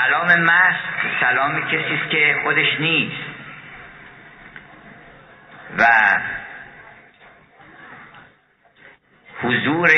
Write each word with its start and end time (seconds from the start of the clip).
سلام 0.00 0.40
مست 0.40 1.20
سلام 1.20 1.66
کسی 1.66 1.94
است 1.94 2.10
که 2.10 2.40
خودش 2.42 2.80
نیست. 2.80 3.24
و 5.78 5.86
حضور 9.42 9.90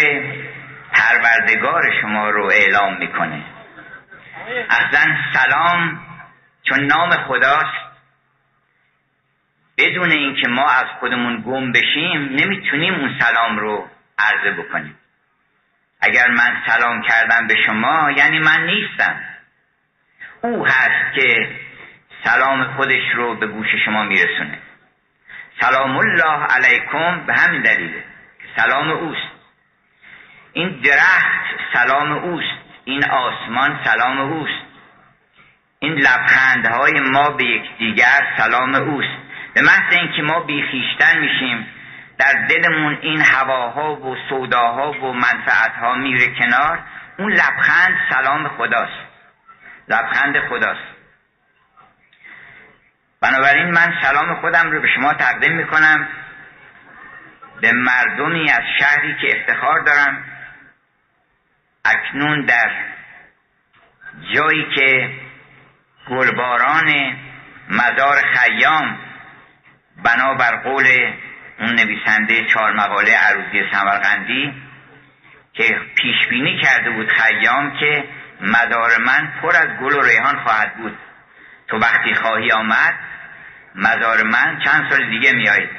پروردگار 0.93 1.82
شما 2.00 2.30
رو 2.30 2.45
اعلام 2.45 2.98
می‌کنه. 2.98 3.43
اصلا 4.70 5.16
سلام 5.32 6.00
چون 6.62 6.84
نام 6.84 7.11
خداست 7.11 7.93
بدون 9.79 10.11
اینکه 10.11 10.48
ما 10.48 10.71
از 10.71 10.87
خودمون 11.00 11.43
گم 11.46 11.73
بشیم 11.73 12.29
نمی‌تونیم 12.30 12.95
اون 12.95 13.19
سلام 13.21 13.59
رو 13.59 13.89
عرضه 14.19 14.62
بکنیم. 14.62 14.98
اگر 16.00 16.29
من 16.29 16.62
سلام 16.66 17.03
کردم 17.03 17.46
به 17.46 17.55
شما 17.66 18.11
یعنی 18.11 18.39
من 18.39 18.66
نیستم. 18.66 19.32
او 20.43 20.67
هست 20.67 21.14
که 21.14 21.49
سلام 22.25 22.64
خودش 22.64 23.03
رو 23.14 23.35
به 23.35 23.46
گوش 23.46 23.69
شما 23.85 24.03
میرسونه. 24.05 24.59
سلام 25.61 25.96
الله 25.96 26.46
علیکم 26.46 27.27
به 27.27 27.35
همین 27.35 27.63
دلیله 27.63 28.05
سلام 28.57 28.91
اوست. 28.91 29.32
این 30.53 30.81
درخت 30.81 31.45
سلام 31.75 32.12
اوست. 32.12 32.59
این 32.84 33.05
آسمان 33.05 33.81
سلام 33.84 34.19
اوست. 34.19 34.62
این 35.78 35.92
لبخندهای 35.92 37.01
ما 37.01 37.31
به 37.31 37.45
یکدیگر 37.45 38.34
سلام 38.37 38.75
اوست. 38.75 39.19
به 39.55 39.62
محض 39.62 39.93
اینکه 39.93 40.23
ما 40.23 40.41
بیخیشتن 40.41 41.19
میشیم 41.19 41.67
در 42.19 42.47
دلمون 42.48 42.98
این 43.01 43.20
هواها 43.20 43.95
و 43.95 44.17
سوداها 44.29 44.93
و 44.93 45.12
منفعتها 45.12 45.95
میره 45.95 46.27
کنار 46.39 46.83
اون 47.19 47.33
لبخند 47.33 47.97
سلام 48.11 48.48
خداست. 48.48 49.11
لبخند 49.89 50.48
خداست. 50.48 50.93
بنابراین 53.20 53.70
من 53.70 53.95
سلام 54.03 54.41
خودم 54.41 54.70
رو 54.70 54.81
به 54.83 54.89
شما 54.95 55.15
تقدیم 55.15 55.53
می‌کنم. 55.53 56.09
به 57.61 57.73
مردمی 57.73 58.51
از 58.51 58.62
شهری 58.79 59.17
که 59.21 59.41
افتخار 59.41 59.81
دارم. 59.81 60.25
اکنون 61.84 62.45
در 62.45 62.71
جایی 64.34 64.75
که 64.75 65.11
گلباران 66.09 67.17
مزار 67.71 68.17
خیام 68.34 68.99
بنابر 70.05 70.56
قول 70.56 70.87
اون 71.59 71.75
نویسنده 71.75 72.45
چهار 72.45 72.73
مقاله 72.73 73.17
عروضی 73.17 73.71
سمرقندی 73.73 74.62
که 75.53 75.81
پیش 75.95 76.28
بینی 76.31 76.61
کرده 76.62 76.91
بود 76.91 77.09
خیام 77.09 77.78
که 77.78 78.05
مزار 78.43 78.98
من 79.07 79.33
پر 79.43 79.57
از 79.57 79.69
گل 79.81 79.93
و 79.95 80.03
ریحان 80.03 80.39
خواهد 80.39 80.77
بود. 80.77 80.98
تو 81.69 81.79
وقتی 81.79 82.15
خواهی 82.15 82.53
آمد 82.53 82.95
مزار 83.75 84.23
من 84.23 84.59
چند 84.65 84.91
سال 84.91 85.11
دیگه 85.11 85.33
میایید 85.33 85.71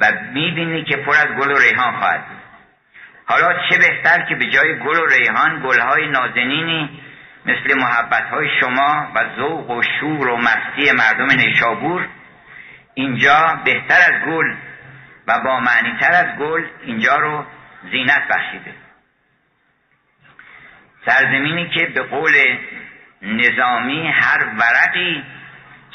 و 0.00 0.12
می‌بینی 0.32 0.84
که 0.84 0.96
پر 0.96 1.16
از 1.16 1.26
گل 1.26 1.50
و 1.50 1.58
ریحان 1.58 1.98
خواهد 1.98 2.26
بود. 2.28 2.40
حالا 3.26 3.68
چه 3.68 3.78
بهتر 3.78 4.26
که 4.28 4.34
به 4.34 4.46
جای 4.46 4.78
گل 4.78 4.98
و 4.98 5.06
ریحان 5.06 5.62
گلهای 5.66 6.08
نازنینی 6.08 7.02
مثل 7.46 7.78
محبتهای 7.78 8.48
شما 8.60 9.12
و 9.14 9.24
ذوق 9.36 9.70
و 9.70 9.82
شور 9.82 10.28
و 10.28 10.36
مستی 10.36 10.92
مردم 10.92 11.30
نیشابور 11.30 12.08
اینجا 12.94 13.60
بهتر 13.64 14.12
از 14.14 14.22
گل 14.26 14.54
و 15.26 15.40
با 15.44 15.60
معنی 15.60 15.98
تر 16.00 16.12
از 16.12 16.38
گل 16.38 16.64
اینجا 16.82 17.16
رو 17.16 17.44
زینت 17.90 18.28
بخشیده. 18.28 18.74
سرزمینی 21.06 21.68
که 21.68 21.86
به 21.86 22.02
قول 22.02 22.58
نظامی 23.22 24.08
هر 24.08 24.46
ورقی 24.58 25.24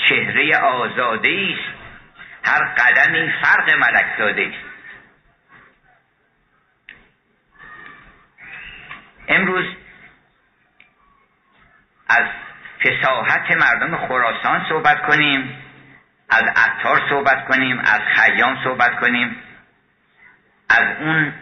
چهره 0.09 0.58
آزاده 0.58 1.30
است 1.30 1.75
هر 2.44 2.63
قدمی 2.63 3.31
فرق 3.41 3.69
ملک 3.69 4.06
زاده 4.18 4.41
است. 4.41 4.66
امروز 9.28 9.66
از 12.09 12.25
فساحت 12.84 13.52
مردم 13.52 14.08
خراسان 14.08 14.66
صحبت 14.69 15.02
کنیم 15.08 15.62
از 16.29 16.44
عطار 16.56 17.02
صحبت 17.09 17.47
کنیم 17.47 17.79
از 17.79 18.02
خیام 18.16 18.63
صحبت 18.63 19.00
کنیم 19.00 19.35
از 20.69 20.97
اون 21.00 21.34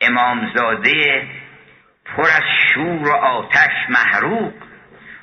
امامزاده 0.00 1.28
پر 2.14 2.22
از 2.22 2.42
شور 2.74 3.08
و 3.08 3.12
آتش 3.12 3.72
محروق. 3.88 4.52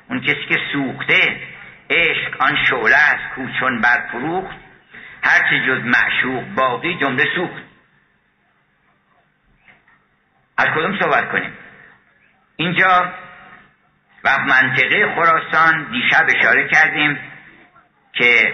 اون 0.09 0.21
کسی 0.21 0.45
که 0.49 0.59
سوخته 0.73 1.41
عشق 1.89 2.41
آن 2.41 2.57
شعله 2.69 2.95
است 2.95 3.35
کوچون 3.35 3.81
برفروخت. 3.81 4.57
هرچی 5.23 5.65
جز 5.67 5.85
معشوق 5.85 6.43
باقی 6.43 6.97
جمله 7.01 7.25
سوخت. 7.35 7.63
از 10.57 10.67
کدوم 10.67 10.99
صحبت 10.99 11.31
کنیم؟ 11.31 11.53
اینجا 12.55 13.13
و 14.23 14.37
منطقه 14.39 15.15
خراسان 15.15 15.91
دیشب 15.91 16.25
اشاره 16.39 16.69
کردیم 16.69 17.19
که 18.13 18.53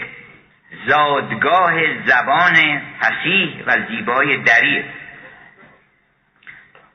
زادگاه 0.87 1.73
زبان 2.05 2.81
فسیح 2.99 3.63
و 3.65 3.75
زیبای 3.89 4.37
دریه. 4.37 4.85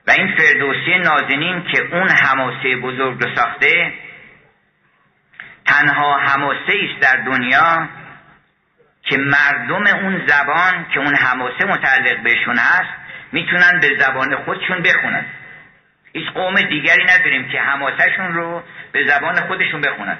و 0.06 0.10
این 0.10 0.36
فردوسی 0.36 0.98
نازنین 0.98 1.64
که 1.64 1.80
اون 1.96 2.08
حماسه 2.08 2.76
بزرگ 2.76 3.22
رو 3.22 3.34
ساخته 3.36 3.92
تنها 5.66 6.18
حماسه 6.18 6.72
است 6.90 7.00
در 7.00 7.16
دنیا 7.16 7.88
که 9.02 9.16
مردم 9.16 9.86
اون 9.86 10.26
زبان 10.26 10.86
که 10.94 11.00
اون 11.00 11.16
حماسه 11.16 11.64
متعلق 11.64 12.22
بهشون 12.22 12.58
هست 12.58 12.90
می‌تونن 13.32 13.80
به 13.80 13.88
زبان 13.98 14.36
خودشون 14.36 14.82
بخونن. 14.82 15.26
هیچ 16.12 16.28
قوم 16.28 16.54
دیگری 16.54 17.04
نداریم 17.04 17.48
که 17.48 17.60
حماسهشون 17.60 18.34
رو 18.34 18.62
به 18.92 19.06
زبان 19.08 19.40
خودشون 19.40 19.80
بخونن. 19.80 20.18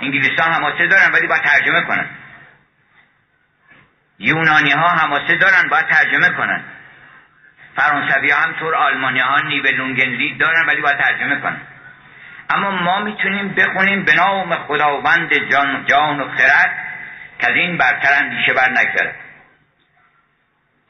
انگلیسان 0.00 0.52
حماسه 0.52 0.86
دارن 0.86 1.12
ولی 1.12 1.26
باید 1.26 1.42
ترجمه 1.42 1.80
کنن. 1.80 2.06
یونانی 4.18 4.70
ها 4.70 4.88
حماسه 4.88 5.36
دارن 5.36 5.68
باید 5.70 5.86
ترجمه 5.86 6.28
کنن. 6.28 6.64
فرانسوی 7.76 8.30
ها 8.30 8.40
همطور 8.40 8.74
آلمانی 8.74 9.20
ها 9.20 9.40
نیبلونگنلی 9.40 10.34
دارن 10.34 10.66
ولی 10.66 10.80
باید 10.80 10.98
ترجمه 10.98 11.40
کنن. 11.40 11.60
اما 12.50 12.70
ما 12.70 13.00
می‌تونیم 13.00 13.48
بخونیم 13.48 14.04
به 14.04 14.14
نام 14.14 14.54
خداوند 14.54 15.50
جان, 15.50 15.84
جان 15.84 16.20
و 16.20 16.28
خرد 16.28 16.74
که 17.38 17.50
از 17.50 17.56
این 17.56 17.76
برتر 17.76 18.24
اندیشه 18.24 18.52
بر 18.52 18.70
نگذره 18.70 19.14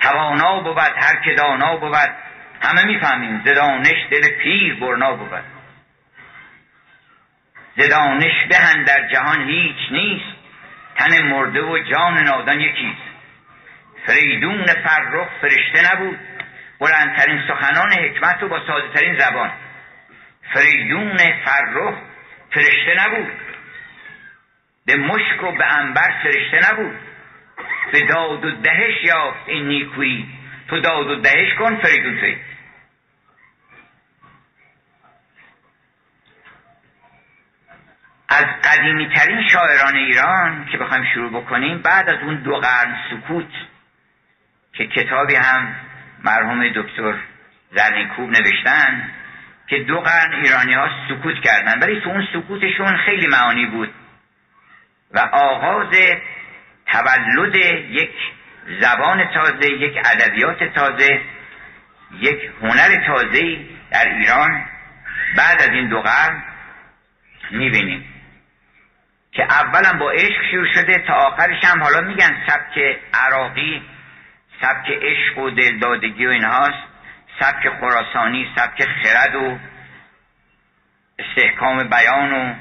توانا 0.00 0.60
بود 0.60 0.78
هر 0.78 1.16
که 1.25 1.34
دانا 1.34 1.76
بود. 1.76 2.10
همه 2.62 2.84
می‌فهمیم 2.84 3.42
زدانش 3.44 4.06
دل 4.10 4.31
پیر 4.42 4.75
برنا 4.75 5.16
بود. 5.16 5.44
زدانش 7.76 8.44
بهن 8.48 8.84
در 8.84 9.09
جهان 9.09 9.48
هیچ 9.48 9.92
نیست. 9.92 10.37
تن 10.97 11.22
مرده 11.22 11.62
و 11.62 11.78
جان 11.78 12.19
نادان 12.19 12.60
یکیست. 12.60 13.03
فریدون 14.06 14.66
فرخ 14.66 15.28
فرشته 15.41 15.92
نبود. 15.92 16.19
بلندترین 16.82 17.43
سخنان 17.48 17.93
حکمت 17.93 18.43
و 18.43 18.48
با 18.48 18.66
ساده 18.66 19.19
زبان. 19.19 19.53
فریدون 20.54 21.16
فرخ 21.16 21.94
فرشته 22.50 22.94
نبود. 22.98 23.32
به 24.87 24.97
مشک 24.97 25.42
و 25.42 25.53
به 25.53 25.78
انبر 25.78 26.22
فرشته 26.22 26.72
نبود. 26.72 26.98
به 27.92 28.00
داد 28.00 28.44
و 28.44 28.50
دهش 28.50 29.04
یافت 29.04 29.41
این 29.47 29.69
نیکویی. 29.69 30.28
تو 30.69 30.81
داد 30.81 31.06
و 31.06 31.21
دهش 31.21 31.54
کن 31.59 31.76
فریدون 31.76 32.21
توی 32.21 32.37
از 38.28 38.45
قدیمی 38.65 39.09
ترین 39.15 39.48
شاعران 39.48 39.97
ایران 39.97 40.66
که 40.72 40.78
بخوایم 40.78 41.04
شروع 41.15 41.42
بکنیم 41.42 41.78
بعد 41.78 42.09
از 42.09 42.18
اون 42.22 42.42
دو 42.42 42.56
قرن 42.56 42.97
سکوت 43.10 43.51
که 44.72 44.86
کتابی 44.86 45.34
هم 45.34 45.74
مرحوم 46.24 46.69
دکتر 46.69 47.15
زرنیکوب 47.77 48.30
نوشتن 48.30 49.10
که 49.66 49.78
دو 49.78 50.01
قرن 50.01 50.33
ایرانی 50.33 50.72
ها 50.72 50.91
سکوت 51.09 51.41
کردن. 51.41 51.78
ولی 51.78 52.01
تو 52.01 52.10
اون 52.10 52.27
سکوتشون 52.33 52.97
خیلی 52.97 53.27
معانی 53.27 53.66
بود 53.66 53.95
و 55.15 55.19
آغاز 55.19 55.91
تولد 56.86 57.54
یک 57.91 58.10
زبان 58.80 59.28
تازه 59.34 59.71
یک 59.71 59.98
ادبیات 60.04 60.65
تازه 60.65 61.21
یک 62.21 62.51
هنر 62.63 63.07
تازه 63.07 63.59
در 63.91 64.09
ایران 64.09 64.65
بعد 65.36 65.63
از 65.63 65.68
این 65.68 65.89
دو 65.89 66.01
قرن 66.01 66.42
می‌بینیم 67.51 68.04
که 69.33 69.42
اولا 69.42 69.98
با 69.98 70.10
عشق 70.10 70.51
شروع 70.51 70.72
شده 70.75 70.98
تا 71.07 71.15
آخرش 71.15 71.65
هم 71.65 71.83
حالا 71.83 72.01
میگن 72.01 72.42
سبک 72.47 72.98
عراقی 73.15 73.83
سبک 74.62 74.91
عشق 74.91 75.38
و 75.38 75.50
دلدادگی 75.50 76.26
و 76.26 76.30
اینهاست. 76.30 76.82
سبک 77.41 77.68
خراسانی 77.80 78.53
سبک 78.56 78.84
خرد 78.84 79.34
و 79.34 79.59
استحکام 81.18 81.88
بیان 81.88 82.32
و 82.32 82.54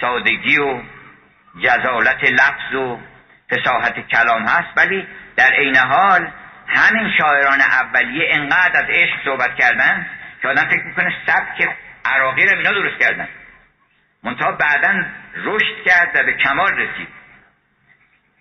سادگی 0.00 0.58
و 0.58 0.82
جزالت 1.62 2.24
لفظ 2.24 2.74
و 2.74 3.00
فساحت 3.50 4.08
کلام 4.08 4.42
هست. 4.42 4.68
ولی 4.76 5.06
در 5.36 5.50
عین 5.52 5.76
حال 5.76 6.30
همین 6.66 7.12
شاعران 7.18 7.60
اولیه 7.60 8.28
انقدر 8.30 8.84
از 8.84 8.84
عشق 8.88 9.24
صحبت 9.24 9.56
کردن 9.56 10.06
که 10.42 10.48
آدم 10.48 10.68
فکر 10.68 10.84
می‌کنه 10.84 11.14
سبک 11.26 11.68
عراقی 12.04 12.44
رو 12.44 12.56
اینا 12.56 12.70
درست 12.70 13.00
کردن. 13.00 13.28
منتها 14.22 14.52
بعدا 14.52 15.04
رشد 15.36 15.84
کرد 15.86 16.10
و 16.14 16.22
به 16.22 16.32
کمال 16.32 16.72
رسید. 16.72 17.08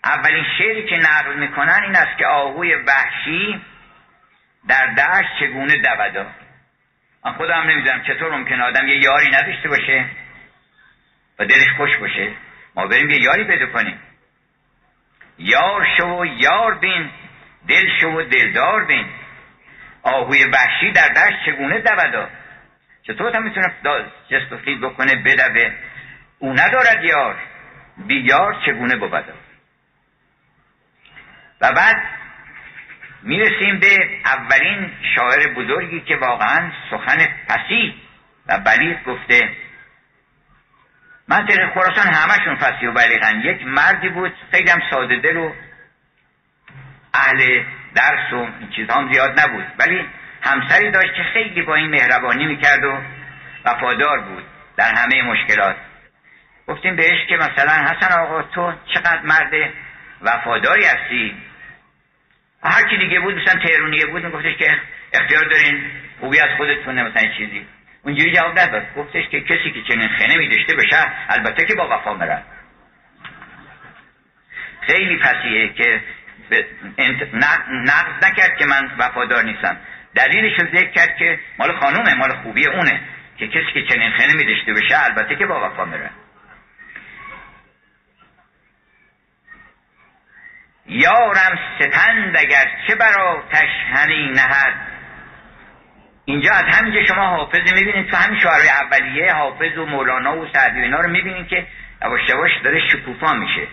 اولین 0.05 0.45
شعری 0.57 0.85
که 0.85 0.97
نقل 0.97 1.33
می‌کنن 1.33 1.79
این 1.83 1.95
است 1.95 2.17
که 2.17 2.27
آهوی 2.27 2.75
وحشی 2.75 3.61
در 4.67 4.85
دشت 4.85 5.29
چگونه 5.39 5.77
دودا 5.77 6.25
من 7.25 7.33
خودم 7.33 7.61
نمی‌دونم 7.61 8.01
چطور 8.01 8.37
ممکن 8.37 8.61
آدم 8.61 8.87
یه 8.87 8.97
یاری 8.97 9.27
نداشته 9.27 9.69
باشه 9.69 10.05
و 11.39 11.45
دلش 11.45 11.71
خوش 11.77 11.97
باشه. 11.97 12.31
ما 12.75 12.87
بریم 12.87 13.09
یه 13.09 13.21
یاری 13.21 13.43
پیدا 13.43 13.65
کنیم. 13.65 13.99
یار 15.37 15.87
شو 15.97 16.05
و 16.05 16.25
یار 16.25 16.75
بین 16.75 17.09
دل 17.67 17.85
شو 18.01 18.07
و 18.07 18.23
دلدار 18.23 18.85
بین. 18.85 19.05
آهوی 20.03 20.45
وحشی 20.45 20.91
در 20.91 21.07
دشت 21.07 21.45
چگونه 21.45 21.79
دودا 21.79 22.29
چطور 23.03 23.35
هم 23.35 23.43
می‌تونه 23.43 23.73
جست 24.29 24.51
و 24.51 24.57
خیل 24.57 24.79
بکنه 24.81 25.15
بدوه؟ 25.15 25.71
او 26.39 26.53
ندارد 26.53 27.03
یار. 27.03 27.35
بی 28.07 28.15
یار 28.15 28.61
چگونه 28.65 28.95
بودا 28.95 29.44
و 31.61 31.71
بعد 31.71 31.95
می‌رسیم 33.23 33.79
به 33.79 34.19
اولین 34.25 34.91
شاعر 35.15 35.53
بزرگی 35.53 36.01
که 36.01 36.15
واقعا 36.15 36.71
سخن 36.91 37.27
پسی 37.49 37.95
و 38.47 38.59
بلیغ 38.59 39.03
گفته. 39.03 39.49
منطقه 41.27 41.71
خراسان 41.73 42.13
همشون 42.13 42.55
فسی 42.55 42.85
و 42.85 42.91
بلیغن. 42.91 43.39
یک 43.39 43.67
مردی 43.67 44.09
بود 44.09 44.33
خیلی 44.51 44.69
هم 44.69 44.81
ساده 44.91 45.15
دل 45.15 45.37
و 45.37 45.53
اهل 47.13 47.63
درس 47.95 48.33
و 48.33 48.47
این 48.59 48.69
چیزها 48.75 49.01
هم 49.01 49.13
زیاد 49.13 49.39
نبود. 49.39 49.65
ولی 49.79 50.05
همسری 50.41 50.91
داشت 50.91 51.15
که 51.15 51.23
خیلی 51.33 51.61
با 51.61 51.75
این 51.75 51.89
مهربانی 51.89 52.45
می‌کرد 52.45 52.83
و 52.83 53.01
وفادار 53.65 54.19
بود 54.19 54.43
در 54.77 54.93
همه 54.95 55.21
مشکلات. 55.21 55.75
گفتیم 56.67 56.95
بهش 56.95 57.25
که 57.29 57.37
مثلا 57.37 57.73
حسن 57.73 58.19
آقا 58.19 58.41
تو 58.41 58.73
چقدر 58.93 59.21
مرد 59.21 59.73
وفاداری 60.21 60.85
هستی. 60.85 61.35
هر 62.63 62.89
کی 62.89 62.97
دیگه 62.97 63.19
بود 63.19 63.35
مثلا 63.35 63.59
تهرونیه 63.61 64.05
بود 64.05 64.31
گفتش 64.31 64.55
که 64.57 64.79
اختیار 65.13 65.43
دارین 65.43 65.83
خوبی 66.19 66.39
از 66.39 66.49
خودتونه 66.57 67.03
مثلا 67.03 67.31
چیزی. 67.37 67.65
اونجوری 68.03 68.31
جواب 68.35 68.59
نداد. 68.59 68.83
گفتش 68.95 69.23
که 69.31 69.41
کسی 69.41 69.71
که 69.71 69.81
چنین 69.93 70.07
خنه 70.07 70.37
می 70.37 70.49
داشته 70.49 70.75
بشه 70.75 70.97
البته 71.29 71.65
که 71.65 71.75
با 71.75 71.97
وفا 71.97 72.13
مرد 72.13 72.45
خیلی 74.81 75.17
پسیه 75.17 75.73
که 75.73 76.01
نقض 77.73 78.23
نکرد 78.23 78.57
که 78.57 78.65
من 78.65 78.91
وفادار 78.97 79.43
نیستم. 79.43 79.77
دلیلش 80.15 80.59
رو 80.59 80.67
ذکر 80.67 80.91
کرد 80.91 81.17
که 81.17 81.39
مال 81.59 81.79
خانومه 81.79 82.13
مال 82.13 82.35
خوبی 82.43 82.67
اونه. 82.67 83.01
که 83.37 83.47
کسی 83.47 83.71
که 83.73 83.81
چنین 83.81 84.11
خنه 84.11 84.33
می 84.33 84.45
داشته 84.45 84.73
بشه 84.73 85.03
البته 85.03 85.35
که 85.35 85.45
با 85.45 85.69
وفا 85.69 85.85
مرد 85.85 86.11
یارم 90.87 91.59
سپند 91.79 92.37
اگر 92.37 92.71
چه 92.87 92.95
بر 92.95 93.19
آتش 93.19 93.69
همی 93.93 94.31
نهد. 94.31 94.73
اینجا 96.25 96.51
از 96.53 96.63
همینجا 96.75 97.05
شما 97.05 97.27
حافظ 97.27 97.73
می‌بینید 97.73 98.09
تو 98.09 98.17
همین 98.17 98.39
شعرهای 98.39 98.69
اولیه 98.69 99.33
حافظ 99.33 99.77
و 99.77 99.85
مولانا 99.85 100.37
و 100.37 100.47
سعدی 100.53 100.79
اینا 100.79 100.99
رو 100.99 101.09
می‌بینید 101.09 101.47
که 101.47 101.67
یواش 102.01 102.29
یواش 102.29 102.51
داره 102.63 102.79
شکوفا 102.89 103.33
میشه. 103.33 103.67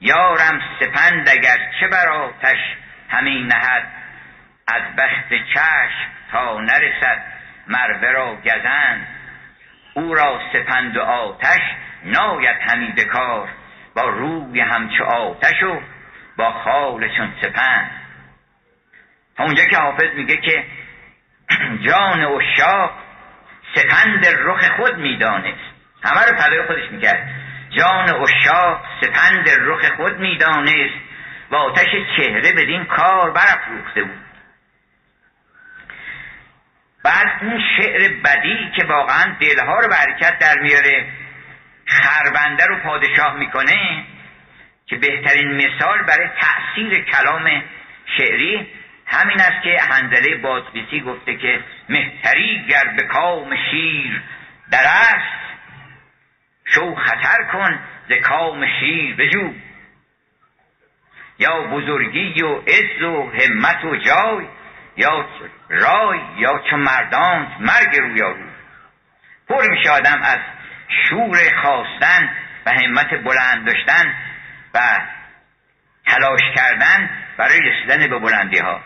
یارم 0.00 0.60
سپند 0.80 1.28
اگر 1.28 1.56
چه 1.80 1.88
بر 1.88 2.08
آتش 2.08 2.58
همی 3.08 3.42
نهد. 3.42 3.88
از 4.68 4.82
بخت 4.98 5.28
چشم 5.54 6.10
تا 6.32 6.60
نرسد 6.60 7.22
مروه 7.68 8.10
را 8.10 8.36
گزند. 8.36 9.06
او 9.94 10.14
را 10.14 10.40
سپند 10.52 10.96
و 10.96 11.00
آتش 11.00 11.60
ناید 12.04 12.56
همی 12.70 12.92
بکار 12.92 13.48
با 13.94 14.08
روی 14.08 14.60
همچو 14.60 15.04
آتش 15.04 15.62
و 15.62 15.80
با 16.38 16.52
خال 16.52 17.16
چون 17.16 17.34
سپند. 17.42 17.90
اونجا 19.38 19.64
که 19.64 19.76
حافظ 19.76 20.14
میگه 20.14 20.36
که 20.36 20.64
جان 21.88 22.24
اشاق 22.24 22.90
سپند 23.74 24.26
رخ 24.26 24.70
خود 24.76 24.98
می‌دانست. 24.98 25.58
همه 26.04 26.20
رو 26.20 26.36
پدای 26.36 26.62
خودش 26.66 26.90
می‌کرد. 26.90 27.28
جان 27.70 28.22
اشاق 28.22 28.84
سپند 29.00 29.48
رخ 29.48 29.90
خود 29.96 30.18
می‌دانست. 30.18 30.94
و 31.50 31.56
آتش 31.56 31.88
چهره 32.16 32.52
بدین 32.52 32.84
کار 32.84 33.30
برافروخته 33.30 34.02
بود. 34.02 34.24
بعد 37.04 37.26
اون 37.42 37.60
شعر 37.76 38.08
بدی 38.24 38.70
که 38.76 38.84
واقعا 38.84 39.36
دلها 39.40 39.80
رو 39.80 39.88
برکت 39.88 40.38
در 40.38 40.58
میاره 40.58 41.06
خربنده 41.86 42.64
رو 42.66 42.76
پادشاه 42.76 43.36
می‌کنه 43.36 44.04
که 44.88 44.96
بهترین 44.96 45.48
مثال 45.48 46.02
برای 46.02 46.28
تأثیر 46.40 47.04
کلام 47.04 47.62
شعری 48.18 48.68
همین 49.06 49.40
است 49.40 49.62
که 49.62 49.80
هنزله 49.80 50.36
بازبیسی 50.36 51.00
گفته 51.00 51.36
که 51.36 51.60
مهتری 51.88 52.66
گر 52.68 52.84
به 52.96 53.02
کام 53.02 53.56
شیر 53.70 54.22
در 54.70 54.84
است 54.84 55.38
شو 56.64 56.94
خطر 56.94 57.44
کن 57.52 57.78
ز 58.08 58.12
کام 58.12 58.66
شیر 58.80 59.16
بجو. 59.16 59.52
یا 61.38 61.60
بزرگی 61.60 62.42
و 62.42 62.54
عز 62.56 63.02
و 63.02 63.32
همت 63.32 63.84
و 63.84 63.96
جای 63.96 64.46
یا 64.96 65.28
رای 65.68 66.20
یا 66.36 66.62
چو 66.70 66.76
مردان 66.76 67.56
مرگ 67.60 67.96
رویا 68.00 68.30
رو 68.30 68.44
پر 69.48 69.70
میشه 69.70 69.90
آدم 69.90 70.22
از 70.22 70.38
شور 70.88 71.38
خواستن 71.62 72.30
و 72.66 72.70
همت 72.70 73.10
بلند 73.24 73.66
داشتن 73.66 74.14
تلاش 76.06 76.40
کردن 76.56 77.10
برای 77.36 77.60
رسیدن 77.60 78.08
به 78.08 78.18
بلندی 78.18 78.58
ها 78.58 78.80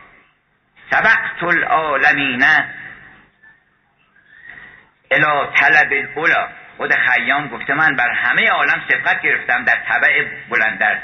سبقت 0.91 1.43
العالمین 1.43 2.45
الا 5.11 5.47
طلب 5.47 5.93
الاولا 5.93 6.49
خود 6.77 6.95
خیام 6.95 7.49
گفته 7.49 7.75
من 7.75 7.97
بر 7.97 8.11
همه 8.11 8.49
عالم 8.49 8.83
سبقت 8.89 9.23
گرفتم 9.23 9.65
در 9.65 9.77
طبع 9.89 10.29
بلندر 10.51 10.99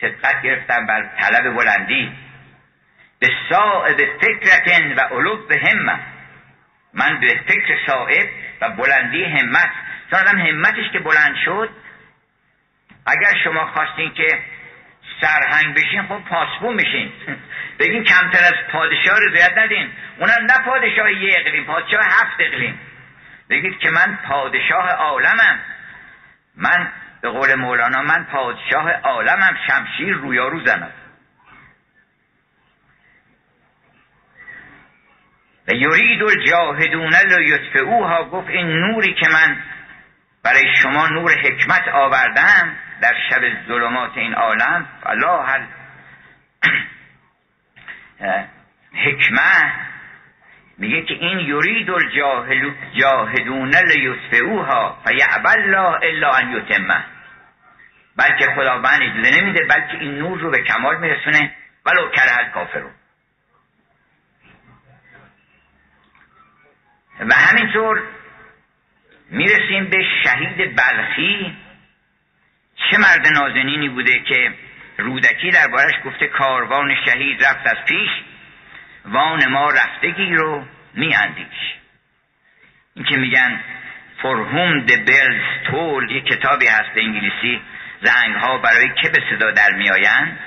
سبقت 0.00 0.42
گرفتم 0.42 0.86
بر 0.86 1.10
طلب 1.20 1.54
بلندی. 1.54 2.12
به 3.18 3.28
صاحب 3.50 3.96
فکرتن 4.20 4.92
و 4.92 5.00
علوب 5.00 5.48
به 5.48 5.58
همه 5.58 5.98
من 6.94 7.20
به 7.20 7.40
فکر 7.48 7.76
صاحب 7.86 8.28
و 8.60 8.68
بلندی 8.68 9.24
همت. 9.24 9.70
چون 10.10 10.20
آدم 10.20 10.38
همتش 10.38 10.92
که 10.92 10.98
بلند 10.98 11.36
شد 11.44 11.70
اگر 13.06 13.38
شما 13.44 13.66
خواستین 13.66 14.14
که 14.14 14.38
سرهنگ 15.20 15.74
بشین 15.74 16.02
خب 16.02 16.18
پاسبون 16.18 16.74
میشین. 16.74 17.12
بگین 17.78 18.04
کمتر 18.04 18.44
از 18.44 18.72
پادشاه 18.72 19.18
رضایت 19.28 19.58
ندین. 19.58 19.90
اونم 20.18 20.46
نه 20.50 20.64
پادشاه 20.64 21.12
یه 21.12 21.36
اقلیم 21.40 21.64
پادشاه 21.64 22.04
هفت 22.04 22.40
اقلیم. 22.40 22.80
بگید 23.50 23.78
که 23.78 23.90
من 23.90 24.18
پادشاه 24.28 24.90
عالمم. 24.90 25.60
من 26.56 26.92
به 27.20 27.28
قول 27.28 27.54
مولانا 27.54 28.02
من 28.02 28.24
پادشاه 28.24 28.92
عالمم. 28.92 29.56
شمشیر 29.68 30.14
رویارو 30.14 30.66
زنم. 30.66 30.90
و 35.68 35.74
یرید 35.74 36.22
الجاهدون 36.22 37.12
اوها 37.80 38.24
گفت 38.24 38.48
این 38.48 38.66
نوری 38.66 39.14
که 39.14 39.28
من 39.28 39.56
برای 40.42 40.74
شما 40.82 41.06
نور 41.06 41.32
حکمت 41.32 41.88
آوردم 41.88 42.76
در 43.00 43.14
شب 43.30 43.66
ظلمات 43.68 44.16
این 44.16 44.34
عالم 44.34 44.86
الله 45.06 45.66
حکمت 49.04 49.86
میگه 50.78 51.02
که 51.02 51.14
این 51.14 51.38
یرید 51.38 51.90
الجاهدون 51.90 53.74
لیطفئوها 53.74 54.98
فیعبى 55.04 55.48
الله 55.48 55.98
الا 56.02 56.30
ان 56.30 56.52
یتمه. 56.52 57.04
بلکه 58.16 58.46
خداوند 58.56 59.02
اجازه 59.02 59.40
نمیده 59.40 59.64
بلکه 59.64 59.98
این 60.00 60.18
نور 60.18 60.38
رو 60.38 60.50
به 60.50 60.62
کمال 60.62 60.98
میرسونه. 60.98 61.54
ولو 61.86 62.10
کره 62.10 62.50
کافرون 62.54 62.90
و 67.20 67.34
همینطور 67.34 68.02
می‌رسیم 69.30 69.90
به 69.90 70.02
شهید 70.24 70.76
بلخی. 70.76 71.56
چه 72.90 72.98
مرد 72.98 73.26
نازنینی 73.26 73.88
بوده 73.88 74.20
که 74.20 74.52
رودکی 74.98 75.50
دربارش 75.50 75.94
گفته 76.04 76.26
کاروان 76.26 76.94
شهید 77.06 77.44
رفت 77.44 77.66
از 77.66 77.84
پیش 77.88 78.10
وان 79.04 79.46
ما 79.46 79.70
رفتگی 79.70 80.34
رو 80.34 80.64
میاندیش. 80.94 81.74
این 82.94 83.04
که 83.04 83.16
میگن 83.16 83.60
فرهوم 84.22 84.80
د 84.80 84.90
بیلز 84.90 85.42
تول 85.66 86.10
یه 86.10 86.20
کتابی 86.20 86.66
هست 86.66 86.94
به 86.94 87.02
انگلیسی 87.02 87.60
زنگ 88.02 88.36
ها 88.36 88.58
برای 88.58 88.88
که 89.02 89.08
به 89.08 89.22
صدا 89.30 89.50
در 89.50 89.72
میآیند؟ 89.72 90.38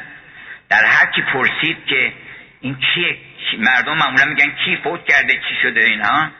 در 0.69 0.85
هر 0.85 1.05
کی 1.05 1.21
پرسید 1.21 1.85
که 1.85 2.13
این 2.61 2.75
کیه؟ 2.75 3.17
مردم 3.57 3.97
معمولا 3.97 4.25
میگن 4.25 4.51
کی 4.65 4.77
فوت 4.83 5.05
کرده 5.05 5.33
چی 5.33 5.55
شده 5.61 5.79
اینها؟ 5.79 6.31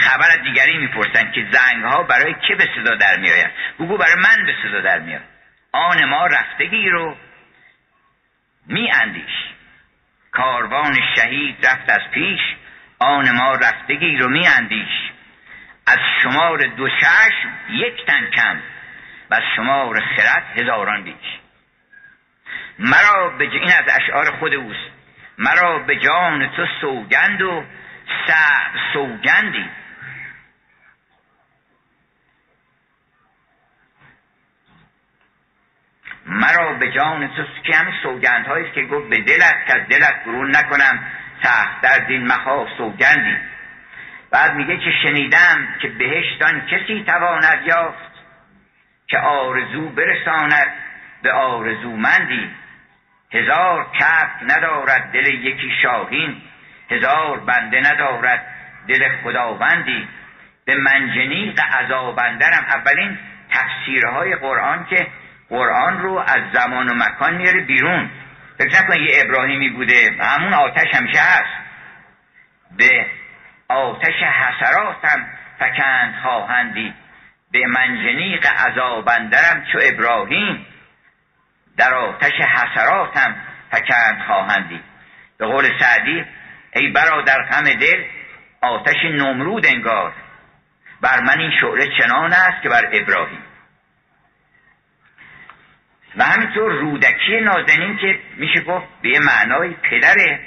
خبر 0.00 0.30
از 0.30 0.42
دیگری 0.42 0.78
می‌پرسن 0.78 1.32
که 1.32 1.46
زنگ 1.52 1.84
ها 1.84 2.02
برای 2.02 2.34
که 2.48 2.54
به 2.54 2.68
صدا 2.74 2.94
در 2.94 3.16
میآیند؟ 3.16 3.52
بگو 3.80 3.96
برای 3.96 4.14
من 4.14 4.46
به 4.46 4.54
صدا 4.62 4.80
در 4.80 4.98
میاد 4.98 5.24
آن 5.72 6.04
ما 6.04 6.26
رفتگی 6.26 6.88
رو 6.88 7.16
می 8.66 8.92
اندیش 8.92 9.32
کاروان 10.32 10.98
شهید 11.16 11.66
رفت 11.66 11.90
از 11.90 12.10
پیش 12.10 12.40
آن 12.98 13.30
ما 13.30 13.52
رفتگی 13.54 14.16
رو 14.16 14.28
می 14.28 14.48
اندیش 14.48 15.10
از 15.86 15.98
شمار 16.22 16.58
دو 16.58 16.88
چشم 16.88 17.48
یک 17.70 18.06
تن 18.06 18.30
کم 18.30 18.58
و 19.30 19.34
از 19.34 19.42
شمار 19.56 20.00
خرد 20.00 20.58
هزاران 20.58 21.04
بیش. 21.04 21.38
مرا 22.78 23.28
به 23.38 23.44
این 23.44 23.72
از 23.72 23.84
اشعار 23.88 24.30
خود 24.38 24.54
اوست. 24.54 24.90
مرا 25.38 25.78
به 25.78 25.96
جان 25.96 26.50
تو 26.56 26.66
سوگند 26.80 27.42
و 27.42 27.64
سوگندی. 28.92 29.70
مرا 36.26 36.72
به 36.72 36.92
جان 36.92 37.28
تو 37.28 37.44
که 37.62 37.76
همین 37.76 37.94
سوگند 38.02 38.48
است 38.48 38.74
که 38.74 38.82
گفت 38.82 39.08
به 39.08 39.20
دلت 39.20 39.66
که 39.66 39.86
دلت 39.90 40.24
برون 40.24 40.56
نکنم. 40.56 41.06
سخت 41.42 41.80
در 41.80 41.98
دین 41.98 42.26
مخا 42.26 42.66
سوگندی. 42.76 43.36
بعد 44.30 44.54
میگه 44.54 44.78
که 44.78 44.90
شنیدم 45.02 45.68
که 45.82 45.88
بهشتان 45.88 46.66
کسی 46.66 47.04
تواند 47.06 47.66
یافت 47.66 48.12
که 49.06 49.18
آرزو 49.18 49.88
برساند 49.88 50.72
به 51.22 51.32
آرزومندی. 51.32 52.50
هزار 53.32 53.86
کف 54.00 54.30
ندارد 54.42 55.12
دل 55.12 55.26
یکی 55.26 55.72
شاهین. 55.82 56.42
هزار 56.90 57.40
بنده 57.40 57.80
ندارد. 57.80 58.46
دل 58.88 59.08
خداوندی. 59.22 60.08
به 60.64 60.74
منجنیق 60.76 61.60
عذابندرم. 61.60 62.66
اولین 62.68 63.18
تفسیرهای 63.50 64.36
قرآن 64.36 64.86
که 64.90 65.06
قرآن 65.48 65.98
رو 65.98 66.18
از 66.18 66.40
زمان 66.52 66.88
و 66.88 66.94
مکان 66.94 67.34
میاره 67.34 67.60
بیرون. 67.60 68.10
فکر 68.58 68.82
نکن 68.82 69.00
یه 69.00 69.22
ابراهیمی 69.24 69.68
بوده 69.70 70.16
همون 70.20 70.54
آتش 70.54 70.94
همیشه 70.94 71.20
هست. 71.20 71.66
به 72.76 73.06
آتش 73.68 74.22
حسراتم 74.22 75.26
فکند 75.58 76.14
خواهندی. 76.22 76.94
به 77.52 77.66
منجنیق 77.66 78.46
عذابندرم 78.46 79.64
چو 79.72 79.78
ابراهیم. 79.82 80.66
در 81.76 81.94
آتش 81.94 82.32
حسراتم 82.32 83.36
فکند 83.70 84.22
خواهندی. 84.26 84.80
به 85.38 85.46
قول 85.46 85.78
سعدی 85.80 86.24
ای 86.76 86.88
برادر 86.88 87.42
غم 87.42 87.64
دل 87.64 88.04
آتش 88.60 89.04
نمرود 89.04 89.66
انگار. 89.66 90.12
بر 91.00 91.20
من 91.20 91.38
این 91.40 91.52
شعره 91.60 91.88
چنان 91.98 92.32
است 92.32 92.62
که 92.62 92.68
بر 92.68 92.88
ابراهیم. 92.92 93.42
و 96.16 96.24
همینطور 96.24 96.72
رودکی 96.72 97.40
نازنین 97.40 97.96
که 97.96 98.18
میشه 98.36 98.60
گفت 98.60 98.86
به 99.02 99.08
یه 99.08 99.20
معنای 99.20 99.74
پدر 99.82 100.38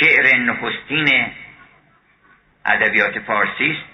شعر 0.00 0.36
نخستین 0.36 1.32
ادبیات 2.66 3.18
فارسی 3.18 3.70
است. 3.70 3.92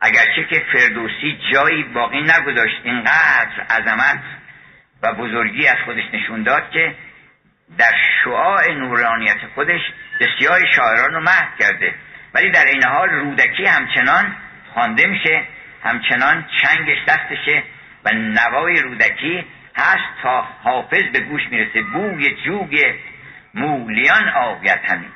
اگرچه 0.00 0.44
که 0.44 0.64
فردوسی 0.72 1.38
جایی 1.52 1.82
باقی 1.82 2.20
نگذاشت 2.20 2.80
اینقدر 2.84 3.60
عظمت 3.70 4.22
و 5.02 5.14
بزرگی 5.14 5.66
از 5.66 5.76
خودش 5.84 6.04
نشون 6.12 6.42
داد 6.42 6.70
که 6.70 6.94
در 7.78 7.92
شعاع 8.24 8.72
نورانیت 8.72 9.46
خودش 9.54 9.80
بسیار 10.20 10.60
شاعران 10.76 11.14
رو 11.14 11.20
محو 11.20 11.56
کرده. 11.58 11.94
ولی 12.34 12.50
در 12.50 12.64
این 12.64 12.84
حال 12.84 13.08
رودکی 13.08 13.64
همچنان 13.64 14.36
خوانده 14.74 15.06
میشه 15.06 15.42
همچنان 15.84 16.46
چنگش 16.62 16.98
دستشه 17.08 17.62
و 18.04 18.10
نوای 18.12 18.80
رودکی 18.80 19.46
هست 19.76 20.22
تا 20.22 20.40
حافظ 20.62 21.02
به 21.12 21.20
گوش 21.20 21.42
می‌رسه. 21.50 21.82
بوی 21.82 22.36
جوگ 22.44 22.94
مولیان 23.54 24.28
آید 24.28 24.80
همین. 24.84 25.10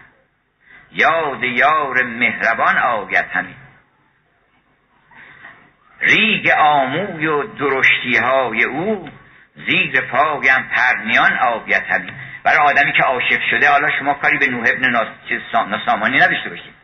یاد 0.93 1.43
یار 1.43 2.03
مهربان 2.03 2.79
آید 2.79 3.25
همین. 3.33 3.55
ریگ 6.01 6.51
آموی 6.59 7.27
و 7.27 7.43
درشتی 7.43 8.17
های 8.17 8.65
او 8.65 9.09
زیر 9.55 10.01
پایم 10.01 10.71
پرنیان 10.75 11.39
آید 11.39 11.83
همین. 11.83 12.15
برای 12.45 12.59
آدمی 12.59 12.93
که 12.93 13.03
عاشق 13.03 13.41
شده 13.51 13.69
حالا 13.69 13.91
شما 13.99 14.15
کاری 14.15 14.39
به 14.39 14.47
نوح 14.47 14.69
ابن 14.69 15.13
نسامانی 15.75 16.19
نداشته 16.19 16.51
باشید. 16.51 16.75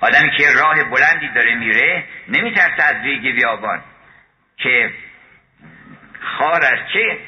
آدمی 0.00 0.30
که 0.30 0.52
راه 0.52 0.84
بلندی 0.84 1.28
داره 1.34 1.54
میره 1.54 2.04
نمیترسه 2.28 2.82
از 2.82 2.94
ریگ 3.04 3.34
بیابان 3.34 3.82
که 4.56 4.94
خار 6.38 6.64
از 6.64 6.78
چه؟ 6.92 7.18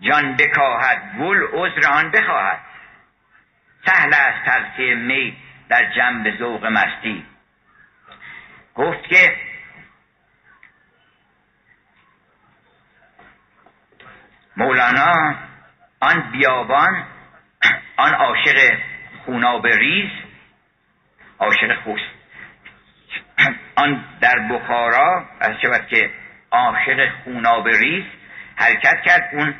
جان 0.00 0.36
بکاهد 0.36 1.02
گل 1.20 1.46
عذر 1.52 1.88
آن 1.92 2.10
بخواهد. 2.10 2.60
سهل 3.86 4.14
است 4.14 4.44
تلخی 4.44 4.94
می 4.94 5.36
در 5.68 5.92
جنب 5.96 6.38
ذوق 6.38 6.66
مستی. 6.66 7.26
گفت 8.74 9.02
که 9.08 9.36
مولانا 14.56 15.34
آن 16.02 16.30
بیابان 16.32 17.04
آن 17.96 18.14
عاشق 18.14 18.78
خوناب 19.24 19.66
ریز 19.66 20.10
عاشق 21.38 21.82
خوست 21.84 22.10
آن 23.76 24.04
در 24.20 24.38
بخارا 24.38 25.24
از 25.40 25.50
شود 25.62 25.86
که 25.86 26.10
عاشق 26.50 27.08
خوناب 27.24 27.68
ریز 27.68 28.04
حرکت 28.56 29.02
کرد 29.02 29.28
اون 29.32 29.54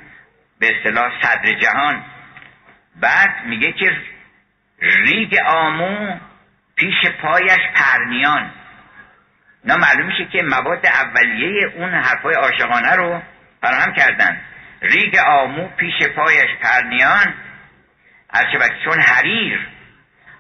به 0.58 0.76
اصطلاح 0.76 1.22
صدر 1.22 1.52
جهان. 1.52 2.04
بعد 2.96 3.44
میگه 3.44 3.72
که 3.72 3.96
ریگ 4.80 5.38
آمو 5.46 6.18
پیش 6.76 7.10
پایش 7.22 7.60
پرنیان. 7.74 8.50
نه 9.64 9.76
معلوم 9.76 10.06
میشه 10.06 10.24
که 10.24 10.42
مواد 10.42 10.86
اولیه 10.86 11.66
اون 11.74 11.94
حرفای 11.94 12.34
عاشقانه 12.34 12.94
رو 12.94 13.22
فراهم 13.60 13.94
کردن. 13.94 14.40
ریگ 14.82 15.16
آمو 15.16 15.68
پیش 15.68 16.02
پایش 16.16 16.50
پرنیان 16.62 17.34
از 18.30 18.44
چون 18.84 19.00
حریر 19.00 19.68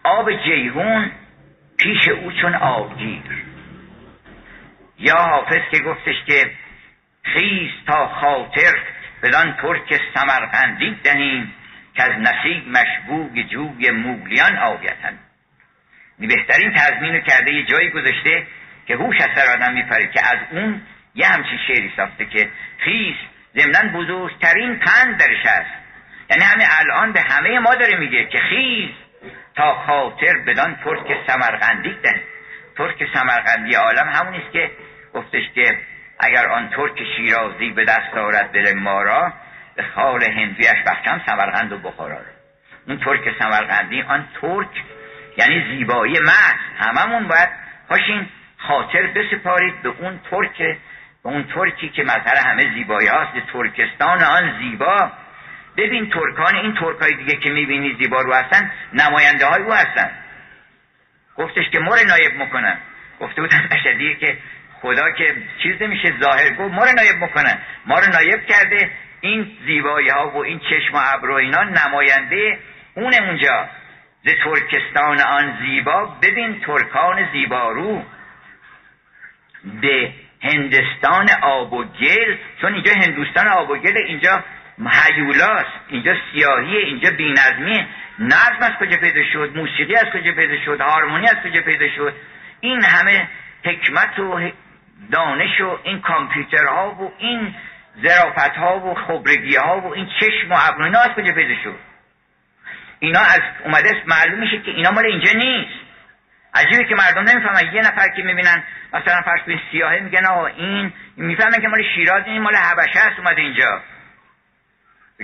آب 0.02 0.32
جیهون 0.44 1.10
پیش 1.78 2.08
او 2.08 2.32
چون 2.32 2.54
آبگیر. 2.54 3.22
یا 4.98 5.16
حافظ 5.16 5.60
که 5.70 5.78
گفتش 5.78 6.14
که 6.26 6.50
خیز 7.22 7.70
تا 7.86 8.08
خاطر 8.08 8.74
بدان 9.22 9.56
ترک 9.62 10.00
سمرقندی 10.14 10.96
دهیم 11.04 11.52
که 11.94 12.02
از 12.02 12.10
نصیب 12.10 12.68
مشبوگ 12.68 13.48
جوی 13.48 13.90
مولیان 13.90 14.56
آیتن 14.58 15.18
بهترین 16.18 16.72
تضمین 16.72 17.14
رو 17.14 17.20
کرده 17.20 17.52
یه 17.52 17.64
جایی 17.64 17.90
گذاشته 17.90 18.46
که 18.86 18.96
هوش 18.96 19.16
از 19.20 19.28
سر 19.34 19.52
آدم 19.56 19.74
میپره 19.74 20.06
که 20.06 20.20
از 20.26 20.38
اون 20.50 20.82
یه 21.14 21.26
همچین 21.26 21.58
شعری 21.68 21.92
ساخته 21.96 22.24
که 22.24 22.48
خیز 22.78 23.14
ضمنا 23.56 23.98
بزرگترین 23.98 24.78
پند 24.78 25.18
درش 25.18 25.46
هست 25.46 25.70
یعنی 26.30 26.44
همه 26.44 26.64
الان 26.80 27.12
به 27.12 27.20
همه 27.20 27.58
ما 27.58 27.74
داره 27.74 27.96
میگه 27.96 28.24
که 28.24 28.38
خیز 28.38 28.90
تا 29.56 29.74
خاطر 29.74 30.38
بدان 30.46 30.76
ترک 30.84 31.16
سمرقندی 31.26 31.96
دن. 32.04 32.20
ترک 32.76 33.08
سمرقندی 33.14 33.74
عالم 33.74 34.08
همونیست 34.08 34.52
که 34.52 34.70
گفتش 35.14 35.42
که 35.54 35.78
اگر 36.20 36.46
آن 36.46 36.68
ترک 36.68 37.02
شیرازی 37.16 37.70
به 37.70 37.84
دست 37.84 38.16
آورد 38.16 38.52
دل 38.52 38.74
ما 38.74 39.02
را 39.02 39.32
به 39.76 39.82
خال 39.82 40.24
هندویش 40.24 40.82
بخشم 40.86 41.22
سمرقند 41.26 41.72
و 41.72 41.78
بخارا 41.78 42.16
را. 42.16 42.32
اون 42.86 42.98
ترک 42.98 43.38
سمرقندی 43.38 44.02
آن 44.02 44.28
ترک 44.40 44.82
یعنی 45.36 45.76
زیبایی 45.76 46.18
محض. 46.18 46.56
هممون 46.78 47.28
باید 47.28 47.48
پاشین 47.88 48.28
خاطر 48.58 49.06
بسپارید 49.06 49.82
به 49.82 49.88
اون 49.88 50.20
ترک 50.30 50.76
به 51.24 51.30
اون 51.30 51.44
ترکی 51.54 51.88
که 51.88 52.02
مظهر 52.02 52.36
همه 52.36 52.74
زیبایی 52.74 53.08
هاست 53.08 53.32
ترکستان 53.52 54.22
آن 54.22 54.58
زیبا. 54.58 55.12
ببین 55.76 56.10
ترکان 56.10 56.56
این 56.56 56.74
ترکای 56.74 57.14
دیگه 57.14 57.36
که 57.36 57.50
می‌بینی 57.50 57.96
زیبا 57.98 58.20
رو 58.20 58.34
هستن 58.34 58.72
نماینده 58.92 59.46
های 59.46 59.62
او 59.62 59.72
هستن. 59.72 60.10
گفتش 61.36 61.70
که 61.70 61.78
مر 61.78 62.04
نایب 62.08 62.34
می‌کنن 62.34 62.78
گفته 63.20 63.42
بودن 63.42 63.68
اشدیه 63.70 64.14
که 64.14 64.38
خدا 64.80 65.10
که 65.10 65.36
چیز 65.62 65.82
نمیشه 65.82 66.12
ظاهر 66.20 66.50
گفت 66.50 66.74
ما 66.74 66.84
نایب 66.84 67.16
می‌کنن 67.16 67.58
ما 67.86 67.98
رو 67.98 68.06
نایب 68.12 68.46
کرده 68.46 68.90
این 69.20 69.56
زیبایی 69.66 70.08
ها 70.08 70.30
و 70.30 70.36
این 70.36 70.58
چشم 70.58 70.94
و 70.94 71.00
ابرو 71.14 71.34
اینا 71.34 71.62
نماینده 71.62 72.58
اون 72.94 73.14
اونجا. 73.14 73.68
ز 74.24 74.28
ترکستان 74.44 75.20
آن 75.20 75.58
زیبا 75.62 76.16
ببین 76.22 76.60
ترکان 76.60 77.32
زیبارو 77.32 78.04
به 79.80 80.12
هندستان 80.42 81.28
آب 81.42 81.72
و 81.72 81.84
گل 81.84 82.36
چون 82.60 82.74
اینجا 82.74 82.92
هندوستان 82.92 83.48
آب 83.48 83.70
و 83.70 83.76
گل 83.76 83.96
اینجا 83.96 84.44
هیولاست 84.90 85.80
اینجا 85.88 86.14
سیاهیه 86.32 86.78
اینجا 86.78 87.10
بینظمیه. 87.10 87.86
نظم 88.18 88.58
از 88.60 88.72
کجا 88.80 88.96
پیدا 88.96 89.24
شد؟ 89.32 89.52
موسیقی 89.56 89.94
از 89.94 90.06
کجا 90.12 90.32
پیدا 90.32 90.64
شد؟ 90.64 90.80
هارمونی 90.80 91.28
از 91.28 91.36
کجا 91.44 91.60
پیدا 91.62 91.88
شد؟ 91.96 92.14
این 92.60 92.84
همه 92.84 93.28
حکمت 93.64 94.18
و 94.18 94.50
دانش 95.12 95.60
و 95.60 95.78
این 95.82 96.00
کامپیوترها 96.00 96.90
و 96.90 97.12
این 97.18 97.54
ظرافت 98.02 98.56
ها 98.56 98.78
و 98.78 98.94
خبرگی 98.94 99.56
ها 99.56 99.80
و 99.80 99.94
این 99.94 100.08
چشم 100.20 100.52
و 100.52 100.56
ابرو 100.68 100.98
از 100.98 101.08
کجا 101.08 101.34
پیدا 101.34 101.54
شد؟ 101.64 101.78
اینا 102.98 103.20
از 103.20 103.40
اومده 103.64 104.02
معلوم 104.06 104.40
میشه 104.40 104.62
که 104.62 104.70
اینا 104.70 104.90
مال 104.90 105.06
اینجا 105.06 105.32
نیست. 105.32 105.81
عجیبه 106.54 106.84
که 106.84 106.94
مردم 106.94 107.22
نمی‌فهمن. 107.22 107.74
یه 107.74 107.80
نفر 107.80 108.08
که 108.08 108.22
می‌بینن 108.22 108.64
مثلا 108.92 109.22
فرض 109.22 109.40
کنید 109.46 109.60
سیاهه 109.70 110.00
میگن 110.00 110.26
آقا 110.26 110.46
این 110.46 110.92
می‌فهمن 111.16 111.60
که 111.60 111.68
مال 111.68 111.82
شیراز 111.94 112.22
این 112.26 112.42
مال 112.42 112.54
حبشه 112.54 112.98
است 112.98 113.18
اومده 113.18 113.40
اینجا. 113.40 113.82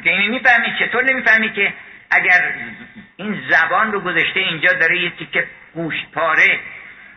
که 0.04 0.10
این 0.10 0.30
می‌فهمی؟ 0.30 0.66
چطور 0.78 1.04
نمی‌فهمی 1.04 1.52
که 1.52 1.74
اگر 2.10 2.54
این 3.16 3.42
زبان 3.50 3.92
رو 3.92 4.00
گذاشته 4.00 4.40
اینجا 4.40 4.72
داره 4.72 4.98
یه 4.98 5.10
تیکه 5.10 5.46
گوشت 5.74 6.10
پاره 6.12 6.60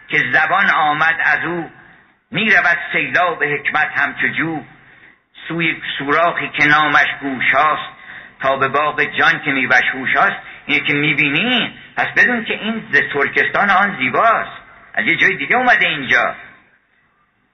که 0.08 0.18
زبان 0.34 0.70
آمد 0.70 1.16
از 1.24 1.46
او 1.46 1.72
می‌رود 2.32 2.78
سیلاب 2.92 3.44
حکمت 3.44 4.00
همچو 4.00 4.28
جو 4.28 4.64
سوی 5.48 5.82
سوراخی 5.98 6.50
که 6.50 6.66
نامش 6.66 7.08
گوش 7.22 7.52
هاست 7.54 7.92
تا 8.40 8.58
به 8.58 8.68
باغ 8.68 9.04
جان 9.04 9.42
که 9.46 9.52
میوش 9.52 10.16
هاست 10.16 10.36
اینه 10.66 10.80
که 10.88 10.94
می‌بینی 10.94 11.80
پس 11.96 12.08
بدون 12.18 12.46
که 12.46 12.54
این 12.54 12.84
ز 12.92 13.02
ترکستان 13.14 13.70
آن 13.70 13.98
زیباست. 13.98 14.62
از 14.94 15.06
یه 15.06 15.16
جای 15.16 15.36
دیگه 15.36 15.56
اومده 15.56 15.88
اینجا. 15.88 16.36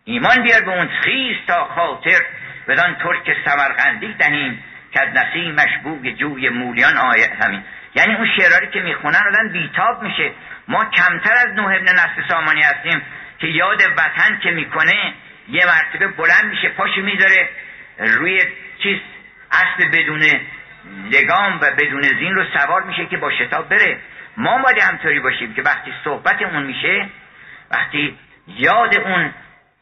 ایمان 0.06 0.44
بیار 0.44 0.62
به 0.62 0.72
اون 0.72 0.88
خیز 1.04 1.36
تا 1.48 1.66
خاطر 1.66 2.22
بدان 2.68 2.96
ترک 2.96 3.38
سمرقندی 3.46 4.14
دهیم 4.14 4.64
که 4.92 5.02
از 5.02 5.10
نسیمش 5.16 5.78
بوگ 5.84 6.16
جوی 6.16 6.50
مولیان 6.50 6.98
آیت 6.98 7.32
همین. 7.44 7.64
یعنی 7.96 8.16
اون 8.16 8.28
شعراری 8.38 8.68
که 8.68 8.80
می‌خونن 8.80 9.22
آدم 9.28 9.50
بیتاب 9.54 10.04
میشه. 10.04 10.32
ما 10.68 10.86
کمتر 10.86 11.34
از 11.34 11.56
نوح 11.56 11.76
ابن 11.76 11.94
نسل 11.94 12.28
سامانی 12.30 12.62
هستیم 12.62 13.02
که 13.40 13.48
یاد 13.48 13.82
وطن 13.98 14.40
که 14.44 14.52
می‌کنه 14.52 15.14
یه 15.50 15.66
مرتبه 15.66 16.08
بلند 16.08 16.46
میشه 16.46 16.70
پاشو 16.70 17.02
می‌ذاره 17.02 17.50
روی 17.98 18.44
چیز 18.84 18.98
اصل 19.52 19.90
بدون 19.90 20.24
لگام 21.12 21.60
و 21.62 21.72
بدون 21.78 22.02
زین 22.02 22.36
رو 22.36 22.44
سوار 22.54 22.84
میشه 22.84 23.06
که 23.06 23.18
با 23.18 23.32
شتاب 23.32 23.70
بره. 23.70 23.98
ما 24.38 24.58
باید 24.58 24.80
همطوری 24.80 25.20
باشیم 25.20 25.54
که 25.54 25.62
وقتی 25.62 25.94
صحبتمون 26.04 26.64
میشه 26.64 27.10
وقتی 27.72 28.18
یاد 28.48 28.96
اون 28.96 29.34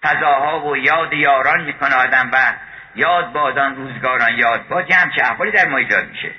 فضاها 0.04 0.68
و 0.68 0.78
یاد 0.78 1.14
یاران 1.14 1.64
می‌کنه 1.64 1.96
آدم 1.96 2.30
و 2.34 2.54
یاد 2.96 3.34
بادان 3.34 3.76
روزگاران 3.76 4.38
یاد 4.38 4.68
با 4.68 4.84
چه 4.84 5.24
احوالی 5.24 5.52
در 5.52 5.68
ما 5.68 5.78
ایجاد 5.78 6.10
میشه. 6.10 6.32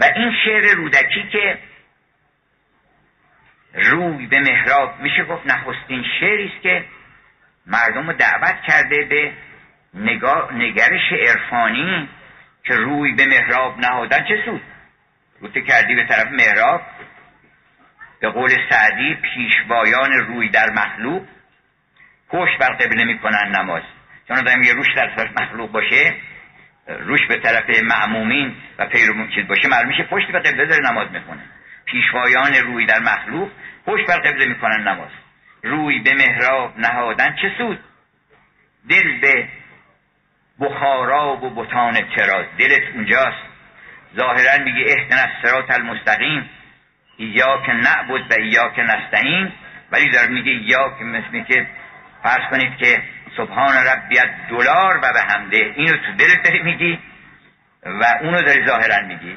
و 0.00 0.04
این 0.04 0.32
شعر 0.44 0.74
رودکی 0.74 1.28
که 1.32 1.58
روی 3.74 4.26
به 4.26 4.40
محراب 4.40 5.00
میشه 5.00 5.24
گفت 5.24 5.46
نخستین 5.46 6.04
شعری 6.20 6.52
است 6.54 6.62
که 6.62 6.84
مردم 7.66 8.06
رو 8.06 8.12
دعوت 8.12 8.62
کرده 8.62 9.04
به 9.04 9.32
نگرش 10.52 11.12
عرفانی 11.12 12.08
که 12.64 12.74
روی 12.74 13.12
به 13.12 13.26
محراب 13.26 13.78
نهادن 13.78 14.24
چه 14.24 14.42
سود؟ 14.44 14.62
روته 15.40 15.60
کردی 15.60 15.94
به 15.94 16.04
طرف 16.04 16.26
محراب؟ 16.26 16.82
به 18.20 18.28
قول 18.28 18.50
سعدی 18.70 19.14
پیشوایان 19.14 20.12
روی 20.12 20.48
در 20.48 20.70
مخلوق. 20.70 21.22
پشت 22.28 22.58
بر 22.58 22.68
قبله 22.68 23.04
می‌کنن 23.04 23.56
نماز. 23.56 23.82
چون 24.28 24.38
آدم 24.38 24.62
یه 24.62 24.72
روش 24.72 24.86
در 24.96 25.14
طرف 25.16 25.40
مخلوق 25.40 25.70
باشه 25.70 26.14
روش 26.86 27.26
به 27.26 27.36
طرف 27.36 27.82
معمومین 27.82 28.56
و 28.78 28.86
پیرو 28.86 29.26
چیز 29.26 29.46
باشه 29.46 29.68
معلوم 29.68 29.88
میشه 29.88 30.02
پشت 30.02 30.32
به 30.32 30.38
قبله 30.38 30.66
داره 30.66 30.90
نماز 30.90 31.10
می‌خونه. 31.10 31.42
پیشوایان 31.84 32.54
روی 32.54 32.86
در 32.86 32.98
مخلوق 32.98 33.50
پشت 33.86 34.06
بر 34.06 34.18
قبله 34.18 34.46
می‌کنن 34.46 34.88
نماز. 34.88 35.10
روی 35.62 35.98
به 35.98 36.14
محراب 36.14 36.78
نهادن 36.78 37.36
چه 37.42 37.52
سود؟ 37.58 37.78
دل 38.88 39.20
به 39.20 39.48
بخارا 40.60 41.36
و 41.36 41.50
بطان 41.50 41.94
تراز 42.16 42.46
دلت 42.58 42.82
اونجاست. 42.94 43.42
ظاهرا 44.16 44.64
میگه 44.64 44.86
اهدن 44.88 45.18
از 45.18 45.30
سرات 45.42 45.70
المستقیم. 45.70 46.50
یا 47.18 47.62
که 47.66 47.72
نعبد 47.72 48.32
و 48.32 48.40
یا 48.40 48.68
که 48.68 48.82
نستعین. 48.82 49.52
ولی 49.92 50.10
داره 50.10 50.28
میگه 50.28 50.52
یا 50.52 50.94
که 50.98 51.04
مثل 51.04 51.44
که 51.44 51.66
فرض 52.22 52.50
کنید 52.50 52.76
که 52.76 53.02
سبحان 53.36 53.76
ربیت 53.76 54.30
دلار 54.50 54.96
و 54.96 55.12
به 55.12 55.34
همده 55.34 55.56
اینو 55.56 55.96
تو 55.96 56.12
دلت 56.18 56.42
داری 56.42 56.62
میگی 56.62 56.98
و 57.82 58.04
اونو 58.20 58.42
داری 58.42 58.66
ظاهرا 58.66 59.06
میگی. 59.06 59.36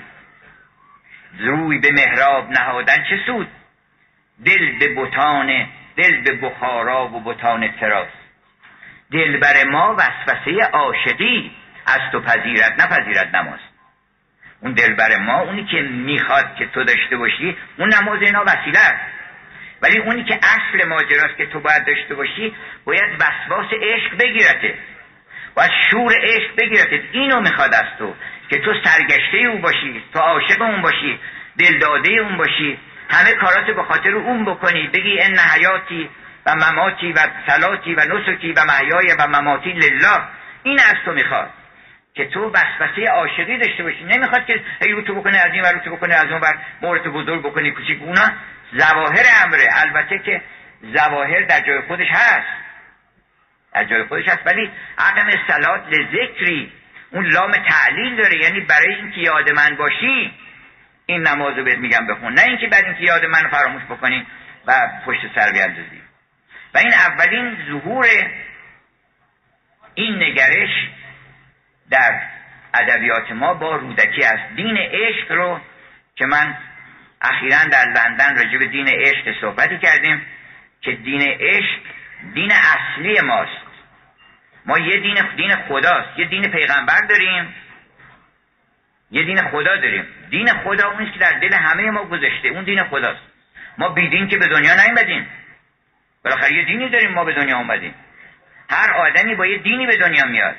روی 1.39 1.79
به 1.79 1.91
محراب 1.91 2.51
نهادن 2.51 3.03
چه 3.09 3.19
سود؟ 3.25 3.47
دل 4.45 4.79
به 4.79 4.95
بطان 4.95 5.67
دل 5.95 6.21
به 6.21 6.31
بخارا 6.31 7.07
و 7.07 7.19
بطان 7.23 7.71
تراس 7.71 8.07
دل 9.11 9.37
بر 9.37 9.63
ما 9.63 9.95
وسوسه 9.97 10.65
عاشقی 10.73 11.51
از 11.85 11.99
تو 12.11 12.21
پذیرت 12.21 12.73
نپذیرت 12.79 13.35
نماز. 13.35 13.59
اون 14.61 14.73
دلبر 14.73 15.17
ما 15.17 15.41
اونی 15.41 15.65
که 15.65 15.81
می‌خواد 15.81 16.55
که 16.55 16.65
تو 16.65 16.83
داشته 16.83 17.17
باشی 17.17 17.57
اون 17.77 17.93
نماز 17.93 18.21
اینا 18.21 18.43
وسیله 18.47 18.79
است. 18.79 19.15
ولی 19.81 19.97
اونی 19.97 20.23
که 20.23 20.35
اصل 20.35 20.87
ماجراست 20.87 21.37
که 21.37 21.45
تو 21.45 21.59
باید 21.59 21.85
داشته 21.85 22.15
باشی 22.15 22.55
باید 22.85 23.13
وسواس 23.15 23.67
عشق 23.81 24.17
بگیرته. 24.17 24.77
باید 25.55 25.71
شور 25.91 26.13
عشق 26.23 26.55
بگیرته. 26.57 27.03
اینو 27.11 27.41
می‌خواد 27.41 27.73
از 27.73 27.85
تو. 27.99 28.13
که 28.49 28.59
تو 28.59 28.73
سرگشته 28.83 29.37
او 29.37 29.59
باشی 29.59 30.03
تو 30.13 30.19
عاشق 30.19 30.61
اون 30.61 30.81
باشی 30.81 31.19
دلداده 31.59 32.09
اون 32.09 32.37
باشی 32.37 32.77
همه 33.09 33.33
کارات 33.33 33.65
به 33.65 33.83
خاطر 33.83 34.15
اون 34.15 34.45
بکنی 34.45 34.87
بگی 34.87 35.19
ان 35.21 35.39
حیاتی 35.39 36.09
و 36.45 36.55
مماتی 36.55 37.13
و 37.13 37.19
سلاتی 37.47 37.95
و 37.95 37.99
نسکی 37.99 38.51
و 38.51 38.65
محیای 38.65 39.15
و 39.19 39.27
مماتی 39.27 39.73
لله. 39.73 40.21
این 40.63 40.79
از 40.79 40.95
تو 41.05 41.11
می‌خواد 41.11 41.49
که 42.13 42.25
تو 42.25 42.51
وسوسه 42.51 43.11
عاشقی 43.11 43.57
داشته 43.57 43.83
باشی. 43.83 44.03
نمی‌خواد 44.03 44.45
که 44.45 44.63
هی 44.81 45.01
تو 45.01 45.15
بکنه 45.15 45.37
از 45.37 45.51
این 45.53 45.61
ور 45.61 45.81
تو 45.85 45.95
بکنه 45.95 46.15
از 46.15 46.31
اون 46.31 46.41
ور. 46.41 46.57
مورد 46.81 47.03
بزرگ 47.03 47.41
بکنی 47.41 47.71
کوچیک. 47.71 48.01
اونا 48.01 48.31
ظواهر 48.77 49.25
امره. 49.43 49.67
البته 49.71 50.19
که 50.19 50.41
ظواهر 50.97 51.41
در 51.41 51.59
جای 51.59 51.81
خودش 51.81 52.07
هست. 52.09 52.47
در 53.73 53.83
جای 53.83 54.03
خودش 54.03 54.27
هست. 54.27 54.41
ولی 54.45 54.71
عدم 54.97 55.29
سلات 55.47 55.81
لذکری 55.87 56.71
اون 57.11 57.25
لام 57.25 57.51
تعلیل 57.51 58.15
داره. 58.15 58.37
یعنی 58.37 58.59
برای 58.59 58.95
اینکه 58.95 59.21
یاد 59.21 59.51
من 59.51 59.75
باشی 59.75 60.33
این 61.05 61.27
نمازو 61.27 61.63
بهت 61.63 61.77
میگم 61.77 62.07
بخون. 62.07 62.33
نه 62.33 62.41
اینکه 62.41 62.67
بعد 62.67 62.85
اینکه 62.85 63.03
یاد 63.03 63.25
من 63.25 63.47
فراموش 63.47 63.83
بکنی 63.83 64.25
و 64.67 64.73
پشت 65.05 65.21
سر 65.35 65.51
بیاندازی 65.51 66.04
و 66.75 66.77
این 66.77 66.93
اولین 66.93 67.57
ظهور 67.67 68.05
این 69.93 70.15
نگرش 70.23 70.69
در 71.89 72.21
ادبیات 72.73 73.31
ما 73.31 73.53
با 73.53 73.75
رودکی 73.75 74.23
است 74.23 74.55
دین 74.55 74.77
عشق 74.77 75.31
رو 75.31 75.61
که 76.15 76.25
من 76.25 76.57
اخیرا 77.21 77.63
در 77.71 77.85
لندن 77.85 78.37
راجع 78.37 78.57
به 78.57 78.65
دین 78.65 78.87
عشق 78.87 79.41
صحبتی 79.41 79.77
کردیم 79.77 80.25
که 80.81 80.91
دین 80.91 81.21
عشق 81.21 81.79
دین 82.33 82.51
اصلی 82.51 83.21
ماست. 83.21 83.65
ما 84.65 84.79
یه 84.79 84.99
دین 84.99 85.17
دین 85.35 85.55
خداست 85.55 86.19
یه 86.19 86.25
دین 86.25 86.51
پیغمبر 86.51 87.01
داریم 87.09 87.55
یه 89.11 89.23
دین 89.23 89.41
خدا 89.41 89.75
داریم. 89.75 90.07
دین 90.29 90.47
خدا 90.47 90.91
اونیست 90.91 91.13
که 91.13 91.19
در 91.19 91.39
دل 91.39 91.53
همه 91.53 91.91
ما 91.91 92.03
گذاشته 92.03 92.47
اون 92.47 92.63
دین 92.63 92.83
خداست. 92.83 93.21
ما 93.77 93.89
بیدین 93.89 94.27
که 94.27 94.37
به 94.37 94.47
دنیا 94.47 94.73
نیومدیم. 94.83 95.27
بالاخره 96.25 96.53
یه 96.53 96.65
دینی 96.65 96.89
داریم 96.89 97.11
ما 97.11 97.23
به 97.23 97.33
دنیا 97.33 97.57
اومدیم. 97.57 97.95
هر 98.69 98.91
آدمی 98.91 99.35
با 99.35 99.45
یه 99.45 99.57
دینی 99.57 99.87
به 99.87 99.97
دنیا 99.97 100.25
میاد. 100.25 100.55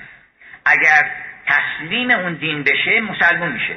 اگر 0.65 1.11
تسلیم 1.47 2.11
اون 2.11 2.35
دین 2.35 2.63
بشه 2.63 3.01
مسلمون 3.01 3.53
میشه. 3.53 3.77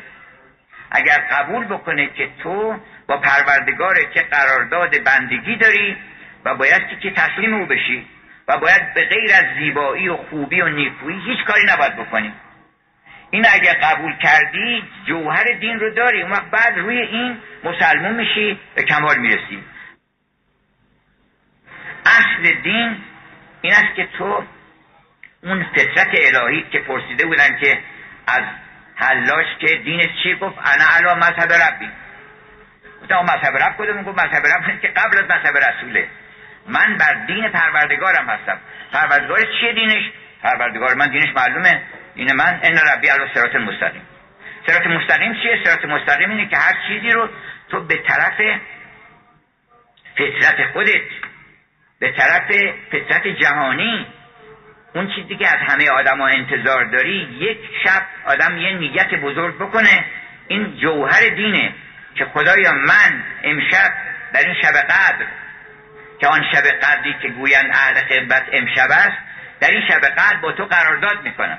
اگر 0.91 1.17
قبول 1.31 1.65
بکنه 1.65 2.07
که 2.07 2.29
تو 2.43 2.79
با 3.07 3.17
پروردگار 3.17 4.03
که 4.13 4.21
قرارداد 4.21 5.03
بندگی 5.03 5.55
داری 5.55 5.97
و 6.45 6.55
بایستی 6.55 6.95
که 7.01 7.11
تسلیم 7.11 7.53
او 7.53 7.65
بشی 7.65 8.07
و 8.47 8.57
باید 8.57 8.93
به 8.93 9.05
غیر 9.05 9.31
از 9.33 9.45
زیبایی 9.59 10.09
و 10.09 10.17
خوبی 10.17 10.61
و 10.61 10.67
نیکویی 10.67 11.19
هیچ 11.25 11.45
کاری 11.45 11.65
نباید 11.73 11.95
بکنی. 11.95 12.33
این 13.31 13.45
اگر 13.53 13.73
قبول 13.73 14.17
کردی 14.17 14.83
جوهر 15.05 15.43
دین 15.43 15.79
رو 15.79 15.89
داری. 15.89 16.21
اون 16.21 16.31
وقت 16.31 16.49
بعد 16.51 16.77
روی 16.77 16.97
این 16.97 17.37
مسلمون 17.63 18.15
میشی 18.15 18.59
به 18.75 18.83
کمال 18.83 19.17
می‌رسی. 19.17 19.63
اصل 22.09 22.61
دین 22.63 22.97
این 23.61 23.73
است 23.73 23.95
که 23.95 24.07
تو 24.17 24.43
اون 25.43 25.63
فطرت 25.63 26.09
الهی 26.13 26.65
که 26.71 26.79
پرسیده 26.79 27.25
بودن 27.25 27.59
که 27.59 27.79
از 28.27 28.43
حلاش 28.95 29.45
که 29.59 29.75
دین 29.75 30.09
چی 30.23 30.35
گفت 30.35 30.57
انا 30.57 30.85
علا 30.97 31.15
مذهب 31.15 31.53
ربی. 31.53 31.89
گفتم 33.01 33.15
مذهب 33.15 33.57
رب 33.57 33.75
کدوم 33.77 34.03
گفت 34.03 34.23
مذهب 34.23 34.45
رب 34.45 34.81
که 34.81 34.87
قبل 34.87 35.17
از 35.17 35.23
مذهب 35.23 35.57
رسوله. 35.57 36.07
من 36.67 36.97
بر 36.97 37.13
دین 37.27 37.49
پروردگارم 37.49 38.29
هستم. 38.29 38.59
پروردگار 38.93 39.39
چیه 39.59 39.73
دینش؟ 39.73 40.11
پروردگار 40.43 40.95
من 40.95 41.07
دینش 41.07 41.35
معلومه. 41.35 41.81
این 42.15 42.33
من 42.33 42.59
ان 42.63 42.77
ربی 42.77 43.07
علی 43.07 43.23
صراط 43.33 43.55
مستقیم. 43.55 44.01
صراط 44.67 44.87
مستقیم 44.87 45.33
چیه؟ 45.33 45.59
صراط 45.63 45.85
مستقیم 45.85 46.29
اینه 46.29 46.49
که 46.49 46.57
هر 46.57 46.73
چیزی 46.87 47.09
رو 47.09 47.29
تو 47.69 47.83
به 47.83 47.95
طرف 47.95 48.59
فطرت 50.15 50.71
خودت 50.73 51.01
به 51.99 52.11
طرف 52.11 52.51
فطرت 52.91 53.27
جهانی 53.27 54.07
اون 54.95 55.11
چیزی 55.15 55.35
که 55.35 55.47
از 55.47 55.57
همه 55.67 55.89
آدما 55.89 56.27
انتظار 56.27 56.83
داری 56.85 57.37
یک 57.39 57.59
شب 57.83 58.01
آدم 58.25 58.57
یه 58.57 58.73
نیت 58.73 59.13
بزرگ 59.13 59.55
بکنه. 59.55 60.05
این 60.47 60.77
جوهر 60.77 61.29
دینه 61.29 61.73
که 62.15 62.25
خدایا 62.25 62.71
من 62.71 63.23
امشب 63.43 63.93
در 64.33 64.39
این 64.39 64.55
شب 64.61 64.73
قدر 64.73 65.25
که 66.19 66.27
آن 66.27 66.45
شب 66.53 66.63
قدری 66.63 67.15
که 67.21 67.27
گویند 67.27 67.71
اهل 67.73 68.01
قبت 68.01 68.43
امشب 68.51 68.91
است 68.91 69.17
در 69.59 69.67
این 69.67 69.87
شب 69.87 69.99
قدر 69.99 70.37
با 70.41 70.51
تو 70.51 70.65
قرارداد 70.65 71.23
می‌کنم. 71.23 71.57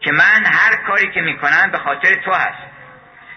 که 0.00 0.12
من 0.12 0.44
هر 0.46 0.76
کاری 0.76 1.10
که 1.10 1.20
می‌کنم 1.20 1.70
به 1.72 1.78
خاطر 1.78 2.14
تو 2.14 2.32
هست. 2.32 2.58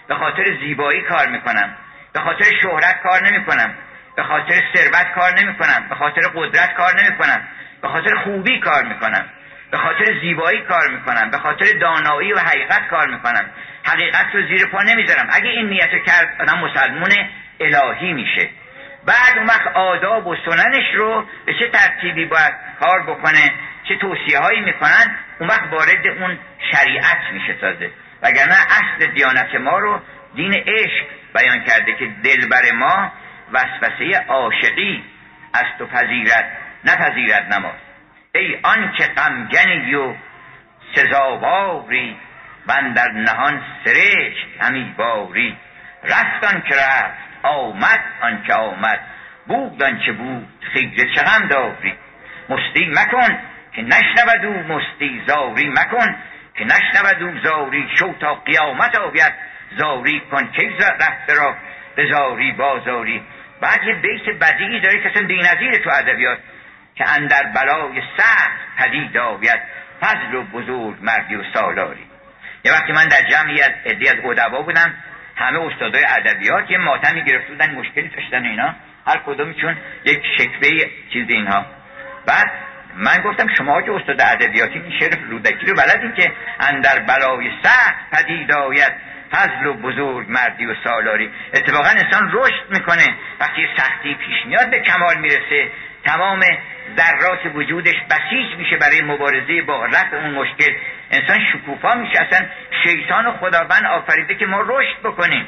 به 0.08 0.16
خاطر 0.16 0.58
زیبایی 0.60 1.02
کار 1.02 1.28
می‌کنم. 1.28 1.76
به 2.14 2.20
خاطر 2.20 2.46
شهرت 2.62 3.02
کار 3.04 3.28
نمی‌کنم. 3.28 3.74
به 4.20 4.26
خاطر 4.26 4.64
ثروت 4.76 5.12
کار 5.16 5.40
نمی‌کنم 5.40 5.86
به 5.90 5.96
خاطر 5.96 6.22
قدرت 6.36 6.74
کار 6.74 7.04
نمی‌کنم 7.04 7.42
به 7.82 7.88
خاطر 7.88 8.16
خوبی 8.16 8.60
کار 8.60 8.84
می‌کنم 8.84 9.26
به 9.72 9.78
خاطر 9.78 10.20
زیبایی 10.22 10.62
کار 10.62 10.88
می‌کنم 10.88 11.32
به 11.32 11.38
خاطر 11.38 11.66
دانایی 11.82 12.34
و 12.34 12.40
حقیقت 12.40 12.88
کار 12.88 13.08
می‌کنم. 13.08 13.46
حقیقت 13.84 14.26
رو 14.34 14.48
زیر 14.48 14.66
پا 14.66 14.82
نمی‌ذارم. 14.84 15.28
اگه 15.32 15.50
این 15.50 15.70
نیت 15.70 16.04
کرد 16.06 16.36
آدم 16.40 16.60
مسلمون 16.60 17.12
الهی 17.60 18.14
میشه. 18.14 18.50
بعد 19.06 19.38
اون 19.38 19.48
وقت 19.48 19.68
آداب 19.68 20.28
و 20.28 20.36
سننش 20.46 20.96
رو 20.96 21.26
به 21.46 21.54
چه 21.54 21.70
ترتیبی 21.70 22.26
باید 22.26 22.54
کار 22.80 23.02
بکنه 23.02 23.52
چه 23.84 23.96
توصیه 23.96 24.40
هایی 24.40 24.62
می‌کنن 24.62 25.16
اون 25.40 25.50
وقت 25.50 25.64
وارد 25.72 26.08
اون 26.08 26.40
شریعت 26.72 27.22
میشه 27.32 27.54
تازه. 27.54 27.92
وگرنه 28.22 28.54
اصل 28.54 29.06
دیانت 29.06 29.56
ما 29.56 29.80
رو 29.80 30.02
دین 30.36 30.54
عشق 30.54 31.06
بیان 31.36 31.64
کرده 31.64 31.94
که 31.94 32.08
دلبر 32.24 32.72
ما 32.74 33.12
وسوسه 33.54 34.26
عاشقی 34.28 35.04
از 35.54 35.66
تو 35.78 35.86
پذیرت 35.86 36.46
نپذیرد 36.86 37.54
نماز. 37.54 37.80
ای 38.36 38.60
آن 38.64 38.92
که 38.98 39.04
غمگنی 39.04 39.96
و 39.96 40.14
سزاواری 40.96 42.18
من 42.68 42.94
در 42.94 43.12
نهان 43.12 43.62
سرشت 43.86 44.48
همی 44.62 44.94
باری. 44.98 45.58
رفت 46.04 46.68
که 46.68 46.76
رفت 46.76 47.18
آمد 47.44 48.04
آن 48.22 48.44
که 48.44 48.54
آمد 48.54 49.00
بود 49.48 49.84
آن 49.84 50.00
که 50.00 50.12
بود 50.12 50.48
خیزه 50.74 51.10
چه 51.16 51.22
غم 51.22 51.48
داری؟ 51.48 51.94
مستی 52.50 52.86
مکن 52.86 53.40
که 53.74 53.82
نشنود 53.82 54.46
او 54.46 54.54
مستی 54.54 55.22
زاری 55.28 55.70
مکن 55.70 56.16
که 56.56 56.66
نشنود 56.66 57.24
او 57.24 57.40
زاری. 57.44 57.90
شو 58.00 58.14
تا 58.20 58.36
قیامت 58.36 58.96
آید 58.96 59.34
زاری 59.78 60.22
کن 60.32 60.52
که 60.52 60.72
رفته 60.80 61.34
را 61.34 61.56
به 61.96 62.12
زاری 62.12 62.52
بازاری. 62.52 63.24
بعد 63.62 63.84
یه 63.84 63.94
بیت 63.94 64.30
بدیعی 64.42 64.80
داره 64.80 65.02
که 65.04 65.10
اصلا 65.10 65.28
بینظیر 65.28 65.78
تو 65.84 65.90
ادبیات 65.90 66.40
که 66.96 67.10
اندر 67.10 67.44
بلای 67.44 68.02
سخت 68.18 68.60
پدید 68.78 69.18
آید 69.18 69.60
فضل 70.02 70.36
و 70.36 70.44
بزرگ 70.44 70.96
مردی 71.02 71.36
و 71.36 71.44
سالاری. 71.54 72.06
یه 72.66 72.72
وقتی 72.72 72.94
من 72.94 73.08
در 73.08 73.22
جمعی 73.30 73.62
از 73.62 73.72
عدی 73.86 74.08
از 74.08 74.16
ادبا 74.24 74.62
بودم 74.62 74.94
همه 75.36 75.60
استادای 75.60 76.06
ادبیات 76.06 76.72
یه 76.72 76.78
ماتمی 76.78 77.24
گرفته 77.24 77.48
بودن 77.48 77.76
مشکلی 77.76 78.08
داشتن 78.08 78.46
اینا. 78.46 78.76
هر 79.08 79.22
کدومشون 79.26 79.78
یک 80.06 80.24
شکوه 80.38 80.70
چیز 81.14 81.26
اینها. 81.30 81.66
بعد 82.26 82.52
من 82.96 83.22
گفتم 83.22 83.48
شما 83.58 83.82
که 83.82 83.92
استاد 83.92 84.22
ادبیاتی 84.22 84.84
شعر 85.00 85.16
رودکی 85.30 85.66
رو 85.66 85.76
بلدین 85.76 86.14
که 86.14 86.32
اندر 86.60 87.00
بلای 87.00 87.52
سخت 87.64 87.96
پدید 88.12 88.52
آید. 88.52 88.94
فضل 89.32 89.66
و 89.66 89.74
بزرگ 89.74 90.26
مردی 90.30 90.66
و 90.66 90.76
سالاری. 90.84 91.32
اتفاقا 91.54 91.90
انسان 91.90 92.32
رشد 92.34 92.66
می‌کنه. 92.70 93.16
وقتی 93.40 93.68
سختی 93.78 94.16
پیش 94.16 94.46
میاد 94.46 94.70
به 94.70 94.80
کمال 94.80 95.18
می‌رسه. 95.18 95.72
تمام 96.06 96.40
ذرات 96.98 97.40
وجودش 97.56 97.96
بسیج 97.96 98.56
میشه 98.58 98.78
برای 98.78 99.02
مبارزه 99.02 99.62
با 99.62 99.86
رفع 99.86 100.18
اون 100.18 100.32
مشکل. 100.32 100.74
انسان 101.12 101.40
شکوفا 101.54 101.96
میشه. 101.96 102.22
اصلا 102.22 102.48
شیطان 102.84 103.26
و 103.26 103.32
خداوند 103.32 103.86
آفریده 103.86 104.36
که 104.36 104.46
ما 104.46 104.62
رشد 104.62 105.00
بکنیم. 105.04 105.48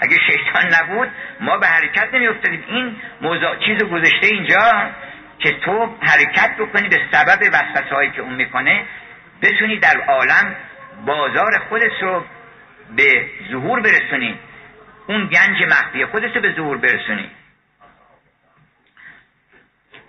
اگه 0.00 0.16
شیطان 0.26 0.74
نبود 0.74 1.08
ما 1.40 1.58
به 1.58 1.66
حرکت 1.66 2.14
نمیافتادیم. 2.14 2.64
این 2.68 2.96
موضوع 3.20 3.56
چیز 3.56 3.82
گذاشته 3.82 4.26
اینجا 4.26 4.90
که 5.38 5.52
تو 5.52 5.96
حرکت 6.00 6.56
بکنی 6.58 6.88
به 6.88 7.00
سبب 7.12 7.40
وسوسه 7.52 8.10
که 8.10 8.20
اون 8.22 8.34
می‌کنه 8.34 8.84
بتونی 9.42 9.78
در 9.78 10.00
عالم 10.08 10.56
بازار 11.06 11.58
خودت 11.68 12.02
رو 12.02 12.24
به 12.96 13.30
ظهور 13.50 13.80
برسونی. 13.80 14.38
اون 15.06 15.26
گنج 15.26 15.62
مخفی 15.62 16.04
خودت 16.04 16.36
رو 16.36 16.40
به 16.42 16.52
ظهور 16.52 16.78
برسونی. 16.78 17.30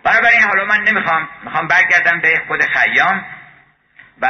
بنابراین 0.03 0.41
حالا 0.41 0.65
من 0.65 0.83
نمی‌خوام 0.83 1.29
می‌خوام 1.43 1.67
برگردم 1.67 2.19
به 2.19 2.41
خود 2.47 2.61
خیام 2.61 3.25
و 4.21 4.27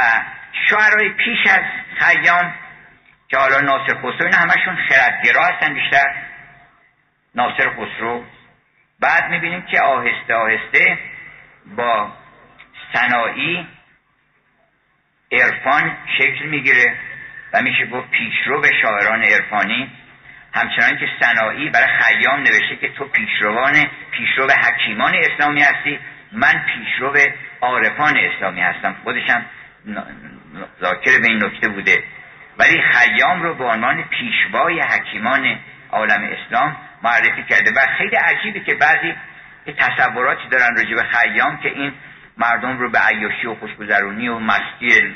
شعرهای 0.68 1.08
پیش 1.08 1.46
از 1.46 1.64
خیام 1.98 2.54
که 3.28 3.36
حالا 3.36 3.60
ناصر 3.60 3.94
خسرو 3.94 4.24
این 4.24 4.34
همشون 4.34 4.76
خردگرا 4.88 5.44
هستن 5.44 5.74
بیشتر. 5.74 6.14
ناصر 7.34 7.70
خسرو. 7.70 8.24
بعد 9.00 9.30
می‌بینیم 9.30 9.62
که 9.62 9.80
آهسته 9.80 10.34
آهسته 10.34 10.98
با 11.76 12.12
سنایی 12.92 13.68
عرفان 15.32 15.96
شکل 16.18 16.44
می‌گیره. 16.44 16.98
و 17.52 17.62
میشه 17.62 17.86
گفت 17.86 18.10
پیشرو 18.10 18.60
به 18.60 18.70
شاعران 18.82 19.22
عرفانی. 19.22 19.90
همچنان 20.54 20.98
که 20.98 21.08
سنایی 21.20 21.70
برای 21.70 21.88
خیام 22.00 22.40
نوشته 22.40 22.76
که 22.80 22.88
تو 22.88 23.04
پیشروان 23.04 23.74
پیشرو 24.10 24.46
به 24.46 24.54
حکیمان 24.54 25.14
اسلامی 25.14 25.62
هستی 25.62 25.98
من 26.32 26.64
پیشرو 26.66 27.12
به 27.12 27.34
عارفان 27.60 28.16
اسلامی 28.16 28.60
هستم. 28.60 28.96
خودشم 29.04 29.44
ذاکر 30.80 31.20
به 31.20 31.28
این 31.28 31.44
نکته 31.44 31.68
بوده. 31.68 32.04
ولی 32.58 32.82
خیام 32.82 33.42
رو 33.42 33.54
به 33.54 33.64
عنوان 33.64 34.02
پیشوای 34.02 34.80
حکیمان 34.80 35.58
عالم 35.90 36.30
اسلام 36.32 36.76
معرفی 37.02 37.42
کرده. 37.42 37.70
و 37.70 37.86
خیلی 37.98 38.16
عجیبه 38.16 38.60
که 38.60 38.74
بعضی 38.74 39.14
تصوراتی 39.78 40.48
دارن 40.48 40.76
راجع 40.76 40.94
به 40.94 41.02
خیام 41.02 41.58
که 41.58 41.68
این 41.68 41.92
مردم 42.38 42.78
رو 42.78 42.90
به 42.90 42.98
عیاشی 42.98 43.46
و 43.46 43.54
خوشگذرونی 43.54 44.28
و 44.28 44.38
مستی 44.38 45.14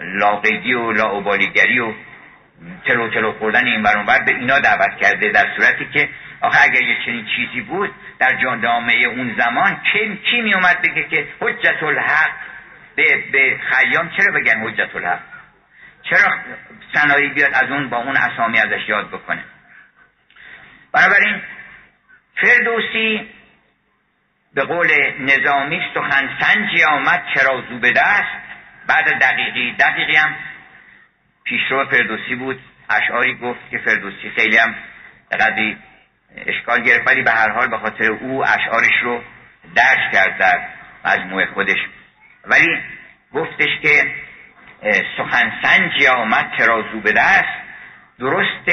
لاقیدی 0.00 0.74
و 0.74 0.92
لاعبالیگری 0.92 1.78
و 1.78 1.92
تلو 2.86 3.08
تلو 3.08 3.32
خوردن 3.32 3.66
این 3.66 3.82
برانبر 3.82 4.18
به 4.22 4.32
اینا 4.32 4.58
دعوت 4.58 4.96
کرده 5.00 5.28
در 5.28 5.46
صورتی 5.56 5.88
که 5.92 6.08
آخه 6.40 6.62
اگر 6.62 6.82
یه 6.82 6.96
چنین 7.04 7.26
چیزی 7.36 7.60
بود 7.60 7.94
در 8.18 8.36
جامعه 8.62 9.06
اون 9.06 9.34
زمان 9.38 9.80
کی, 9.92 10.16
کی 10.16 10.40
می 10.40 10.54
اومد 10.54 10.82
بگه 10.82 11.08
که 11.08 11.28
حجت 11.40 11.82
الحق 11.82 12.30
به, 12.96 13.24
به 13.32 13.60
خیام 13.70 14.10
چرا 14.10 14.32
بگن 14.32 14.60
حجت 14.60 14.96
الحق 14.96 15.20
چرا 16.02 16.38
سنایی 16.94 17.28
بیاد 17.28 17.54
از 17.54 17.70
اون 17.70 17.88
با 17.88 17.96
اون 17.96 18.16
اسامی 18.16 18.58
ازش 18.58 18.88
یاد 18.88 19.08
بکنه؟ 19.08 19.44
بنابراین 20.92 21.42
فردوسی 22.36 23.28
به 24.54 24.62
قول 24.62 24.88
نظامی 25.20 25.82
سخن 25.94 26.30
سنجی 26.40 26.84
آمد 26.84 27.24
چرا 27.34 27.62
زو 27.68 27.78
به 27.78 27.92
دست؟ 27.92 28.51
بعد 28.86 29.18
دقیقی 29.18 29.72
دقیقی 29.72 30.16
هم 30.16 30.34
پیشرو 31.44 31.84
فردوسی 31.84 32.34
بود. 32.34 32.60
اشعاری 32.90 33.34
گفت 33.34 33.70
که 33.70 33.78
فردوسی 33.78 34.30
خیلی 34.36 34.56
هم 34.56 34.74
قدری 35.32 35.76
اشکال 36.46 36.82
گرفت 36.82 37.08
ولی 37.08 37.22
به 37.22 37.30
هر 37.30 37.50
حال 37.50 37.68
به 37.68 37.78
خاطر 37.78 38.12
او 38.12 38.44
اشعارش 38.44 39.02
رو 39.02 39.22
درش 39.74 40.12
کرد 40.12 40.38
در 40.38 40.68
مجموع 41.04 41.46
خودش. 41.46 41.78
ولی 42.44 42.78
گفتش 43.32 43.80
که 43.82 44.14
سخن 45.16 45.52
سنجی 45.62 46.06
آمد 46.06 46.52
ترازو 46.58 47.00
به 47.00 47.12
دست 47.12 47.62
درست 48.18 48.70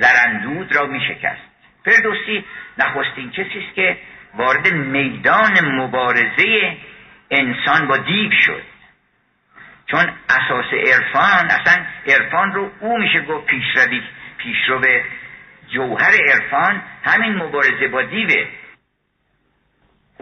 زرندود 0.00 0.76
را 0.76 0.86
می 0.86 1.00
شکست. 1.00 1.42
فردوسی 1.84 2.44
نخستین 2.78 3.30
کسی 3.30 3.64
است 3.66 3.74
که 3.74 3.98
وارد 4.34 4.72
میدان 4.72 5.64
مبارزه 5.64 6.76
انسان 7.30 7.86
با 7.88 7.96
دیو 7.96 8.30
شد. 8.46 8.62
چون 9.86 10.12
اساس 10.28 10.72
عرفان 10.72 11.50
اصلا 11.50 11.86
عرفان 12.06 12.52
رو 12.52 12.70
او 12.80 12.98
میشه 12.98 13.20
گفت 13.20 13.46
پیشروی 13.46 14.02
پیشرو 14.38 14.82
جوهر 15.68 16.12
عرفان 16.28 16.82
همین 17.04 17.32
مبارزه 17.36 17.88
با 17.88 18.02
دیوه 18.02 18.46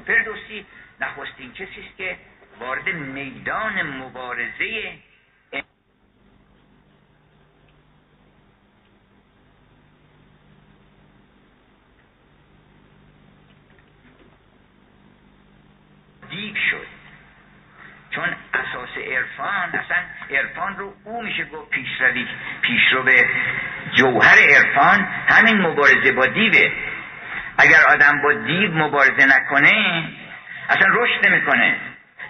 فردوسی 0.06 0.66
نخستین 1.00 1.52
کسی 1.52 1.90
که 1.98 2.16
وارد 2.60 2.88
میدان 2.88 3.82
مبارزه 3.82 4.98
دیو 16.30 16.54
شد. 16.70 17.03
عرفان 19.14 19.68
اصلا 19.68 19.96
عرفان 20.30 20.76
رو 20.76 20.94
او 21.04 21.22
میشه 21.22 21.44
گفت 21.44 21.70
پیشروی 21.70 22.26
پیشرو 22.62 23.02
به 23.02 23.26
جوهر 23.94 24.36
عرفان 24.56 25.08
همین 25.28 25.60
مبارزه 25.60 26.12
با 26.12 26.26
دیوه. 26.26 26.72
اگر 27.58 27.80
آدم 27.88 28.22
با 28.22 28.32
دیو 28.32 28.70
مبارزه 28.74 29.26
نکنه 29.26 30.04
اصلا 30.68 30.88
رشد 30.90 31.28
نمی‌کنه. 31.28 31.76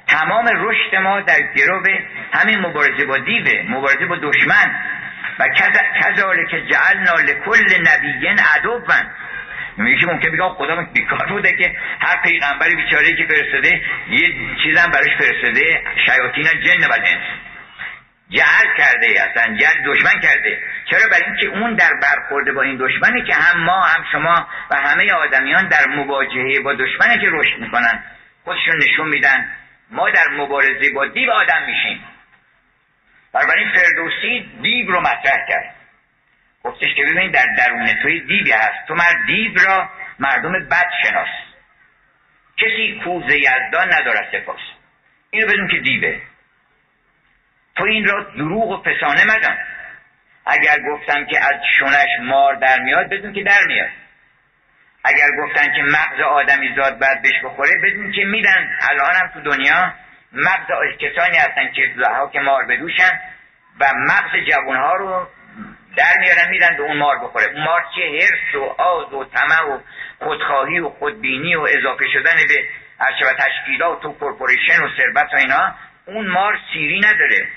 تمام 0.07 0.49
رشد 0.57 0.97
ما 0.97 1.21
در 1.21 1.41
گروه 1.57 1.99
همین 2.33 2.59
مبارزه 2.59 3.05
با 3.05 3.19
دیوه 3.19 3.63
مبارزه 3.69 4.07
با 4.07 4.17
دشمن. 4.17 4.75
و 5.39 5.49
کذالک 6.01 6.51
جعلنا 6.51 7.15
لکل 7.15 7.89
نبیین 7.89 8.39
عدوان. 8.39 9.11
میگه 9.77 10.07
ممکن 10.07 10.31
بگم 10.31 10.49
خدا 10.49 10.83
بیکار 10.93 11.27
بوده 11.29 11.57
که 11.57 11.77
هر 12.01 12.23
پیغمبری 12.23 12.77
بیچاره 12.77 13.17
که 13.17 13.25
فرستاده 13.25 13.83
یه 14.09 14.33
چیزم 14.63 14.91
براش 14.91 15.17
فرستاده 15.19 15.83
شیاطین 16.07 16.45
جن 16.45 16.87
و 16.87 16.93
انس 16.93 17.23
جهل 18.31 18.77
کرده 18.79 19.07
اصلا 19.31 19.57
جهل 19.57 19.83
دشمن 19.87 20.21
کرده. 20.21 20.63
چرا؟ 20.91 21.09
برای 21.11 21.25
اینکه 21.25 21.47
اون 21.47 21.75
در 21.75 21.91
برخورده 22.03 22.53
با 22.53 22.63
این 22.63 22.77
دشمنی 22.77 23.23
که 23.23 23.35
هم 23.35 23.61
ما 23.65 23.83
هم 23.83 24.05
شما 24.13 24.49
و 24.71 24.77
همه 24.77 25.13
آدمیان 25.13 25.69
در 25.69 25.87
مواجهه 25.87 26.61
با 26.61 26.75
دشمنی 26.75 27.19
که 27.19 27.29
رشد 27.31 27.59
می‌کنن. 27.59 28.05
خودشون 28.45 28.75
نشون 28.77 29.09
میدن 29.09 29.49
ما 29.91 30.11
در 30.11 30.29
مبارزه 30.29 30.93
با 30.95 31.07
دیو 31.07 31.31
آدم 31.31 31.63
میشیم. 31.67 32.05
بنابراین 33.33 33.69
فردوسی 33.75 34.51
دیو 34.63 34.91
رو 34.91 35.01
مطرح 35.01 35.47
کرد. 35.49 35.74
گفتش 36.65 36.95
که 36.95 37.03
ببین 37.05 37.31
در 37.31 37.47
درون 37.59 37.87
توی 38.03 38.21
دیوی 38.21 38.53
هست. 38.53 38.89
تو 38.89 38.95
مرد 38.95 39.27
دیو 39.27 39.55
را 39.67 39.91
مردم 40.19 40.53
بد 40.53 40.91
شناس. 41.03 41.29
کسی 42.57 43.01
کوز 43.05 43.25
یزدان 43.35 43.93
ندارد 43.93 44.29
سپاس. 44.33 44.61
اینو 45.31 45.47
بدون 45.47 45.69
که 45.69 45.79
دیوه 45.79 46.21
تو 47.77 47.85
این 47.85 48.05
را 48.05 48.23
دروغ 48.23 48.71
و 48.71 48.83
فسانه 48.83 49.25
مدن 49.25 49.59
اگر 50.47 50.79
گفتم 50.81 51.25
که 51.25 51.39
از 51.39 51.61
شونش 51.79 52.09
مار 52.23 52.55
در 52.55 52.81
میاد 52.81 53.09
بدون 53.09 53.33
که 53.33 53.43
در 53.43 53.65
میاد. 53.67 53.91
اگر 55.05 55.31
گفتن 55.43 55.75
که 55.75 55.83
مغز 55.83 56.21
آدمی 56.21 56.75
زاد 56.77 56.99
بعد 56.99 57.23
بهش 57.23 57.45
بخوره 57.45 57.71
بدون 57.83 58.13
که 58.13 58.25
میدن. 58.25 58.79
الان 58.91 59.15
هم 59.15 59.31
تو 59.35 59.41
دنیا 59.41 59.95
مغز 60.33 60.97
کسانی 61.01 61.37
هستن 61.37 61.73
که 61.73 61.95
که 62.33 62.41
مار 62.41 62.65
بدوشن 62.65 63.21
و 63.81 63.85
مغز 63.95 64.47
جوانها 64.51 64.95
رو 64.95 65.29
در 65.97 66.19
میارن 66.21 66.51
میرن 66.51 66.77
به 66.77 66.83
اون 66.83 66.97
مار 66.97 67.19
بخوره. 67.19 67.47
اون 67.47 67.65
مار 67.65 67.85
چیه 67.95 68.23
هرس 68.23 68.55
و 68.55 68.83
آز 68.83 69.13
و 69.13 69.25
طمع 69.25 69.75
و 69.75 69.79
خودخواهی 70.19 70.79
و 70.79 70.89
خودبینی 70.89 71.55
و 71.55 71.61
اضافه 71.61 72.05
شدن 72.13 72.37
به 72.49 72.69
هرچه 73.01 73.27
و 73.27 73.33
تشکیلات 73.33 74.05
و 74.05 74.13
کورپوریشن 74.13 74.85
و 74.85 74.89
ثروت 74.97 75.35
و 75.35 75.37
اینا 75.37 75.75
اون 76.07 76.27
مار 76.27 76.59
سیری 76.73 77.01
نداره. 77.01 77.49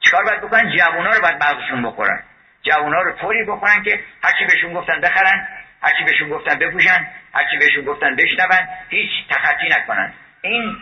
چیکار 0.00 0.24
باید 0.24 0.40
بکنن؟ 0.40 0.76
جوونا 0.76 1.10
رو 1.10 1.20
باید 1.20 1.44
مغزشون 1.44 1.82
بخورن. 1.82 2.22
جوونا 2.62 3.02
رو 3.02 3.12
طوری 3.12 3.44
بخورن 3.44 3.82
که 3.82 4.00
هرچی 4.22 4.44
بهشون 4.44 4.74
گفتن 4.74 5.00
بخرن 5.00 5.48
هرچی 5.82 6.04
بهشون 6.04 6.28
گفتن 6.28 6.58
بپوشن 6.58 7.06
هرچی 7.34 7.56
بهشون 7.58 7.84
گفتن 7.84 8.16
بشنون 8.16 8.68
هیچ 8.88 9.10
تخطی 9.30 9.68
نکنن. 9.68 10.12
این 10.42 10.76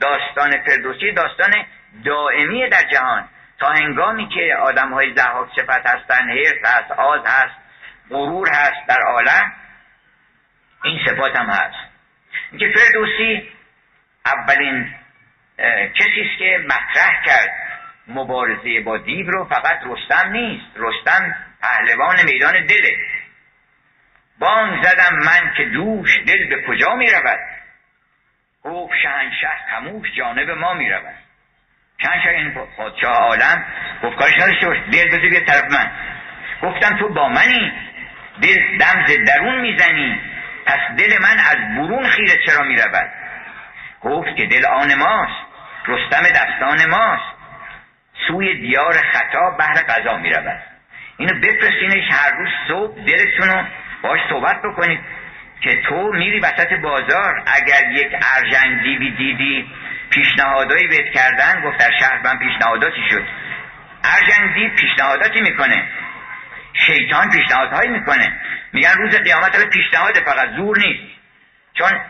داستان 0.00 0.50
فردوسی 0.66 1.12
داستان 1.12 1.66
دائمی 2.04 2.68
در 2.68 2.82
جهان. 2.92 3.28
تا 3.58 3.68
هنگامی 3.68 4.28
که 4.28 4.56
آدم 4.60 4.92
های 4.92 5.14
زهاک 5.14 5.48
صفت 5.56 5.86
هستن 5.86 6.30
حرف 6.30 6.64
هست 6.64 6.90
آز 6.90 7.20
هست 7.26 7.54
غرور 8.10 8.48
هست 8.48 8.86
در 8.88 9.00
عالم 9.00 9.52
این 10.84 11.00
صفات 11.06 11.36
هم 11.36 11.46
هست. 11.46 11.88
اینکه 12.50 12.78
فردوسی 12.78 13.48
اولین 14.26 14.94
کسی 15.94 16.20
است 16.20 16.38
که 16.38 16.64
مطرح 16.64 17.24
کرد 17.26 17.50
مبارزه 18.08 18.80
با 18.80 18.98
دیو 18.98 19.30
رو 19.30 19.44
فقط 19.44 19.80
رستم 19.86 20.30
نیست. 20.30 20.66
رستم 20.76 21.36
پهلوان 21.62 22.16
میدان 22.24 22.66
دله. 22.66 22.96
بانگ 24.38 24.84
زدم 24.84 25.16
من 25.16 25.54
که 25.56 25.64
دوش 25.64 26.18
دل 26.26 26.48
به 26.48 26.62
کجا 26.68 26.94
می 26.94 27.10
رود 27.10 27.38
گفت 28.64 28.94
شهنشه 29.02 29.50
خموش 29.70 30.08
جانب 30.16 30.50
ما 30.50 30.74
می 30.74 30.90
شهنشه 32.02 32.28
این 32.28 32.50
پادشاه 32.76 33.16
عالم 33.16 33.64
گفت 34.02 34.16
کارش 34.16 34.38
نداشته 34.38 34.66
باش 34.66 34.78
دل 34.92 35.08
بده 35.08 35.28
بیا 35.28 35.40
طرف 35.40 35.64
من. 35.70 35.90
گفتم 36.62 36.96
تو 36.96 37.08
با 37.08 37.28
منی 37.28 37.72
دل 38.42 38.78
دم 38.78 39.24
درون 39.24 39.60
می‌زنی. 39.60 40.20
پس 40.66 40.78
دل 40.98 41.18
من 41.22 41.38
از 41.38 41.76
برون 41.76 42.08
خیره 42.08 42.46
چرا 42.46 42.62
می 42.64 42.76
رود 42.76 43.10
گفت 44.00 44.36
که 44.36 44.46
دل 44.46 44.66
آن 44.66 44.94
ماست 44.94 45.46
رستم 45.86 46.22
دستان 46.22 46.90
ماست. 46.90 47.38
سوی 48.28 48.54
دیار 48.54 48.92
خطا 48.92 49.50
بهر 49.50 49.74
قضا 49.74 50.16
می 50.16 50.30
رود 50.30 50.62
اینو 51.16 51.40
بفرستینش 51.40 52.04
هر 52.10 52.30
روز 52.30 52.48
صبح 52.68 53.04
دلتونو 53.04 53.64
باش 54.02 54.20
صحبت 54.28 54.62
بکنید 54.62 55.00
که 55.60 55.82
تو 55.82 56.12
میری 56.12 56.40
وسط 56.40 56.72
بازار 56.72 57.42
اگر 57.46 57.90
یک 57.90 58.16
ارجنگ 58.36 58.82
دیوی 58.82 59.10
دیدی 59.10 59.70
پیشنهادایی 60.10 60.86
بهت 60.86 61.12
کردن 61.14 61.60
گفت 61.64 61.78
در 61.78 61.90
شهر 62.00 62.20
من 62.24 62.38
پیشنهاداتی 62.38 63.00
شد. 63.10 63.26
ارجنگ 64.04 64.54
دیو 64.54 64.70
پیشنهاداتی 64.74 65.40
می‌کنه. 65.40 65.88
شیطان 66.86 67.30
پیشنهادهایی 67.30 67.90
می‌کنه. 67.90 68.40
میگن 68.72 68.92
روز 68.96 69.16
قیامت 69.16 69.56
حالا 69.56 69.68
پیشنهاد 69.70 70.14
فقط 70.14 70.48
زور 70.56 70.78
نیست. 70.78 71.14
چون 71.74 72.00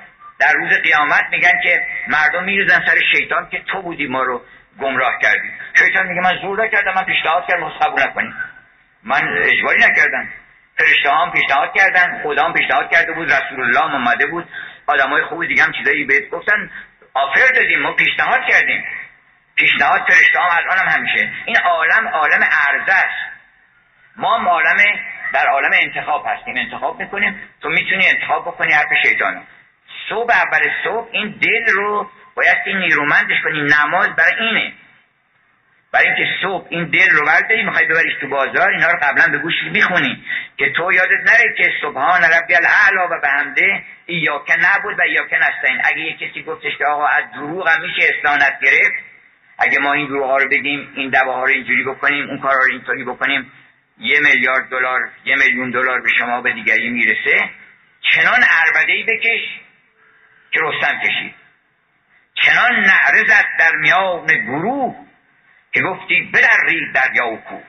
در 0.41 0.53
روز 0.53 0.73
قیامت 0.83 1.25
میگن 1.31 1.61
که 1.63 1.87
مردم 2.09 2.45
میریزن 2.45 2.83
سر 2.87 2.99
شیطان 3.13 3.49
که 3.51 3.63
تو 3.67 3.83
بودی 3.83 4.07
ما 4.07 4.23
رو 4.23 4.43
گمراه 4.81 5.19
کردی. 5.23 5.51
شیطان 5.75 6.07
میگه 6.07 6.21
من 6.21 6.39
زور 6.43 6.65
نکردم 6.65 6.95
من 6.95 7.05
پیشنهاد 7.05 7.47
کردم 7.49 7.69
قبول 7.69 8.03
نکنیم. 8.03 8.35
من 9.03 9.23
اجباری 9.39 9.79
نکردم. 9.79 10.29
فرشته 10.79 11.11
هم 11.11 11.31
پیشنهاد 11.31 11.75
کردن 11.75 12.23
خدا 12.23 12.53
پیشنهاد 12.53 12.91
کرده 12.91 13.13
بود 13.13 13.33
رسول 13.33 13.61
الله 13.61 13.81
هم 13.81 13.95
اومده 13.95 14.27
بود. 14.27 14.49
های 14.89 15.25
خوبی 15.25 15.47
دیگه 15.47 15.63
هم 15.63 15.73
چیزایی 15.73 16.05
بهت 16.05 16.31
گفتن. 16.31 16.71
آفر 17.19 17.53
دادیم 17.55 17.83
ما 17.83 17.93
پیشنهاد 17.93 18.41
کردیم. 18.49 18.85
پیشنهاد 19.57 20.01
فرشته 20.01 20.41
هم 20.41 20.57
الان 20.57 20.79
هم 20.79 20.89
همیشه. 20.89 21.33
این 21.45 21.57
عالم 21.57 22.09
عالم 22.09 22.43
عرضه 22.43 22.93
است. 22.93 23.33
ما 24.17 24.51
عالم 24.51 24.77
در 25.33 25.47
عالم 25.47 25.71
انتخاب 25.73 26.27
هستیم. 26.27 26.57
انتخاب 26.57 27.01
می‌کنیم. 27.01 27.41
تو 27.63 27.69
می‌تونی 27.69 28.09
انتخاب 28.09 28.43
بکنی 28.43 28.73
حرف 28.73 28.89
شیطان 29.03 29.43
صبح 30.09 30.33
اول 30.33 30.71
صبح 30.85 31.09
این 31.13 31.39
دل 31.43 31.73
رو 31.73 32.11
باید 32.35 32.57
این 32.67 32.79
نیرومندش 32.79 33.43
کنی. 33.45 33.61
نماز 33.61 34.09
برای 34.17 34.35
اینه. 34.41 34.73
برای 35.93 36.07
اینکه 36.07 36.27
صبح 36.43 36.67
این 36.71 36.85
دل 36.85 37.11
رو 37.11 37.27
برداری 37.27 37.63
می‌خوای 37.63 37.85
ببریش 37.85 38.15
تو 38.21 38.29
بازار 38.29 38.71
اینا 38.71 38.87
رو 38.91 38.99
قبلا 39.03 39.27
به 39.33 39.39
گوش 39.39 39.55
می‌خونی 39.73 40.25
که 40.57 40.71
تو 40.71 40.93
یادت 40.93 41.21
نره 41.27 41.55
که 41.57 41.73
سبحان 41.83 42.21
ربی 42.23 42.55
الاعلا 42.55 43.17
و 43.17 43.21
به 43.21 43.29
همده 43.29 43.83
ایاکه 44.07 44.55
نبود 44.57 44.99
و 44.99 45.03
ایاکه 45.03 45.37
نستین 45.37 45.81
اگه 45.85 46.01
یه 46.01 46.17
کسی 46.17 46.43
گفتش 46.43 46.77
که 46.79 46.85
آقا 46.85 47.07
از 47.07 47.25
دروغ 47.35 47.69
هم 47.69 47.83
میشه 47.83 48.15
استانت 48.15 48.61
گرفت 48.63 49.05
اگه 49.59 49.79
ما 49.79 49.93
این 49.93 50.07
دروغ 50.07 50.31
ها 50.31 50.37
رو 50.37 50.49
بگیم 50.49 50.93
این 50.95 51.11
دواها 51.11 51.45
رو 51.45 51.51
اینجوری 51.51 51.85
بکنیم 51.85 52.29
اون 52.29 52.39
کارا 52.39 52.59
رو 52.67 52.73
اینطوری 52.73 53.05
بکنیم 53.05 53.53
یه 53.99 54.21
میلیارد 54.21 54.69
دلار 54.69 55.01
یه 55.25 55.37
میلیون 55.37 55.71
دلار 55.71 56.01
به 56.01 56.09
شما 56.19 56.41
به 56.41 56.53
دیگری 56.53 56.89
می‌رسه 56.89 57.51
چنان 58.01 58.41
عربده 58.43 58.93
ای 58.93 59.03
بکش 59.03 59.61
که 60.51 60.61
رستم 60.63 61.01
کشید. 61.01 61.35
چنان 62.35 62.73
نعرزت 62.73 63.47
در 63.59 63.73
میان 63.81 64.27
گروه. 64.27 65.08
که 65.73 65.83
گفتی 65.83 66.31
بدرید 66.35 66.95
دریا 66.95 67.27
و 67.27 67.37
کو 67.37 67.61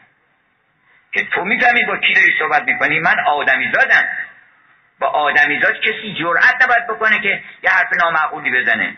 که 1.11 1.25
تو 1.25 1.45
می‌فهمی 1.45 1.83
با 1.85 1.97
کی 1.97 2.13
داری 2.13 2.33
صحبت 2.39 2.63
می‌کنی؟ 2.63 2.99
من 2.99 3.19
آدمی 3.27 3.71
زادم 3.73 4.07
با 4.99 5.07
آدمیزاد 5.07 5.79
کسی 5.79 6.15
جرأت 6.19 6.63
نباید 6.63 6.87
بکنه 6.87 7.19
که 7.19 7.43
یه 7.63 7.69
حرف 7.69 7.87
نامعقولی 8.03 8.61
بزنه. 8.61 8.97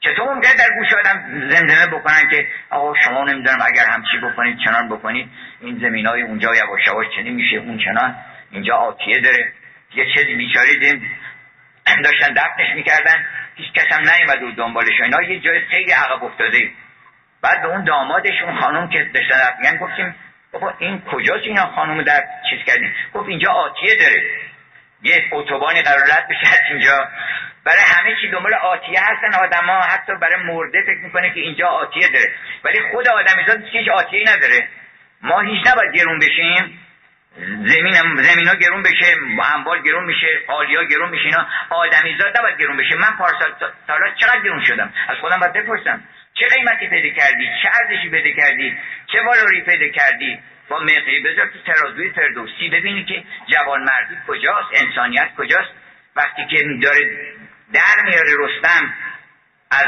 چطور 0.00 0.34
ممکنه 0.34 0.54
در 0.54 0.74
گوش 0.78 0.92
آدم 0.92 1.48
زمزمه 1.50 1.86
بکنن 1.86 2.30
که 2.30 2.48
آقا 2.70 2.94
شما 3.04 3.24
نمی‌دونم 3.24 3.58
اگر 3.66 3.84
همچی 3.90 4.18
بکنید 4.18 4.58
چنان 4.64 4.88
بکنید. 4.88 5.28
این 5.60 5.78
زمین 5.78 6.06
های 6.06 6.22
اونجا 6.22 6.54
یواش 6.54 6.86
یواش 6.86 7.06
چنین 7.16 7.34
میشه 7.34 7.56
اون 7.56 7.78
چنان. 7.78 8.16
اینجا 8.50 8.74
آتیه 8.74 9.20
داره. 9.20 9.52
یه 9.94 10.06
چیزی 10.14 10.34
بیچاری 10.34 10.78
دیم. 10.78 11.10
داشتن 12.04 12.32
دفنش 12.32 12.74
می‌کردن. 12.74 13.26
هیچ 13.54 13.72
کس 13.72 13.92
هم 13.92 14.00
نیومد 14.00 14.42
و 14.42 14.52
دنبالش. 14.52 15.00
اینا 15.02 15.22
یه 15.22 15.40
جای 15.40 15.60
خیلی 15.60 15.90
عقب 15.92 16.24
افتاده. 16.24 16.70
بعد 17.46 17.62
به 17.62 17.68
اون 17.68 17.84
دامادش 17.84 18.42
اون 18.42 18.60
خانم 18.60 18.88
که 18.88 19.10
داشتن 19.14 19.36
میگن 19.60 19.76
گفتیم 19.76 20.14
بابا 20.52 20.74
این 20.78 21.02
کجاست 21.12 21.44
اینا 21.44 21.66
خانم 21.66 22.02
در 22.02 22.24
چیز 22.50 22.58
کردیم 22.66 22.94
گفت 23.14 23.28
اینجا 23.28 23.52
آتیه 23.52 23.96
داره. 23.96 24.22
یه 25.02 25.24
اتوبانی 25.32 25.82
قرار 25.82 26.00
رد 26.00 26.28
بشه 26.28 26.48
از 26.52 26.60
اینجا. 26.70 27.08
برای 27.64 27.82
همه 27.86 28.16
چی 28.20 28.30
دنبال 28.30 28.54
آتیه 28.54 29.00
هستن 29.00 29.44
آدما 29.44 29.80
حتی 29.80 30.12
برای 30.14 30.42
مرده 30.42 30.82
فکر 30.82 30.98
می‌کنه 31.04 31.34
که 31.34 31.40
اینجا 31.40 31.66
آتیه 31.66 32.08
داره. 32.08 32.32
ولی 32.64 32.80
خود 32.92 33.08
آدمیزاد 33.08 33.62
هیچ 33.72 33.88
آتیه 33.88 34.24
نداره. 34.34 34.68
ما 35.22 35.40
هیچ 35.40 35.66
نباید 35.66 35.94
گرون 35.94 36.18
بشیم. 36.18 36.80
زمین 37.64 37.92
زمین 38.16 38.48
ها 38.48 38.54
گرون 38.54 38.82
بشه 38.82 39.16
اموال 39.54 39.82
گرون 39.82 40.04
میشه 40.04 40.26
ها 40.48 40.84
گرون 40.90 41.10
میشه 41.10 41.24
اینا. 41.24 41.46
آدمیزاد 41.70 42.38
نباید 42.38 42.58
گرون 42.58 42.76
بشه. 42.76 42.96
من 42.96 43.16
پارسال 43.18 43.52
سالا 43.86 44.14
چقدر 44.14 44.40
گرون 44.40 44.64
شدم؟ 44.64 44.92
از 45.08 45.16
خودم 45.20 45.40
باید 45.40 45.52
بپرسم. 45.52 46.02
چه 46.38 46.46
قیمتی 46.48 46.88
پیدا 46.88 47.08
کردی؟ 47.08 47.48
چه 47.62 47.70
ارزشی 47.82 48.10
پیدا 48.10 48.42
کردی؟ 48.42 48.78
چه 49.12 49.22
والاوری 49.22 49.60
پیدا 49.60 49.88
کردی؟ 49.88 50.38
با 50.68 50.80
مقی 50.80 51.20
بذار 51.20 51.46
تو 51.46 51.72
ترازوی 51.72 52.10
فردوسی 52.10 52.68
ببینی 52.68 53.04
که 53.04 53.24
جوان 53.46 53.82
مردی 53.82 54.16
کجاست 54.26 54.68
انسانیت 54.74 55.28
کجاست. 55.38 55.70
وقتی 56.16 56.46
که 56.46 56.64
داره 56.82 57.00
در 57.72 58.02
میاره 58.04 58.30
رستم 58.38 58.94
از 59.70 59.86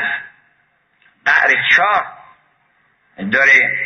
قعر 1.24 1.62
چاه 1.76 2.18
داره 3.32 3.78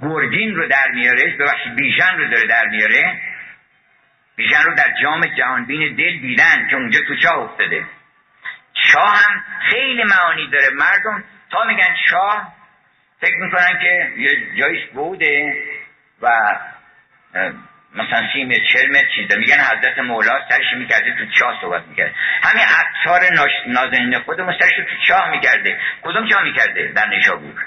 گرگین 0.00 0.54
رو 0.54 0.68
در 0.68 0.88
میاره 0.94 1.36
ببخشید 1.36 1.74
بیژن 1.74 2.16
رو 2.18 2.30
داره 2.30 2.46
در 2.46 2.66
میاره. 2.66 3.20
بیژن 4.36 4.62
رو 4.62 4.74
در 4.74 4.94
جام 5.02 5.26
جهانبین 5.26 5.94
دل 5.94 6.18
دیدن 6.18 6.68
که 6.70 6.76
اونجا 6.76 7.00
تو 7.08 7.16
چاه 7.16 7.38
افتاده. 7.38 7.84
شاه 8.92 9.16
هم 9.16 9.44
خیلی 9.70 10.04
معانی 10.04 10.50
داره. 10.50 10.70
مردم 10.70 11.24
تا 11.50 11.64
میگن 11.64 11.96
شاه 12.10 12.52
فکر 13.20 13.36
می‌کنن 13.36 13.78
که 13.82 14.12
یه 14.16 14.56
جایش 14.58 14.86
بوده 14.86 15.54
و 16.22 16.30
مثلا 17.94 18.28
سی 18.32 18.44
متر 18.44 18.60
چل 18.72 18.90
متر 18.90 19.08
چیزا 19.16 19.36
میگن 19.38 19.54
حضرت 19.54 19.98
مولا 19.98 20.48
سرش 20.48 20.72
می‌کرده 20.76 21.14
تو 21.18 21.26
چاه 21.38 21.58
صحبت 21.60 21.82
می‌کرده 21.82 22.14
همین 22.42 22.64
اکثار 22.64 23.20
نازنین 23.66 24.18
خودمون 24.18 24.58
سرش 24.60 24.72
تو 24.76 25.06
چاه 25.08 25.30
می‌کرده. 25.30 25.80
کدوم 26.02 26.28
چاه 26.28 26.42
می‌کرده 26.42 26.92
در 26.96 27.08
نشابور؟ 27.08 27.66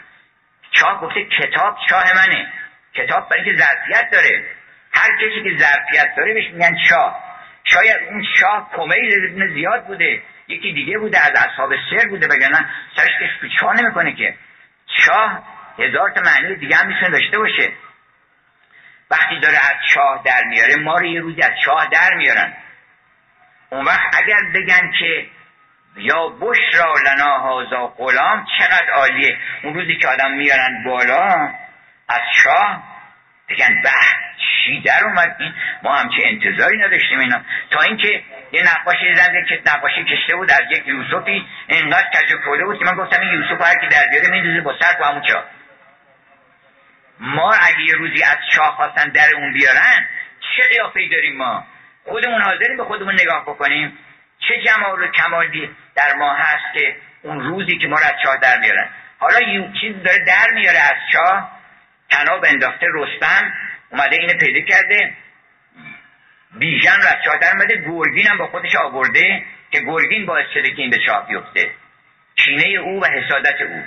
چاه 0.71 1.01
گفته 1.01 1.25
کتاب 1.25 1.77
چاه 1.89 2.03
منه. 2.15 2.47
کتاب 2.93 3.29
برای 3.29 3.43
که 3.45 3.63
ظرفیت 3.63 4.09
داره. 4.11 4.45
هر 4.93 5.09
کسی 5.15 5.43
که 5.43 5.57
ظرفیت 5.57 6.15
داره 6.17 6.33
بهش 6.33 6.51
میگن 6.51 6.77
چاه. 6.89 7.22
شاید 7.63 8.03
اون 8.09 8.25
شاه 8.39 8.69
کمیل 8.75 9.53
زیاد 9.53 9.85
بوده 9.85 10.21
یکی 10.47 10.73
دیگه 10.73 10.97
بوده 10.97 11.19
از 11.19 11.31
اصحاب 11.35 11.69
سر 11.89 12.07
بوده 12.07 12.27
وگرنه 12.27 12.69
سرش 12.95 13.11
که 13.19 13.29
تو 13.41 13.47
چاه 13.59 13.81
نمی‌کنه 13.81 14.15
که. 14.15 14.35
شاه 15.05 15.43
هزار 15.79 16.09
تا 16.09 16.21
معنی 16.21 16.55
دیگه 16.55 16.75
هم 16.75 16.87
می‌تونه 16.87 17.09
داشته 17.09 17.37
باشه. 17.37 17.71
وقتی 19.11 19.39
داره 19.39 19.57
از 19.57 19.75
چاه 19.93 20.21
در 20.25 20.43
میاره 20.43 20.75
ما 20.75 20.97
رو 20.97 21.05
یه 21.05 21.21
روزی 21.21 21.41
از 21.41 21.51
چاه 21.65 21.89
در 21.91 22.13
میارن. 22.13 22.53
اون 23.69 23.85
وقت 23.85 24.15
اگر 24.23 24.51
بگن 24.53 24.91
که 24.99 25.27
یا 25.97 26.27
بشرا 26.27 26.95
لنا 27.05 27.37
هازا 27.37 27.87
غلام 27.87 28.45
چقدر 28.59 28.89
عالیه. 28.93 29.37
اون 29.63 29.73
روزی 29.73 29.95
که 29.95 30.07
آدم 30.07 30.31
میارن 30.31 30.83
بالا 30.85 31.27
از 32.09 32.21
چاه 32.43 32.83
بگن 33.49 33.81
به 33.83 33.89
چی 34.65 34.81
در 34.81 35.03
اومد 35.03 35.35
این 35.39 35.53
ما 35.83 35.95
همچه 35.95 36.17
انتظاری 36.23 36.77
نداشتیم 36.77 37.19
اینا. 37.19 37.41
تا 37.71 37.81
اینکه 37.81 38.23
یه 38.51 38.63
نقاشی 38.63 39.15
زنده 39.15 39.45
که 39.49 39.61
نقاشی 39.65 40.03
کشته 40.03 40.35
بود 40.35 40.51
از 40.51 40.61
یک 40.71 40.87
یوسفی 40.87 41.45
اینقدر 41.67 42.07
کج 42.09 42.33
و 42.33 42.65
بود 42.65 42.79
که 42.79 42.85
من 42.85 42.95
گفتم 42.95 43.21
این 43.21 43.31
یوسف 43.31 43.61
هر 43.67 43.79
کی 43.79 43.87
در 43.87 44.07
بیاره 44.11 44.29
میندازه 44.31 44.61
با 44.61 44.75
سر 44.81 44.99
با 44.99 45.05
همون 45.05 45.21
چاه 45.21 45.43
ما 47.19 47.53
اگه 47.53 47.81
یه 47.81 47.95
روزی 47.95 48.23
از 48.23 48.37
چاه 48.55 48.75
خواستن 48.75 49.09
در 49.09 49.35
اون 49.35 49.53
بیارن 49.53 50.07
چه 50.57 50.63
قیافه 50.69 51.07
داریم 51.11 51.37
ما؟ 51.37 51.65
خودمون 52.05 52.41
حاضریم 52.41 52.77
به 52.77 52.83
خودمون 52.83 53.13
نگاه 53.13 53.43
بکنیم. 53.43 53.97
چه 54.39 54.61
جمال 54.65 55.03
و 55.03 55.07
کمالی 55.07 55.69
در 55.95 56.13
ما 56.13 56.33
هست 56.33 56.73
که 56.73 56.95
اون 57.21 57.39
روزی 57.39 57.77
که 57.77 57.87
ما 57.87 57.95
رو 57.95 58.05
از 58.05 58.13
چاه 58.23 58.37
در 58.37 58.59
میارن. 58.59 58.89
حالا 59.19 59.39
یه 59.39 59.71
چیز 59.81 60.03
داره 60.03 60.25
در 60.27 60.53
میاره 60.53 60.79
از 60.79 60.97
چاه. 61.13 61.51
تناب 62.09 62.45
انداخته 62.47 62.87
رستم. 62.93 63.53
اومده 63.93 64.15
اینو 64.15 64.33
پیدا 64.33 64.59
کرده. 64.59 65.13
بیژن 66.51 67.01
رو 67.01 67.07
از 67.07 67.15
چاه 67.25 67.37
در 67.37 67.51
اومده 67.51 67.83
گرگین 67.87 68.27
هم 68.27 68.37
با 68.37 68.47
خودش 68.47 68.75
آورده 68.75 69.43
که 69.71 69.79
گرگین 69.79 70.25
باعث 70.25 70.45
شده 70.53 70.71
که 70.71 70.81
این 70.81 70.89
به 70.89 70.97
چاه 71.05 71.27
بیفته. 71.27 71.71
کینه 72.35 72.79
او 72.79 73.01
و 73.01 73.05
حسادت 73.05 73.61
او. 73.61 73.83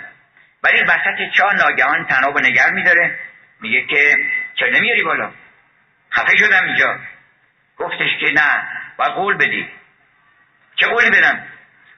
ولی 0.62 0.83
وسط 0.83 1.37
چاه 1.37 1.55
ناگهان 1.55 2.07
تناب 2.07 2.38
نگر 2.38 2.71
میداره. 2.71 3.19
میگه 3.61 3.87
که 3.87 4.16
چرا 4.55 4.69
نمیاری 4.69 5.03
بالا؟ 5.03 5.31
خفه 6.12 6.37
شدم 6.37 6.64
اینجا. 6.66 6.99
گفتش 7.79 8.11
که 8.21 8.27
نه 8.27 8.69
باید 8.97 9.12
قول 9.12 9.37
بدی. 9.37 9.69
چه 10.77 10.87
قولی 10.87 11.11
بدم؟ 11.11 11.42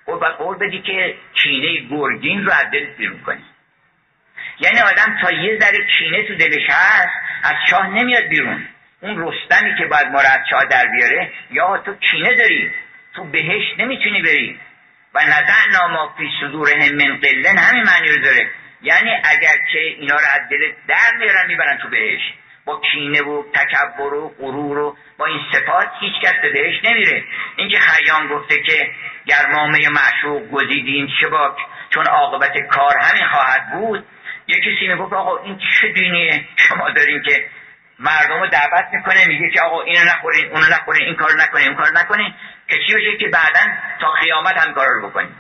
گفت 0.07 0.21
باید 0.21 0.35
قول 0.35 0.59
بدی 0.59 0.83
که 0.83 1.14
کینه 1.35 1.88
گرگین 1.90 2.44
رو 2.44 2.53
از 2.53 2.71
دلت 2.71 2.97
بیرون 2.97 3.21
کنی. 3.21 3.44
یعنی 4.61 4.81
آدم 4.81 5.18
تا 5.23 5.31
یه 5.31 5.59
ذره 5.59 5.87
کینه 5.99 6.23
تو 6.23 6.35
دلش 6.35 6.71
هست 6.71 7.14
از 7.42 7.55
چاه 7.71 7.87
نمیاد 7.87 8.25
بیرون. 8.25 8.68
اون 9.01 9.29
رستمی 9.29 9.79
که 9.79 9.85
باید 9.85 10.07
ما 10.07 10.21
از 10.21 10.40
چاه 10.51 10.64
در 10.64 10.87
بیاره 10.87 11.33
یا 11.51 11.79
تو 11.79 11.94
کینه 11.94 12.35
داری 12.35 12.71
تو 13.14 13.25
بهش 13.25 13.64
نمی‌تونی 13.79 14.23
بری. 14.23 14.61
و 15.14 15.21
نزعنا 15.21 15.88
ما 15.88 16.14
فی 16.18 16.31
صدورهم 16.40 16.94
من 16.94 17.16
قلن 17.16 17.59
همین 17.59 17.83
معنی 17.83 18.09
رو 18.09 18.23
داره. 18.23 18.51
یعنی 18.83 19.11
اگر 19.25 19.57
که 19.73 19.79
اینا 19.79 20.14
رو 20.14 20.27
از 20.35 20.49
دل 20.51 20.73
در 20.88 21.16
میارن 21.18 21.47
می‌برن 21.49 21.79
تو 21.79 21.88
بهش 21.88 22.21
با 22.64 22.81
کینه 22.92 23.23
و 23.23 23.42
تکبر 23.55 24.14
و 24.14 24.29
غرور 24.29 24.79
و 24.79 24.97
با 25.18 25.27
این 25.27 25.40
صفات 25.53 25.88
هیچ 26.01 26.12
کس 26.23 26.35
به 26.42 26.53
بهش 26.53 26.85
نمیره. 26.85 27.25
اینکه 27.57 27.79
خیام 27.79 28.29
گفته 28.29 28.62
که 28.62 28.90
گرمامه 29.27 29.79
معشوق 29.88 30.51
گزیدیم 30.51 31.09
باک؟ 31.31 31.57
چون 31.90 32.07
عاقبت 32.07 32.59
کار 32.71 32.97
همین 33.01 33.27
خواهد 33.27 33.73
بود. 33.73 34.05
یه 34.48 34.61
کسی 34.61 34.88
می‌گفت 34.88 35.12
آقا 35.12 35.42
این 35.42 35.58
چه 35.58 35.92
دینیه؟ 35.92 36.44
شما 36.56 36.90
دارین 36.90 37.22
که 37.22 37.46
مردم 37.98 38.40
رو 38.40 38.46
دعوت 38.46 38.84
می‌کنه 38.92 39.26
میگه 39.26 39.50
که 39.50 39.61
آقا 39.61 39.82
اینو 39.82 40.04
نخورین 40.04 40.46
اونو 40.46 40.66
نخورین 40.66 41.06
این 41.06 41.16
کارو 41.16 41.37
نکنین 41.40 41.66
اون 41.66 41.76
کارو 41.76 41.98
نکنین 41.98 42.34
که 42.68 42.76
چی 42.87 42.94
بشه 42.94 43.16
که 43.16 43.28
بعدا 43.28 43.61
تا 44.00 44.11
قیامت 44.11 44.66
هم 44.66 44.74
کار 44.74 44.87
رو 44.87 45.08
بکنین 45.08 45.30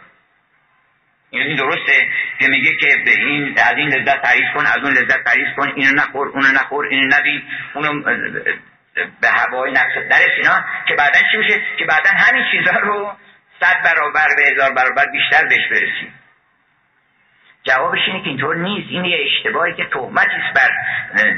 این 1.30 1.56
درسته 1.56 2.08
که 2.40 2.48
میگه 2.48 2.76
که 2.76 3.02
به 3.04 3.10
این 3.10 3.58
از 3.58 3.76
این 3.76 3.88
لذت 3.88 4.22
تعریف 4.22 4.54
کن 4.54 4.66
از 4.66 4.76
اون 4.76 4.92
لذت 4.92 5.24
تعریف 5.24 5.48
کن 5.56 5.72
اینو 5.76 5.92
نخور 5.92 6.28
اونو 6.28 6.48
نخور 6.48 6.86
اینو 6.86 7.16
نبین 7.16 7.42
اونو 7.74 8.02
به 9.20 9.28
هوای 9.28 9.72
نفس 9.72 9.94
درس 10.10 10.30
اینا 10.36 10.64
که 10.88 10.94
بعدا 10.94 11.18
چی 11.32 11.38
بشه 11.38 11.62
که 11.78 11.84
بعدا 11.84 12.10
همین 12.10 12.44
چیزها 12.50 12.78
رو 12.78 13.16
صد 13.60 13.82
برابر 13.84 14.26
به 14.36 14.42
هزار 14.52 14.72
برابر 14.72 15.06
بیشتر 15.12 15.46
بهش 15.48 15.68
برسیم. 15.70 16.14
جوابش 17.68 17.98
اینه 18.06 18.22
که 18.22 18.28
اینطور 18.28 18.56
نیست. 18.56 18.88
این 18.90 19.04
یه 19.04 19.18
اشتباهی 19.26 19.74
که 19.74 19.84
تهمتی 19.84 20.36
بر 20.54 20.70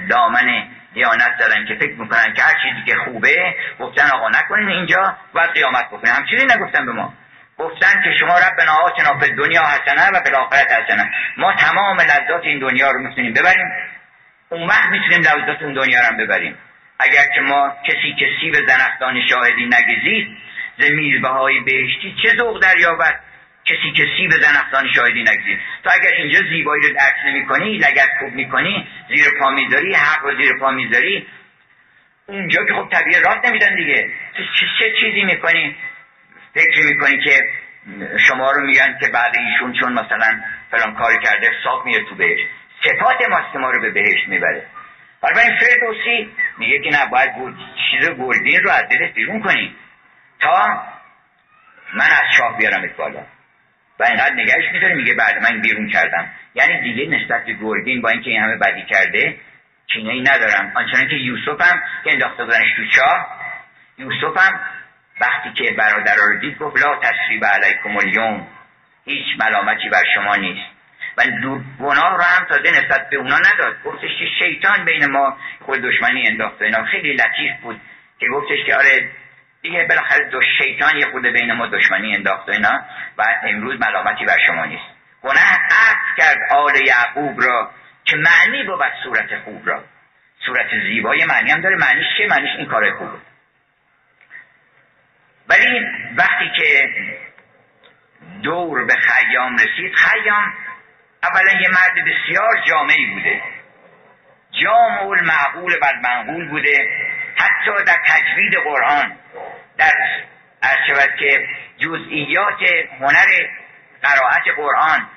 دامن 0.09 0.65
دیانت 0.95 1.37
دارن 1.39 1.67
که 1.67 1.75
فکر 1.75 1.95
می‌کنن 1.95 2.35
که 2.35 2.43
هر 2.43 2.55
چیزی 2.63 2.85
که 2.87 2.97
خوبه 3.05 3.55
گفتن 3.81 4.11
آقا 4.11 4.29
نکنین 4.29 4.69
اینجا 4.69 5.17
و 5.35 5.41
قیامت 5.41 5.87
بکنین. 5.87 6.13
همچنین 6.13 6.53
نگفتن 6.53 6.87
به 6.87 6.93
ما. 6.93 7.15
گفتن 7.59 8.03
که 8.05 8.11
شما 8.21 8.39
ربنا 8.39 8.73
آتنا 8.73 9.13
به 9.13 9.29
دنیا 9.29 9.63
حسنه 9.63 10.19
و 10.19 10.21
به 10.25 10.37
آخرت 10.37 10.73
حسنه. 10.73 11.11
ما 11.37 11.53
تمام 11.53 12.01
لذات 12.01 12.45
این 12.45 12.59
دنیا 12.59 12.91
رو 12.91 13.01
می‌تونیم 13.01 13.33
ببریم. 13.33 13.67
اون 14.49 14.67
وقت 14.69 14.89
می‌تونیم 14.89 15.21
لذات 15.21 15.63
اون 15.63 15.73
دنیا 15.73 16.01
رو 16.01 16.07
هم 16.07 16.17
ببریم. 16.17 16.59
اگر 16.99 17.35
که 17.35 17.41
ما 17.41 17.77
کسی 17.89 18.15
که 18.19 18.29
سیب 18.41 18.55
زنختان 18.55 19.27
شاهدی 19.29 19.67
نگزید 19.67 20.29
ز 20.79 20.91
میزبه 20.91 21.29
بهشتی 21.67 22.17
چه 22.23 22.37
ذوق 22.37 22.63
دریابد؟ 22.63 23.21
کسی 23.65 23.93
که 23.97 24.07
سیب 24.17 24.31
زنختان 24.31 24.89
شاهدی 24.95 25.23
نگزید. 25.23 25.59
تو 25.85 25.91
اگر 25.91 26.13
اینجا 26.17 26.39
زیبایی 26.51 26.83
رو 26.83 26.95
درک 26.95 27.15
نمی 27.27 27.47
کنی 27.47 27.79
لگت 27.79 28.09
خوب 28.19 28.33
می‌کنی 28.33 28.89
زیر 29.09 29.25
پا 29.41 29.51
می‌ذاری 29.51 29.95
حق 29.95 30.25
رو 30.25 30.37
زیر 30.37 30.53
پا 30.61 30.71
می‌ذاری 30.71 31.27
اونجا 32.27 32.65
که 32.65 32.75
خب 32.75 32.89
طبیعه 32.93 33.21
راست 33.21 33.47
نمیدن 33.47 33.75
دیگه. 33.75 34.11
تو 34.37 34.43
چه 34.79 34.93
چیزی 35.01 35.23
می‌کنی؟ 35.23 35.77
فکر 36.55 36.83
می‌کنی 36.83 37.25
که 37.25 37.49
شما 38.29 38.51
رو 38.51 38.67
میگن 38.67 38.99
که 39.01 39.09
بعد 39.09 39.37
ایشون 39.39 39.73
چون 39.73 39.93
مثلا 39.93 40.41
فلان 40.71 40.95
کاری 40.95 41.19
کرده 41.19 41.51
حساب 41.51 41.87
میره 41.87 42.05
تو 42.05 42.15
بهش 42.15 42.41
صفات 42.85 43.29
ماست 43.31 43.57
ما 43.57 43.71
رو 43.71 43.81
به 43.81 43.91
بهشت 43.91 44.29
می‌بره. 44.29 44.67
این 45.23 45.57
فردوسی 45.59 46.31
میگه 46.59 46.79
که 46.79 46.91
نه 46.91 47.07
باید 47.07 47.31
چیز 47.91 48.09
گلدین 48.09 48.63
رو 48.63 48.71
از 48.71 48.89
دلت 48.89 49.15
بیرون 49.15 49.43
کنی. 49.43 49.77
تا 50.41 50.83
من 51.95 52.07
از 52.07 52.37
شاه 52.37 52.59
بیارم 52.59 52.91
بالا. 52.97 53.27
و 54.01 54.05
اینقدر 54.05 54.35
نگهش 54.35 54.73
میداره 54.73 54.95
میگه 54.95 55.15
بعد 55.15 55.43
من 55.43 55.61
بیرون 55.61 55.89
کردم. 55.89 56.31
یعنی 56.55 56.81
دیگه 56.81 57.19
نسبت 57.19 57.45
به 57.45 57.53
گرگین 57.53 58.03
با 58.03 58.09
اینکه 58.09 58.31
این 58.31 58.41
همه 58.41 58.57
بدی 58.57 58.83
کرده 58.83 59.37
کینه 59.87 60.11
ای 60.11 60.21
ندارم. 60.21 60.73
آنچنان 60.75 61.09
که 61.09 61.17
یوسف 61.17 61.61
هم 61.61 61.83
که 62.05 62.13
انداخته 62.13 62.45
بودنش 62.45 62.77
تو 62.77 62.83
چاه 62.97 63.27
یوسف 63.99 64.37
هم 64.37 64.61
وقتی 65.21 65.53
که 65.53 65.73
برادر 65.73 66.15
رو 66.15 66.39
دید 66.41 66.59
گفت 66.59 66.87
لا 66.87 66.97
تصریب 66.97 67.45
علیکم 67.45 67.97
الیوم 67.97 68.47
هیچ 69.05 69.27
ملامتی 69.41 69.89
بر 69.89 70.05
شما 70.15 70.37
نیست. 70.37 70.71
و 71.17 71.23
گناه 71.81 72.17
رو 72.17 72.23
هم 72.23 72.45
تازه 72.45 72.71
نسبت 72.71 73.11
به 73.11 73.17
اونا 73.17 73.39
نداد. 73.39 73.83
گفتش 73.85 74.11
که 74.19 74.27
شیطان 74.39 74.85
بین 74.85 75.07
ما 75.07 75.37
خود 75.61 75.81
دشمنی 75.81 76.27
انداخته 76.27 76.65
اینا. 76.65 76.85
خیلی 76.85 77.13
لطیف 77.13 77.61
بود 77.63 77.81
که 78.21 78.27
گفتش 78.29 78.65
که 78.67 78.77
آره 78.77 79.11
دیگه 79.63 79.87
بالاخره 79.89 80.31
دو 80.31 80.41
شیطان 80.59 80.97
یه 80.97 81.07
خود 81.07 81.23
بین 81.23 81.53
ما 81.53 81.67
دشمنی 81.67 82.15
انداخته 82.15 82.53
اینا 82.53 82.85
و 83.19 83.23
امروز 83.43 83.81
ملامتی 83.81 84.25
بر 84.25 84.39
شما 84.47 84.65
نیست. 84.65 84.85
گناه 85.23 85.59
عقد 85.71 86.17
کرد 86.17 86.39
آل 86.53 86.77
یعقوب 86.87 87.41
را 87.41 87.71
که 88.05 88.17
معنی 88.17 88.65
بود 88.65 88.81
صورت 89.05 89.39
خوب 89.45 89.69
را. 89.69 89.85
صورت 90.47 90.67
زیبای 90.87 91.25
معنی 91.25 91.51
هم 91.51 91.61
داره. 91.61 91.77
معنیش 91.77 92.07
چه 92.19 92.27
معنیش 92.27 92.51
این 92.59 92.67
کار 92.67 92.91
خوبه 92.91 93.19
ولی 95.49 95.87
وقتی 96.17 96.51
که 96.57 96.89
دور 98.43 98.85
به 98.85 98.95
خیام 98.95 99.55
رسید 99.55 99.95
خیام 99.95 100.55
اولا 101.23 101.61
یه 101.61 101.69
مرد 101.69 101.95
بسیار 101.95 102.63
جامعی 102.69 103.07
بوده. 103.07 103.43
جامع 104.63 105.09
المعقول 105.09 105.73
و 105.83 105.85
المنقول 105.85 106.49
بوده. 106.49 106.89
حتی 107.37 107.85
در 107.87 107.97
تجوید 108.07 108.55
قرآن 108.65 109.17
در 109.79 109.93
شود 110.87 111.17
که 111.19 111.49
جزئیات 111.79 112.63
هنر 113.01 113.27
قرائت 114.03 114.57
قرآن 114.57 115.09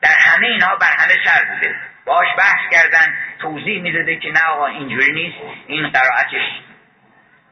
در 0.00 0.16
همه 0.18 0.46
اینها 0.46 0.76
بر 0.76 0.92
همه 0.98 1.14
سر 1.24 1.44
بوده. 1.44 1.76
باش 2.04 2.26
بحث 2.38 2.70
کردن 2.72 3.14
توضیح 3.38 3.82
می‌داده 3.82 4.16
که 4.16 4.30
نه 4.30 4.40
آقا 4.40 4.66
اینجوری 4.66 5.12
نیست. 5.12 5.36
این 5.66 5.88
قرائتش 5.88 6.60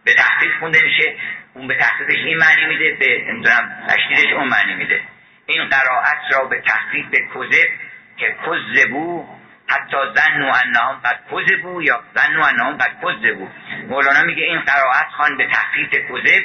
به 0.05 0.15
تحقیق 0.15 0.59
خونده 0.61 0.83
میشه. 0.83 1.17
اون 1.55 1.67
به 1.67 1.75
تحقیقش 1.75 2.25
این 2.25 2.39
معنی 2.39 2.67
میده 2.67 2.97
به 3.01 3.25
نمی‌دونم 3.33 3.87
تشکیلش 3.89 4.33
اون 4.33 4.49
معنی 4.49 4.75
میده. 4.75 5.01
این 5.47 5.69
قرائت 5.69 6.19
را 6.33 6.45
به 6.45 6.61
تحقیق 6.61 7.07
به 7.11 7.19
کذب 7.35 7.69
که 8.17 8.37
کذبو 8.47 9.27
حتی 9.69 9.97
زن 10.15 10.43
و 10.43 10.53
انهم 10.65 11.01
قد 11.05 11.21
کذبو 11.31 11.83
یا 11.83 12.03
و 12.17 12.43
انهم 12.43 12.77
قد 12.77 12.93
کذبو 13.03 13.49
مولانا 13.89 14.23
میگه 14.23 14.45
این 14.45 14.61
قرائت 14.61 15.07
خان 15.17 15.37
به 15.37 15.47
تحقیق 15.47 15.91
کذب 15.91 16.43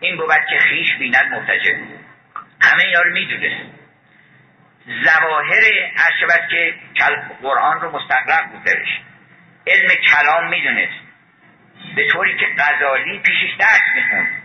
این 0.00 0.16
بود 0.16 0.30
که 0.50 0.58
خیش 0.58 0.94
بیند 0.98 1.26
محتجب 1.32 1.76
همه 2.60 2.84
اینا 2.84 3.00
رو 3.00 3.12
می‌دونست. 3.12 3.78
زواهر 4.86 5.62
شود 6.20 6.48
که 6.48 6.74
قرآن 7.42 7.80
رو 7.80 7.90
مستقرق 7.90 8.50
بود 8.50 8.64
درش. 8.64 9.00
علم 9.66 9.88
کلام 9.94 10.50
می‌دونست. 10.50 11.00
به 11.96 12.08
طوری 12.08 12.36
که 12.36 12.46
غزالی 12.58 13.18
پیشش 13.18 13.56
درس 13.58 13.82
می‌خوند. 13.94 14.42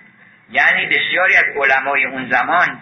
یعنی 0.50 0.86
بسیاری 0.86 1.36
از 1.36 1.46
علمای 1.56 2.06
اون 2.06 2.30
زمان 2.30 2.80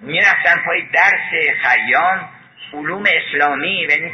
می‌رفتن 0.00 0.62
پای 0.64 0.88
درس 0.92 1.56
خیام 1.62 2.28
علوم 2.72 3.04
اسلامی 3.06 3.86
و 3.86 3.90
یعنی 3.90 4.12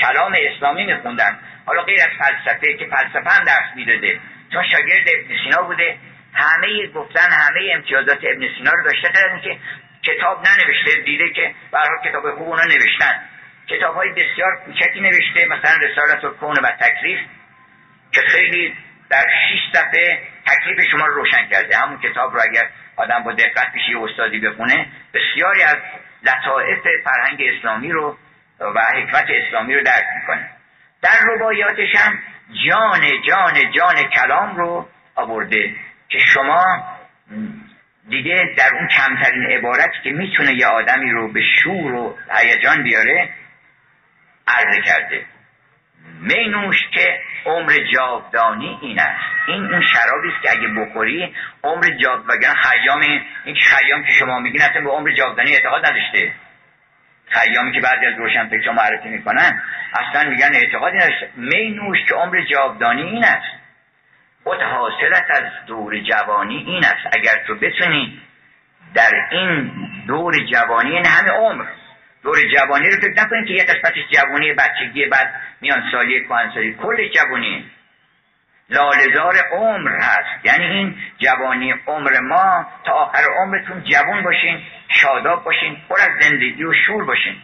کلام 0.00 0.36
اسلامی 0.38 0.84
میخوندن. 0.84 1.38
حالا 1.66 1.82
غیر 1.82 2.00
از 2.00 2.10
فلسفه 2.18 2.74
که 2.74 2.86
فلسفه 2.86 3.30
هم 3.30 3.44
درس 3.44 3.76
می‌داده. 3.76 4.20
چون 4.52 4.62
شاگرد 4.68 5.06
ابن 5.08 5.36
سینا 5.44 5.62
بوده. 5.62 5.96
همه 6.34 6.86
گفتن 6.86 7.30
همه 7.30 7.72
امتیازات 7.74 8.18
ابن 8.22 8.48
سینا 8.58 8.70
رو 8.70 8.84
داشته 8.84 9.08
که 9.42 9.58
کتاب 10.02 10.46
ننوشته. 10.48 11.02
دیده 11.04 11.30
که 11.30 11.54
برای 11.70 11.98
کتاب 12.04 12.30
خوب 12.30 12.48
اونا 12.48 12.64
نوشتن. 12.64 13.22
کتاب 13.68 13.94
های 13.94 14.08
بسیار 14.08 14.56
کوچکی 14.64 15.00
نوشته. 15.00 15.46
مثلا 15.46 15.76
رسالت 15.88 16.36
کون 16.40 16.56
و 16.62 16.70
تکلیف 16.80 17.18
که 18.12 18.20
خیلی 18.20 18.74
در 19.10 19.26
شیش 19.48 19.60
صفحه 19.72 20.18
تکلیف 20.46 20.90
شما 20.90 21.06
رو 21.06 21.14
روشن 21.14 21.48
کرده. 21.48 21.76
همون 21.76 21.98
کتاب 22.00 22.34
رو 22.34 22.40
اگر 22.50 22.68
آدم 22.96 23.22
با 23.24 23.32
دقت 23.32 23.72
پیشی 23.72 23.94
استادی 23.94 24.40
بخونه 24.40 24.86
بسیاری 25.14 25.62
از 25.62 25.76
لطائف 26.22 26.86
فرهنگ 27.04 27.42
اسلامی 27.42 27.90
رو 27.90 28.16
و 28.60 28.80
حکمت 28.94 29.26
اسلامی 29.30 29.74
رو 29.74 29.82
درک 29.82 30.04
می‌کنه. 30.20 30.50
در 31.02 31.18
ربایاتش 31.28 31.96
هم 31.96 32.18
جان 32.66 33.00
جان 33.28 33.70
جان 33.72 34.02
کلام 34.02 34.56
رو 34.56 34.88
آورده 35.14 35.74
که 36.08 36.18
شما 36.18 36.64
دیگه 38.08 38.54
در 38.56 38.70
اون 38.74 38.88
کمترین 38.88 39.46
عبارتی 39.50 39.98
که 40.04 40.10
می‌تونه 40.10 40.54
یه 40.54 40.66
آدمی 40.66 41.10
رو 41.10 41.32
به 41.32 41.40
شور 41.62 41.92
و 41.92 42.18
هیجان 42.30 42.82
بیاره 42.82 43.28
عرضه 44.48 44.80
کرده. 44.80 45.24
مینوش 46.20 46.76
که 46.92 47.20
عمر 47.44 47.72
جاودانی 47.94 48.78
این 48.82 48.98
است 48.98 49.24
این 49.46 49.72
اون 49.72 49.82
شرابی 49.82 50.28
است 50.28 50.42
که 50.42 50.50
اگه 50.50 50.68
بخوری 50.68 51.34
عمر 51.64 51.84
جاود 52.02 52.24
وگرنه 52.28 52.54
خیام 52.54 53.00
این 53.44 53.56
خیام 53.56 54.02
که 54.02 54.12
شما 54.12 54.38
میگین 54.38 54.62
اصلا 54.62 54.82
به 54.82 54.90
عمر 54.90 55.10
جاودانی 55.10 55.52
اعتقاد 55.54 55.86
نداشته. 55.86 56.32
خیامی 57.28 57.72
که 57.72 57.80
بعضی 57.80 58.06
از 58.06 58.18
روشن 58.18 58.48
فکر 58.48 58.70
معرفی 58.70 59.08
می‌کنن 59.08 59.62
اصلا 59.94 60.30
میگن 60.30 60.50
اعتقادی 60.54 60.96
نداشته. 60.96 61.30
مینوش 61.36 61.98
که 62.08 62.14
عمر 62.14 62.40
جاودانی 62.40 63.02
این 63.02 63.24
است. 63.24 63.62
خود 64.44 64.62
حاصلت 64.62 65.26
از 65.30 65.66
دور 65.66 65.98
جوانی 65.98 66.56
این 66.56 66.84
است. 66.84 67.16
اگر 67.16 67.44
تو 67.46 67.54
بتونی 67.54 68.20
در 68.94 69.10
این 69.30 69.72
دور 70.06 70.34
جوانی 70.52 70.92
این 70.96 71.06
همه 71.06 71.30
عمر 71.30 71.64
دور 72.22 72.38
جوانی 72.56 72.90
رو 72.90 72.96
فکر 72.96 73.22
نکنید 73.22 73.46
که 73.46 73.54
یه 73.54 73.64
قسمتش 73.64 74.04
جوانی 74.10 74.52
بچگی 74.52 75.06
بعد 75.06 75.34
میان 75.60 75.82
سالی 75.92 76.24
کهنسالی 76.24 76.74
کل 76.74 77.08
جوانی. 77.08 77.70
لالزار 78.70 79.34
عمر 79.52 79.90
هست. 79.96 80.44
یعنی 80.44 80.64
این 80.64 80.96
جوانی 81.18 81.74
عمر 81.86 82.20
ما 82.20 82.66
تا 82.84 82.92
آخر 82.92 83.24
عمرتون 83.38 83.84
جوان 83.84 84.22
باشین 84.22 84.62
شاداب 84.88 85.44
باشین 85.44 85.76
پر 85.88 86.00
از 86.00 86.10
زندگی 86.20 86.64
و 86.64 86.72
شور 86.86 87.04
باشین. 87.04 87.36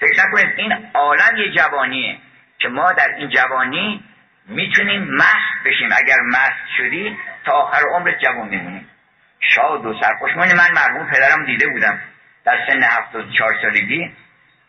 فکر 0.00 0.26
نکنید 0.26 0.54
این 0.56 0.72
عالم 0.94 1.36
یه 1.36 1.52
جوانیه 1.52 2.18
که 2.58 2.68
ما 2.68 2.92
در 2.92 3.08
این 3.18 3.28
جوانی 3.28 4.04
می‌تونیم 4.48 5.02
مست 5.14 5.64
بشیم. 5.64 5.88
اگر 5.96 6.16
مست 6.28 6.76
شدی 6.78 7.18
تا 7.44 7.52
آخر 7.52 7.82
عمرت 7.94 8.18
جوان 8.18 8.48
میمونی. 8.48 8.86
شاد 9.40 9.86
و 9.86 10.00
سرخوشمانی 10.00 10.52
من 10.52 10.72
مرحوم 10.74 11.10
پدرم 11.10 11.46
دیده 11.46 11.66
بودم. 11.68 12.00
در 12.44 12.58
سن 12.66 12.80
چهار 13.38 13.54
سالگی 13.62 14.10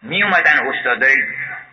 می 0.01 0.23
اومدن 0.23 0.67
استادای 0.67 1.15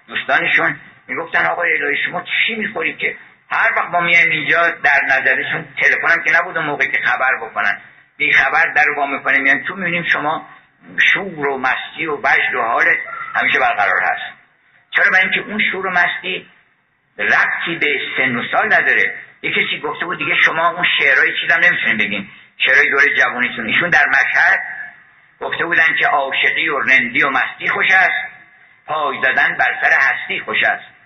دوستانشون 0.08 0.76
می‌گفتن 1.08 1.46
آقای 1.46 1.72
الهی 1.72 1.96
شما 2.06 2.24
چی 2.46 2.54
می‌خوری 2.54 2.96
که؟ 2.96 3.16
هر 3.50 3.70
وقت 3.76 3.90
ما 3.90 4.00
میایم 4.00 4.30
اینجا 4.30 4.70
در 4.70 5.00
نظرشون 5.04 5.68
تلفنم 5.82 6.24
که 6.24 6.30
نبود 6.40 6.58
موقع 6.58 6.86
که 6.86 6.98
خبر 7.04 7.36
بکنن 7.40 7.80
بی 8.16 8.32
خبر 8.32 8.64
در 8.76 8.84
رو 8.84 9.06
می‌کنیم. 9.06 9.42
میان 9.42 9.64
تو 9.64 9.74
می‌بینیم 9.74 10.04
شما 10.12 10.48
شور 11.12 11.48
و 11.48 11.58
مستی 11.58 12.06
و 12.06 12.16
وجد 12.16 12.54
و 12.54 12.62
حالت 12.62 12.98
همیشه 13.34 13.58
برقرار 13.58 14.02
هست. 14.02 14.38
چرا؟ 14.90 15.10
برای 15.10 15.22
اینکه 15.22 15.40
اون 15.40 15.60
شور 15.72 15.86
و 15.86 15.90
مستی 15.90 16.46
ربطی 17.18 17.76
به 17.80 18.00
سن 18.16 18.36
و 18.36 18.42
سال 18.52 18.66
نداره. 18.66 19.14
یه 19.42 19.50
کسی 19.50 19.80
گفته 19.80 20.04
بود 20.04 20.18
دیگه 20.18 20.34
شما 20.44 20.68
اون 20.68 20.86
شعرهای 20.98 21.40
چیزم 21.40 21.60
نمی‌تونین 21.64 21.96
بگین 21.96 22.28
شعرهای 22.58 22.90
دوره 22.90 23.16
جوانیتون. 23.16 23.66
ایشون 23.66 23.90
در 23.90 24.04
مشهد 24.08 24.60
گفته 25.40 25.64
بودن 25.64 25.96
که 25.98 26.06
عاشقی 26.06 26.68
و 26.68 26.78
رندی 26.78 27.22
و 27.22 27.30
مستی 27.30 27.68
خوش 27.68 27.86
است. 27.90 28.32
پای 28.86 29.18
زدن 29.22 29.56
بر 29.56 29.78
سر 29.82 29.90
هستی 30.00 30.40
خوش 30.40 30.64
است. 30.64 30.98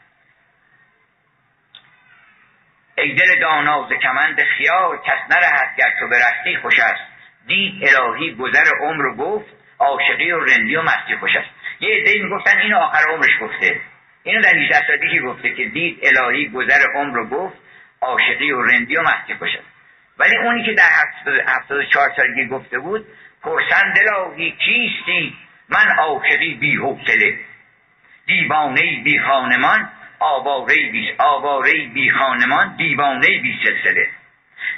ای 2.98 3.14
دل 3.14 3.40
دانا 3.40 3.88
ز 3.88 3.92
کمند 4.02 4.42
خیال 4.42 4.98
کس 4.98 5.30
نرهد 5.30 5.76
گر 5.78 5.94
تو 6.00 6.08
برستی 6.08 6.56
خوش 6.62 6.78
است. 6.78 7.12
دید 7.46 7.84
الهی 7.84 8.34
گذر 8.34 8.64
عمر 8.80 9.14
گفت 9.14 9.46
عاشقی 9.78 10.32
و 10.32 10.40
رندی 10.44 10.76
و 10.76 10.82
مستی 10.82 11.16
خوش 11.20 11.36
است. 11.36 11.50
یه 11.80 11.96
عدهای 11.96 12.22
می‌گفتن 12.22 12.58
این 12.58 12.74
آخر 12.74 13.10
عمرش 13.10 13.38
گفته. 13.40 13.80
اینو 14.22 14.42
در 14.42 14.54
18 14.54 14.86
سالگی 14.86 15.20
گفته 15.20 15.54
که 15.54 15.64
دید 15.64 15.98
الهی 16.02 16.48
گذر 16.48 16.80
عمر 16.94 17.24
گفت 17.24 17.56
عاشقی 18.00 18.52
و 18.52 18.62
رندی 18.62 18.96
و 18.96 19.02
مستی 19.02 19.34
خوش 19.34 19.50
است. 19.56 19.68
ولی 20.18 20.36
اونی 20.36 20.64
که 20.64 20.72
در 20.72 20.88
74 21.46 22.12
سالگی 22.16 22.46
گفته 22.46 22.78
بود 22.78 23.06
پرسن 23.42 23.92
دلاهی 23.92 24.50
کیستی 24.50 25.36
من 25.68 25.88
عاشقی 25.98 26.54
بی 26.54 26.76
حوصله. 26.76 27.38
دیوانه 28.26 29.02
بی 29.04 29.18
خانمان 29.18 29.88
آواره 30.18 30.90
بی 30.92 31.14
آواره 31.18 31.86
بی 31.94 32.10
خانمان 32.10 32.76
دیوانه 32.76 33.26
بی 33.26 33.58
سلسله. 33.64 34.06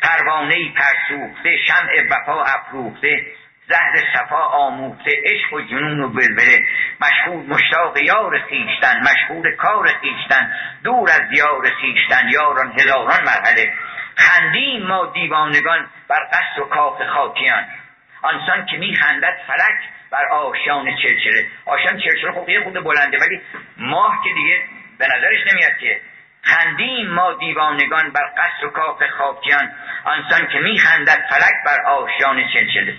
پروانه 0.03 0.55
پرسوخته 0.73 1.57
شمع 1.67 2.07
وفا 2.11 2.45
افروخته 2.45 3.27
زهر 3.69 4.05
صفا 4.15 4.41
آموخته 4.41 5.23
عشق 5.25 5.53
و 5.53 5.61
جنون 5.61 6.01
و 6.01 6.09
بلبله. 6.09 6.67
مشهور 7.01 7.47
مشتاق 7.47 7.97
یار 7.97 8.39
خیشتن 8.39 9.01
مشهور 9.01 9.51
کار 9.51 9.89
خیشتن 9.89 10.53
دور 10.85 11.11
از 11.11 11.29
دیار 11.31 11.71
خیشتن 11.81 12.29
یاران 12.29 12.73
هزاران 12.73 13.25
مرحله. 13.25 13.73
خندیم 14.17 14.87
ما 14.87 15.13
دیوانگان 15.15 15.87
بر 16.09 16.29
قصد 16.33 16.59
و 16.59 16.65
کاخ 16.65 17.03
خاکیان. 17.15 17.65
آنسان 18.25 18.67
که 18.67 18.77
میخندد 18.77 19.37
فلک 19.47 19.79
بر 20.11 20.25
آشان 20.25 20.97
چلچله. 21.03 21.47
آشان 21.65 21.99
چلچله 21.99 22.33
خب 22.33 22.49
یه 22.49 22.61
خود 22.61 22.85
بلنده 22.85 23.19
ولی 23.19 23.41
ماه 23.77 24.21
که 24.25 24.31
دیگه 24.35 24.63
به 24.99 25.07
نظرش 25.07 25.53
نمیاد 25.53 25.77
که 25.81 26.01
خندیم 26.43 27.11
ما 27.11 27.33
دیوانگان 27.33 28.11
بر 28.11 28.33
قصر 28.37 28.67
و 28.67 28.71
کاخ 28.71 29.03
خاکیان. 29.19 29.73
آنسان 30.05 30.47
که 30.53 30.59
میخندد 30.59 31.27
فلک 31.31 31.55
بر 31.67 31.83
آشان 31.87 32.49
چلچله. 32.55 32.97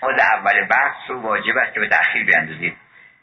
خود 0.00 0.20
اول 0.20 0.66
بحث 0.66 0.96
رو 1.08 1.20
واجب 1.20 1.56
است 1.56 1.74
که 1.74 1.80
به 1.80 1.88
تأخیر 1.88 2.24
بیاندازید. 2.24 2.76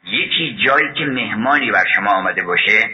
یکی 0.04 0.58
جایی 0.66 0.94
که 0.94 1.06
مهمانی 1.06 1.72
بر 1.72 1.84
شما 1.96 2.12
آمده 2.12 2.44
باشه 2.44 2.90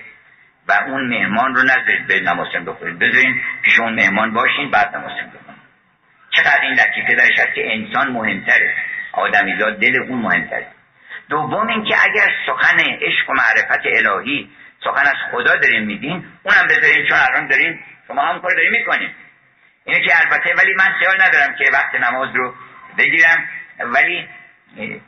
و 0.68 0.72
اون 0.88 1.08
مهمان 1.10 1.56
رو 1.56 1.64
نذارید 1.64 2.08
به 2.08 2.20
نماسم 2.20 2.66
بخورید 2.66 2.99
بذارین 2.99 3.41
پیش 3.62 3.80
اون 3.80 3.93
مهمان 3.93 4.34
باشین 4.34 4.72
بعد 4.72 4.95
نماسم 4.95 5.28
بخورید 5.28 5.42
چقدر 6.36 6.61
این 6.61 6.73
لطیفه 6.73 7.15
درش 7.15 7.39
هست 7.39 7.53
که 7.53 7.73
انسان 7.73 8.11
مهمتره. 8.11 8.75
آدمیزاد 9.11 9.79
دل 9.79 10.01
اون 10.01 10.19
مهمتره. 10.19 10.67
دوم 11.29 11.67
اینکه 11.67 11.95
اگر 12.03 12.34
سخن 12.45 12.79
عشق 12.79 13.29
و 13.29 13.34
معرفت 13.34 13.86
الهی 13.86 14.49
سخن 14.84 15.01
از 15.01 15.31
خدا 15.31 15.55
داریم 15.55 15.84
میدین 15.84 16.25
اونم 16.43 16.67
بذارین 16.69 17.05
چون 17.07 17.17
الان 17.17 17.47
دارین 17.47 17.79
شما 18.07 18.21
هم 18.21 18.41
کار 18.41 18.51
دارین 18.51 18.71
می‌کنین. 18.71 19.09
اینه 19.86 19.99
که 19.99 20.11
البته 20.19 20.55
ولی 20.57 20.73
من 20.73 20.91
خیال 20.99 21.21
ندارم 21.21 21.55
که 21.55 21.69
وقت 21.73 21.95
نماز 21.95 22.36
رو 22.36 22.53
بگیرم. 22.97 23.49
ولی 23.79 24.27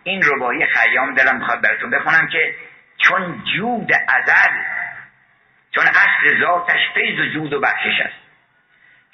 این 0.03 0.23
ربایی 0.25 0.65
خیام 0.65 1.15
دلم 1.15 1.37
می‌خواد 1.37 1.61
براتون 1.61 1.89
بخونم 1.89 2.27
که 2.27 2.55
چون 2.97 3.43
جود 3.55 3.91
ازل 4.07 4.53
چون 5.71 5.83
اصل 5.87 6.39
ذاتش 6.41 6.81
فیض 6.93 7.19
و 7.19 7.33
جود 7.33 7.53
و 7.53 7.59
بخشش 7.59 8.01
است. 8.05 8.24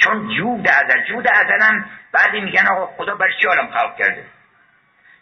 چون 0.04 0.36
جود 0.38 0.68
ازل 0.68 1.02
جود 1.08 1.28
ازل 1.28 1.62
هم 1.62 1.86
بعدی 2.12 2.42
میگن 2.42 2.68
آقا 2.68 2.86
خدا 2.86 3.16
برای 3.16 3.34
چی 3.42 3.48
عالم 3.48 3.68
خلق 3.72 3.98
کرده؟ 3.98 4.26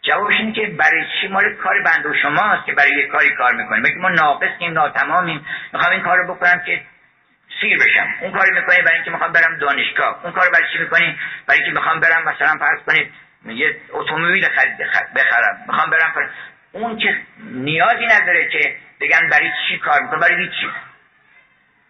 جوابش 0.02 0.36
اینه 0.36 0.54
که 0.54 0.68
برای 0.68 1.06
چی 1.22 1.28
مال 1.28 1.56
کار 1.56 1.82
بند 1.82 2.06
و 2.06 2.14
شماست 2.22 2.66
که 2.66 2.74
برای 2.74 2.92
یه 2.98 3.08
کاری 3.08 3.36
کار 3.36 3.54
می‌کنیم. 3.54 3.84
بگیم 3.84 4.02
ما 4.02 4.10
ناقصیم 4.10 4.74
ناتمامیم. 4.74 5.46
می‌خوام 5.74 5.92
این 5.92 6.02
کار 6.02 6.18
رو 6.18 6.36
بکنم 6.36 6.62
که 6.66 6.82
سیر 7.62 7.78
بشم. 7.78 8.08
اون 8.22 8.32
کاری 8.32 8.52
می‌کنی 8.52 8.82
برای 8.82 8.96
اینکه 8.96 9.12
می‌خوام 9.12 9.32
برم 9.32 9.58
دانشگاه. 9.58 10.20
اون 10.24 10.34
کار 10.34 10.50
برای 10.50 10.66
چی 10.74 10.80
می‌کنی 10.80 11.20
برای 11.48 11.62
اینکه 11.62 11.80
می‌خوام 11.80 12.00
برم 12.00 12.24
مثلا 12.24 12.58
فرض 12.60 12.80
کنید 12.88 13.14
یه 13.46 13.76
اتومبیل 13.90 14.48
بخرم. 15.16 15.64
می‌خوام 15.68 15.90
برم 15.90 16.12
پر... 16.16 16.22
اون 16.72 16.98
که 16.98 17.18
نیازی 17.40 18.06
نداره 18.06 18.50
که 18.50 18.76
بگن 19.02 19.30
برای 19.32 19.50
چی 19.68 19.78
کار 19.78 20.02
می‌کنه؟ 20.02 20.20
برای 20.20 20.48
چی 20.48 20.70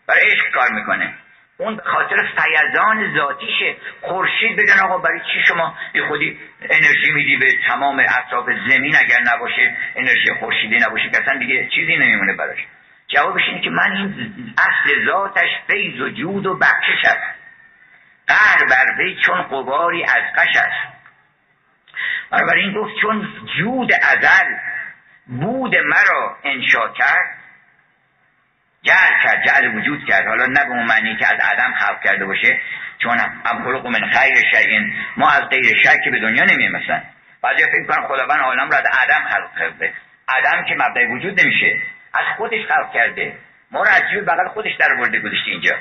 برای 0.07 0.31
عشق 0.31 0.51
کار 0.53 0.69
می‌کنه. 0.71 1.13
اون 1.59 1.79
خاطر 1.85 2.15
فیضان 2.15 3.15
ذاتیشه. 3.15 3.75
خورشید 4.01 4.55
بگن 4.57 4.79
آقا 4.83 4.97
برای 4.97 5.19
چی 5.19 5.41
شما 5.47 5.77
بی 5.93 6.01
خودی 6.01 6.39
انرژی 6.61 7.11
میدی 7.11 7.37
به 7.37 7.45
تمام 7.67 7.99
اطراف 7.99 8.45
زمین؟ 8.69 8.95
اگر 8.95 9.19
نباشه 9.35 9.75
انرژی 9.95 10.33
خورشیدی 10.39 10.77
نباشه 10.77 11.09
که 11.09 11.21
اصلا 11.21 11.39
دیگه 11.39 11.69
چیزی 11.75 11.97
نمیمونه 11.97 12.33
براش. 12.33 12.57
جوابش 13.07 13.41
اینه 13.47 13.61
که 13.61 13.69
من 13.69 13.91
این 13.91 14.33
اصل 14.57 15.05
ذاتش 15.05 15.49
فیض 15.67 16.01
و 16.01 16.09
جود 16.09 16.45
و 16.45 16.57
بخشش 16.57 17.05
است. 17.05 17.39
قهر 18.27 18.65
بر 18.69 19.03
وی 19.03 19.17
چون 19.25 19.41
قباری 19.41 20.03
از 20.03 20.23
قش 20.37 20.55
است. 20.55 20.93
بنابراین 22.31 22.73
گفت 22.73 22.95
چون 23.01 23.27
جود 23.57 23.91
ازل 24.01 24.55
بود 25.27 25.75
مرا 25.75 26.37
انشا 26.43 26.87
کرد 26.87 27.38
جعل 28.83 29.21
کرد 29.23 29.45
جعل 29.45 29.77
وجود 29.77 30.05
کرد. 30.05 30.27
حالا 30.27 30.45
نه 30.45 30.65
به 30.65 30.71
اون 30.71 30.85
معنی 30.85 31.15
که 31.15 31.25
از 31.25 31.39
عدم 31.39 31.73
خلق 31.73 32.03
کرده 32.03 32.25
باشه 32.25 32.59
چون 32.97 33.19
هم 33.19 33.63
خلق 33.63 33.87
من 33.87 34.09
خیر 34.09 34.35
شیء 34.51 34.79
ما 35.17 35.29
از 35.29 35.43
غیر 35.49 35.77
شک 35.77 36.11
به 36.11 36.19
دنیا 36.19 36.43
نمیم 36.43 36.71
مثلا. 36.71 37.01
بعضی 37.41 37.63
فکر 37.63 37.85
کنم 37.87 38.07
خداوند 38.07 38.39
عالم 38.39 38.69
را 38.69 38.77
از 38.77 38.83
عدم 39.01 39.29
خلق 39.29 39.59
کرده. 39.59 39.93
عدم 40.27 40.65
که 40.65 40.75
مبدأ 40.75 41.15
وجود 41.15 41.41
نمیشه. 41.41 41.81
از 42.13 42.25
خودش 42.37 42.65
خلق 42.67 42.93
کرده. 42.93 43.33
ما 43.71 43.83
رو 43.83 43.89
از 43.89 44.01
جیب 44.11 44.25
بغل 44.25 44.47
خودش 44.47 44.71
در 44.79 44.95
برده 44.95 45.19
گذاشته 45.19 45.51
اینجا. 45.51 45.75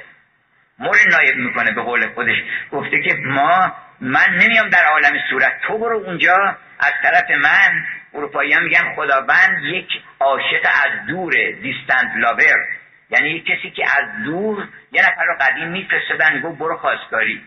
ما 0.78 0.92
نایب 1.11 1.36
می‌کنه 1.36 1.72
به 1.72 1.82
قول 1.82 2.09
خودش. 2.14 2.36
گفته 2.72 3.03
که 3.03 3.14
ما 3.14 3.72
من 4.01 4.28
نمیام 4.30 4.68
در 4.68 4.84
عالم 4.84 5.18
صورت. 5.30 5.61
تو 5.66 5.78
برو 5.78 5.96
اونجا. 5.96 6.57
از 6.80 6.92
طرف 7.03 7.30
من 7.30 7.84
اروپایی 8.14 8.59
میگن 8.59 8.94
خداوند 8.96 9.64
یک 9.64 9.88
عاشق 10.20 10.66
از 10.84 11.07
دوره 11.09 11.53
دیستنت 11.53 12.11
لاور 12.16 12.77
یعنی 13.11 13.30
یک 13.30 13.46
کسی 13.46 13.70
که 13.70 13.84
از 13.96 14.24
دور 14.24 14.68
یه 14.92 15.02
نفر 15.02 15.24
رو 15.24 15.34
قدیم 15.40 15.68
میفرستادن 15.68 16.40
گفت 16.40 16.59
برو 16.59 16.76
خواستگاری. 16.76 17.42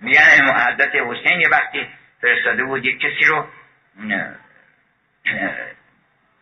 میگن 0.00 0.20
حضرت 0.20 0.94
حسین 0.94 1.40
یه 1.40 1.48
وقتی 1.48 1.88
فرستاده 2.20 2.64
بود 2.64 2.84
یک 2.84 3.00
کسی 3.00 3.24
رو 3.24 3.46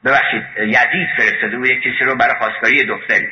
ببخشید 0.05 0.43
یزید 0.59 1.09
فرستاده 1.17 1.57
بود 1.57 1.71
یک 1.71 1.83
کسی 1.83 2.05
رو 2.05 2.17
برای 2.17 2.35
خواستگاری 2.35 2.85
دختری. 2.85 3.29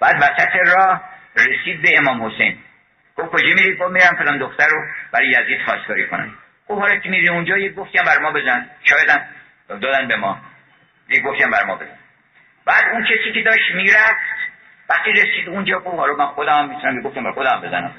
بعد 0.00 0.16
وسط 0.16 0.56
راه 0.66 1.02
رسید 1.36 1.82
به 1.82 1.98
امام 1.98 2.26
حسین. 2.26 2.58
گفت 3.16 3.32
کجا 3.32 3.46
میری؟ 3.46 3.76
گفت 3.76 3.90
میرم 3.90 4.16
فلان 4.18 4.38
دختر 4.38 4.66
رو 4.66 4.82
برای 5.12 5.28
یزید 5.28 5.62
خواستگاری 5.64 6.06
کنم. 6.06 6.34
گفت 6.68 6.80
حالا 6.80 6.96
که 6.96 7.08
میری 7.08 7.28
اونجا 7.28 7.58
یه 7.58 7.72
گفتی 7.72 7.98
بر 7.98 8.18
ما 8.18 8.32
بزن. 8.32 8.70
شاید 8.84 9.22
دادن 9.68 10.08
به 10.08 10.16
ما. 10.16 10.40
یه 11.08 11.20
گفتی 11.20 11.44
بر 11.44 11.64
ما 11.64 11.76
بزن. 11.76 11.98
بعد 12.64 12.84
اون 12.92 13.04
کسی 13.04 13.32
که 13.34 13.42
داشت 13.42 13.74
می‌رفت 13.74 14.51
وقتی 14.92 15.12
رسید 15.12 15.48
اونجا 15.48 15.78
گفت 15.78 15.96
حالا 15.96 16.14
من 16.14 16.26
خودم 16.26 16.58
هم 16.58 16.68
می‌تونم 16.68 17.02
گفتم 17.02 17.24
بر 17.24 17.32
خودم 17.32 17.60
بزنم. 17.60 17.94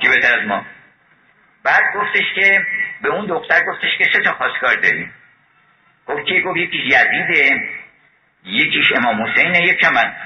که 0.00 0.08
بهتر 0.08 0.38
از 0.40 0.46
ما. 0.46 0.66
بعد 1.64 1.82
گفتش 1.94 2.34
که 2.34 2.66
به 3.02 3.08
اون 3.08 3.26
دختر 3.26 3.64
گفتش 3.64 3.98
که 3.98 4.04
سه 4.12 4.20
تا 4.22 4.32
خواستگار 4.32 4.74
داری 4.74 5.10
گفت 6.06 6.26
که 6.26 6.40
گفت 6.40 6.56
یکیش 6.56 6.80
یزیده 6.84 7.68
یکیش 8.44 8.92
امام 8.96 9.22
حسینه 9.22 9.60
یکی 9.62 9.86
من. 9.86 10.16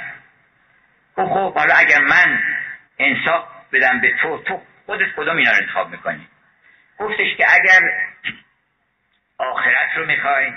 گفت 1.17 1.33
خب 1.33 1.55
حالا 1.55 1.75
اگر 1.75 2.01
من 2.01 2.43
انصاف 2.99 3.45
بدم 3.73 4.01
به 4.01 4.15
تو 4.23 4.39
تو 4.39 4.61
خودت 4.87 5.09
کدوم 5.17 5.37
اینا 5.37 5.51
رو 5.51 5.57
انتخاب 5.57 5.91
می‌کنی؟ 5.91 6.29
گفتش 6.99 7.37
که 7.37 7.47
اگر 7.49 7.81
آخرت 9.39 9.97
رو 9.97 10.07
می‌خوای. 10.07 10.53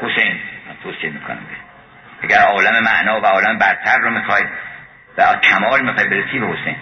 حسین 0.00 0.40
من 0.68 0.76
توصیه 0.82 1.10
می‌کنم. 1.10 1.46
اگر 2.22 2.38
عالم 2.38 2.84
معنا 2.84 3.20
و 3.20 3.26
عالم 3.26 3.58
برتر 3.58 3.98
رو 3.98 4.10
می‌خوای 4.10 4.42
و 5.18 5.36
کمال 5.36 5.80
می‌خوای 5.80 6.08
برسی 6.08 6.38
به 6.38 6.46
حسین. 6.46 6.76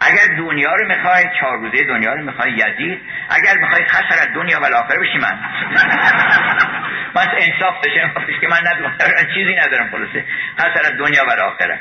اگر 0.00 0.36
دنیا 0.38 0.74
رو 0.74 0.88
می‌خوای 0.88 1.24
چهار 1.40 1.58
روزه 1.58 1.84
دنیا 1.84 2.14
رو 2.14 2.22
می‌خوای 2.24 2.52
یزید. 2.52 3.00
اگر 3.30 3.58
می‌خوای 3.58 3.84
خسر 3.84 4.18
از 4.20 4.34
دنیا 4.34 4.60
و 4.60 4.64
آخر 4.64 4.98
بشی 4.98 5.18
من. 5.18 5.38
من 7.14 7.28
انصاف 7.38 7.80
بشه. 7.84 8.10
که 8.40 8.48
من 8.48 8.60
ندارم. 8.60 8.96
چیزی 9.34 9.54
ندارم 9.54 9.90
خلاصه. 9.90 10.24
خسر 10.58 10.92
از 10.92 10.98
دنیا 10.98 11.24
و 11.26 11.30
آخره 11.30 11.80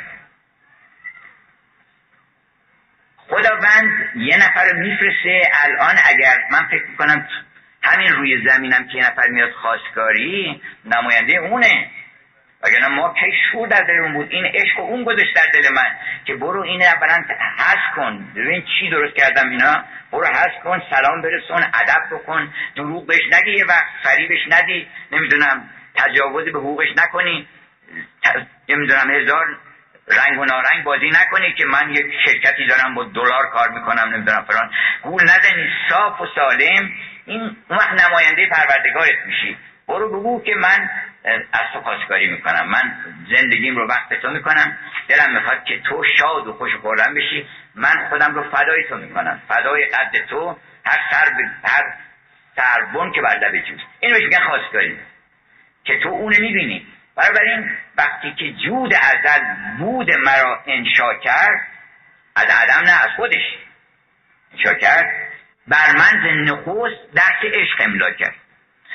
خداوند 3.17 4.09
یه 4.15 4.37
نفر 4.37 4.73
میفرسته. 4.73 5.49
الان 5.63 5.95
اگر 6.05 6.37
من 6.51 6.65
فکر 6.71 6.85
می‌کنم 6.89 7.27
همین 7.83 8.13
روی 8.13 8.47
زمینم 8.47 8.87
که 8.87 8.97
یه 8.97 9.11
نفر 9.11 9.27
میاد 9.27 9.51
خواستگاری 9.51 10.61
نماینده 10.85 11.37
اونه. 11.37 11.89
وگرنه 12.63 12.87
ما 12.87 13.13
کی 13.13 13.33
شور 13.51 13.67
در 13.67 13.81
دلمون 13.81 14.13
بود. 14.13 14.27
این 14.31 14.45
عشق 14.45 14.79
و 14.79 14.81
اون 14.81 15.03
گذاشت 15.03 15.35
در 15.35 15.61
دل 15.61 15.73
من 15.73 15.95
که 16.25 16.35
برو 16.35 16.61
این 16.61 16.81
اولا 16.81 17.23
حس 17.57 17.95
کن. 17.95 18.33
ببین 18.35 18.65
چی 18.79 18.89
درست 18.89 19.15
کردم 19.15 19.49
اینا. 19.49 19.83
برو 20.11 20.27
حس 20.27 20.63
کن 20.63 20.81
سلام 20.89 21.21
برسون 21.21 21.63
ادب 21.63 22.15
بکن. 22.15 22.53
دروغ 22.75 23.07
بهش 23.07 23.21
نگی 23.31 23.51
یه 23.51 23.65
وقت 23.65 23.87
فریبش 24.03 24.39
ندی. 24.49 24.87
نمی‌دونم 25.11 25.69
تجاوز 25.95 26.45
به 26.45 26.59
حقوقش 26.59 26.87
نکنی. 26.97 27.47
نمی‌دونم 28.69 29.11
هزار 29.11 29.45
رنگ 30.07 30.39
و 30.39 30.45
نارنگ 30.45 30.83
بازی 30.83 31.09
نکنی 31.09 31.53
که 31.53 31.65
من 31.65 31.89
یک 31.89 32.05
شرکتی 32.25 32.65
دارم 32.67 32.95
با 32.95 33.03
دلار 33.03 33.49
کار 33.53 33.69
می‌کنم 33.69 34.13
نمی‌دونم 34.13 34.45
فران 34.47 34.71
گول 35.01 35.23
نزنی 35.23 35.69
صاف 35.89 36.21
و 36.21 36.25
سالم. 36.35 36.91
این 37.25 37.57
وقت 37.69 38.05
نماینده 38.05 38.47
پروردگارت 38.51 39.25
میشی. 39.25 39.57
برو 39.89 40.19
بگو 40.19 40.43
که 40.43 40.55
من 40.55 40.89
از 41.53 41.61
تو 41.73 41.81
خواستگاری 41.81 42.27
می‌کنم. 42.27 42.69
من 42.69 42.95
زندگیم 43.35 43.75
رو 43.75 43.87
وقت 43.87 44.13
تو 44.13 44.29
می‌کنم. 44.29 44.77
دلم 45.07 45.33
می‌خواد 45.33 45.63
که 45.63 45.79
تو 45.79 46.03
شاد 46.19 46.47
و 46.47 46.53
خوش 46.53 46.71
و 46.75 47.13
بشی. 47.13 47.47
من 47.75 48.09
خودم 48.09 48.35
رو 48.35 48.51
فدای 48.51 48.83
تو 48.89 48.95
می‌کنم. 48.95 49.41
فدای 49.47 49.85
قد 49.85 50.25
تو. 50.29 50.57
هر 50.85 50.99
سر 51.11 51.31
هر 51.63 51.93
سربون 52.55 53.11
که 53.11 53.21
بر 53.21 53.37
لب 53.37 53.65
جوز 53.65 53.79
این 53.99 54.11
بهش 54.11 54.23
میگن 54.23 54.45
خواستگاری. 54.47 54.99
که 55.83 55.99
تو 55.99 56.09
اونو 56.09 56.39
می‌بینی. 56.39 56.87
این 57.43 57.71
وقتی 57.97 58.33
که 58.33 58.53
جود 58.53 58.93
ازل 58.93 59.43
بود 59.77 60.11
مرا 60.11 60.63
انشا 60.67 61.13
کرد 61.13 61.67
از 62.35 62.45
عدم 62.45 62.83
نه 62.85 63.03
از 63.03 63.09
خودش 63.15 63.57
انشا 64.53 64.73
کرد 64.73 65.05
بر 65.67 65.91
من 65.97 66.43
نخست 66.45 67.13
درس 67.15 67.53
عشق 67.53 67.75
املا 67.79 68.11
کرد. 68.11 68.35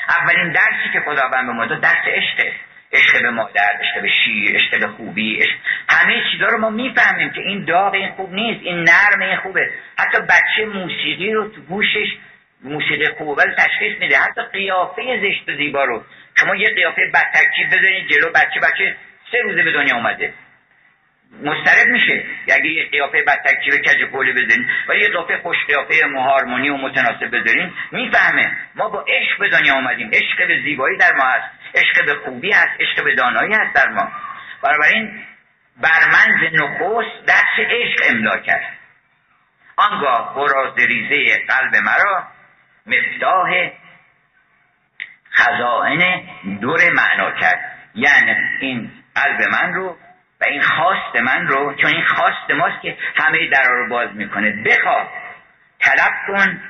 اولین 0.08 0.52
درسی 0.52 0.92
که 0.92 1.00
خداوند 1.00 1.46
به 1.46 1.52
ما 1.52 1.66
داد 1.66 1.80
درس 1.80 2.04
عشقه 2.06 2.52
عشق 2.92 3.22
به 3.22 3.30
مادر 3.30 3.78
عشق 3.80 4.02
به 4.02 4.08
شیر 4.08 4.56
عشق 4.56 4.80
به 4.80 4.88
خوبی 4.88 5.36
عشق 5.36 5.54
همه 5.88 6.22
چیزا 6.30 6.46
رو 6.46 6.58
ما 6.58 6.70
می‌فهمیم 6.70 7.30
که 7.30 7.40
این 7.40 7.64
داغ 7.64 7.94
این 7.94 8.10
خوب 8.10 8.32
نیست 8.32 8.60
این 8.62 8.78
نرم 8.78 9.20
این 9.20 9.36
خوبه. 9.36 9.70
حتی 9.98 10.18
بچه 10.22 10.66
موسیقی 10.66 11.32
رو 11.32 11.48
تو 11.48 11.60
گوشش 11.60 12.08
موسیقی 12.62 13.08
خوبه 13.08 13.42
ولی 13.42 13.54
تشخیص 13.54 13.98
میده. 14.00 14.16
حتی 14.16 14.42
قیافه 14.52 15.20
زشت 15.22 15.48
و 15.48 15.56
زیبا 15.56 15.84
رو. 15.84 16.04
شما 16.34 16.56
یه 16.56 16.74
قیافه 16.74 17.02
بدترکی 17.14 17.64
بذارید 17.64 18.08
جلو 18.08 18.30
بچه 18.30 18.60
بچه 18.60 18.96
سه 19.32 19.38
روزه 19.42 19.62
به 19.62 19.72
دنیا 19.72 19.96
اومده. 19.96 20.32
مسترب 21.42 21.88
میشه. 21.88 22.24
اگه 22.52 22.66
یه 22.66 22.88
قیافه 22.90 23.22
بدتکی 23.22 23.70
به 23.70 23.78
کج 23.78 24.10
کولی 24.12 24.32
بذارین 24.32 24.70
و 24.88 24.94
یه 24.94 25.08
قیافه 25.08 25.38
خوش 25.38 25.56
قیافه 25.66 25.94
مهارمونی 26.06 26.68
و 26.68 26.76
متناسب 26.76 27.26
بذارین 27.26 27.72
می‌فهمه. 27.92 28.56
ما 28.74 28.88
با 28.88 29.04
عشق 29.08 29.38
به 29.38 29.48
دنیا 29.48 29.74
آمدیم 29.74 30.10
عشق 30.12 30.48
به 30.48 30.60
زیبایی 30.64 30.98
در 30.98 31.12
ما 31.12 31.24
هست. 31.24 31.50
عشق 31.74 32.06
به 32.06 32.14
خوبی 32.14 32.52
هست. 32.52 32.80
عشق 32.80 33.04
به 33.04 33.14
دانایی 33.14 33.54
هست 33.54 33.74
در 33.74 33.88
ما. 33.88 34.12
بنابراین 34.62 35.24
برمنز 35.76 36.52
نخست 36.52 37.26
دست 37.28 37.58
عشق 37.58 38.00
املا 38.10 38.38
کرد. 38.38 38.76
آنگاه 39.76 40.34
براز 40.34 40.78
ریزه 40.78 41.46
قلب 41.48 41.76
مرا 41.76 42.24
مفتاح 42.86 43.70
خزائن 45.32 46.22
دور 46.60 46.80
معنا 46.90 47.30
کرد. 47.30 47.78
یعنی 47.94 48.34
این 48.60 48.90
قلب 49.14 49.42
من 49.52 49.74
رو 49.74 49.96
و 50.40 50.44
این 50.44 50.62
خواست 50.62 51.16
من 51.16 51.46
رو 51.46 51.74
چون 51.74 51.90
این 51.94 52.04
خواست 52.04 52.50
ماست 52.50 52.82
که 52.82 52.96
همه 53.16 53.50
در 53.52 53.68
رو 53.68 53.88
باز 53.88 54.08
می‌کنه. 54.14 54.62
بخواه 54.66 55.10
طلب 55.80 56.12
کن 56.26 56.62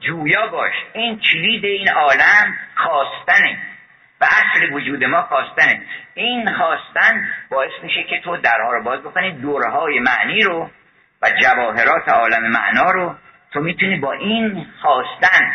جویا 0.00 0.46
باش. 0.46 0.72
این 0.92 1.18
کلید 1.18 1.64
این 1.64 1.88
عالم 1.88 2.58
خواستنه 2.74 3.58
و 4.20 4.24
اصل 4.24 4.72
وجود 4.72 5.04
ما 5.04 5.22
خواستنه. 5.22 5.82
این 6.14 6.54
خواستن 6.54 7.28
باعث 7.50 7.72
میشه 7.82 8.02
که 8.02 8.20
تو 8.20 8.36
درها 8.36 8.72
رو 8.72 8.82
باز 8.82 9.00
بکنی 9.00 9.32
دوره 9.32 9.70
های 9.70 9.98
معنی 9.98 10.42
رو 10.42 10.70
و 11.22 11.30
جواهرات 11.42 12.08
عالم 12.08 12.50
معنا 12.50 12.90
رو. 12.90 13.16
تو 13.52 13.60
می‌تونی 13.60 13.96
با 13.96 14.12
این 14.12 14.66
خواستن 14.82 15.52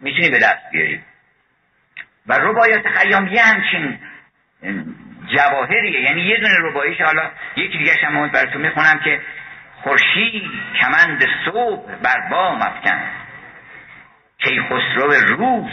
می‌تونی 0.00 0.30
به 0.30 0.38
دست 0.38 0.70
بیاری. 0.72 1.00
و 2.26 2.32
ربایات 2.32 2.88
خیام 2.88 3.26
یه 3.26 3.42
همچین 3.42 3.98
جواهریه. 5.36 6.00
یعنی 6.00 6.20
یه 6.20 6.36
دونه 6.36 6.54
رباییش 6.60 7.00
حالا 7.00 7.22
یکی 7.56 7.78
دیگه 7.78 7.92
هم 8.02 8.28
براتون 8.28 8.62
می‌خونم 8.62 9.00
که 9.04 9.20
خورشید 9.82 10.42
کمند 10.80 11.26
صبح 11.44 11.94
بر 12.02 12.28
بام 12.30 12.62
افکن 12.62 12.98
کی 14.38 14.60
خسرو 14.60 15.12
روز 15.36 15.70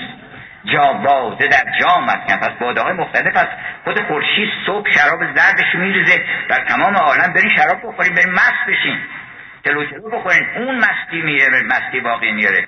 جا 0.74 0.94
باده 0.94 1.48
در 1.48 1.80
جام 1.80 2.10
افکن 2.10 2.36
پس 2.36 2.60
باده 2.60 2.82
های 2.82 2.94
مختلف 2.94 3.38
از 3.38 3.48
خود 3.84 4.00
خورشید 4.08 4.50
صبح 4.66 4.92
شراب 4.92 5.20
زردش 5.36 5.76
میریزه. 5.76 6.26
در 6.50 6.66
تمام 6.66 6.96
عالم 6.96 7.34
برین 7.34 7.50
شراب 7.56 7.78
بخورین 7.78 8.16
برین 8.16 8.32
مست 8.32 8.66
بشین. 8.68 9.00
تلو 9.64 9.86
تلو 9.86 10.10
بخورین. 10.10 10.46
اون 10.56 10.78
مستی 10.78 11.22
میاره 11.22 11.64
مستی 11.64 12.00
باقی 12.00 12.32
میاره 12.32 12.68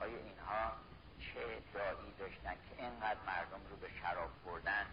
آیا 0.00 0.16
اینها 0.18 0.72
چه 1.20 1.62
دایی 1.74 2.12
داشتن 2.18 2.54
که 2.54 2.82
اینقدر 2.82 3.20
مردم 3.26 3.60
رو 3.70 3.76
به 3.76 3.88
شراب 4.02 4.30
بردن 4.44 4.86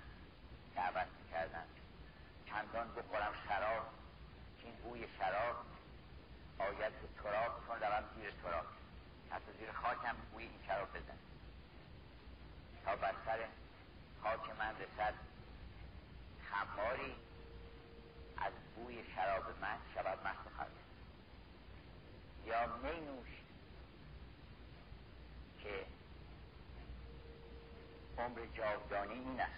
دعوت 0.76 1.08
می‌کردن؟ 1.24 1.66
چندان 2.50 2.88
بخورم 2.96 3.34
شراب 3.48 3.86
که 4.60 4.68
این 4.68 4.76
بوی 4.76 5.08
شراب 5.20 5.56
آید 6.60 6.94
به 7.02 7.08
تراب 7.24 7.52
چون 7.68 7.80
روم 7.80 8.04
زیر 8.16 8.32
تراب. 8.32 8.66
حتی 9.32 9.52
زیر 9.60 9.72
خاکم 9.72 10.16
بوی 10.32 10.44
این 10.44 10.60
شراب 10.68 10.90
بزن. 10.90 11.18
تا 12.86 12.96
بر 12.96 13.14
سر 13.26 13.40
خاک 14.24 14.50
من 14.60 14.76
رسد 14.76 15.14
خماری 16.52 17.16
از 18.38 18.54
بوی 18.76 19.04
شراب 19.16 19.44
من 19.62 19.78
شود 19.94 20.28
مست 20.28 20.48
و 20.60 20.66
یا 22.48 22.68
می 22.68 23.02
نوش 23.02 23.35
که 25.66 25.86
عمر 28.22 28.46
جاودانی 28.54 29.14
این 29.14 29.40
است. 29.40 29.54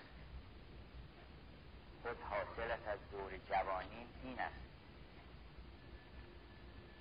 خود 2.01 2.17
حاصلت 2.21 2.87
از 2.87 2.99
دور 3.11 3.31
جوانی 3.49 4.07
این 4.23 4.39
است. 4.39 4.55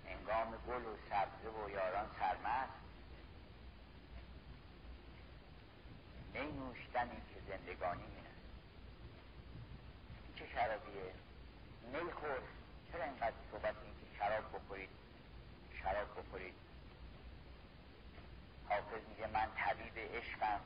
انگام 0.07 0.57
گل 0.69 0.85
و 0.85 0.97
سبزه 1.11 1.49
و 1.49 1.71
یاران 1.71 2.07
سرمست. 2.19 2.73
می 6.35 6.41
نوشتنی 6.41 7.17
که 7.17 7.41
زندگانی 7.49 8.03
چه 10.39 10.47
شرابیه؟ 10.55 11.13
می 11.93 12.13
خور 12.13 12.43
چرا 12.93 13.05
اینقدر 13.05 13.35
صحبت 13.51 13.75
این 13.85 13.95
که 14.01 14.19
شراب 14.19 14.45
بخورید؟ 14.55 14.89
شراب 15.83 16.19
بخورید. 16.19 16.66
میگه 19.27 19.39
من 19.39 19.49
طبیب 19.57 19.99
عشقم 19.99 20.61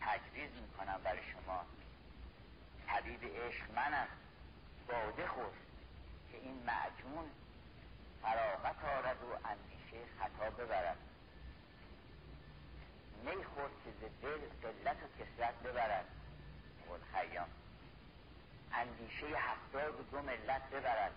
تجویز 0.00 0.50
می‌کنم 0.60 1.00
برای 1.04 1.22
شما. 1.32 1.64
طبیب 2.86 3.24
عشق 3.24 3.70
منم. 3.74 4.06
باده 4.88 5.26
خور 5.26 5.52
که 6.32 6.38
این 6.38 6.62
معجون 6.66 7.30
فراغت 8.22 8.84
آرد 8.84 9.22
و 9.22 9.48
اندیشه 9.48 10.06
خطا 10.18 10.50
ببرد. 10.50 10.96
می 13.24 13.44
خور 13.44 13.70
که 13.84 13.90
ز 13.90 14.22
دل 14.22 14.40
قلت 14.62 14.96
و 14.96 15.24
کسرت 15.24 15.54
ببرد. 15.54 16.04
قول 16.88 17.00
خیام. 17.12 17.48
اندیشه 18.72 19.26
هفتاد 19.26 20.10
دو 20.10 20.22
ملت 20.22 20.70
ببرد. 20.70 21.12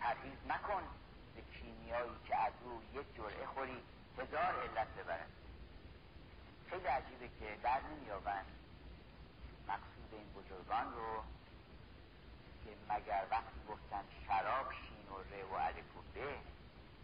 پرهیز 0.00 0.38
مکن 0.48 0.82
به 1.34 1.42
کیمیایی 1.42 2.16
که 2.28 2.36
از 2.36 2.52
او 2.64 2.82
یک 3.00 3.16
جرعه 3.16 3.46
خوری 3.46 3.82
هزار 4.18 4.62
علت 4.62 4.88
ببرد. 4.88 5.43
خیلی 6.74 6.86
عجیبه 6.86 7.28
که 7.28 7.58
در 7.62 7.80
نمیابند. 7.82 8.46
مقصود 9.68 10.10
این 10.12 10.32
بزرگان 10.32 10.92
رو 10.94 11.22
که 12.64 12.70
مگر 12.88 13.26
وقتی 13.30 13.60
گفتن 13.68 14.04
شراب 14.26 14.72
شین 14.72 15.08
و 15.08 15.34
ره 15.34 15.44
و 15.44 15.54
الف 15.54 15.96
و 15.96 16.02
به 16.14 16.34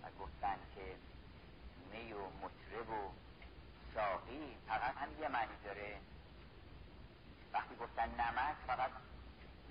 و 0.03 0.07
گفتن 0.21 0.59
که 0.75 0.97
می 1.93 2.13
و 2.13 2.19
مطرب 2.19 2.91
و 2.91 3.13
ساقی 3.95 4.57
فقط 4.69 4.97
هم 4.97 5.21
یه 5.21 5.29
معنی 5.29 5.57
داره. 5.65 5.97
وقتی 7.53 7.77
گفتن 7.77 8.09
نمک 8.09 8.57
فقط 8.67 8.91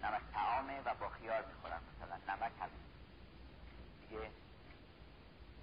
نمک 0.04 0.22
تعامه 0.34 0.82
و 0.82 0.96
با 0.96 1.10
خیار 1.10 1.46
می‌خورن 1.46 1.82
مثلا 1.96 2.36
نمک 2.36 2.52
هم. 2.62 2.70
دیگه 4.02 4.32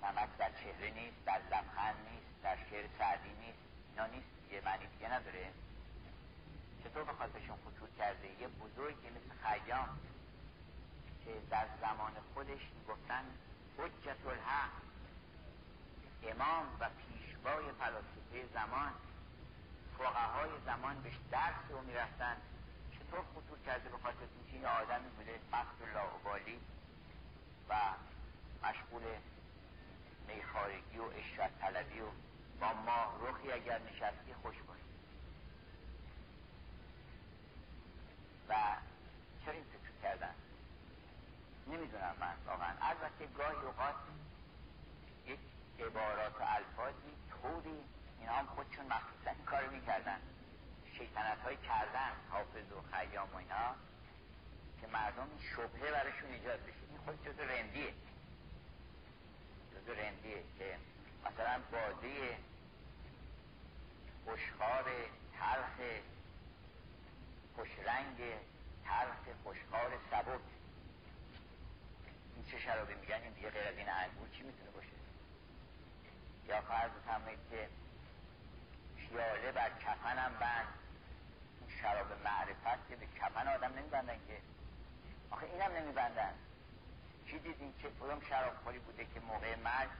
نمک 0.02 0.36
در 0.38 0.50
چهره 0.50 0.90
نیست 0.90 1.24
در 1.26 1.38
لبخند 1.38 1.96
نیست 2.10 2.42
در 2.42 2.56
شعر 2.70 2.86
سعدی 2.98 3.32
نیست. 3.40 3.65
اینا 3.96 4.08
نیست 4.08 4.52
یه 4.52 4.60
معنی 4.64 4.86
دیگه 4.86 5.12
نداره. 5.12 5.52
چطور 6.84 7.04
بخواد 7.04 7.32
بهشون 7.32 7.56
خطور 7.56 7.88
کرده؟ 7.98 8.26
یه 8.40 8.48
بزرگی 8.48 9.08
مثل 9.10 9.32
خیام 9.42 9.88
که 11.24 11.30
در 11.50 11.66
زمان 11.80 12.12
خودش 12.34 12.60
می‌گفتن 12.78 13.24
حجت 13.78 14.26
الحق 14.26 14.70
امام 16.22 16.66
و 16.80 16.88
پیشوای 16.88 17.64
فلاسفه 17.78 18.54
زمان 18.54 18.92
فقهای 19.98 20.50
زمان 20.66 21.02
بهش 21.02 21.14
درس 21.30 21.70
رو 21.70 21.82
می‌رفتن. 21.82 22.36
چطور 22.92 23.20
خطور 23.20 23.58
کرده 23.66 23.88
به 23.88 23.98
خاطر 23.98 24.26
اینکه 24.36 24.52
این 24.52 24.66
آدمی 24.66 25.08
بوده 25.08 25.40
مست 25.52 25.94
لاعبالی 25.94 26.60
و 27.68 27.74
مشغول 28.62 29.02
میخارگی 30.28 30.98
و 30.98 31.04
اشرت 31.04 31.58
طلبی 31.60 32.00
و 32.00 32.06
با 32.60 32.72
ماه 32.72 33.18
رخی 33.22 33.52
اگر 33.52 33.78
نشستی 33.78 34.34
خوش 34.42 34.56
باش 34.68 34.78
و 38.48 38.54
چرا 39.44 39.54
این 39.54 39.64
فکر 39.64 40.02
کردن؟ 40.02 40.34
نمی‌دونم 41.66 42.14
من 42.20 42.34
واقعا. 42.46 42.74
البته 42.80 43.26
گاهی 43.26 43.56
اوقات 43.66 43.94
یک 45.26 45.38
عبارات 45.78 46.40
و 46.40 46.42
الفاظی 46.42 47.12
طوری 47.30 47.84
اینا 48.20 48.32
هم 48.32 48.46
خودشون 48.46 48.86
مخصوصا 48.86 49.30
این 49.30 49.44
کار 49.44 49.68
می‌کردن. 49.68 50.20
شیطنت 50.98 51.40
های 51.40 51.56
کردن 51.56 52.12
حافظ 52.30 52.72
و 52.72 52.96
خیام 52.96 53.32
و 53.32 53.36
اینا 53.36 53.74
که 54.80 54.86
مردم 54.86 55.28
شبهه 55.56 55.92
براشون 55.92 56.30
ایجاد 56.30 56.60
بشه. 56.62 56.84
این 56.90 56.98
خود 57.04 57.24
جزو 57.24 57.42
رندیه. 57.42 57.94
جزو 59.72 59.92
رندیه 59.92 60.42
که 60.58 60.78
مثلا 61.26 61.60
باده 61.72 62.36
خوشخار 64.24 64.84
تلخ 65.38 66.00
خوشرنگ 67.56 68.18
تلخ 68.84 69.36
خوشخار 69.44 69.98
سبک. 70.10 70.40
این 72.36 72.44
چه 72.50 72.58
شرابی 72.58 72.94
میگن؟ 72.94 73.22
این 73.22 73.32
دیگه 73.32 73.50
غیر 73.50 73.68
از 73.68 73.76
این 73.76 73.88
انگور 73.88 74.28
چی 74.28 74.42
می‌تونه 74.42 74.70
باشه؟ 74.70 74.88
یا 76.48 76.60
فرض 76.60 76.90
بفرمایید 76.90 77.38
که 77.50 77.68
پیاله 78.96 79.52
بر 79.52 79.70
کفنم 79.70 80.32
بند. 80.40 80.68
اون 81.60 81.70
شراب 81.82 82.06
معرفت 82.24 82.88
که 82.88 82.96
به 82.96 83.06
کفن 83.06 83.48
آدم 83.48 83.72
نمیبندن 83.78 84.16
که. 84.28 84.40
آخه 85.30 85.46
اینم 85.46 85.72
نمیبندن. 85.76 86.34
چی 87.26 87.38
دیدین 87.38 87.74
که 87.82 87.88
کدوم 88.00 88.20
شراب 88.28 88.54
خوری 88.64 88.78
بوده 88.78 89.06
که 89.14 89.20
موقع 89.20 89.56
مرگ 89.56 89.90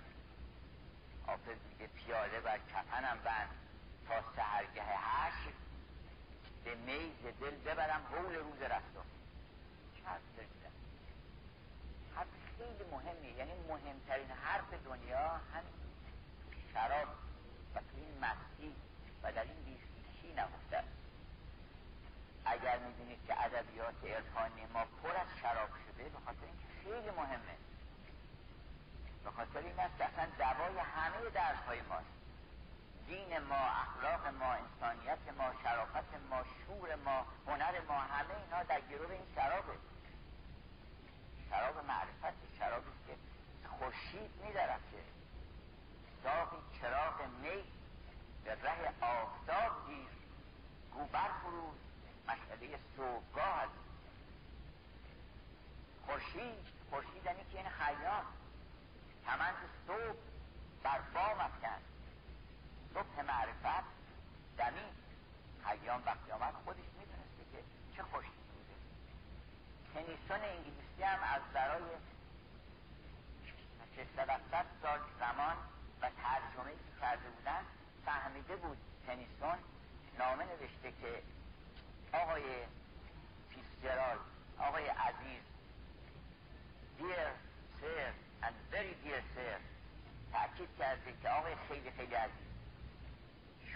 حافظ 1.27 1.57
میگه 1.71 1.87
پیاله 1.87 2.41
بر 2.41 2.59
کفنم 2.59 3.19
بند. 3.25 3.49
تا 4.09 4.15
سهرگه 4.37 4.83
هشت 4.83 5.57
به 6.65 6.75
میز 6.75 7.35
دل 7.41 7.57
ببرم 7.57 8.03
حول 8.13 8.35
روز 8.35 8.63
رفتار 8.63 9.05
چه 9.97 10.09
حرف 12.15 12.29
خیلی 12.59 12.91
مهمی 12.91 13.29
یعنی 13.29 13.53
مهمترین 13.69 14.31
حرف 14.31 14.75
دنیا 14.85 15.29
هم 15.29 15.65
شراب 16.73 17.09
و 17.75 17.79
تو 17.81 17.97
این 17.97 18.19
مستی 18.21 18.77
و 19.23 19.33
در 19.33 19.43
این 19.43 19.65
بیخیشی 19.65 20.35
نهفته. 20.37 20.85
اگر 22.45 22.79
می‌دونید 22.79 23.19
که 23.27 23.45
ادبیات 23.45 24.05
عرفانی 24.05 24.67
ما 24.75 24.85
پر 25.03 25.17
از 25.17 25.27
شراب 25.43 25.69
شده 25.69 26.09
به 26.09 26.19
خاطر 26.25 26.47
اینکه 26.47 26.67
خیلی 26.85 27.11
مهمه. 27.11 27.66
به 29.27 29.33
خاطر 29.33 29.59
این 29.59 29.81
است 29.81 29.99
که 29.99 30.05
اصلا 30.05 30.27
دوای 30.39 30.79
همه 30.79 31.31
درس 31.35 31.59
های 31.67 31.83
ماست. 31.83 32.17
دین 33.07 33.39
ما 33.39 33.57
اخلاق 33.57 34.27
ما 34.27 34.53
انسانیت 34.53 35.19
ما 35.39 35.53
شرافت 35.63 36.15
ما 36.31 36.43
شور 36.45 36.95
ما 36.95 37.27
هنر 37.47 37.81
ما 37.89 37.99
همه 37.99 38.35
اینا 38.45 38.63
در 38.63 38.81
گروه 38.81 39.11
این 39.11 39.27
شرابه. 39.35 39.73
شراب 41.51 41.85
معرفت 41.87 42.37
شرابی 42.59 42.91
که 43.07 43.15
خورشید 43.69 44.31
میدرخشه 44.45 45.03
داغی 46.25 46.57
چراغ 46.81 47.23
می 47.43 47.65
به 48.45 48.55
ره 48.55 48.93
آفتاب 49.01 49.87
گیر. 49.87 50.09
گو 50.95 51.05
برفروز 51.05 51.79
مشعله 52.29 52.79
صبحگاه 52.97 53.63
از 53.63 53.71
خورشید 56.07 56.67
خورشید 56.91 57.25
یعنی 57.25 57.45
که 57.53 57.59
این 57.59 57.69
خیام 57.69 58.25
کمند 59.27 59.55
صبح 59.87 60.17
بر 60.83 61.01
بام 61.15 61.41
افکن 61.41 61.81
صبح 62.95 63.23
معرفت 63.27 63.85
دمی 64.59 64.89
خیام 65.65 66.03
وقتی 66.07 66.33
آمد 66.33 66.55
خودش 66.65 66.85
می‌دونسته 66.99 67.45
که 67.53 67.63
چه 67.97 68.03
خورشید 68.03 68.33
بوده 68.33 68.75
تنیسون 69.95 70.41
انگلیسی 70.45 71.03
هم 71.03 71.19
از 71.23 71.43
برای 71.55 71.83
600 73.97 74.67
سال 74.83 75.01
زمان 75.21 75.57
و 76.03 76.11
ترجمه 76.23 76.71
که 76.71 77.01
کرده 77.01 77.29
بودن 77.29 77.63
فهمیده 78.07 78.57
بود 78.57 78.79
تنیسون 79.07 79.59
نامه 80.19 80.45
نوشته 80.45 80.93
که 81.01 81.23
آقای 82.13 82.43
فیسجرال 83.51 84.19
آقای 84.59 84.87
عزیز 84.87 85.43
dear 86.99 87.29
sir 87.81 88.26
and 88.47 88.55
very 88.71 88.95
dear 89.05 89.23
sir 89.35 89.59
تأکید 90.33 90.69
کرده 90.79 91.15
که 91.23 91.29
آقای 91.29 91.55
خیلی 91.69 91.91
خیلی 91.91 92.15
عزیز 92.15 92.47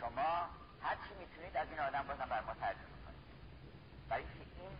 شما 0.00 0.48
هر 0.82 0.94
چی 0.94 1.14
می‌تونید 1.20 1.56
از 1.56 1.68
این 1.70 1.80
آدم 1.80 2.02
بازم 2.08 2.28
بر 2.30 2.40
ما 2.40 2.54
ترجمه 2.54 2.98
کنید. 3.06 3.24
برای 4.08 4.24
که 4.24 4.30
این 4.60 4.72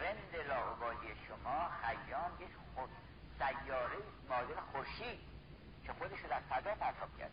رند 0.00 0.48
لاعبالی 0.48 1.08
شما 1.28 1.68
خیام 1.68 2.32
یک 2.40 2.50
خود 2.74 2.90
سیاره 3.38 3.98
مادر 4.28 4.60
خورشید 4.72 5.20
که 5.86 5.92
خودش 5.92 6.20
رو 6.20 6.28
در 6.28 6.40
فضا 6.40 6.74
پرتاب 6.74 7.18
کرد. 7.18 7.32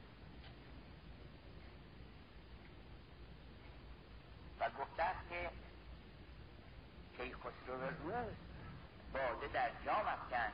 و 4.60 4.70
گفته 4.70 5.04
است 5.04 5.30
که 5.30 5.50
کیخسرو 7.18 7.90
روز 8.04 8.34
باده 9.14 9.48
در 9.54 9.72
جام 9.86 10.08
افکن 10.08 10.52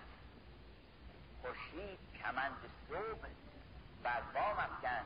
خورشید 1.41 1.99
کمند 2.23 2.57
صبح 2.89 3.27
بر 4.03 4.21
بام 4.21 4.59
افکن 4.59 5.05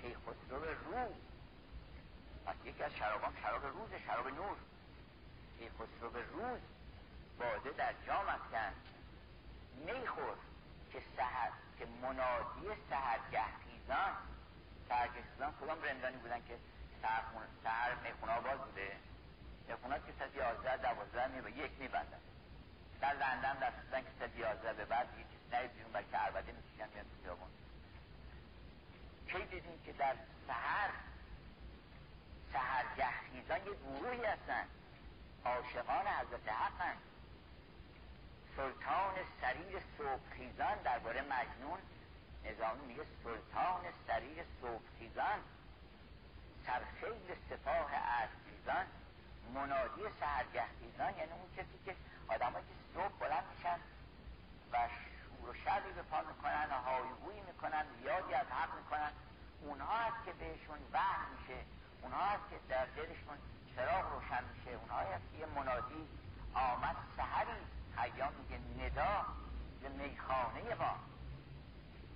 کیخسرو 0.00 0.64
روز. 0.64 1.16
پس 2.46 2.54
یکی 2.64 2.82
از 2.82 2.94
شرابان 2.94 3.32
شراب 3.42 3.66
روز 3.66 3.90
شراب 4.06 4.28
نور. 4.28 4.56
کیخسرو 5.58 6.22
روز 6.32 6.60
باده 7.38 7.70
در 7.70 7.94
جام 8.06 8.28
افکن 8.28 8.72
میخور 9.86 10.36
که 10.92 11.02
سهر 11.16 11.50
که 11.78 11.86
منادی 12.02 12.82
سهرگه 12.90 13.44
خیزان. 13.64 14.14
سهرگه 14.88 15.22
خیزان 15.32 15.52
رندانی 15.84 16.16
بودن 16.16 16.42
که 16.48 16.56
سهر 17.64 17.94
می‌خونه 18.02 18.32
آباد 18.32 18.64
بوده؟ 18.64 18.96
می‌خونه 19.68 19.96
که 20.06 20.12
ساعت 20.18 20.34
یازده 20.34 20.76
دوازده 20.76 21.26
می 21.28 21.50
یک 21.50 21.70
میبندن. 21.78 22.20
در 23.00 23.12
لندن 23.12 23.54
دست 23.54 23.76
بودن 23.76 24.02
که 24.02 24.10
ساعت 24.18 24.36
یازده 24.36 24.72
به 24.72 24.84
بعد 24.84 25.08
یه 25.18 25.24
کسی 25.24 25.56
نهی 25.56 25.68
بیرون 25.68 25.92
بلکه 25.92 26.16
عربده 26.16 26.52
می‌کشن 26.52 26.88
میان 26.94 27.04
تو 27.04 27.22
خیابون. 27.22 27.48
کی 29.26 29.44
دیدیم 29.44 29.82
که 29.84 29.92
در 29.92 30.14
سهر 30.46 30.90
سهرگه 32.52 33.10
خیزان 33.32 33.66
یه 33.66 33.74
گروهی 33.74 34.24
هستن. 34.24 34.64
عاشقان 35.44 36.06
حضرت 36.06 36.48
حقن 36.48 36.96
سلطان 38.56 39.14
سریر 39.40 39.82
صبحخیزان 39.98 40.78
درباره 40.82 41.22
مجنون 41.22 41.78
نظامی 42.44 42.86
میگه 42.86 43.02
سلطان 43.24 43.82
سریر 44.06 44.44
صبحخیزان 44.60 45.38
سرخیل 46.66 47.36
سپاه 47.50 47.90
ارزیزان 47.94 48.86
منادی 49.54 50.02
سهرگهخیزان 50.20 51.16
یعنی 51.18 51.32
اون 51.32 51.50
کسی 51.56 51.78
که 51.84 51.96
آدمایی 52.28 52.64
که 52.64 52.74
صبح 52.94 53.18
بلند 53.20 53.44
میشن 53.56 53.78
و 54.72 54.88
شور 54.88 55.50
و 55.50 55.54
شری 55.54 55.92
به 55.92 56.02
پا 56.02 56.20
می‌کنن 56.20 56.66
و 56.70 56.74
هایگویی 56.74 57.40
می‌کنن 57.40 57.84
یادی 58.04 58.34
از 58.34 58.46
حق 58.46 58.76
می‌کنن 58.76 59.12
اونها 59.60 59.96
هست 59.96 60.24
که 60.24 60.32
بهشون 60.32 60.78
وحی 60.92 61.26
میشه. 61.38 61.64
اونها 62.02 62.24
هست 62.24 62.50
که 62.50 62.56
در 62.68 62.86
دلشون 62.86 63.38
چراغ 63.76 64.12
روشن 64.12 64.44
میشه. 64.54 64.70
اونها 64.70 64.98
هست 64.98 65.24
که 65.32 65.38
یه 65.38 65.46
منادی 65.46 66.08
آمد 66.54 66.96
سهری 67.16 67.60
خیام 67.96 68.32
میگه 68.32 68.58
ندا 68.84 69.26
به 69.82 69.88
میخانه 69.88 70.74
ما. 70.74 70.94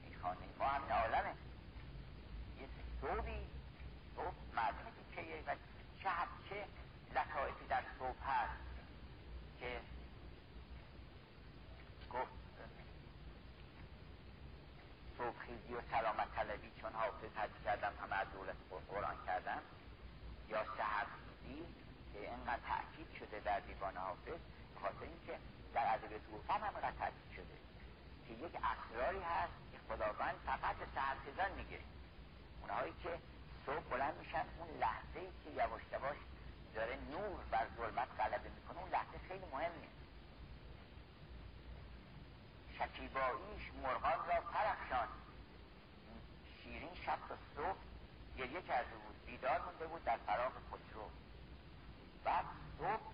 میخانه 0.09 0.39
ما 0.59 0.67
همین 0.67 0.93
عالمه. 0.93 1.35
یه 2.61 2.69
صوبی 3.01 3.47
صبح 4.17 4.35
مردمی 4.55 4.91
که 5.15 5.23
و 5.47 5.55
چه 6.03 6.11
چه 6.49 6.65
لطایفی 7.19 7.67
در 7.69 7.83
صبح 7.99 8.31
هست 8.31 8.61
که 9.61 9.81
گفت 12.13 12.33
صبحخیزی 15.19 15.75
و 15.75 15.81
سلامت 15.91 16.35
طلبی 16.35 16.71
چون 16.81 16.93
حافظ 16.93 17.37
حدیث 17.37 17.65
کردم 17.65 17.93
همه 18.03 18.17
از 18.17 18.27
دولت 18.33 18.57
قرآن 18.89 19.17
کردم 19.27 19.63
یا 20.49 20.65
سهرخیزی 20.65 21.65
که 22.13 22.21
اینقدر 22.21 22.63
تأکید 22.69 23.09
شده 23.19 23.41
در 23.41 23.61
دیوان 23.61 23.97
حافظ 23.97 24.41
خاطر 24.83 25.05
اینکه 25.05 25.39
در 25.75 25.95
ادبیات 25.95 26.21
اروپا 26.29 26.55
هم 26.55 26.73
تاکید 26.81 27.31
شده. 27.37 27.57
که 28.29 28.35
یک 28.35 28.53
اسراری 28.55 29.21
هست 29.21 29.53
که 29.73 29.79
خداوند 29.89 30.37
فقط 30.47 30.77
سهرخیزان 30.95 31.51
میگه 31.53 31.81
اونهایی 32.61 32.93
که 33.03 33.19
صبح 33.67 33.85
بلند 33.91 34.15
میشن 34.19 34.45
اون 34.59 34.79
لحظه 34.81 35.21
ای 35.21 35.29
که 35.45 35.51
یواش 35.51 35.83
یواش 35.93 36.17
داره 36.79 36.97
نور 37.11 37.41
بر 37.51 37.67
ظلمت 37.77 38.09
غلبه 38.19 38.51
می‌کنه 38.51 38.79
اون 38.79 38.91
لحظه 38.91 39.19
خیلی 39.29 39.45
مهمه 39.53 39.89
شکیباییش 42.79 43.73
مرغان 43.83 44.19
را 44.29 44.41
پرخشان 44.53 45.09
شیرین 46.63 46.95
شب 46.95 47.19
تا 47.29 47.37
صبح 47.57 47.79
گریه 48.37 48.63
کرده 48.63 48.97
بود 48.97 49.27
بیدار 49.27 49.63
مونده 49.63 49.87
بود 49.87 50.05
در 50.05 50.17
فراغ 50.17 50.53
خسرو. 50.53 51.11
بعد 52.25 52.45
صبح 52.79 53.13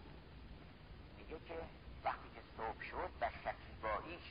میگه 1.18 1.38
که 1.48 1.58
وقتی 2.04 2.28
که 2.34 2.40
صبح 2.56 2.82
شد 2.90 3.10
و 3.20 3.30
شکیباییش 3.44 4.24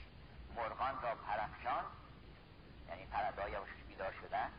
مرغان 0.56 1.02
را 1.02 1.16
پرخشان 1.16 1.86
یعنی 2.90 3.06
پرنده‌ها 3.06 3.66
بیدار 3.88 4.14
شدن 4.22 4.50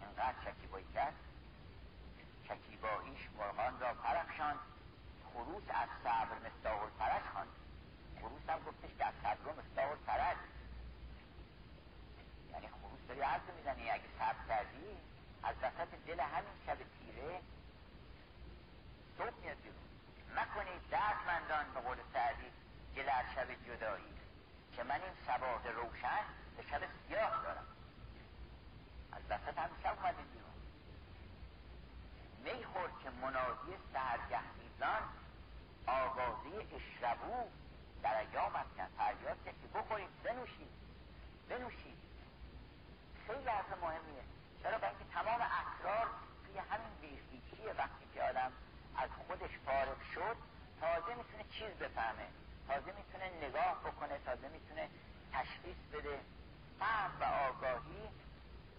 اینقدر 0.00 0.34
شکیبایی 0.44 0.86
کرد 0.94 1.14
شکیباییش 2.48 3.20
مرغان 3.38 3.80
را 3.80 3.94
پرخشان 3.94 4.56
خروس 5.32 5.62
از 5.68 5.88
صبر 6.04 6.36
مستاق 6.46 6.82
الفرج 6.82 7.22
خواند. 7.32 7.48
خروس 8.20 8.48
هم 8.48 8.58
گفتش 8.58 8.96
که 8.98 9.06
از 9.06 9.14
صبر 9.22 9.52
مستاق 9.52 9.90
الفرج. 9.90 10.36
یعنی 12.52 12.68
خروس 12.68 13.00
داری 13.08 13.20
عرض 13.20 13.42
می‌زنی. 13.56 13.90
اگه 13.90 14.08
صبر 14.18 14.48
کردی 14.48 14.86
از 15.42 15.56
وسط 15.62 15.88
دل 16.06 16.20
همین 16.20 16.56
شب 16.66 16.76
تیره 16.76 17.40
صبح 19.18 19.36
میاد 19.42 19.56
بیرون. 19.56 19.88
نکنید 20.36 20.88
دردمندان 20.90 21.74
به 21.74 21.80
قول 21.80 21.98
سعدی 22.12 22.50
گل 22.96 23.08
از 23.08 23.24
شب 23.34 23.54
جدایی. 23.54 24.14
که 24.76 24.82
من 24.82 25.00
این 25.02 25.14
سواد 25.26 25.66
روشن 25.66 26.24
به 26.56 26.62
شب 26.62 26.80
سیاه 27.08 27.42
دارم. 27.42 27.66
میخور 32.44 32.90
که 33.02 33.10
منادی 33.10 33.72
سهرگه 33.92 34.40
میزان 34.62 35.02
آوازه 35.86 36.66
اشربو 36.76 37.48
در 38.02 38.20
ایام 38.20 38.56
از 38.56 38.66
فریاد 38.98 39.36
که 39.44 39.52
بخورید 39.74 40.22
بنوشید. 40.24 40.70
بنوشید. 41.48 41.98
خیلی 43.26 43.48
حرف 43.48 43.72
مهمیه. 43.82 44.22
چرا؟ 44.62 44.78
بلکه 44.78 45.04
تمام 45.12 45.40
اکرار 45.40 46.06
توی 46.46 46.58
همین 46.58 46.94
بیخیچیه 47.00 47.72
وقتی 47.78 48.06
که 48.14 48.22
آدم 48.22 48.52
از 48.96 49.10
خودش 49.26 49.50
فارغ 49.66 50.02
شد؟ 50.14 50.36
تازه 50.80 51.14
می‌تونه 51.14 51.44
چیز 51.58 51.70
بفهمه. 51.70 52.26
تازه 52.68 52.92
می‌تونه 52.92 53.46
نگاه 53.48 53.80
بکنه 53.84 54.18
تازه 54.18 54.48
می‌تونه 54.48 54.88
تشخیص 55.32 55.76
بده. 55.92 56.20
فهم 56.78 57.10
و 57.20 57.24
آگاهی 57.24 58.08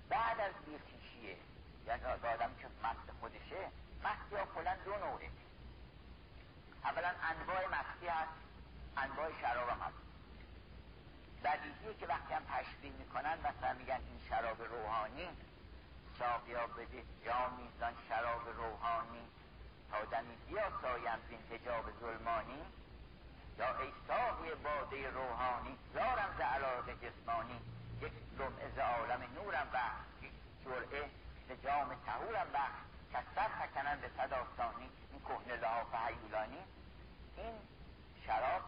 بعد 0.09 0.39
از 0.39 0.53
بیخیچیه 0.65 1.37
یعنی 1.89 2.03
آدم 2.05 2.55
که 2.61 2.67
مست 2.83 3.11
خودشه. 3.19 3.71
مستی 4.03 4.35
ها 4.35 4.45
کلا 4.55 4.75
دو 4.85 4.91
نوعه. 4.91 5.29
اولا 6.83 7.11
انواع 7.31 7.67
مستی 7.67 8.07
هست 8.07 8.39
انواع 8.97 9.29
شراب 9.41 9.69
هم 9.69 9.79
هست. 9.81 9.97
بدیهیه 11.43 11.93
که 11.99 12.07
وقتی 12.07 12.33
هم 12.33 12.43
تشبیه 12.53 12.91
می‌کنن 12.91 13.37
مثلا 13.39 13.73
میگن 13.73 13.95
این 13.95 14.19
شراب 14.29 14.61
روحانی 14.61 15.29
ساقیا 16.19 16.67
بده 16.67 17.03
جامی 17.25 17.69
زن 17.79 17.93
شراب 18.09 18.49
روحانی. 18.57 19.27
تا 19.91 20.05
دمی 20.05 20.35
بیا 20.47 20.71
سایم 20.81 21.19
زین 21.29 21.39
حجاب 21.51 21.85
ظلمانی 21.99 22.61
یا 23.59 23.79
ای 23.79 23.91
ساقی 24.07 24.55
باده 24.63 25.09
روحانی 25.09 25.77
زارم 25.93 26.31
ز 26.37 26.89
جسمانی. 26.89 27.59
یک 28.01 28.11
لمعه 28.39 28.69
ز 28.75 28.79
عالم 28.79 29.21
نورم 29.35 29.67
بخش 29.73 30.23
یک 30.23 30.31
جرعه 30.65 31.09
ز 31.49 31.51
جام 31.51 31.95
تهورم 32.05 32.47
بخش 32.53 32.79
که 33.11 33.17
سر 33.35 33.47
فکنن 33.47 33.99
به 34.01 34.09
صد 34.17 34.33
این 35.11 35.21
کهنه 35.21 35.55
لحاف 35.55 35.95
حیولانی 35.95 36.63
این 37.37 37.53
شراب 38.25 38.61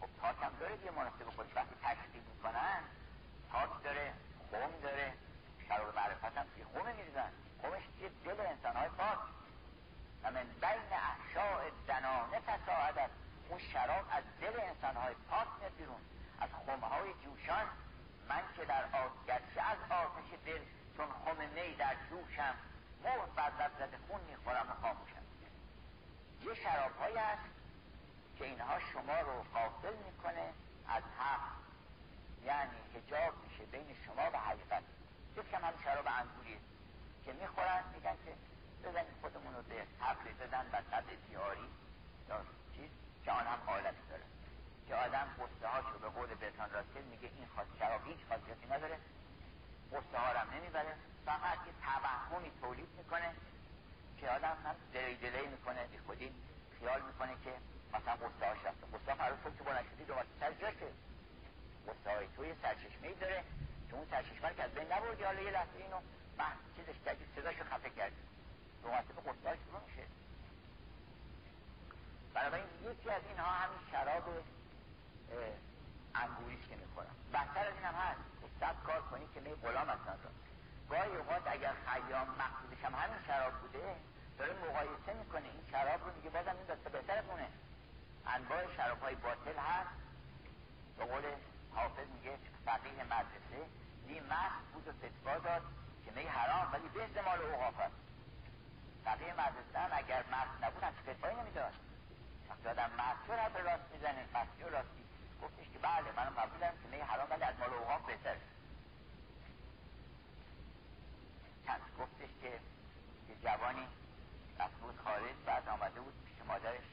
خب 0.00 0.06
پاک 0.20 0.36
هم 0.42 0.52
داره 0.60 0.76
دیگه 0.76 0.90
مناسب 0.90 1.30
خودش. 1.36 1.56
وقتی 1.56 1.74
تشکیل 1.82 2.22
می‌کنن 2.34 2.80
پاک 3.52 3.82
داره 3.84 4.14
خم 4.50 4.80
داره 4.82 5.12
شراب 5.68 5.96
معرفت 5.96 6.38
هم 6.38 6.46
که 6.56 6.64
خمه 6.74 6.92
میریزن. 6.92 7.30
خمش 7.62 7.82
چیه 7.98 8.10
دل 8.24 8.40
انسان 8.40 8.76
های 8.76 8.88
پاک 8.88 9.18
و 10.22 10.30
من 10.30 10.46
بین 10.60 10.92
احشاء 10.92 11.70
زنانه 11.86 12.40
تساعدت 12.40 13.10
اون 13.48 13.58
شراب 13.58 14.04
از 14.10 14.24
دل 14.40 14.60
انسان 14.60 14.96
های 14.96 15.14
پاک 15.30 15.48
میاد 15.58 15.74
بیرون. 15.78 16.00
از 16.40 16.50
خمه 16.66 16.86
های 16.86 17.14
جوشان. 17.24 17.66
من 18.28 18.42
که 18.56 18.64
در 18.64 18.84
آت 18.84 19.26
گرچه 19.26 19.60
از 19.60 19.78
آتش 19.90 20.38
دل 20.46 20.60
چون 20.96 21.06
خم 21.06 21.36
می 21.54 21.74
در 21.74 21.96
جوشم 22.10 22.54
مور 23.04 23.26
بر 23.36 23.50
زده 23.78 23.98
خون 24.08 24.20
می‌خورم 24.20 24.66
و 24.70 24.74
خاموشم. 24.82 25.24
یه 26.44 26.54
شراب 26.54 26.96
های 26.96 27.16
هست 27.16 27.42
که 28.38 28.44
اینها 28.44 28.78
شما 28.92 29.20
رو 29.20 29.42
غافل 29.54 29.96
می‌کنه 29.96 30.52
از 30.88 31.02
حق. 31.18 31.40
یعنی 32.44 32.76
هجاب 32.94 33.34
میشه 33.44 33.64
بین 33.64 33.96
شما 34.06 34.30
و 34.32 34.38
حقیقت. 34.38 34.82
یک 35.36 35.50
کم 35.50 35.64
هم 35.64 35.74
شراب 35.84 36.06
انگوریه 36.08 36.58
که 37.24 37.32
می‌خورن 37.32 37.84
میگن 37.94 38.16
که 38.24 38.34
بزنید 38.88 39.14
خودمون 39.20 39.54
رو 39.54 39.62
به 39.62 39.86
حقلی 40.00 40.32
بزن 40.32 40.66
و 40.72 40.82
صد 40.90 41.04
دیاری. 41.28 41.68
یا 42.28 42.40
چیز؟ 42.76 42.90
که 43.24 43.32
آن 43.32 43.46
هم 43.46 43.58
حالتی 43.66 44.06
داره. 44.10 44.22
که 44.88 44.94
آدم 44.94 45.28
قصه 45.38 45.68
هاشو 45.68 45.98
به 45.98 46.08
قول 46.08 46.34
برتان 46.34 46.70
راسل 46.70 47.02
میگه 47.10 47.30
این 47.36 47.46
خواست 47.54 47.70
شراب 47.78 48.06
هیچ 48.06 48.18
خاصیتی 48.28 48.66
نداره. 48.66 48.98
هم 49.94 50.50
نمی‌بره. 50.50 50.94
فقط 51.26 51.58
یه 51.66 51.72
توهمی 51.82 52.50
تولید 52.60 52.88
می‌کنه 52.96 53.34
که 54.20 54.30
آدم 54.30 54.56
هم 54.64 54.74
دلی 54.92 55.14
دلی 55.16 55.46
می‌کنه 55.46 55.86
بی 55.86 55.98
خودی 55.98 56.34
خیال 56.78 57.02
می‌کنه 57.02 57.34
که 57.44 57.52
مثلا 57.94 58.16
هاش 58.40 58.58
رفته 58.64 58.86
قصه 58.86 59.14
فرض 59.14 59.36
کن 59.44 59.56
که 59.56 59.64
شدی 59.94 60.04
دوباره 60.04 60.26
سر 60.40 60.52
جاشه 60.52 60.86
قصه 61.88 62.10
های 62.16 62.26
توی 62.36 62.54
سرچشمه 62.62 63.08
ای 63.08 63.14
داره. 63.14 63.44
که 63.90 63.96
اون 63.96 64.06
سرچشمه 64.10 64.54
که 64.54 64.62
از 64.62 64.70
بین 64.70 64.92
نبردی. 64.92 65.22
حالا 65.22 65.40
یه 65.40 65.50
لحظه 65.50 65.76
اینو 65.76 66.00
من 66.38 66.52
چیزش 66.76 66.98
کردی 67.04 67.24
صداشو 67.36 67.64
خفه 67.64 67.90
کردی. 67.90 68.16
به 68.82 68.90
قصه 68.90 69.48
های 69.48 69.58
شروع 69.66 69.80
میشه. 69.86 70.06
بنابراین 72.34 72.66
یکی 72.90 73.10
از 73.10 73.22
اینها 73.28 73.50
همین 73.52 73.78
شراب 73.90 74.44
انگوریش 76.14 76.68
که 76.68 76.76
می‌خورم. 76.76 77.16
بدتر 77.32 77.66
از 77.66 77.74
این 77.74 77.84
هم 77.84 77.94
هست. 77.94 78.23
صد 78.64 78.76
کار 78.86 79.02
کنی 79.10 79.26
که 79.34 79.40
می 79.40 79.54
غلام 79.54 79.88
هستن 79.88 80.18
را 80.24 80.30
گاهی 80.90 81.16
اوقات 81.16 81.42
اگر 81.46 81.74
خیام 81.86 82.28
مقصودش 82.42 82.84
هم 82.84 82.94
همین 82.94 83.20
شراب 83.26 83.54
بوده 83.60 83.96
داره 84.38 84.52
مقایسه 84.52 85.12
می‌کنه. 85.18 85.48
این 85.54 85.64
شراب 85.70 86.04
رو 86.04 86.14
میگه 86.16 86.30
بازم 86.30 86.56
این 86.56 86.66
دسته 86.66 86.88
بهتر 86.90 87.22
مونه 87.22 87.48
انواع 88.26 88.76
شراب 88.76 89.02
های 89.02 89.14
باطل 89.14 89.58
هست. 89.58 89.94
به 90.98 91.04
قول 91.04 91.24
حافظ 91.74 92.08
میگه 92.16 92.38
فقیه 92.66 93.04
مدرسه 93.04 93.60
دی 94.06 94.20
مست 94.20 94.64
بود 94.72 94.88
و 94.88 94.92
فتوا 94.92 95.38
داد 95.38 95.62
که 96.04 96.10
می 96.10 96.22
حرام 96.22 96.72
ولی 96.72 96.88
به 96.88 97.04
استعمال 97.04 97.42
اوقاف 97.42 97.80
هست. 97.80 98.00
فقیه 99.04 99.32
مدرسه 99.32 99.78
هم 99.78 99.90
اگر 99.92 100.22
مست 100.34 100.64
نبود 100.64 100.82
هم 100.82 100.92
فتوایی 100.92 101.36
نمی‌داد. 101.36 101.72
وقتی 102.48 102.68
آدم 102.68 102.90
مست 102.98 103.20
شد 103.26 103.58
راست 103.68 103.86
می‌زنه 103.92 104.22
مستی 104.34 104.62
و 104.62 104.68
راستی 104.68 105.03
گفتش 105.44 105.68
که 105.72 105.78
بله 105.78 106.12
منم 106.16 106.34
قبولم 106.40 106.72
که 106.82 106.88
می 106.90 106.96
حرام 106.96 107.30
ولی 107.30 107.42
از 107.42 107.54
مال 107.58 107.72
اوقاف 107.74 108.06
بهتر 108.06 108.36
چند 111.66 111.80
گفتش 112.00 112.30
که 112.42 112.50
یه 113.28 113.36
جوانی 113.42 113.86
رفت 114.58 114.74
بود 114.80 114.96
خارج 115.04 115.36
بعد 115.46 115.68
آمده 115.68 116.00
بود 116.00 116.14
پیش 116.24 116.46
مادرش. 116.48 116.88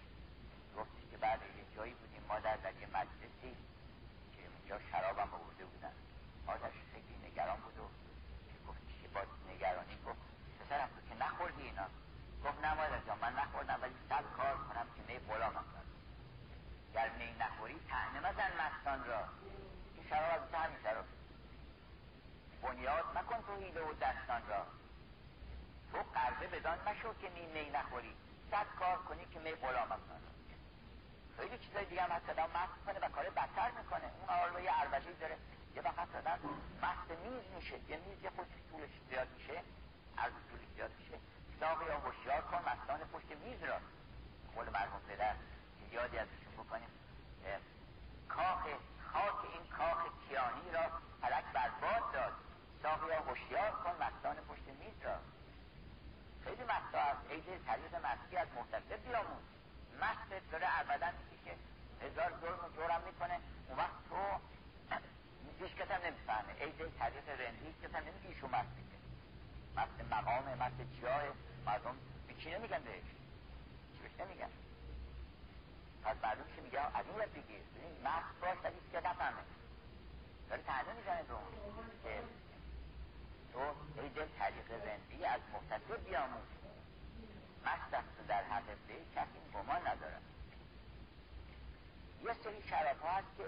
گفتش 0.77 1.03
که 1.11 1.17
بعد 1.17 1.39
یه 1.41 1.75
جایی 1.75 1.93
بودیم 1.93 2.23
مادر 2.29 2.55
در 2.55 2.73
یه 2.81 2.87
مجلسی 2.87 3.51
که 4.33 4.41
اونجا 4.51 4.79
شرابم 4.91 5.33
آورده 5.33 5.65
بودن. 5.65 5.93
مادرش 6.47 6.79
خیلی 6.93 7.15
نگران 7.27 7.59
بود 7.59 7.77
و 7.79 7.85
گفتش 8.67 8.95
که 9.01 9.07
با 9.07 9.21
نگرانی 9.53 9.97
گفت 10.05 10.21
پسرم 10.59 10.87
تو 10.87 11.01
که 11.09 11.23
نخوردی 11.23 11.61
اینا؟ 11.61 11.87
گفت 12.45 12.59
نه 12.65 12.73
مادر 12.73 12.99
جان 13.07 13.17
من 13.21 13.33
نخوردم 13.33 13.79
ولی 13.81 13.95
سب 14.09 14.23
کار 14.37 14.55
کنم 14.57 14.87
که 14.95 15.13
می 15.13 15.19
غلامم. 15.19 15.53
کنم 15.73 15.90
گر 16.93 17.09
می 17.09 17.35
نخوری 17.39 17.79
تهنه 17.89 18.19
مزن 18.19 18.51
مستان 18.61 19.05
را. 19.05 19.23
این 19.95 20.09
شراب 20.09 20.43
از 20.43 20.53
همین 20.53 20.77
شراب. 20.83 21.05
بنیاد 22.61 23.05
مکن 23.17 23.41
تو 23.41 23.55
حیله 23.55 23.81
و 23.81 23.93
دستان 23.93 24.41
را. 24.47 24.65
تو 25.91 25.97
قرضه 26.13 26.47
بدان 26.47 26.77
مشو 26.87 27.13
که 27.13 27.29
نی 27.29 27.45
می 27.45 27.69
نخوری. 27.69 28.15
صد 28.51 28.65
کار 28.79 28.97
کنی 28.97 29.25
که 29.25 29.39
می 29.39 29.51
غلامم 29.51 29.89
کنم 29.89 30.21
خیلی 31.37 31.57
چیزای 31.57 31.85
دیگه 31.85 32.01
هم 32.01 32.09
هست. 32.09 32.29
آدم 32.29 32.43
مست 32.43 32.85
کنه 32.85 32.99
و 32.99 33.09
کار 33.09 33.29
بدتر 33.29 33.71
می‌کنه. 33.71 34.11
اون 34.19 34.39
حالا 34.39 34.59
یه 34.61 34.71
عربدی 34.71 35.13
داره. 35.13 35.37
یه 35.75 35.81
وقت 35.81 36.15
آدم 36.15 36.39
مست 36.81 37.11
میز 37.23 37.55
میشه. 37.55 37.79
یه 37.89 37.97
میز 37.97 38.23
یه 38.23 38.29
خود 38.29 38.47
طولش 38.71 38.89
زیاد 39.09 39.27
میشه. 39.37 39.63
عرض 40.17 40.33
طولش 40.49 40.67
زیاد 40.75 40.91
میشه. 40.99 41.17
ساقی 41.59 41.85
یا 41.85 41.99
هوشیار 41.99 42.41
کن 42.41 42.57
مستان 42.57 42.99
پشت 42.99 43.31
میز 43.45 43.63
را. 43.63 43.77
قول 44.55 44.69
مرحوم 44.69 45.01
پدر. 45.07 45.35
یادی 45.91 46.17
ازشون 46.17 46.53
بکنیم. 46.57 46.89
کاخ 48.29 48.63
خاک 49.13 49.39
این 49.53 49.67
کاخ 49.77 49.99
کیانی 50.27 50.71
را 50.73 50.85
فلک 51.21 51.43
برباد 51.53 52.13
داد. 52.13 52.33
ساقی 52.83 53.07
یا 53.07 53.21
هوشیار 53.21 53.71
کن 53.71 53.95
مستان 54.03 54.35
پشت 54.35 54.67
میز 54.79 55.01
را. 55.03 55.15
خیلی 56.43 56.63
مستا 56.63 57.05
ای 57.29 57.41
دل 57.41 57.57
طریق 57.67 57.95
مستی 57.95 58.37
از 58.37 58.47
محتسب 58.55 59.03
بیامون 59.07 59.43
مست 60.01 60.51
داره 60.51 60.67
ابدا 60.79 61.07
که 61.45 61.55
هزار 62.05 62.31
ظلم 62.41 62.65
و 62.65 62.69
جورم 62.75 63.01
می‌کنه. 63.05 63.39
اون 63.67 63.77
وقت 63.77 64.09
تو 64.09 64.15
هیچ 65.59 65.75
کس 65.75 65.91
هم 65.91 66.01
نمی‌فهمه. 66.05 66.53
ای 66.59 66.71
دل 66.71 66.89
طریق 66.99 67.29
رندی 67.29 67.65
هیچ 67.65 67.75
کس 67.83 67.95
هم 67.95 68.03
نمیگه 68.03 68.27
ایشون 68.27 68.49
مست 68.49 68.69
میگه 68.77 68.97
مست 69.75 70.11
مقام 70.13 70.45
مست 70.59 71.01
جای 71.01 71.29
مردم 71.65 71.95
به 72.27 72.33
چی 72.33 72.51
نمیگن 72.51 72.79
بهش؟ 72.83 73.03
چی 73.93 74.03
بهش 74.03 74.19
نمیگن؟ 74.19 74.49
پس 76.03 76.15
معلوم 76.23 76.45
که 76.55 76.61
میگه؟ 76.61 76.79
از 76.79 77.05
این 77.07 77.17
یاد 77.17 77.31
بگیر 77.31 77.61
مست 78.03 78.39
باش 78.41 78.57
ولی 78.63 78.75
که 78.91 78.97
نفهمه 78.97 79.43
داره 80.49 80.61
تنه 80.61 80.93
می‌زنه 80.93 81.23
به 81.23 81.33
که 82.03 82.23
تو 83.53 83.59
ای 84.01 84.09
دل 84.09 84.27
طریق 84.39 84.71
رندی 84.71 85.25
از 85.25 85.41
محتسب 85.53 86.05
بیاموز 86.05 86.47
مست 87.65 87.93
است 87.93 88.27
در 88.27 88.43
حق 88.43 88.65
به 88.87 88.93
کسی 89.15 89.29
این 89.33 89.51
گمان 89.53 89.87
ندارد 89.87 90.21
یه 92.23 92.33
سری 92.43 92.61
شراب 92.69 92.99
ها 92.99 93.09
هست 93.09 93.27
که 93.37 93.43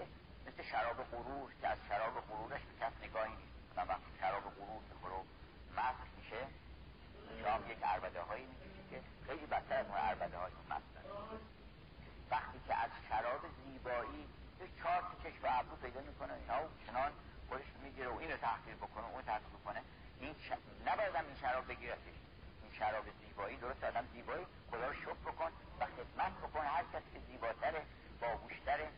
مثل 0.46 0.62
شراب 0.62 0.96
غرور 0.96 1.52
که 1.60 1.68
از 1.68 1.78
شراب 1.88 2.20
غرورش 2.20 2.60
به 2.60 2.86
کس 2.86 2.92
نگاهی 3.02 3.34
نیست. 3.34 3.72
مثلا 3.72 3.84
وقتی 3.84 4.18
شراب 4.20 4.42
غرور 4.42 4.82
می‌خوره 4.88 5.14
مست 5.76 6.08
میشه 6.16 6.46
شام 7.42 7.70
یک 7.70 7.82
عربده 7.82 8.20
هایی 8.20 8.44
می‌کشه 8.46 8.82
که 8.90 9.00
خیلی 9.26 9.46
بدتر 9.46 9.74
از 9.74 9.86
اون 9.86 9.96
عربده 9.96 10.36
های 10.38 10.52
مست 10.70 10.94
وقتی 10.96 11.03
که 12.66 12.74
از 12.74 12.90
شراب 13.08 13.40
زیبایی 13.64 14.28
یه 14.60 14.66
چهار 14.82 15.02
چشم 15.22 15.42
و 15.42 15.48
ابرو 15.50 15.76
پیدا 15.76 16.00
می‌کنه. 16.00 16.32
اینا 16.32 16.64
و 16.64 16.68
چنان 16.86 17.12
خودش 17.48 17.64
می‌گیره 17.82 18.08
و 18.08 18.18
اینو 18.18 18.36
تحقیر 18.36 18.74
بکنه 18.74 19.06
اون 19.06 19.22
تحقیر 19.22 19.48
بکنه 19.48 19.80
این 20.20 20.34
ش... 20.34 20.52
نباید 20.86 21.16
این 21.16 21.36
شراب 21.40 21.68
بگیرتش. 21.68 22.16
این 22.62 22.72
شراب 22.78 23.04
زیبایی 23.20 23.56
درست 23.56 23.84
آدم 23.84 24.06
زیبایی 24.12 24.46
خدا 24.70 24.88
رو 24.88 24.94
شکر 24.94 25.22
بکن 25.26 25.50
و 25.80 25.86
خدمت 25.86 26.32
بکن. 26.42 26.64
هر 26.66 26.84
کسی 26.92 27.10
که 27.14 27.20
زیباتره 27.30 27.82
باهوشتره 28.20 28.88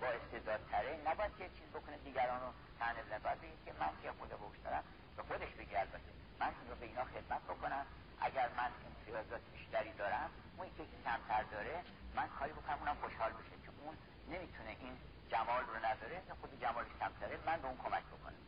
با 0.00 0.06
استعدادتره 0.06 1.00
نباید 1.06 1.36
که 1.38 1.48
چیز 1.48 1.68
بکنه 1.74 1.96
دیگران 1.96 2.40
رو 2.40 2.52
تنه 2.78 3.02
بزنه 3.02 3.18
باید 3.18 3.38
که 3.64 3.72
من 3.80 3.92
که 4.02 4.12
خود 4.18 4.28
باهوشترم 4.28 4.84
به 5.16 5.22
خودش 5.22 5.52
بگی 5.58 5.76
البته. 5.76 6.23
من 6.44 6.50
این 6.60 6.78
به 6.80 6.86
اینا 6.86 7.04
خدمت 7.04 7.42
بکنم. 7.42 7.86
اگر 8.20 8.48
من 8.56 8.70
امتیازات 8.86 9.40
بیشتری 9.52 9.92
دارم 9.92 10.30
اون 10.56 10.66
که 10.76 10.84
کمتر 11.04 11.42
داره 11.42 11.84
من 12.14 12.28
کاری 12.28 12.52
بکنم 12.52 12.78
اونم 12.78 12.96
خوشحال 13.02 13.32
بشه. 13.32 13.50
که 13.64 13.70
اون 13.84 13.96
نمی‌تونه 14.28 14.70
این 14.80 14.96
جمال 15.28 15.64
رو 15.66 15.76
نداره 15.76 16.22
خود 16.40 16.60
جمالش 16.60 16.88
کمتره 17.00 17.38
من 17.46 17.60
به 17.60 17.66
اون 17.68 17.76
کمک 17.76 18.04
بکنم. 18.04 18.40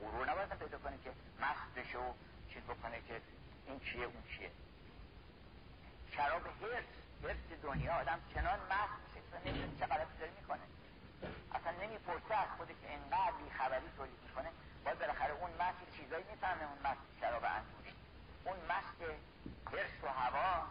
غرور 0.00 0.30
نباید 0.30 0.48
پیدا 0.48 0.78
کنه 0.78 0.98
که 1.04 1.10
مست 1.40 1.74
بشه 1.76 1.98
و 1.98 2.12
چیز 2.50 2.62
بکنه 2.62 3.00
که 3.08 3.20
این 3.66 3.80
چیه 3.80 4.04
اون 4.04 4.22
چیه. 4.36 4.50
شراب 6.16 6.46
هرس 6.46 6.84
هرس 7.22 7.60
دنیا 7.62 7.92
آدم 7.92 8.20
چنان 8.34 8.58
مست 8.60 8.96
میشه 9.06 9.20
که 9.30 9.50
نمی‌دونه 9.50 9.78
چه 9.78 9.86
غلطی 9.86 10.18
داره 10.18 10.32
می‌کنه. 10.40 10.66
اصلا 11.54 11.72
نمی‌پرسه 11.82 12.34
از 12.34 12.48
خودش 12.56 12.76
انقدر 12.88 13.32
بیخبری 13.44 13.88
تولید 13.96 14.20
می‌کنه. 14.22 14.50
باید 14.86 14.98
بالاخره 14.98 15.32
اون 15.32 15.50
مست 15.50 15.96
چیزایی 15.96 16.24
می‌فهمه 16.30 16.62
اون 16.62 16.78
مست 16.84 17.00
شراب 17.20 17.44
انگوری. 17.44 17.94
اون 18.44 18.56
مست 18.70 19.00
هرس 19.72 19.96
و 20.02 20.08
هوا. 20.08 20.66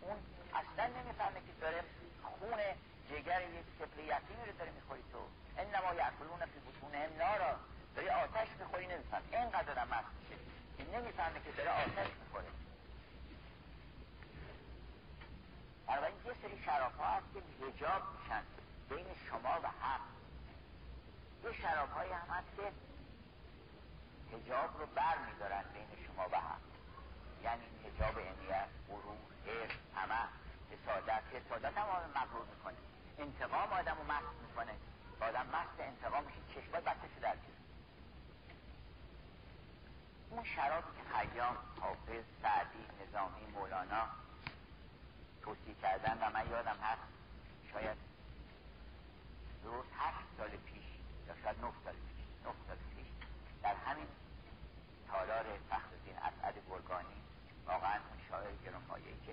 اون 0.00 0.16
اصلا 0.60 0.86
نمی‌فهمه 0.86 1.40
که 1.46 1.52
داره 1.60 1.84
خون 2.22 2.58
جگر 3.10 3.42
یک 3.42 3.66
سپر 3.78 4.00
یتیمی 4.00 4.44
رو 4.46 4.52
داره 4.58 4.70
می‌خوری 4.70 5.02
تو. 5.12 5.18
انما 5.58 5.94
یعقلون 5.94 6.40
فی 6.46 6.60
بطونهم 6.66 7.10
نارا. 7.18 7.56
داری 7.96 8.08
آتش 8.08 8.48
می‌خوری 8.58 8.86
نمیفهم 8.86 9.22
اینقدر 9.32 9.62
دارم 9.62 9.88
مست 9.88 10.08
میشه 10.18 10.36
که 10.76 10.98
نمی‌فهمه 10.98 11.40
که 11.40 11.52
داره 11.52 11.70
آتش 11.70 12.10
می‌خوره. 12.20 12.50
بنابراین 15.86 16.16
یه 16.26 16.34
سری 16.42 16.62
شراب 16.64 16.96
ها 16.98 17.06
هست 17.06 17.26
که 17.34 17.40
هجاب 17.66 18.02
میشن 18.14 18.42
بین 18.88 19.06
شما 19.28 19.60
و 19.62 19.66
حق 19.68 20.00
یه 21.44 21.52
شراب 21.52 21.90
های 21.90 22.12
هم 22.12 22.28
هست 22.30 22.56
که 22.56 22.87
هجاب 24.32 24.80
رو 24.80 24.86
بر 24.86 25.18
میدارن 25.18 25.64
بین 25.74 26.06
شما 26.06 26.28
و 26.32 26.36
حق 26.36 26.60
یعنی 27.42 27.64
هجاب 27.84 28.18
امیت 28.18 28.68
غرور 28.88 29.18
حرص 29.46 29.70
طمع 29.94 30.28
حسادت. 30.70 31.22
حسادت 31.32 31.78
هم 31.78 31.88
آدم 31.88 32.10
مغرور 32.10 32.46
می‌کنه. 32.56 32.76
انتقام 33.18 33.72
آدم 33.72 33.96
رو 33.98 34.04
مست 34.04 34.36
می‌کنه. 34.48 34.74
آدم 35.20 35.46
مست 35.46 35.80
انتقام 35.80 36.24
میشه. 36.24 36.40
چشمای 36.54 36.80
بچه 36.80 37.20
در 37.22 37.34
اون 40.30 40.44
شرابی 40.44 40.86
که 40.96 41.18
خیام 41.18 41.56
حافظ 41.80 42.24
سعدی 42.42 42.86
نظامی 43.02 43.46
مولانا 43.54 44.06
توصیه 45.42 45.74
کردن 45.82 46.18
و 46.22 46.30
من 46.30 46.50
یادم 46.50 46.76
هست 46.82 47.02
شاید 47.72 47.96
درست 49.64 49.88
هشت 49.98 50.26
سال 50.38 50.48
پیش 50.48 50.84
یا 51.28 51.34
شاید 51.42 51.56
نه 51.56 51.72
سال 51.84 51.94
پیش 51.94 52.26
نه 52.44 52.52
سال 52.68 52.76
پیش 52.96 53.06
در 53.62 53.74
همین 53.74 54.06
تالار 55.10 55.46
فخرالدین 55.70 56.16
اسعد 56.16 56.54
گرگانی 56.70 57.18
واقعا 57.66 57.98
شاعر 58.30 58.52
گرانمایه‌ای 58.64 59.20
که 59.26 59.32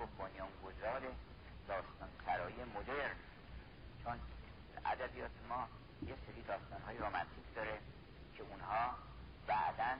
گفت 0.00 0.12
بنیانگذار 0.18 1.02
داستان 1.68 2.08
سرایی 2.26 2.64
مدرن. 2.74 3.16
چون 4.04 4.20
ادبیات 4.86 5.30
ما 5.48 5.68
یه 6.02 6.14
سری 6.26 6.42
داستان 6.42 6.80
های 6.86 6.98
رومانتیک 6.98 7.54
داره 7.54 7.78
که 8.36 8.42
اونها 8.42 8.94
بعدا 9.46 9.92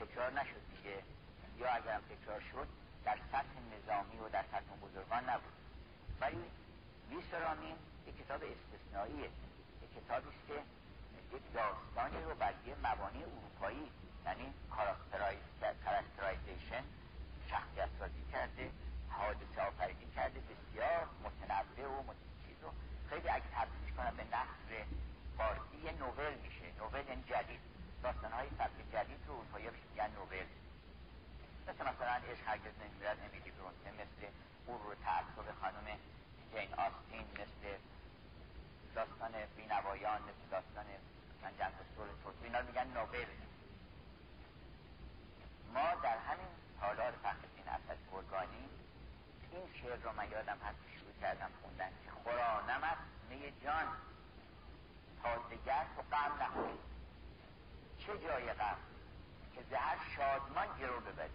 تکرار 0.00 0.32
نشد 0.32 0.62
دیگه. 0.76 1.02
یا 1.58 1.68
اگرم 1.68 2.00
تکرار 2.00 2.40
شد 2.40 2.68
در 3.04 3.18
سطح 3.32 3.54
نظامی 3.74 4.18
و 4.18 4.28
در 4.28 4.42
سطح 4.42 4.70
بزرگان 4.82 5.30
نبود. 5.30 5.52
ولی 6.20 6.44
ویسرامین 7.10 7.76
یک 8.06 8.24
کتاب 8.24 8.40
استثنائیه. 8.44 9.30
یک 9.82 10.04
کتابی 10.04 10.28
است 10.28 10.46
که 10.48 10.62
یک 11.32 11.42
داستانی 11.54 12.24
رو 12.24 12.34
بر 12.34 12.54
یه 12.66 12.74
مبانی 12.74 13.22
اروپایی 13.24 13.90
یعنی 14.26 14.54
کاراکترایزیشن 15.84 16.84
شخصیت 17.50 17.88
سازی 17.98 18.24
کرده 18.32 18.70
حادثه 19.08 19.60
آفریدی 19.68 20.06
کرده 20.16 20.40
بسیار 20.40 21.08
متنوع 21.24 21.98
و 22.08 22.12
چیز 22.46 22.56
رو 22.62 22.70
خیلی 23.10 23.28
اگه 23.28 23.44
تبدیلش 23.54 23.92
کنم 23.96 24.16
به 24.16 24.24
نصر 24.24 24.70
فارسی 25.36 25.76
یه 25.84 25.92
نوول 25.92 26.34
میشه. 26.44 26.66
نوول 26.78 27.04
یعنی 27.08 27.22
جدید. 27.22 27.60
داستان 28.02 28.32
های 28.32 28.48
سبک 28.58 28.78
جدید 28.92 29.20
رو 29.26 29.34
اروپایی 29.34 29.66
میگن 29.90 30.10
نوول. 30.18 30.48
مثل 31.68 31.82
مثلا 31.90 32.14
عشق 32.32 32.48
هرگز 32.48 32.74
نمیرد 32.82 33.18
امیلی 33.26 33.50
برونته 33.50 33.90
مثل 34.02 34.20
غرور 34.66 34.94
تعصب 35.04 35.46
خانم 35.60 35.86
جین 36.52 36.74
آستین 36.74 37.26
مثل 37.40 37.62
داستان 38.94 39.32
بینوایان 39.56 40.20
مثل 40.22 40.44
داستان 40.50 40.86
من 41.42 41.56
جنگ 41.58 41.72
و 42.24 42.44
اینا 42.44 42.62
میگن 42.62 42.86
نوبل. 42.86 43.26
ما 45.74 45.94
در 46.02 46.18
همین 46.18 46.48
تالار 46.80 47.12
فخرالدین 47.12 47.68
اسد 47.68 47.98
گرگانی 48.12 48.68
این 49.52 49.72
شعر 49.82 49.96
رو 49.96 50.12
من 50.12 50.30
یادم 50.30 50.58
هست 50.58 50.78
شروع 50.98 51.12
کردم 51.20 51.50
خوندن 51.62 51.90
که 52.04 52.10
خورانم 52.10 52.84
است 52.84 53.02
می 53.30 53.52
جان 53.64 53.86
تا 55.22 55.36
دگر 55.36 55.86
و 55.98 56.02
غم 56.02 56.42
نخوری. 56.42 56.78
چه 57.98 58.18
جای 58.18 58.52
غم؟ 58.52 58.76
که 59.54 59.62
زهر 59.70 59.98
شادمان 60.16 60.78
گرو 60.78 61.00
ببری. 61.00 61.30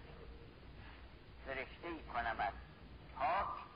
فرشته 1.45 1.88
ای 1.88 2.03
کنم 2.03 2.36
از 2.39 2.53
پاک. 3.16 3.68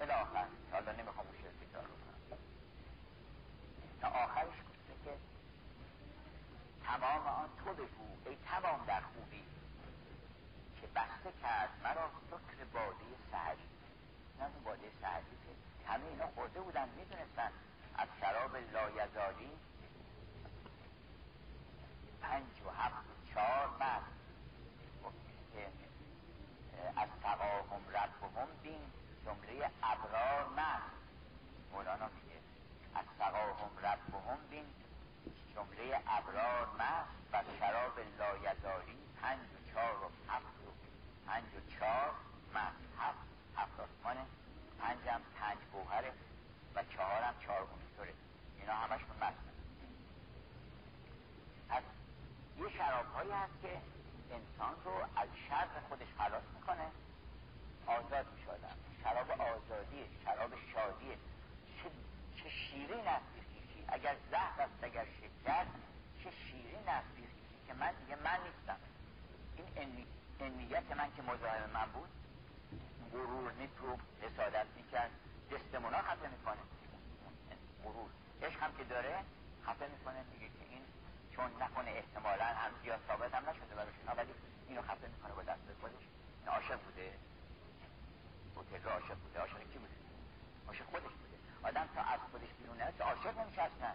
الاخر 0.00 0.46
حالا 0.72 0.92
نمی‌خوام 0.92 1.26
اون 1.26 1.36
شعر 1.42 1.68
تکرار 1.68 1.84
کنم 1.84 2.38
تا 4.02 4.08
آخرش 4.08 4.46
گفته 4.68 4.94
که 5.04 5.14
تمام 6.86 7.26
آن 7.26 7.48
تو 7.64 7.72
بگو 7.72 8.08
ای 8.26 8.36
تمام 8.46 8.84
در 8.86 9.00
خوبی 9.00 9.44
که 10.80 10.86
بسته 10.86 11.32
کرد 11.42 11.70
مرا 11.84 12.10
سکر 12.30 12.64
باده 12.72 13.04
سهری 13.32 13.68
نه 14.38 14.46
باده 14.64 14.90
سهری 15.00 15.36
که 15.44 15.88
همه 15.92 16.06
اینا 16.06 16.26
خورده 16.26 16.60
بودن 16.60 16.88
می‌دونستن 16.88 17.50
از 17.94 18.08
شراب 18.20 18.56
لایزالی 18.56 19.50
پنج 22.22 22.62
و 22.66 22.70
هفت 22.70 22.94
و 22.94 23.34
چهار 23.34 23.68
مرد 23.80 24.02
از 26.96 27.08
تقاهم 27.22 27.82
ربهم 27.88 28.48
بین 28.62 28.80
جمله 29.24 29.70
ابرار 29.82 30.48
مرد. 30.56 30.82
مولانا 31.72 32.08
از 32.94 33.04
تقاهم 33.18 33.70
ربهم 33.78 34.38
بین 34.50 34.64
جمله 35.54 36.00
ابرار 36.06 36.66
مست 36.78 37.32
و 37.32 37.42
شراب 37.58 37.98
لایزاری 38.18 38.98
پنج 39.22 39.38
و 39.38 39.72
چهار 39.72 39.94
و 40.04 40.30
هفت 40.32 40.44
و 40.66 40.70
پنج 41.26 41.44
و 41.44 41.78
چهار 41.78 42.10
مست. 42.54 42.76
هفت 42.98 43.18
هفت 43.56 43.80
آسمانه. 43.80 44.26
پنجم 44.80 45.20
پنج 45.40 45.58
گوهره 45.72 46.12
و 46.74 46.84
چهارم 46.84 47.34
چهار 47.46 47.60
عنصره 47.60 48.14
اینا 48.60 48.72
همشون 48.72 49.16
مست. 49.20 49.42
پس 51.68 51.82
یه 52.58 52.68
شراب 52.78 53.06
هایی 53.14 53.30
هست 53.30 53.62
که 53.62 53.80
انسان 54.30 54.74
رو 54.84 54.92
از 55.16 55.28
شر 55.48 55.66
خودش 55.88 56.08
خلاص 56.18 56.42
می‌کنه. 56.54 56.86
آزاد 57.86 58.26
می‌شدن 58.34 58.76
شراب 59.04 59.30
آزادی 59.30 60.04
شراب 60.24 60.50
شادیه 60.74 61.16
شیرین 62.72 63.08
است. 63.08 63.26
اگر 63.88 64.16
زهر 64.30 64.60
است 64.62 64.84
اگر 64.84 65.04
شکر 65.04 65.66
چه 66.24 66.30
شیرین 66.30 66.88
است. 66.88 67.08
که 67.66 67.74
من 67.74 67.92
دیگه 67.92 68.16
من 68.16 68.38
نیستم. 68.46 68.76
این 69.56 70.06
انیت 70.40 70.96
من 70.96 71.12
که 71.16 71.22
مزاحم 71.22 71.70
من 71.70 71.84
بود 71.92 72.08
غرور 73.12 73.52
نیست 73.52 73.78
رو 73.78 73.98
حسادت 74.22 74.66
می‌کرد. 74.76 75.10
دستمونا 75.50 75.98
خفه 75.98 76.28
می‌کنه. 76.28 76.62
غرور. 77.84 78.10
عشق 78.42 78.62
هم 78.62 78.72
که 78.76 78.84
داره 78.84 79.24
خفه 79.66 79.88
می‌کنه. 79.88 80.24
میگه 80.32 80.46
که 80.46 80.64
این 80.70 80.82
چون 81.36 81.62
نکنه 81.62 81.90
احتمالا 81.90 82.44
هم 82.44 82.70
زیاد 82.82 83.00
ثابت 83.08 83.34
هم 83.34 83.48
نشده 83.48 83.74
براش 83.74 83.94
اینا 84.00 84.14
ولی 84.14 84.32
اینو 84.68 84.82
خفه 84.82 85.08
می‌کنه 85.08 85.32
با 85.32 85.42
دست 85.42 85.60
خودش. 85.80 86.04
این 86.40 86.48
عاشق 86.48 86.80
بوده. 86.80 87.12
بوده 88.54 88.88
عاشق 88.88 89.14
بوده. 89.14 89.40
عاشق 89.40 89.58
کی 89.58 89.78
بوده؟ 89.78 89.94
عاشق 90.68 90.84
خودش 90.84 91.12
بوده. 91.12 91.31
آدم 91.62 91.88
تا 91.94 92.00
از 92.00 92.20
خودش 92.30 92.48
بیرون 92.58 92.80
است 92.80 93.00
عاشق 93.00 93.38
نمیشه 93.38 93.62
اصلا 93.62 93.92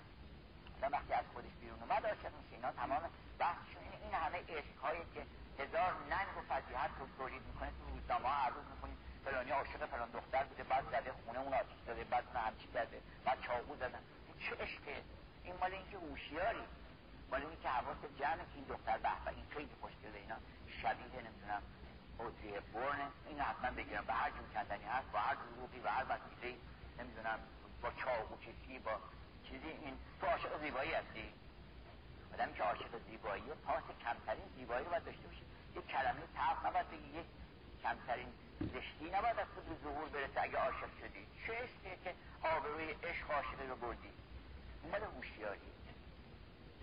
آدم 0.77 0.91
وقتی 0.91 1.13
از 1.13 1.25
خودش 1.33 1.53
بیرون 1.61 1.79
اومد 1.79 2.05
عاشق 2.05 2.33
میشه. 2.41 2.55
اینا 2.55 2.71
تمام 2.71 3.01
بحثشون 3.39 3.83
این, 3.83 4.01
این 4.03 4.13
همه 4.13 4.37
عشق 4.37 4.77
هایی 4.83 5.01
که 5.13 5.25
هزار 5.59 5.93
ننگ 6.09 6.29
و 6.37 6.41
فضیحت 6.53 6.91
رو 6.99 7.07
تولید 7.17 7.41
می‌کنه 7.47 7.69
تو 7.69 7.83
روزنامه 7.93 8.29
هر 8.29 8.49
روز 8.49 8.65
می‌کنیم 8.73 8.97
فلانی 9.25 9.51
عاشق 9.51 9.85
فلان 9.85 10.09
دختر 10.11 10.43
بوده 10.43 10.63
بعد 10.63 10.85
زده 10.91 11.11
خونه 11.11 11.39
اون 11.39 11.53
آتیش 11.53 11.79
داده 11.87 12.03
بعد 12.03 12.23
همچی 12.35 12.67
کرده 12.73 13.01
بعد 13.25 13.41
چاقو 13.41 13.75
زدن. 13.75 13.99
چه 14.39 14.55
عشقه؟ 14.55 15.03
این 15.43 15.55
مال 15.61 15.73
اینکه 15.73 15.97
هوشیاری. 15.97 16.63
مال 17.31 17.41
اینی 17.41 17.55
که 17.55 17.69
حواس 17.69 17.97
جمع 18.19 18.37
که 18.37 18.55
این 18.55 18.63
دختر 18.63 18.97
به 18.97 19.09
این 19.27 19.45
خیلی 19.49 19.75
خوشگله. 19.81 20.17
اینا 20.17 20.35
شبیه 20.81 21.21
نمی‌دونم. 21.21 21.61
اوزی 22.17 22.51
برنه 22.73 23.07
این 23.27 23.39
حتما 23.39 23.71
بگیرم 23.71 24.05
به 24.05 24.13
هر 24.13 24.29
جور 24.29 24.47
کندنی 24.53 24.83
هست 24.83 25.11
با 25.11 25.19
هر 25.19 25.35
روحی 25.57 25.79
و 25.79 25.87
هر 25.87 26.05
وسیله 26.09 26.57
نمی‌دونم 26.99 27.39
با 27.81 27.89
چاقو 27.91 28.37
کشی 28.37 28.79
با 28.79 28.91
چیزی 29.49 29.67
این 29.67 29.93
تو 30.21 30.27
عاشق 30.27 30.61
زیبایی 30.61 30.93
هستی؟ 30.93 31.33
آدمی 32.33 32.53
که 32.53 32.63
عاشق 32.63 32.91
زیبایی 33.09 33.43
پاس 33.65 33.83
کمترین 34.03 34.43
زیبایی 34.57 34.85
رو 34.85 34.91
باید 34.91 35.05
داشته 35.05 35.27
باشه 35.27 35.41
یک 35.75 35.87
کلمه 35.87 36.21
تلخ 36.35 36.65
نباید 36.65 36.89
بگی 36.89 37.19
یک 37.19 37.25
کمترین 37.83 38.27
زشتی 38.59 39.09
نباید 39.09 39.39
از 39.39 39.47
خود 39.55 39.79
ظهور 39.83 40.09
برسه 40.09 40.41
اگه 40.41 40.57
عاشق 40.57 40.89
شدی. 40.99 41.27
چه 41.47 41.69
که 42.03 42.13
آبروی 42.43 42.91
عشق 43.03 43.31
عاشقی 43.31 43.67
رو 43.67 43.75
بردی؟ 43.75 44.11
مال 44.91 45.01
هوشیاری. 45.03 45.71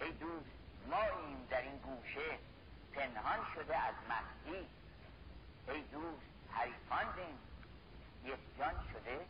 ای 0.00 0.12
دوست 0.12 0.50
ما 0.90 1.02
این 1.02 1.44
در 1.50 1.62
این 1.62 1.76
گوشه 1.76 2.38
پنهان 2.92 3.38
شده 3.54 3.76
از 3.76 3.94
مستی. 4.10 4.66
ای 5.68 5.82
دوست 5.82 6.26
حریفان 6.50 7.06
یک 8.24 8.58
جان 8.58 8.74
شده 8.92 9.26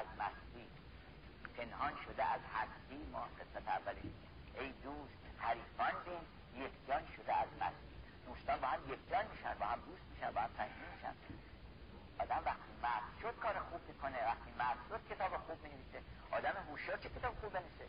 از 0.00 0.06
مستی. 0.18 0.66
پنهان 1.56 1.92
شده 2.04 2.24
از 2.24 2.40
هستی 2.54 2.98
ما 3.12 3.28
قسمت 3.38 3.68
اولی. 3.68 4.14
ای 4.60 4.72
دوست 4.72 5.20
حریفان 5.38 5.92
دین 6.04 6.24
یک 6.64 6.72
جان 6.88 7.02
شده 7.16 7.34
از 7.36 7.48
مستی. 7.60 7.94
دوستان 8.26 8.60
با 8.60 8.68
هم 8.68 8.92
یک 8.92 9.10
جان 9.10 9.24
میشن 9.32 9.54
با 9.60 9.66
هم 9.66 9.80
دوست 9.80 10.02
میشن 10.10 10.30
با 10.30 10.40
هم 10.40 10.50
تنگی 10.56 10.86
میشن. 10.94 11.14
آدم 12.18 12.42
وقتی 12.46 12.72
مرد 12.82 13.02
شد 13.22 13.38
کار 13.40 13.58
خوب 13.58 13.80
می‌کنه 13.88 14.24
وقتی 14.24 14.50
مرد 14.58 14.78
شد 14.88 15.14
کتاب 15.14 15.36
خوب 15.36 15.62
می‌نویسه 15.62 16.02
آدم 16.30 16.54
هوشیار 16.70 16.96
چه 16.98 17.08
کتاب 17.08 17.34
خوب 17.40 17.52
بنویسه؟ 17.52 17.86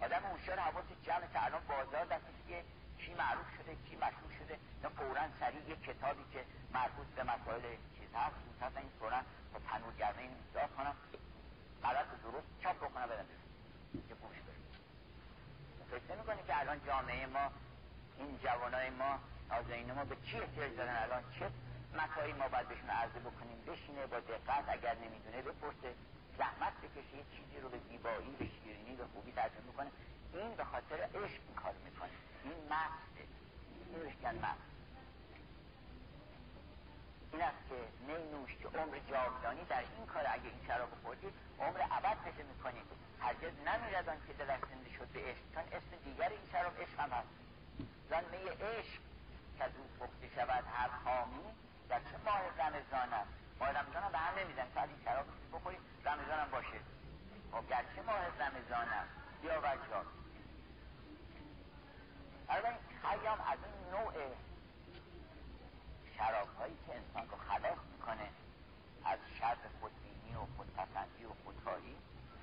آدم 0.00 0.22
هوشیار 0.32 0.58
حواس 0.58 0.84
جمع 1.02 1.26
که 1.32 1.44
الان 1.44 1.62
بازار 1.68 2.04
دست 2.04 2.24
که 2.48 2.64
کی 2.98 3.14
معروف 3.14 3.46
شده 3.56 3.76
کی 3.88 3.96
مشهور 3.96 4.32
شده 4.38 4.58
یا 4.82 4.88
فورا 4.88 5.22
سریع 5.40 5.68
یه 5.68 5.76
کتابی 5.76 6.24
که 6.32 6.44
مربوط 6.74 7.06
به 7.06 7.22
مسائل 7.22 7.62
چیز 7.98 8.08
هست 8.14 8.34
هست 8.62 8.76
این 8.76 8.90
فورا 8.98 9.20
با 9.52 9.58
تنور 9.68 9.94
گرمه 9.98 10.18
این 10.18 10.30
امضا 10.30 10.74
کنم. 10.76 10.96
غلط 11.84 12.06
و 12.06 12.30
درست 12.30 12.46
چاپ 12.62 12.76
بکنم 12.76 13.06
بدم 13.06 13.26
که 14.08 14.14
پوش 14.14 14.36
بریم 14.46 14.64
فکر 15.90 16.14
نمی 16.14 16.46
که 16.46 16.60
الان 16.60 16.80
جامعه 16.86 17.26
ما 17.26 17.50
این 18.18 18.38
جوانای 18.38 18.90
ما 18.90 19.18
نازنین 19.50 19.92
ما 19.92 20.04
به 20.04 20.16
چی 20.26 20.36
احتیاج 20.40 20.76
دارن 20.76 20.96
الان؟ 21.02 21.22
چه 21.38 21.50
متایی 21.98 22.32
ما 22.32 22.48
باید 22.48 22.68
بهشون 22.68 22.90
عرضه 22.90 23.20
بکنیم؟ 23.20 23.58
بشینه 23.66 24.06
با 24.06 24.20
دقت 24.20 24.64
اگر 24.68 24.94
نمی‌دونه 24.94 25.42
بپرسه. 25.42 25.94
زحمت 26.38 26.72
بکشه 26.82 27.16
یه 27.16 27.24
چیزی 27.34 27.60
رو 27.62 27.68
به 27.68 27.78
زیبایی 27.88 28.36
به 28.38 28.46
شیرینی 28.54 28.96
به 28.96 29.04
خوبی 29.12 29.32
ترجمه 29.32 29.66
می‌کنه 29.66 29.90
این 30.34 30.54
به 30.54 30.64
خاطر 30.64 30.94
عشق 30.94 31.40
این 31.46 31.56
کار 31.56 31.74
می‌کنه. 31.84 32.10
این 32.44 32.58
مقصده 32.70 33.24
این 33.86 34.02
روشکن 34.02 34.34
مقصد 34.46 34.74
این 37.32 37.42
است 37.42 37.68
که 37.68 37.74
نی 38.06 38.30
نوش 38.32 38.50
که 38.62 38.78
عمر 38.78 38.98
جاودانی 39.10 39.64
در 39.64 39.84
این 39.96 40.06
کار 40.06 40.24
اگه 40.26 40.44
این 40.44 40.66
شراب 40.66 40.88
خوردی 41.02 41.26
عمر 41.60 41.80
ابد 41.90 42.16
پیدا 42.24 42.48
می‌کنید 42.48 42.86
هرگز 43.20 43.52
نمیرد 43.68 44.26
که 44.26 44.32
دلش 44.32 44.60
زنده 44.70 44.90
شد 44.98 45.06
به 45.06 45.20
عشق 45.20 45.44
چون 45.54 45.62
اسم 45.62 45.90
دیگر 46.04 46.28
این 46.28 46.46
شراب 46.52 46.80
عشق 46.80 47.00
هم 47.00 47.10
هست. 47.10 47.28
زن 48.10 48.24
می 48.32 48.48
عشق 48.48 49.00
که 49.58 49.64
از 49.64 49.70
او 49.78 50.06
پخته 50.06 50.28
شود 50.36 50.64
هر 50.74 50.88
خامی 51.04 51.44
در 51.88 51.98
چه 51.98 52.16
ماه 52.24 52.40
رمضان 52.58 53.12
است. 53.12 53.30
ماه 53.60 53.68
رمضان 53.68 54.02
هم 54.02 54.12
به 54.12 54.18
هم 54.18 54.38
نمیدن 54.38 54.66
شاید 54.74 54.90
این 54.90 54.98
شراب 55.04 55.26
بخورید 55.52 55.80
رمضان 56.04 56.38
هم 56.38 56.50
باشه. 56.50 56.80
خب 57.52 57.68
گرچه 57.68 58.02
ماه 58.06 58.26
رمضان 58.26 58.88
است. 58.88 59.10
یا 59.44 59.58
وجه 59.58 60.23
این 62.50 62.76
خیام 63.02 63.40
از 63.40 63.58
این 63.64 63.90
نوع 63.90 64.14
شراب 66.16 66.48
هایی 66.58 66.76
که 66.86 66.92
انسان 66.94 67.30
رو 67.30 67.36
خلاص 67.48 67.78
می‌کنه 67.92 68.28
از 69.04 69.18
شر 69.38 69.56
خودبینی 69.80 70.34
و 70.34 70.46
خودپسندی 70.56 71.24
و 71.24 71.34
خودخواهی 71.44 71.96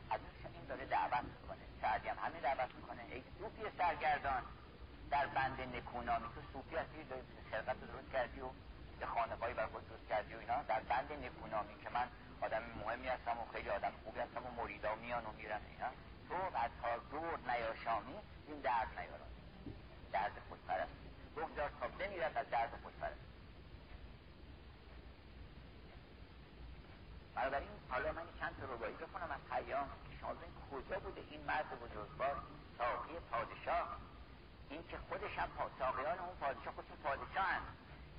از 0.10 0.20
این 0.54 0.66
داره 0.66 0.86
دعوت 0.86 1.24
می‌کنه 1.24 1.66
سعدی 1.82 2.08
هم 2.08 2.18
همین 2.26 2.42
دعوت 2.42 2.76
می‌کنه 2.76 3.02
ای 3.12 3.24
صوفی 3.40 3.78
سرگردان 3.78 4.44
در 5.12 5.28
بند 5.28 5.62
نکونامی 5.76 6.26
تو 6.36 6.42
صوفی 6.54 6.76
هستی 6.76 6.98
خلقت 7.52 7.80
درست 7.80 8.12
کردی 8.12 8.42
و 8.42 8.50
یه 9.02 9.06
خانقایی 9.06 9.54
بر 9.54 9.68
خود 9.68 9.90
درست 9.90 10.08
کردی 10.10 10.34
و 10.34 10.38
اینا 10.38 10.64
در 10.64 10.80
بند 10.80 11.12
نکونامی 11.26 11.76
که 11.84 11.90
من 11.90 12.08
آدم 12.42 12.64
مهمی 12.86 13.08
هستم 13.08 13.38
و 13.40 13.46
خیلی 13.54 13.70
آدم 13.70 13.92
خوبی 14.04 14.20
هستم 14.20 14.46
و 14.46 14.62
مریدا 14.62 14.96
میان 14.96 15.26
و 15.26 15.32
میرن 15.32 15.62
اینا 15.72 15.90
تو 16.30 16.58
از 16.58 16.72
تا 16.82 16.98
دور 17.12 17.40
نیاشامی 17.52 18.16
این 18.48 18.60
درد 18.62 18.88
نیارانی 19.00 19.41
درد 20.12 20.32
خودپرست 20.50 20.92
بگذار 21.38 21.70
تا 21.80 21.88
بمیرد 21.88 22.38
از 22.38 22.50
درد 22.50 22.72
خودپرست 22.84 23.32
بنابراین 27.36 27.70
حالا 27.90 28.12
من 28.12 28.28
چند 28.40 28.58
تا 28.60 28.74
ربایی 28.74 28.94
بخونم 28.94 29.32
از 29.32 29.40
خیام. 29.52 29.88
که 29.88 30.18
شما 30.22 30.34
کجا 30.72 31.00
بوده 31.00 31.22
این 31.30 31.42
مرد 31.42 31.80
بزرگوار 31.80 32.36
این 32.36 32.78
ساقی 32.78 33.14
پادشاه؟ 33.32 33.98
این 34.70 34.84
که 34.88 34.98
خودش 35.10 35.38
هم 35.38 35.50
ساقیان 35.80 36.20
اون 36.20 36.36
پادشاه 36.40 36.74
خودشون 36.74 36.98
پادشاه 37.04 37.46
هم 37.46 37.62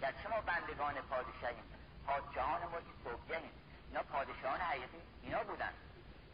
گرچه 0.01 0.29
ما 0.29 0.41
بندگان 0.41 0.95
پادشاهیم. 0.95 1.65
پادشاهان 2.07 2.63
ما 2.63 2.79
که 2.81 2.95
صبحگهیم 3.05 3.51
اینا 3.89 4.03
پادشاهان 4.03 4.61
حقیقی 4.61 5.03
اینا 5.23 5.45
بودن. 5.45 5.73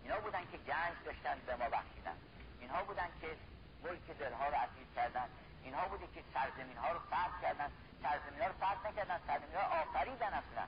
اینا 0.02 0.20
بودن 0.20 0.42
که 0.52 0.58
گنج 0.58 0.96
داشتن 1.04 1.36
به 1.46 1.56
ما 1.56 1.68
بخشیدن. 1.68 2.16
اینها 2.60 2.84
بودن 2.84 3.08
که 3.20 3.36
ملک 3.84 4.18
دلها 4.18 4.48
رو 4.48 4.54
اسیر 4.54 4.86
کردن. 4.96 5.28
اینها 5.68 5.88
بوده 5.88 6.06
که 6.14 6.24
سرزمین 6.34 6.76
ها 6.76 6.92
رو 6.92 6.98
فتح 6.98 7.40
کردن. 7.42 7.70
سرزمین 8.02 8.42
ها 8.42 8.48
رو 8.48 8.54
فتح 8.54 8.90
نکردن. 8.90 9.20
سرزمین 9.26 9.56
ها 9.56 9.80
آفریدن 9.80 10.32
اصلا. 10.34 10.66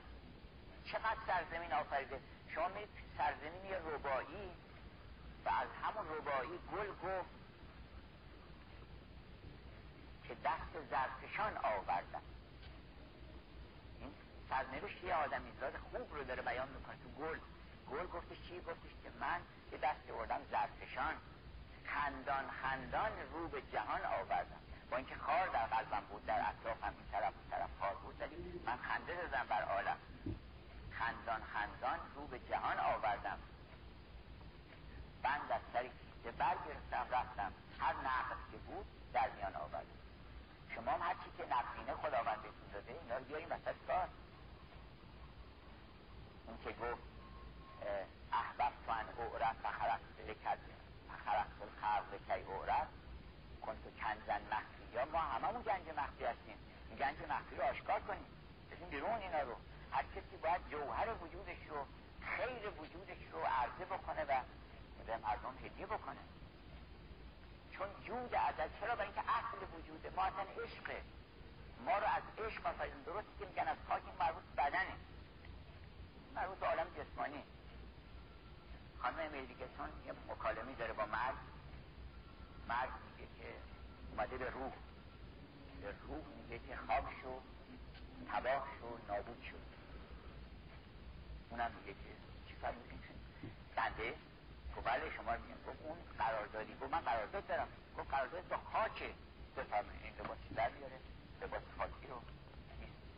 چقدر 0.85 1.17
سرزمین 1.27 1.73
آفریده؟ 1.73 2.19
شما 2.53 2.67
میرید 2.67 2.89
سرزمین 3.17 3.65
یه 3.65 3.77
ربایی 3.77 4.51
و 5.45 5.49
از 5.49 5.67
همون 5.83 6.05
ربایی 6.17 6.59
گل 6.71 6.87
گفت 6.87 7.29
که 10.27 10.35
دست 10.35 10.89
زرفشان 10.89 11.57
آوردن. 11.57 12.21
این 13.99 14.11
سرنوشت 14.49 15.03
یه 15.03 15.15
آدمیزاد 15.15 15.77
خوب 15.77 16.13
رو 16.13 16.23
داره 16.23 16.41
بیان 16.41 16.67
می‌کنه 16.67 16.95
تو 17.03 17.09
گل. 17.09 17.39
گل 17.91 18.07
گفتش 18.07 18.37
چی؟ 18.47 18.59
گفتش 18.59 18.91
که 19.03 19.09
من 19.19 19.41
یه 19.71 19.77
دست 19.77 20.11
آوردم 20.11 20.41
زرفشان. 20.51 21.13
خندان 21.85 22.45
خندان 22.51 23.11
رو 23.33 23.47
به 23.47 23.61
جهان 23.61 24.01
آوردم. 24.05 24.61
با 24.91 24.97
اینکه 24.97 25.15
خار 25.15 25.47
در 25.47 25.65
قلبم 25.65 26.05
بود 26.09 26.25
در 26.25 26.49
اطرافم 26.49 26.93
این 26.97 27.07
طرف 27.11 27.33
اون 27.33 27.49
طرف 27.51 27.69
خار 27.79 27.95
بود 27.95 28.21
ولی 28.21 28.61
من 28.65 28.77
خنده 28.77 29.15
دادم 29.15 29.47
بر 29.49 29.63
عالم. 29.63 29.97
خندان 30.91 31.41
خندان 31.53 31.99
رو 32.15 32.27
به 32.27 32.39
جهان 32.39 32.79
آوردم. 32.79 33.37
بند 35.23 35.51
از 35.51 35.61
سری 35.73 35.89
کیسه 35.89 36.31
برگرفتم 36.31 37.07
رفتم. 37.11 37.51
هر 37.79 37.93
نقص 37.93 38.41
که 38.51 38.57
بود 38.57 38.85
در 39.13 39.29
میان 39.29 39.55
آوردم 39.55 40.01
شما 40.75 40.91
هم 40.91 41.01
هرچی 41.01 41.31
که 41.37 41.43
نقصینه 41.43 41.93
خداوند 41.93 42.41
بهتون 42.41 42.69
داده 42.73 42.91
اینا 43.01 43.17
رو 43.17 43.23
بیاریم 43.23 43.47
وسط 43.51 43.75
کار. 43.87 44.07
اون 46.47 46.57
که 46.63 46.71
گفت 46.71 47.01
احبب 48.33 48.73
ان 48.89 49.05
اعرف 49.19 49.55
فخرقت 49.63 50.01
لکد 50.27 50.59
فخرقت 51.07 51.61
الخلق 51.61 52.11
کی 52.27 52.51
اعرف؟ 52.51 52.87
کن 53.61 53.75
تو 53.83 53.89
کنزن 54.03 54.41
مخفی. 54.51 54.85
یا 54.93 55.05
ما 55.05 55.19
هممون 55.19 55.61
گنج 55.61 55.87
مخفی 55.97 56.25
هستیم. 56.25 56.57
گنج 56.99 57.17
مخفی 57.29 57.55
رو 57.55 57.63
آشکار 57.63 57.99
کنیم. 57.99 58.25
بزین 58.71 58.89
بیرون 58.89 59.21
اینا 59.21 59.41
رو. 59.41 59.55
هر 59.91 60.03
کسی 60.03 60.37
باید 60.41 60.61
جوهر 60.69 61.07
وجودش 61.23 61.67
رو 61.69 61.85
خیر 62.21 62.69
وجودش 62.69 63.21
رو 63.31 63.39
عرضه 63.39 63.85
بکنه 63.85 64.23
و 64.23 64.41
به 65.05 65.17
مردم 65.17 65.53
هدیه 65.65 65.85
بکنه. 65.85 66.19
چون 67.71 67.87
جود 68.05 68.35
ازل 68.35 68.69
چرا؟ 68.79 68.95
برای 68.95 69.07
اینکه 69.07 69.21
اصل 69.21 69.57
وجود 69.77 70.13
ما 70.15 70.23
اصلا 70.23 70.63
عشقه. 70.63 71.01
ما 71.85 71.97
رو 71.97 72.05
از 72.05 72.23
عشق 72.37 72.65
آفریدن 72.65 73.01
درست 73.01 73.27
که 73.39 73.45
میگن 73.45 73.67
از 73.67 73.77
خاک 73.87 74.01
مربوط 74.19 74.43
بدنه. 74.57 74.95
مربوط 76.35 76.63
عالم 76.63 76.87
جسمانی. 76.97 77.43
خانم 79.01 79.31
میدیگسون 79.31 79.89
یه 80.05 80.13
مکالمی 80.29 80.75
داره 80.75 80.93
با 80.93 81.05
مرد. 81.05 81.37
مرد 82.67 82.89
اومده 84.11 84.37
به 84.37 84.49
روح. 84.49 84.71
به 85.81 85.91
روح 86.07 86.23
میگه 86.37 86.59
که 86.67 86.75
خواب 86.75 87.03
شو 87.21 87.33
تباه 88.31 88.67
شو 88.79 89.13
نابود 89.13 89.41
شد 89.49 89.65
اونم 91.49 91.71
میگه 91.79 91.93
که 91.93 92.09
چی 92.47 92.55
فرمودین 92.61 92.99
بنده؟ 93.75 94.13
گفت 94.75 94.85
بله 94.87 95.11
شما 95.15 95.31
میگن 95.31 95.59
گفت 95.67 95.81
اون 95.83 95.97
قراردادی 96.17 96.73
گفت 96.81 96.91
من 96.91 96.99
قرارداد 96.99 97.47
دارم. 97.47 97.67
گفت 97.97 98.09
قرارداد 98.11 98.47
با 98.47 98.57
خاکه 98.57 99.09
بفرمایید 99.57 100.01
این 100.03 100.13
لباسی 100.19 100.53
در 100.55 100.69
بیاره 100.69 100.99
لباس 101.41 101.61
خاکی 101.77 102.07
رو 102.07 102.21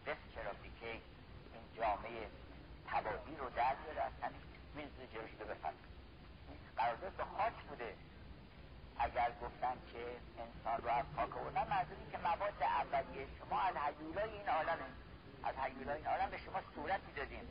بس 0.06 0.18
چرا 0.36 0.54
که 0.80 0.92
این 0.92 1.66
جامعه 1.78 2.28
تبادی 2.88 3.36
رو 3.36 3.50
در 3.50 3.76
بیاره 3.76 4.02
از 4.02 4.14
همین 4.22 4.42
میز 4.76 5.10
جلوش 5.14 5.32
رو 5.40 5.46
بفرمایید. 5.46 5.94
قرارداد 6.78 7.16
با 7.18 7.26
خاک 7.26 7.54
بوده. 7.70 7.96
اگر 9.00 9.32
گفتن 9.42 9.78
که 9.92 10.06
انسان 10.44 10.82
رو 10.82 10.90
از 10.90 11.06
خاک 11.16 11.38
آوردن 11.38 11.68
منظوری 11.70 12.06
که 12.12 12.18
مواد 12.18 12.64
اولیه 12.64 13.28
شما 13.40 13.62
از 13.62 13.76
حیولای 13.76 14.30
این 14.30 14.50
عالمه 14.50 14.90
از 15.44 15.56
حیولای 15.56 15.98
این 15.98 16.08
عالم 16.08 16.30
به 16.30 16.38
شما 16.38 16.62
صورتی 16.76 17.12
دادیم. 17.16 17.48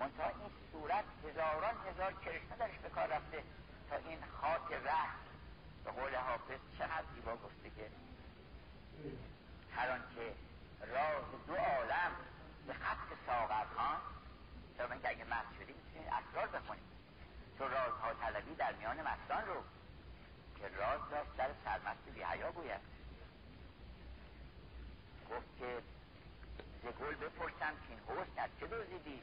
منتها 0.00 0.28
این 0.28 0.50
صورت 0.72 1.04
هزاران 1.28 1.74
هزار 1.90 2.12
کرشمه 2.12 2.56
درش 2.58 2.78
به 2.82 2.88
کار 2.88 3.06
رفته 3.06 3.42
تا 3.90 3.96
این 3.96 4.18
خاک 4.40 4.72
ره 4.72 5.10
به 5.84 5.90
قول 5.90 6.14
حافظ 6.14 6.60
چقدر 6.78 7.04
زیبا 7.14 7.36
گفته 7.36 7.70
که 7.70 7.90
هر 9.76 9.98
که 10.14 10.34
راز 10.86 11.46
دو 11.46 11.54
عالم 11.54 12.12
به 12.66 12.72
خط 12.72 13.08
ساغر 13.26 13.64
خان 13.76 13.96
چرا 14.76 14.96
که 14.96 15.08
اگه 15.08 15.24
مرد 15.24 15.46
شدیم 15.60 15.76
می‌تونید 15.76 16.08
اسرار 16.08 16.46
بخونیم 16.46 16.84
تو 17.58 17.64
رازها 17.64 18.14
طلبی 18.20 18.54
در 18.54 18.72
میان 18.72 18.96
مستان 19.00 19.46
رو 19.46 19.62
که 20.60 20.68
راز 20.68 21.00
داشت 21.10 21.36
در 21.36 21.50
سرمست 21.64 22.04
بی 22.14 22.22
حیا 22.22 22.52
گوید. 22.52 22.80
گفت 25.30 25.58
که 25.58 25.82
ز 26.82 26.86
گل 26.86 27.14
بپرسم 27.14 27.74
که 27.74 27.88
این 27.88 27.98
حسن 28.08 28.40
از 28.40 28.50
چه 28.60 28.66
دزدیدی؟ 28.66 29.22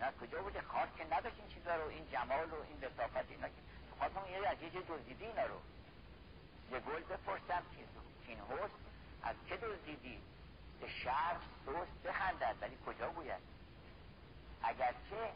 نه 0.00 0.12
کجا 0.20 0.42
بوده؟ 0.42 0.60
خاص 0.60 0.88
که 0.98 1.04
نداشت 1.04 1.36
این 1.38 1.48
چیزا 1.48 1.76
رو 1.76 1.88
این 1.88 2.10
جمال 2.12 2.50
رو 2.50 2.62
این 2.62 2.78
لطافت 2.82 3.30
اینا 3.30 3.48
که 3.48 3.54
خواستم 3.98 4.26
یه 4.30 4.48
از 4.48 4.62
یه 4.62 4.82
دزدیدی 4.88 5.24
اینا 5.24 5.46
رو. 5.46 5.58
ز 6.70 6.74
گل 6.74 7.02
بپرسم 7.02 7.62
که 7.76 8.28
این 8.28 8.38
حسن 8.40 8.82
از 9.22 9.36
چه 9.48 9.56
دزدیدی؟ 9.56 10.18
به 10.80 10.88
شرم 10.88 11.40
سوست 11.64 12.02
بخندد 12.04 12.56
ولی 12.60 12.78
کجا 12.86 13.10
گوید؟ 13.10 13.42
اگرچه 14.62 15.32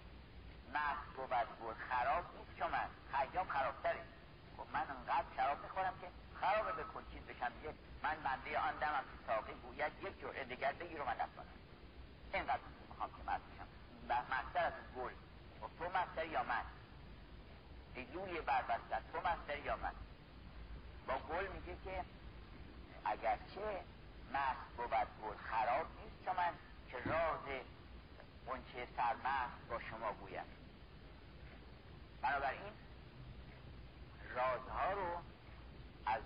مست 0.74 1.16
بود 1.60 1.76
خراب 1.76 2.24
نیست 2.38 2.58
چون 2.58 2.70
من. 2.70 2.88
خیام 3.12 3.48
خرابتره. 3.48 4.00
خب 4.60 4.66
من 4.72 4.86
انقدر 4.90 5.26
شراب 5.36 5.62
می‌خورم 5.62 5.94
که 6.00 6.06
خرابه 6.40 6.72
به 6.72 6.84
چیز 7.12 7.22
بشم. 7.22 7.48
دیگه 7.48 7.74
من 8.02 8.16
بنده 8.24 8.58
آن 8.58 8.76
دمم 8.78 9.04
که 9.10 9.26
ساقی 9.26 9.52
گوید 9.52 9.92
یک 10.02 10.20
جرعه 10.20 10.44
دیگر 10.44 10.72
بگیر 10.72 10.98
رو 10.98 11.04
من 11.04 11.14
کنم 11.14 11.46
اینقدر 12.34 12.60
می‌خوام 12.88 13.10
که 13.10 13.30
مست 13.30 13.44
بشم. 13.50 13.66
مستر 14.34 14.64
از 14.66 14.72
گل. 14.96 15.12
و 15.12 15.66
خب 15.66 15.70
تو 15.78 15.98
مستر 15.98 16.26
یا 16.26 16.42
من؟ 16.42 16.62
لولی 17.96 18.40
بربستن 18.40 19.02
تو 19.12 19.18
مستر 19.18 19.58
یا 19.58 19.76
من؟ 19.76 19.92
با 21.06 21.18
گل 21.18 21.46
میگه 21.48 21.76
که 21.84 22.04
اگرچه 23.04 23.84
مست 24.32 24.76
بود 24.76 24.90
گل 24.90 25.36
خراب 25.50 25.86
نیست 26.02 26.24
چون 26.24 26.36
من 26.36 26.52
که 26.90 27.10
راز 27.10 27.62
اونچه 28.46 28.88
سرمست 28.96 29.68
با 29.68 29.80
شما 29.80 30.12
گویم. 30.12 30.44
بنابراین 32.22 32.72
رازها 34.34 34.92
رو 34.92 35.18
از 36.06 36.22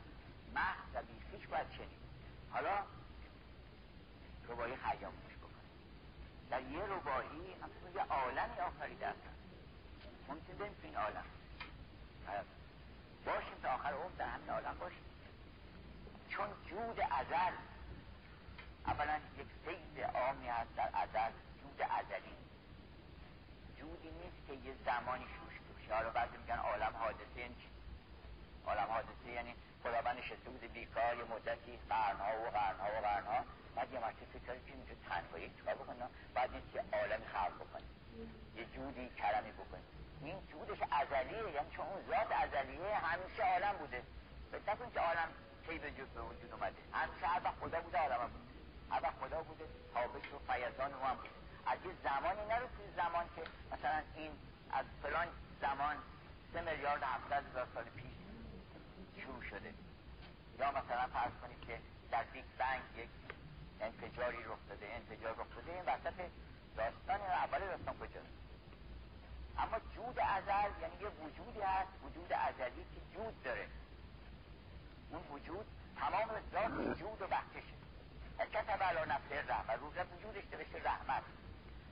محض 0.54 0.94
و 0.94 1.02
بیفیش 1.02 1.48
باید 1.48 1.70
چنید 1.70 2.04
حالا 2.50 2.84
ربایی 4.48 4.74
گوش 4.76 5.36
بکنید 5.36 5.70
در 6.50 6.62
یه 6.62 6.82
ربایی 6.82 7.54
یه 7.94 8.02
عالمی 8.02 8.60
آفریده 8.60 9.06
هستن 9.06 9.34
ممکن 10.28 10.52
بریم 10.58 10.72
تو 10.72 10.86
این 10.86 10.96
عالم. 10.96 11.24
باشیم 13.26 13.54
تا 13.62 13.68
آخر 13.68 13.92
عمر 13.92 14.14
در 14.18 14.28
همین 14.28 14.50
عالم 14.50 14.76
باشیم. 14.80 15.04
چون 16.28 16.48
جود 16.66 17.00
ازل 17.00 17.54
اولا 18.86 19.20
یک 19.38 19.46
سید 19.64 20.04
عامی 20.04 20.48
هست 20.48 20.74
در 20.76 20.88
ازل 20.92 21.32
جود 21.60 21.82
ازلی. 21.90 22.36
جودی 23.78 24.10
نیست 24.10 24.46
که 24.46 24.68
یه 24.68 24.74
زمانی 24.84 25.24
شوش 25.24 25.54
توشه. 25.68 25.94
حالا 25.94 26.10
بعضی 26.10 26.36
میگن 26.36 26.58
عالم 26.58 26.92
حادثه 26.98 27.40
یعنی 27.40 27.54
عالم 28.66 28.88
حادثه 28.90 29.30
یعنی 29.34 29.54
خداوند 29.82 30.18
نشسته 30.18 30.50
بود 30.50 30.72
بیکار 30.72 31.16
یه 31.16 31.24
مدتی 31.24 31.78
قرنها 31.88 32.32
و 32.42 32.50
قرنها 32.50 32.88
و 32.96 33.00
قرنها 33.06 33.44
بعد 33.76 33.92
یه 33.92 34.00
مرتبه 34.00 34.26
فکر 34.32 34.58
که 34.66 34.72
اینجا 34.72 34.94
تنهایی 35.08 35.50
چیکار 35.56 35.74
بکنه؟ 35.74 36.08
بعد 36.34 36.50
این 36.52 36.62
که 36.72 36.96
عالمی 36.96 37.26
خلق 37.26 37.54
بکنه. 37.54 37.88
یه 38.56 38.64
جودی 38.64 39.08
کرمی 39.08 39.52
بکنه. 39.52 39.80
این 40.24 40.36
جودش 40.50 40.78
ازلیه 41.00 41.50
یعنی 41.54 41.70
چون 41.76 41.86
اون 41.86 42.00
ذات 42.10 42.30
ازلیه 42.32 42.94
همیشه 42.94 43.42
عالم 43.52 43.76
بوده. 43.78 44.02
فکر 44.52 44.72
نکن 44.72 44.90
که 44.94 45.00
عالم 45.00 45.28
کی 45.66 45.78
به 45.78 45.90
به 45.90 46.22
وجود 46.22 46.52
اومده. 46.52 46.80
همیشه 46.92 47.26
هر 47.26 47.40
خدا 47.60 47.80
بوده 47.80 47.98
عالم 47.98 48.30
بوده. 48.34 48.44
هر 48.90 49.12
خدا 49.20 49.42
بوده 49.42 49.64
تابش 49.94 50.26
و 50.34 50.38
فیضان 50.52 50.92
و 50.94 51.04
هم 51.06 51.16
بوده. 51.16 51.30
از 51.66 51.78
یه 51.84 51.92
زمانی 52.04 52.42
نرو 52.50 52.66
زمان 52.96 53.24
که 53.36 53.42
مثلا 53.72 54.02
این 54.16 54.30
از 54.70 54.86
فلان 55.02 55.28
زمان 55.60 55.96
سه 56.52 56.60
میلیارد 56.60 57.02
هفتاد 57.02 57.44
هزار 57.50 57.66
سال 57.74 57.84
پیش 57.84 58.13
شروع 59.24 59.42
شده. 59.42 59.74
یا 60.58 60.70
مثلا 60.70 61.06
فرض 61.06 61.32
کنید 61.42 61.60
که 61.66 61.78
در 62.10 62.24
بیگ 62.24 62.44
بنگ 62.58 62.82
یک 62.96 63.08
انفجاری 63.80 64.44
رخ 64.44 64.58
داده 64.68 64.86
انفجار 64.94 65.32
رخ 65.32 65.46
داده 65.56 65.72
این 65.72 65.84
وسط 65.84 66.18
داستان 66.76 67.20
اول 67.20 67.58
داستان 67.58 67.94
کجاست؟ 67.98 68.34
اما 69.58 69.78
جود 69.94 70.18
ازل 70.18 70.70
یعنی 70.82 70.94
یه 71.00 71.08
وجودی 71.08 71.60
هست 71.60 71.92
وجود 72.04 72.32
ازلی 72.32 72.84
که 72.94 73.00
جود 73.14 73.42
داره. 73.42 73.66
اون 75.10 75.22
وجود 75.30 75.66
تمام 75.96 76.28
ذات 76.52 76.98
جود 76.98 77.22
و 77.22 77.26
بخششه 77.26 77.74
کتب 78.38 78.82
علا 78.82 79.04
نفسه 79.04 79.42
رحمت 79.48 79.78
رو 79.80 79.86
وجودش 80.16 80.44
نوشته 80.52 80.82
رحمت. 80.84 81.22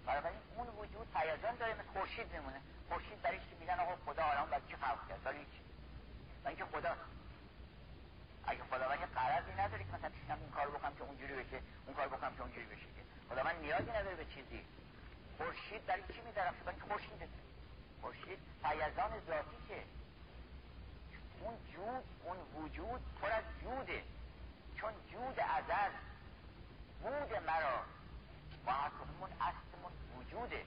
بنابراین 0.07 0.39
اون 0.57 0.67
وجود 0.67 1.07
پیاجان 1.15 1.57
داره 1.57 1.75
مثل 1.75 1.89
خورشید 1.93 2.33
میمونه. 2.33 2.61
خورشید 2.89 3.23
برایش 3.23 3.43
که 3.51 3.57
میگن؟ 3.61 3.81
آقا 3.81 3.97
خدا 4.07 4.23
عالم 4.23 4.51
باید 4.51 4.67
چی 4.67 4.77
خلق 4.77 5.09
کرد؟ 5.09 5.21
ولی 5.27 5.47
و 6.45 6.49
اینکه 6.49 6.65
خدا 6.65 6.97
اگه 8.47 8.62
خداوند 8.70 8.98
قرضی 9.14 9.52
نداره 9.52 9.85
که 9.85 9.90
مثلا 9.97 10.10
پیشم 10.10 10.39
این 10.40 10.51
کار 10.51 10.69
بکنم 10.69 10.94
که 10.94 11.02
اونجوری 11.02 11.35
بشه 11.35 11.59
اون 11.86 11.97
کار 11.97 12.09
بکنم 12.09 12.35
که 12.36 12.43
اونجوری 12.43 12.66
بشه 12.66 12.86
که. 12.97 13.02
خداوند 13.31 13.56
نیازی 13.60 13.90
نداره 13.90 14.16
به 14.16 14.24
چیزی. 14.24 14.64
خورشید 15.39 15.86
برای 15.86 16.02
چی 16.14 16.20
میدرخشه؟ 16.20 16.62
برای 16.64 16.78
که 16.81 16.86
خورشیده 16.89 17.28
خورشید 18.01 18.39
پیزان 18.62 19.10
ذاتیشه 19.27 19.81
اون 21.40 21.55
جود 21.73 22.05
اون 22.24 22.36
وجود 22.62 23.01
پر 23.20 23.31
از 23.31 23.44
جوده. 23.62 24.02
چون 24.77 24.93
جود 25.12 25.40
ازل 25.40 25.93
بود 27.02 27.36
مرا. 27.47 27.78
محکمون 28.66 29.31
اصلمون 29.40 29.93
وجوده. 30.19 30.64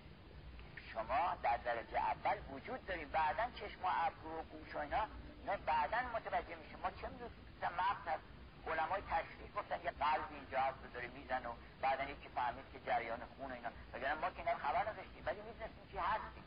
شما 0.96 1.36
در 1.44 1.58
درجه 1.58 1.98
اول 1.98 2.38
وجود 2.52 2.86
داریم. 2.86 3.10
بعدا 3.10 3.44
چشم 3.56 3.86
و 3.86 3.88
ابرو 3.88 4.40
و 4.40 4.44
گوش 4.44 4.76
و 4.76 4.78
اینا. 4.78 5.06
نه 5.46 5.58
بعدا 5.58 5.98
متوجه 6.16 6.56
میشه 6.56 6.76
ما 6.84 6.92
چه 6.92 7.08
می‌دونیم؟ 7.08 7.32
مغز 7.62 8.08
هست 8.08 8.24
علمای 8.68 9.02
تشریح 9.02 9.52
گفتن 9.56 9.82
یه 9.84 9.92
قلب 9.92 10.28
اینجا 10.32 10.60
هست 10.60 10.78
و 10.84 10.88
داره 10.94 11.08
میزن 11.08 11.46
و 11.46 11.54
بعدا 11.82 12.04
یکی 12.04 12.30
فهمید 12.30 12.66
که 12.74 12.80
جریان 12.80 13.20
خون 13.38 13.52
و 13.52 13.54
اینا. 13.54 13.70
وگرنه 13.94 14.22
ما 14.22 14.30
که 14.30 14.40
اینا 14.40 14.56
خبر 14.56 14.90
نداشتیم 14.90 15.24
ولی 15.26 15.42
می‌دونستیم 15.42 15.88
که 15.92 16.02
هستیم. 16.02 16.44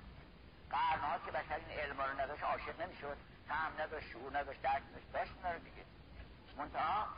قرنها 0.71 1.19
که 1.19 1.31
بشر 1.31 1.55
این 1.55 1.79
علم 1.79 2.01
رو 2.01 2.21
نداشت 2.21 2.43
عاشق 2.43 2.81
نمی‌شد. 2.81 3.17
هم 3.49 3.73
نداشت 3.79 4.09
شعور 4.11 4.39
نداشت 4.39 4.63
درک 4.63 4.83
نداشت. 4.91 5.13
داشت 5.13 5.33
اینا 5.37 5.53
رو 5.53 5.59
دیگه. 5.59 5.85
منتها 6.57 7.09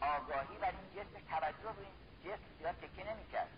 آگاهی 0.00 0.58
بر 0.58 0.70
این 0.70 1.04
جسمش 1.04 1.22
توجه 1.30 1.72
به 1.72 1.80
این 1.80 1.94
جسم 2.24 2.44
زیاد 2.58 2.74
تکیه 2.74 3.12
نمی‌کرد. 3.12 3.48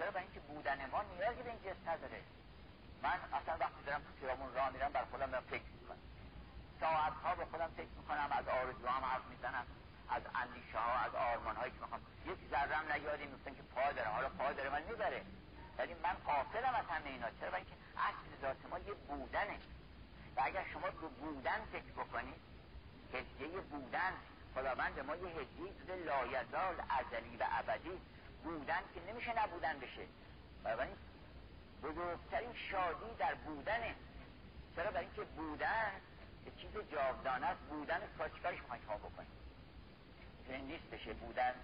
چرا 0.00 0.10
برای 0.10 0.24
اینکه 0.24 0.40
بودن 0.40 0.90
ما 0.92 1.02
نیازی 1.02 1.42
به 1.42 1.50
این 1.50 1.58
جسم 1.58 1.90
نداره؟ 1.90 2.20
من 3.02 3.18
اصلا 3.38 3.54
وقتی 3.60 3.82
دارم 3.86 4.00
تو 4.00 4.12
خیابون 4.20 4.54
راه 4.54 4.70
میرم 4.70 4.92
بر 4.92 5.04
خودم 5.04 5.30
دارم 5.30 5.44
فکر 5.50 5.70
می‌کنم. 5.80 5.98
ساعت 6.80 7.12
ها 7.24 7.34
به 7.34 7.44
خودم 7.44 7.70
فکر 7.76 7.94
می‌کنم 7.98 8.28
از 8.38 8.48
هم 8.88 9.04
حرف 9.04 9.24
می‌زنم 9.30 9.66
از 10.08 10.22
اندیشه 10.42 10.78
ها 10.78 10.92
از 11.06 11.14
آرمان 11.14 11.56
هایی 11.56 11.72
که 11.72 11.78
می‌خوام. 11.80 12.00
یک 12.26 12.38
ذرم 12.50 12.92
نیادی 12.92 13.26
میفتن 13.26 13.54
که 13.54 13.62
پا 13.62 13.92
داره 13.92 14.08
حالا 14.08 14.28
پا 14.28 14.52
داره 14.52 14.70
من 14.70 14.82
می‌بره. 14.82 15.22
ولی 15.78 15.94
من 15.94 16.16
قافلم 16.26 16.74
از 16.74 16.86
همه 16.86 17.10
اینا. 17.10 17.30
چرا؟ 17.40 17.56
اینکه 17.56 17.76
اصل 18.08 18.42
ذات 18.42 18.62
ما 18.70 18.78
یه 18.78 18.94
بودنه. 18.94 19.58
و 20.36 20.40
اگر 20.44 20.64
شما 20.72 20.90
به 20.90 21.08
بودن 21.20 21.60
فکر 21.72 21.92
بکنید 21.96 22.40
هدیه 23.14 23.60
بودن 23.60 24.12
خداوند 24.54 25.00
ما 25.00 25.16
یه 25.16 25.28
هدیه 25.28 25.72
داده 25.72 25.96
لایزال 26.04 26.74
ازلی 26.98 27.36
و 27.36 27.44
ابدی 27.50 28.00
بودن 28.44 28.80
که 28.94 29.12
نمیشه 29.12 29.42
نبودن 29.42 29.78
بشه. 29.78 30.06
بنابراین 30.64 30.96
بزرگترین 31.82 32.54
شادی 32.70 33.14
در 33.18 33.34
بودنه. 33.34 33.94
چرا؟ 34.76 34.90
برای 34.90 35.04
اینکه 35.06 35.22
بودن 35.22 35.92
که 36.44 36.50
چیز 36.50 36.70
جاودانه 36.92 37.46
است. 37.46 37.60
بودن 37.60 38.00
کار 38.18 38.28
چیکارش 38.28 38.58
می‌خواین 38.58 38.82
شما 38.86 38.96
بکنید 38.96 39.28
می‌تونه 40.38 40.58
نیست 40.58 40.84
بشه 40.84 41.12
بودن. 41.12 41.54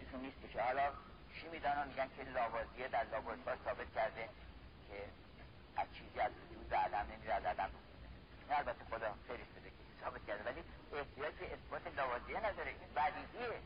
می‌تونه 0.00 0.22
نیست 0.22 0.36
بشه 0.36 0.62
حالا 0.62 0.92
چی 1.34 1.48
می‌دانن 1.48 1.88
میگن 1.88 2.08
که 2.16 2.22
لاوازیه 2.22 2.88
در 2.88 3.04
لابراتوار 3.04 3.58
ثابت 3.64 3.94
کرده 3.94 4.28
که 4.88 5.04
از 5.76 5.86
چیزی 5.94 6.20
از 6.20 6.32
وجود 6.32 6.74
عدم 6.74 7.06
نمیره 7.12 7.34
از 7.34 7.44
عدم 7.44 7.70
نه 8.50 8.58
البته 8.58 8.84
خدا 8.84 9.14
که 9.28 9.44
ثابت 10.04 10.26
کرده. 10.26 10.50
ولی 10.50 10.64
احتیاج 10.92 11.34
به 11.34 11.54
اثبات 11.54 11.96
لاوازیه 11.96 12.38
نداره. 12.38 12.70
این 12.70 12.94
بدیهیه 12.96 13.60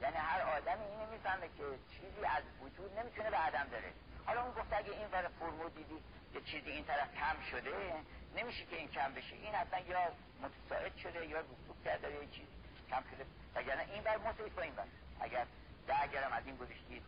یعنی 0.00 0.16
هر 0.16 0.40
آدمی 0.40 0.84
اینو 0.84 1.10
می‌فهمه 1.10 1.48
که 1.48 1.64
چیزی 1.90 2.24
از 2.24 2.42
وجود 2.60 2.98
نمی‌تونه 2.98 3.30
به 3.30 3.36
عدم 3.36 3.68
داره 3.70 3.92
حالا 4.26 4.42
اون 4.42 4.54
گفت 4.54 4.72
اگه 4.72 4.92
این 4.92 5.06
ور 5.12 5.28
فرمو 5.38 5.68
دیدی 5.68 6.02
که 6.32 6.40
چیزی 6.40 6.70
این 6.70 6.84
طرف 6.84 7.14
کم 7.14 7.36
شده 7.50 7.94
نمیشه 8.36 8.64
که 8.64 8.76
این 8.76 8.88
کم 8.88 9.14
بشه. 9.14 9.34
این 9.36 9.54
اصلا 9.54 9.78
یا 9.78 10.12
متساعد 10.42 10.96
شده 10.96 11.26
یا 11.26 11.40
رسوب 11.40 11.84
کرده 11.84 12.10
یا 12.12 12.24
چیزی 12.24 12.48
کم 12.90 13.02
شده. 13.10 13.26
وگرنه 13.54 13.92
این 13.92 14.02
بر 14.02 14.16
مساوی 14.16 14.50
با 14.50 14.62
این 14.62 14.74
بر 14.74 14.84
اگر 15.20 15.46
ده 15.86 16.06
گرم 16.12 16.32
از 16.32 16.46
این 16.46 16.56
گذاشتید 16.56 17.02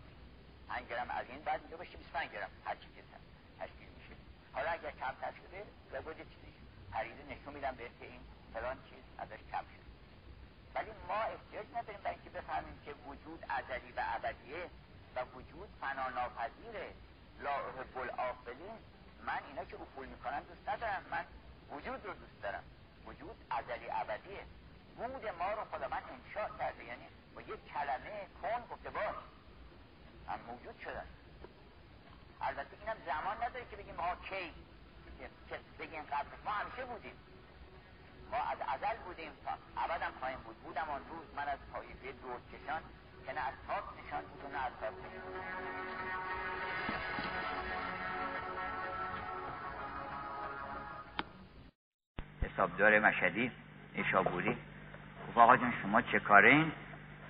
5 0.69 0.89
گرم 0.89 1.11
از 1.11 1.27
این 1.29 1.41
بعد 1.45 1.61
اینجا 1.61 1.77
باشه 1.77 1.97
25 1.97 2.33
گرم. 2.33 2.51
هر 2.65 2.75
چی 2.75 2.89
که 2.97 3.03
تشکیل 3.61 3.89
میشه. 3.89 4.15
حالا 4.53 4.71
اگر 4.71 4.91
کمتر 4.91 5.33
شده 5.33 5.65
لابد 5.93 6.17
چیزی 6.17 6.53
پریده 6.93 7.23
نشون 7.35 7.55
میدم 7.55 7.75
به 7.75 7.91
این 8.01 8.21
فلان 8.55 8.77
چیز 8.91 9.05
ازش 9.19 9.39
کم 9.53 9.65
شده. 9.75 9.86
ولی 10.77 10.91
ما 11.09 11.15
احتیاج 11.15 11.67
نداریم 11.77 12.01
برای 12.01 12.15
اینکه 12.15 12.31
بفهمیم 12.31 12.81
که 12.85 12.93
وجود 12.93 13.45
ازلی 13.49 13.93
و 13.97 14.03
ابدیه 14.15 14.71
و 15.17 15.25
وجود 15.25 15.69
فنا 15.81 16.09
ناپذیره 16.09 16.95
لا 17.41 17.51
احب 17.51 18.49
من 19.27 19.41
اینا 19.49 19.65
که 19.65 19.77
افول 19.81 20.07
می‌کنن 20.07 20.41
دوست 20.41 20.69
ندارم. 20.69 21.03
من 21.11 21.25
وجود 21.71 22.07
رو 22.07 22.15
دوست 22.15 22.43
دارم. 22.43 22.65
وجود 23.07 23.37
ازلی 23.51 23.91
ابدیه. 23.91 24.45
بود 24.97 25.27
ما 25.27 25.53
رو 25.53 25.65
خداوند 25.65 26.03
انشاء 26.11 26.59
کرده. 26.59 26.85
یعنی 26.85 27.07
با 27.35 27.41
یک 27.41 27.73
کلمه 27.73 28.27
کن 28.43 28.67
گفته 28.71 28.91
باش. 28.91 29.17
هم 30.29 30.41
موجود 30.41 30.81
شدن 30.81 31.07
البته 32.41 32.77
اینم 32.81 32.97
زمان 33.07 33.37
نداره 33.37 33.67
که 33.71 33.77
بگیم 33.77 33.95
ما 33.95 34.17
کی؟ 34.17 34.55
بگیم 35.79 36.03
قبل 36.03 36.29
ما 36.45 36.51
همیشه 36.51 36.85
بودیم. 36.85 37.17
ما 38.31 38.39
از 38.53 38.59
ازل 38.75 38.97
بودیم 39.05 39.31
تا 39.45 39.53
ابدم 39.85 40.13
خواهیم 40.19 40.39
بود. 40.39 40.57
بودم 40.57 40.89
آن 40.91 41.01
روز 41.11 41.27
من 41.37 41.49
از 41.49 41.59
طایفه 41.73 42.13
دور 42.23 42.41
کشان 42.53 42.83
که 43.27 43.33
نه 43.33 43.41
از 43.41 43.55
تاک 43.67 43.85
نشان 43.99 44.23
بود 44.23 44.45
و 44.45 44.49
نه 44.49 44.67
از 44.67 44.73
تاک 44.81 44.95
حسابدار 52.43 52.99
مشهدی 52.99 53.51
اشابوری 53.97 54.57
خب 55.27 55.39
آقا 55.39 55.57
جان 55.57 55.73
شما 55.83 56.03
چه 56.03 56.19
کاره 56.19 56.51
این 56.51 56.73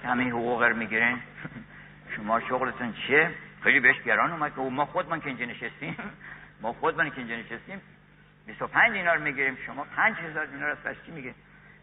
که 0.03 0.09
همه 0.09 0.31
حقوق 0.31 0.63
رو 0.63 0.77
می‌گیرین؟ 0.77 1.19
شما 2.17 2.41
شغلتون 2.41 2.93
چیه؟ 2.93 3.35
خیلی 3.63 3.81
بهش 3.81 4.03
گران 4.03 4.33
اومد. 4.33 4.55
که 4.55 4.61
ما 4.61 4.87
خودمان 4.87 5.21
که 5.21 5.27
اینجا 5.27 5.45
نشستیم. 5.45 5.97
ما 6.63 6.73
خودمان 6.73 7.11
که 7.11 7.19
اینجا 7.19 7.37
نشستیم. 7.37 7.81
25 8.47 8.93
دینار 8.93 9.19
می‌گیریم 9.19 9.59
شما 9.67 9.87
5000 9.97 10.47
دینار 10.47 10.71
از 10.71 10.83
پس 10.85 10.97
چی 11.07 11.13
میگه؟ 11.13 11.35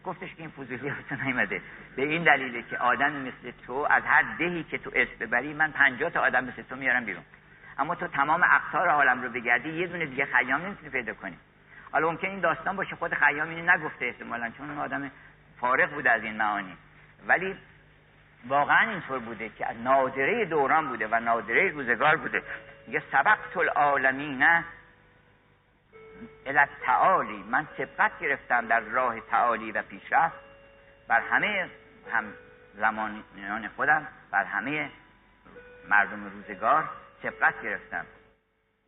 گفتش 0.04 0.34
که 0.34 0.40
این 0.40 0.50
فضولی 0.50 0.92
تو 1.08 1.14
نیمده 1.14 1.62
به 1.96 2.02
این 2.02 2.24
دلیله 2.24 2.62
که 2.62 2.78
آدم 2.78 3.12
مثل 3.12 3.50
تو 3.66 3.86
از 3.90 4.02
هر 4.06 4.24
دهی 4.38 4.64
که 4.64 4.78
تو 4.78 4.90
اسم 4.94 5.18
ببری 5.20 5.54
من 5.54 5.72
50 5.72 6.10
تا 6.10 6.20
آدم 6.20 6.44
مثل 6.44 6.62
تو 6.62 6.76
میارم 6.76 7.04
بیرون. 7.04 7.22
اما 7.78 7.94
تو 7.94 8.08
تمام 8.08 8.42
اقطار 8.42 8.88
عالم 8.88 9.22
رو 9.22 9.28
بگردی 9.28 9.68
یه 9.68 9.86
دونه 9.86 10.06
دیگه 10.06 10.24
خیام 10.24 10.62
نمی‌تونی 10.66 10.90
پیدا 10.90 11.14
کنی. 11.14 11.36
حالا 11.92 12.10
ممکن 12.10 12.28
این 12.28 12.40
داستان 12.40 12.76
باشه 12.76 12.96
خود 12.96 13.14
خیام 13.14 13.48
اینو 13.48 13.72
نگفته 13.72 14.04
احتمالا 14.04 14.50
چون 14.58 14.70
اون 14.70 14.78
آدم 14.78 15.10
فارغ 15.60 15.90
بوده 15.90 16.10
از 16.10 16.22
این 16.22 16.36
معانی. 16.36 16.76
ولی 17.26 17.56
واقعا 18.48 18.90
اینطور 18.90 19.18
بوده 19.18 19.48
که 19.48 19.66
نادره 19.72 20.44
دوران 20.44 20.88
بوده 20.88 21.08
و 21.10 21.20
نادره 21.20 21.68
روزگار 21.68 22.16
بوده. 22.16 22.42
یه 22.88 23.02
سبقت 23.12 23.56
العالمین 23.56 24.42
الى 26.46 26.66
تعالی 26.82 27.44
من 27.50 27.66
سبقت 27.76 28.18
گرفتم 28.20 28.66
در 28.66 28.80
راه 28.80 29.20
تعالی 29.20 29.72
و 29.72 29.82
پیشرفت. 29.82 30.36
بر 31.08 31.20
همه 31.20 31.70
هم 32.12 32.24
زمانیان 32.74 33.68
خودم 33.68 34.08
بر 34.30 34.44
همه 34.44 34.90
مردم 35.88 36.24
روزگار 36.24 36.90
سبقت 37.22 37.62
گرفتم. 37.62 38.06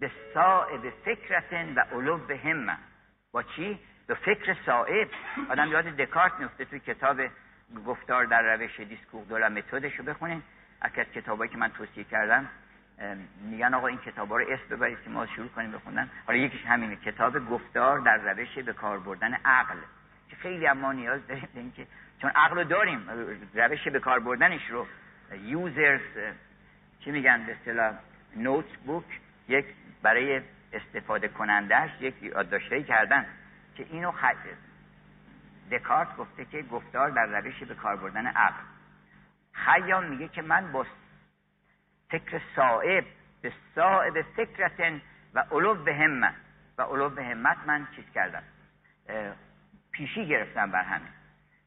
به 0.00 0.10
صاحب 0.34 0.92
فکرتن 1.04 1.74
و 1.74 1.80
علو 1.80 2.18
به 2.18 2.36
همه 2.36 2.76
با 3.32 3.42
چی؟ 3.42 3.78
به 4.06 4.14
فکر 4.14 4.56
صاحب. 4.66 5.08
آدم 5.50 5.68
یاد 5.68 5.84
دکارت 5.84 6.32
میفته 6.38 6.64
توی 6.64 6.80
کتاب 6.80 7.20
گفتار 7.86 8.24
در 8.24 8.56
روش 8.56 8.80
دیسکور 8.80 9.24
دولا 9.24 9.48
متدش 9.48 9.94
رو 9.98 10.04
بخونین. 10.04 10.42
از 10.80 10.92
کتابایی 10.92 11.50
که 11.50 11.58
من 11.58 11.68
توصیه 11.68 12.04
کردم 12.04 12.48
میگن 13.40 13.74
آقا 13.74 13.86
این 13.86 13.98
کتابا 13.98 14.36
رو 14.36 14.44
اسم 14.48 14.76
ببرید 14.76 14.98
که 15.04 15.10
ما 15.10 15.26
شروع 15.26 15.48
کنیم 15.48 15.72
بخوندن. 15.72 16.10
حالا 16.26 16.38
یکیش 16.38 16.66
همینه 16.66 16.96
کتاب 16.96 17.48
گفتار 17.50 17.98
در 17.98 18.16
روش 18.16 18.58
به 18.58 18.72
کار 18.72 18.98
بردن 18.98 19.34
عقل. 19.34 19.76
که 20.30 20.36
خیلی 20.36 20.72
ما 20.72 20.92
نیاز 20.92 21.26
داریم 21.26 21.48
به 21.54 21.60
اینکه 21.60 21.86
چون 22.22 22.30
عقل 22.30 22.56
رو 22.56 22.64
داریم 22.64 23.10
روش 23.54 23.88
به 23.88 24.00
کار 24.00 24.18
بردنش 24.18 24.70
رو. 24.70 24.86
یوزرز 25.42 26.34
چی 27.00 27.10
میگن 27.10 27.46
به 27.46 27.52
اصطلاح؟ 27.52 27.94
نوت 28.36 28.76
بوک 28.76 29.20
یک 29.48 29.66
برای 30.02 30.40
استفاده 30.72 31.28
کنندهش 31.28 31.90
یک 32.00 32.22
یادداشتهایی 32.22 32.84
کردن 32.84 33.26
که 33.74 33.86
اینو 33.90 34.10
خد... 34.10 34.36
دکارت 35.72 36.16
گفته 36.16 36.44
که 36.44 36.62
گفتار 36.62 37.10
در 37.10 37.26
روش 37.26 37.62
به 37.62 37.74
کار 37.74 37.96
بردن 37.96 38.26
عقل. 38.26 38.62
خیام 39.52 40.04
میگه 40.04 40.28
که 40.28 40.42
من 40.42 40.72
با 40.72 40.86
فکر 42.18 42.40
صاحب 42.56 43.04
به 43.42 43.52
صاحب 43.74 44.22
فکرتن 44.22 45.00
و 45.34 45.44
علو 45.50 45.74
به 45.74 45.94
همت 45.94 46.34
و 46.78 46.82
علو 46.82 47.08
به 47.08 47.24
همت 47.24 47.58
من 47.66 47.86
چیز 47.96 48.04
کردم. 48.14 48.42
پیشی 49.92 50.26
گرفتم 50.26 50.70
بر 50.70 50.82
همه 50.82 51.08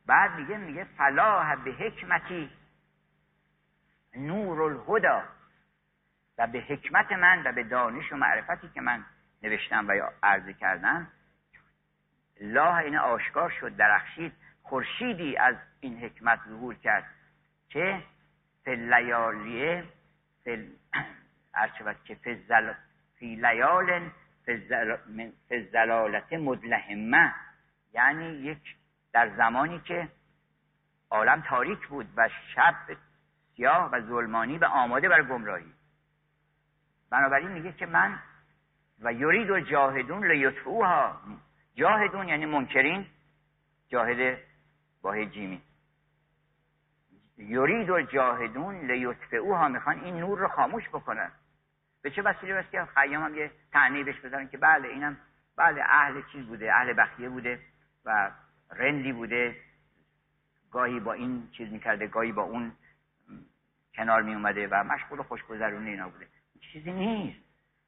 بعد 0.06 0.36
میگه 0.36 0.58
میگه 0.58 0.84
فلاح 0.84 1.56
به 1.56 1.72
حکمتی 1.72 2.50
نور 4.16 4.62
الهدا 4.62 5.24
و 6.38 6.48
به 6.48 6.60
حکمت 6.60 7.12
من 7.12 7.42
و 7.46 7.52
به 7.52 7.64
دانش 7.64 8.12
و 8.12 8.16
معرفتی 8.16 8.70
که 8.70 8.82
من 8.82 9.06
نوشتم 9.44 9.88
و 9.88 9.96
یا 9.96 10.14
عرضه 10.24 10.54
کردم 10.54 11.08
لاه 12.42 12.78
این 12.78 12.98
آشکار 12.98 13.50
شد 13.50 13.76
درخشید 13.76 14.34
خورشیدی 14.64 15.38
از 15.38 15.56
این 15.80 16.04
حکمت 16.04 16.40
ظهور 16.50 16.76
کرد 16.76 17.06
که 17.70 18.04
فلیالیه 18.66 19.84
فل 20.50 20.66
که 22.06 22.16
فزل 22.16 22.74
فی 23.16 23.36
لیال 23.36 24.10
فزلالت 25.50 26.34
مدلهمه 26.34 27.34
یعنی 27.94 28.26
یک 28.26 28.76
در 29.14 29.36
زمانی 29.38 29.80
که 29.80 30.10
عالم 31.10 31.42
تاریک 31.42 31.88
بود 31.88 32.08
و 32.18 32.30
شب 32.56 32.76
سیاه 33.56 33.92
و 33.92 34.02
ظلمانی 34.02 34.58
و 34.58 34.66
آماده 34.66 35.10
بر 35.10 35.24
گمراهی. 35.24 35.74
بنابراین 37.10 37.48
میگه 37.48 37.74
که 37.74 37.86
من 37.86 38.20
و 39.00 39.14
یرید 39.14 39.50
و 39.50 39.60
جاهدون 39.60 40.32
لیطفوها. 40.32 41.22
جاهدون 41.76 42.28
یعنی 42.28 42.46
منکرین 42.46 43.06
جاهد 43.90 44.38
با 45.02 45.26
جیمی. 45.26 45.62
یرید 47.40 47.90
و 47.90 48.02
جاهدون 48.02 48.92
لیطفئوها 48.92 49.68
می‌خوان 49.68 50.00
این 50.00 50.20
نور 50.20 50.40
رو 50.40 50.48
خاموش 50.48 50.90
بکنن. 50.90 51.32
به 52.02 52.12
چه 52.12 52.22
وسیله 52.22 52.54
بس 52.54 52.70
که 52.72 52.86
خیام 52.86 53.24
هم 53.24 53.36
یه 53.36 53.52
تعنی 53.72 54.04
بهش 54.04 54.20
بذارن 54.20 54.48
که 54.48 54.58
بله 54.58 54.88
اینم 54.88 55.18
بله 55.58 55.84
اهل 55.86 56.22
چیز 56.32 56.46
بوده؟ 56.46 56.74
اهل 56.74 56.94
بخیه 56.98 57.30
بوده 57.30 57.60
و 58.06 58.32
رندی 58.72 59.14
بوده. 59.14 59.56
گاهی 60.72 61.00
با 61.00 61.14
این 61.14 61.50
چیز 61.52 61.72
می‌کرده 61.72 62.08
گاهی 62.08 62.32
با 62.32 62.42
اون 62.42 62.72
کنار 63.96 64.22
می 64.22 64.34
اومده 64.34 64.68
و 64.68 64.84
مشغول 64.84 65.22
خوشگذرون 65.22 65.88
اینا 65.88 66.10
بوده. 66.10 66.28
چیزی 66.74 66.92
نیست. 66.92 67.40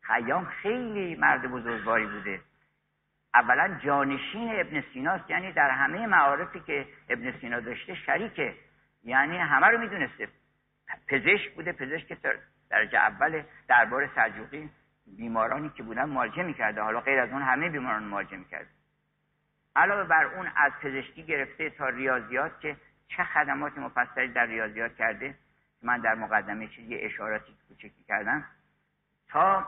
خیام 0.02 0.46
خیلی 0.46 1.16
مرد 1.16 1.52
بزرگواری 1.52 2.06
بوده. 2.06 2.42
اولا 3.34 3.80
جانشین 3.84 4.60
ابن 4.60 4.84
سیناست 4.94 5.30
یعنی 5.30 5.52
در 5.52 5.70
همه 5.70 6.08
معارفی 6.08 6.60
که 6.60 6.88
ابن 7.10 7.32
سینا 7.42 7.60
داشته 7.60 7.96
شریکه. 7.96 8.56
یعنی 9.04 9.38
همه 9.38 9.68
رو 9.68 9.78
می‌دونسته. 9.78 10.28
پزشک 11.08 11.56
بوده 11.56 11.72
پزشک 11.72 12.18
درجه 12.70 12.98
اول 12.98 13.44
دربار 13.68 14.10
سلجوقی 14.16 14.70
بیمارانی 15.18 15.70
که 15.70 15.84
بودن 15.84 16.10
معالجه 16.10 16.44
می‌کرده. 16.44 16.82
حالا 16.82 17.02
غیر 17.02 17.20
از 17.20 17.30
اون 17.30 17.42
همه 17.42 17.70
بیماران 17.70 18.04
معالجه 18.04 18.38
می‌کرده. 18.38 18.70
علاوه 19.76 20.04
بر 20.04 20.26
اون 20.26 20.52
از 20.56 20.72
پزشکی 20.82 21.24
گرفته 21.24 21.70
تا 21.70 21.90
ریاضیات 21.90 22.60
که 22.60 22.78
چه 23.08 23.24
خدمات 23.24 23.78
مفصلی 23.78 24.28
در 24.28 24.46
ریاضیات 24.46 24.96
کرده. 24.96 25.36
من 25.84 25.98
در 25.98 26.16
مقدمه 26.16 26.68
چیزی 26.68 26.96
اشاراتی 26.96 27.56
کوچکی 27.68 28.04
کردم. 28.08 28.46
تا 29.28 29.66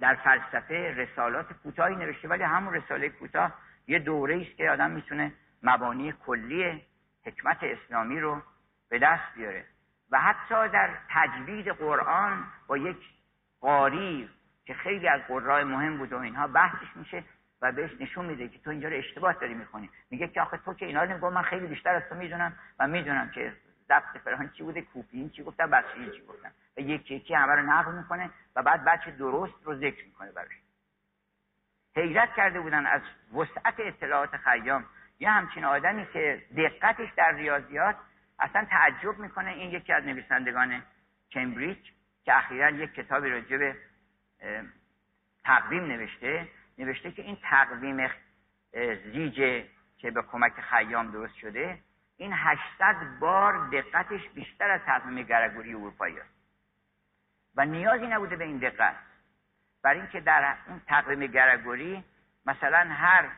در 0.00 0.14
فلسفه 0.14 0.94
رسالات 0.96 1.52
کوتاهی 1.52 1.96
نوشته 1.96 2.28
ولی 2.28 2.42
همون 2.42 2.74
رساله 2.74 3.08
کوتاه 3.08 3.54
یه 3.86 3.98
دوره 3.98 4.40
است 4.40 4.56
که 4.56 4.70
آدم 4.70 4.90
می‌تونه 4.90 5.32
مبانی 5.62 6.12
کلی 6.12 6.82
حکمت 7.24 7.58
اسلامی 7.62 8.20
رو 8.20 8.42
به 8.88 8.98
دست 8.98 9.34
بیاره. 9.34 9.64
و 10.10 10.20
حتی 10.20 10.68
در 10.68 10.90
تجوید 11.08 11.68
قرآن 11.68 12.44
با 12.66 12.76
یک 12.76 12.96
قاری 13.60 14.30
که 14.64 14.74
خیلی 14.74 15.08
از 15.08 15.20
قرای 15.28 15.64
مهم 15.64 15.98
بود 15.98 16.12
و 16.12 16.18
اینها 16.18 16.46
بحثش 16.46 16.96
میشه 16.96 17.24
و 17.62 17.72
بهش 17.72 17.90
نشون 18.00 18.24
میده 18.24 18.48
که 18.48 18.58
تو 18.58 18.70
اینجا 18.70 18.88
رو 18.88 18.96
اشتباه 18.96 19.32
داری 19.32 19.54
می‌کنی 19.54 19.90
میگه 20.10 20.28
که 20.28 20.42
آخه 20.42 20.56
تو 20.56 20.74
که 20.74 20.86
اینا 20.86 21.04
رو 21.04 21.30
من 21.30 21.42
خیلی 21.42 21.66
بیشتر 21.66 21.94
از 21.94 22.02
تو 22.08 22.14
می‌دونم 22.14 22.52
و 22.78 22.88
می‌دونم 22.88 23.30
که 23.30 23.52
ضبط 23.88 24.22
فرهان 24.24 24.50
چی 24.50 24.62
بوده 24.62 24.82
کوپین 24.82 25.30
چی 25.30 25.42
گفتن 25.42 25.70
بصری 25.70 26.10
چی 26.10 26.26
گفتن. 26.26 26.50
و 26.76 26.80
یکی 26.80 27.14
یکی 27.14 27.34
همه 27.34 27.52
رو 27.52 27.62
نقل 27.62 27.92
می‌کنه 27.92 28.30
و 28.56 28.62
بعد 28.62 28.84
بچه 28.84 29.10
درست 29.10 29.54
رو 29.64 29.74
ذکر 29.74 30.04
می‌کنه 30.04 30.32
براش. 30.32 30.52
حیرت 31.96 32.34
کرده 32.34 32.60
بودن 32.60 32.86
از 32.86 33.00
وسعت 33.34 33.74
اطلاعات 33.78 34.36
خیام. 34.36 34.84
یه 35.20 35.30
همچین 35.30 35.64
آدمی 35.64 36.06
که 36.12 36.42
دقتش 36.56 37.08
در 37.16 37.32
ریاضیات 37.32 37.96
اصلا 38.38 38.64
تعجب 38.64 39.18
می‌کنه 39.18 39.50
این 39.50 39.70
یکی 39.70 39.92
از 39.92 40.04
نویسندگان 40.04 40.82
کمبریج 41.30 41.78
که 42.24 42.36
اخیرا 42.36 42.70
یک 42.70 42.94
کتابی 42.94 43.30
راجع 43.30 43.56
به 43.56 43.76
تقویم 45.44 45.84
نوشته 45.84 46.48
نوشته 46.78 47.12
که 47.12 47.22
این 47.22 47.38
تقویم 47.42 48.10
زیجه 49.12 49.64
که 49.98 50.10
به 50.10 50.22
کمک 50.22 50.60
خیام 50.60 51.10
درست 51.10 51.36
شده 51.36 51.78
این 52.16 52.32
800 52.34 53.18
بار 53.20 53.68
دقتش 53.68 54.28
بیشتر 54.28 54.70
از 54.70 54.80
تقویم 54.80 55.22
گرگوری 55.22 55.74
اروپایی 55.74 56.20
است. 56.20 56.34
و 57.54 57.64
نیازی 57.64 58.06
نبوده 58.06 58.36
به 58.36 58.44
این 58.44 58.58
دقت. 58.58 58.96
برای 59.82 60.00
اینکه 60.00 60.20
در 60.20 60.56
اون 60.68 60.80
تقویم 60.86 61.26
گرگوری 61.26 62.04
مثلا 62.46 62.78
هر 62.78 63.28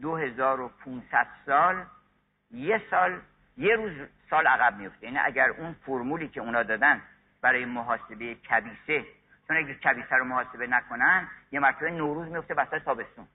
2500 0.00 1.26
سال 1.46 1.86
یه 2.50 2.82
سال 2.90 3.20
یه 3.56 3.76
روز 3.76 4.08
سال 4.30 4.46
عقب 4.46 4.76
میفته 4.76 5.04
یعنی 5.04 5.18
اگر 5.18 5.50
اون 5.50 5.72
فرمولی 5.72 6.28
که 6.28 6.40
اونا 6.40 6.62
دادن 6.62 7.02
برای 7.42 7.64
محاسبه 7.64 8.34
کبیسه 8.34 9.04
چون 9.48 9.56
اگر 9.56 9.74
کبیسه 9.74 10.16
رو 10.16 10.24
محاسبه 10.24 10.66
نکنن 10.66 11.28
یه 11.52 11.60
مرتبه 11.60 11.90
نوروز 11.90 12.28
میفته 12.28 12.54
وسط 12.54 12.82
تابستون. 12.82 13.28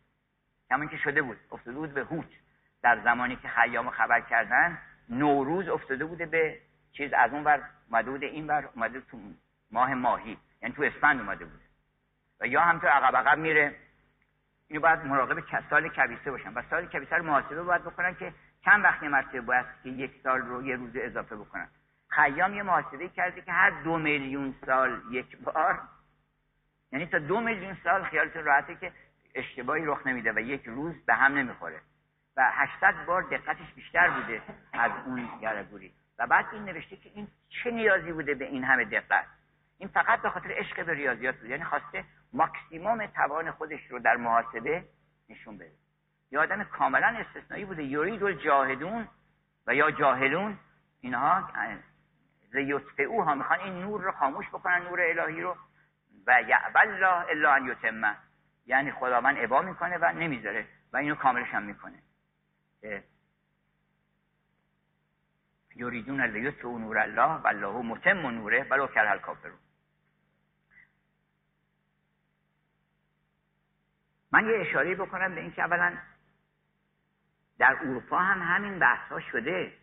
همون 0.72 0.88
که 0.88 0.98
شده 0.98 1.22
بود. 1.22 1.38
افتاده 1.52 1.78
بود 1.78 1.94
به 1.94 2.04
هوت. 2.04 2.30
در 2.82 3.00
زمانی 3.04 3.36
که 3.36 3.48
خیام 3.48 3.90
خبر 3.90 4.22
کردن 4.22 4.78
نوروز 5.10 5.70
افتاده 5.70 6.06
بوده 6.06 6.26
به 6.26 6.60
چیز 6.92 7.14
از 7.14 7.32
اون 7.32 7.44
بر 7.44 7.62
اومده 7.90 8.12
بوده 8.12 8.26
این 8.26 8.48
بر 8.48 8.70
اومده 8.76 9.02
تو 9.02 9.20
ماه 9.72 9.94
ماهی. 9.94 10.38
یعنی 10.62 10.76
تو 10.76 10.84
اسفند 10.84 11.20
اومده 11.20 11.46
بوده. 11.46 11.64
و 12.40 12.48
یا 12.48 12.62
همطور 12.62 12.90
عقب 12.90 13.16
عقب 13.16 13.38
میره. 13.38 13.76
اینو 14.68 14.82
باید 14.82 15.06
مراقب 15.06 15.44
سال 15.70 15.90
کبیسه 15.90 16.32
باشن. 16.32 16.54
و 16.54 16.62
سال 16.70 16.86
کبیسه 16.86 17.16
رو 17.16 17.24
محاسبه 17.24 17.64
باید 17.64 17.82
بکنن 17.82 18.16
که 18.16 18.34
چند 18.66 18.84
وقت 18.84 19.04
مرتبه 19.04 19.42
باید 19.42 19.66
که 19.84 19.90
یک 19.90 20.12
سال 20.24 20.42
رو 20.42 20.64
یه 20.64 20.76
روز 20.76 20.92
اضافه 20.96 21.36
بکنن 21.36 21.68
خیام 22.08 22.54
یه 22.54 22.64
محاسبه 22.64 23.10
کرده 23.10 23.42
که 23.42 23.52
هر 23.52 23.70
دو 23.70 23.98
میلیون 23.98 24.56
سال 24.66 25.02
یک 25.12 25.38
بار 25.38 25.82
یعنی 26.92 27.06
تا 27.06 27.20
دو 27.20 27.42
میلیون 27.42 27.78
سال 27.84 28.04
خیالتون 28.04 28.44
راحته 28.44 28.76
که 28.76 28.92
اشتباهی 29.36 29.86
رخ 29.86 30.08
نمیده 30.08 30.32
و 30.32 30.40
یک 30.40 30.64
روز 30.66 31.06
به 31.06 31.14
هم 31.14 31.34
نمی‌خوره. 31.34 31.82
و 32.38 32.52
800 32.54 33.06
بار 33.06 33.22
دقتش 33.22 33.74
بیشتر 33.76 34.10
بوده 34.10 34.42
از 34.74 34.92
اون 35.06 35.30
گرگوری. 35.42 35.94
و 36.20 36.28
بعد 36.28 36.46
این 36.52 36.66
نوشته 36.66 36.98
که 36.98 37.10
این 37.14 37.28
چه 37.50 37.72
نیازی 37.72 38.12
بوده 38.12 38.36
به 38.36 38.46
این 38.46 38.64
همه 38.64 38.86
دقت؟ 38.86 39.26
این 39.78 39.90
فقط 39.90 40.22
به 40.22 40.30
خاطر 40.30 40.52
عشق 40.52 40.86
به 40.86 40.94
ریاضیات 40.94 41.36
بود. 41.36 41.50
یعنی 41.50 41.64
خواسته 41.64 42.06
ماکسیموم 42.34 43.06
توان 43.06 43.52
خودش 43.52 43.92
رو 43.92 44.00
در 44.00 44.16
محاسبه 44.16 44.84
نشون 45.30 45.58
بده. 45.58 45.83
یه 46.34 46.40
آدم 46.40 46.64
کاملا 46.64 47.08
استثنایی 47.08 47.66
بوده. 47.66 47.84
یورید 47.84 48.24
الجاهدون 48.24 49.08
و 49.68 49.76
یا 49.76 49.92
جاهلون 49.92 50.58
اینها 51.02 51.50
او 53.08 53.24
ها 53.24 53.36
می‌خوان 53.36 53.60
این 53.60 53.82
نور 53.82 54.02
رو 54.02 54.12
خاموش 54.12 54.48
بکنن 54.48 54.84
نور 54.84 55.02
الهی 55.02 55.42
رو. 55.42 55.58
و 56.28 56.42
یعبل 56.42 56.80
الله 56.80 57.30
الا 57.30 57.54
ان 57.54 57.68
یتمه. 57.68 58.16
یعنی 58.66 58.92
خداوند 58.92 59.36
ابا 59.40 59.62
می‌کنه 59.62 59.98
و 59.98 60.06
نمی‌ذاره 60.06 60.68
و 60.94 60.98
اینو 60.98 61.16
کاملش 61.16 61.50
هم 61.50 61.64
می‌کنه. 61.64 62.04
یریدون 65.76 66.22
لیطفئوا 66.22 66.78
نور 66.78 66.98
الله 66.98 67.42
و 67.42 67.48
الله 67.48 67.82
متم 67.82 68.28
نوره 68.28 68.68
ولو 68.70 68.88
کره 68.88 69.12
الکافرون 69.12 69.60
من 74.32 74.46
یه 74.46 74.62
اشاره 74.62 74.96
بکنم 74.96 75.36
به 75.36 75.42
اینکه 75.42 75.64
اولا 75.64 75.98
در 77.60 77.78
اروپا 77.82 78.18
هم 78.18 78.42
همین 78.42 78.80
بحث 78.80 79.12
ها 79.12 79.20
شده. 79.20 79.74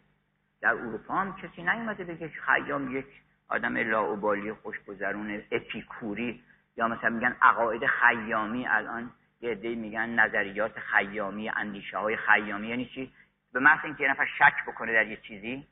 در 0.60 0.68
اروپا 0.68 1.14
هم 1.14 1.36
کسی 1.36 1.62
نیومده 1.62 2.04
بگه 2.04 2.28
خیام 2.28 2.96
یک 2.96 3.06
آدم 3.48 3.76
لاعبالی 3.76 4.52
خوشگذرون 4.52 5.42
اپیکوری 5.50 6.44
یا 6.76 6.88
مثلا 6.88 7.10
میگن 7.10 7.36
عقاید 7.42 7.86
خیامی 7.86 8.66
الان 8.66 9.10
یه 9.40 9.50
عده 9.50 9.74
میگن 9.74 10.08
نظریات 10.10 10.78
خیامی 10.78 11.48
اندیشه 11.48 11.98
های 11.98 12.16
خیامی. 12.16 12.68
یعنی 12.68 12.86
چی؟ 12.86 13.12
به 13.52 13.60
محض 13.60 13.84
اینکه 13.84 14.02
یه 14.02 14.10
نفر 14.10 14.26
شک 14.38 14.64
بکنه 14.66 14.92
در 14.92 15.06
یه 15.06 15.16
چیزی. 15.16 15.66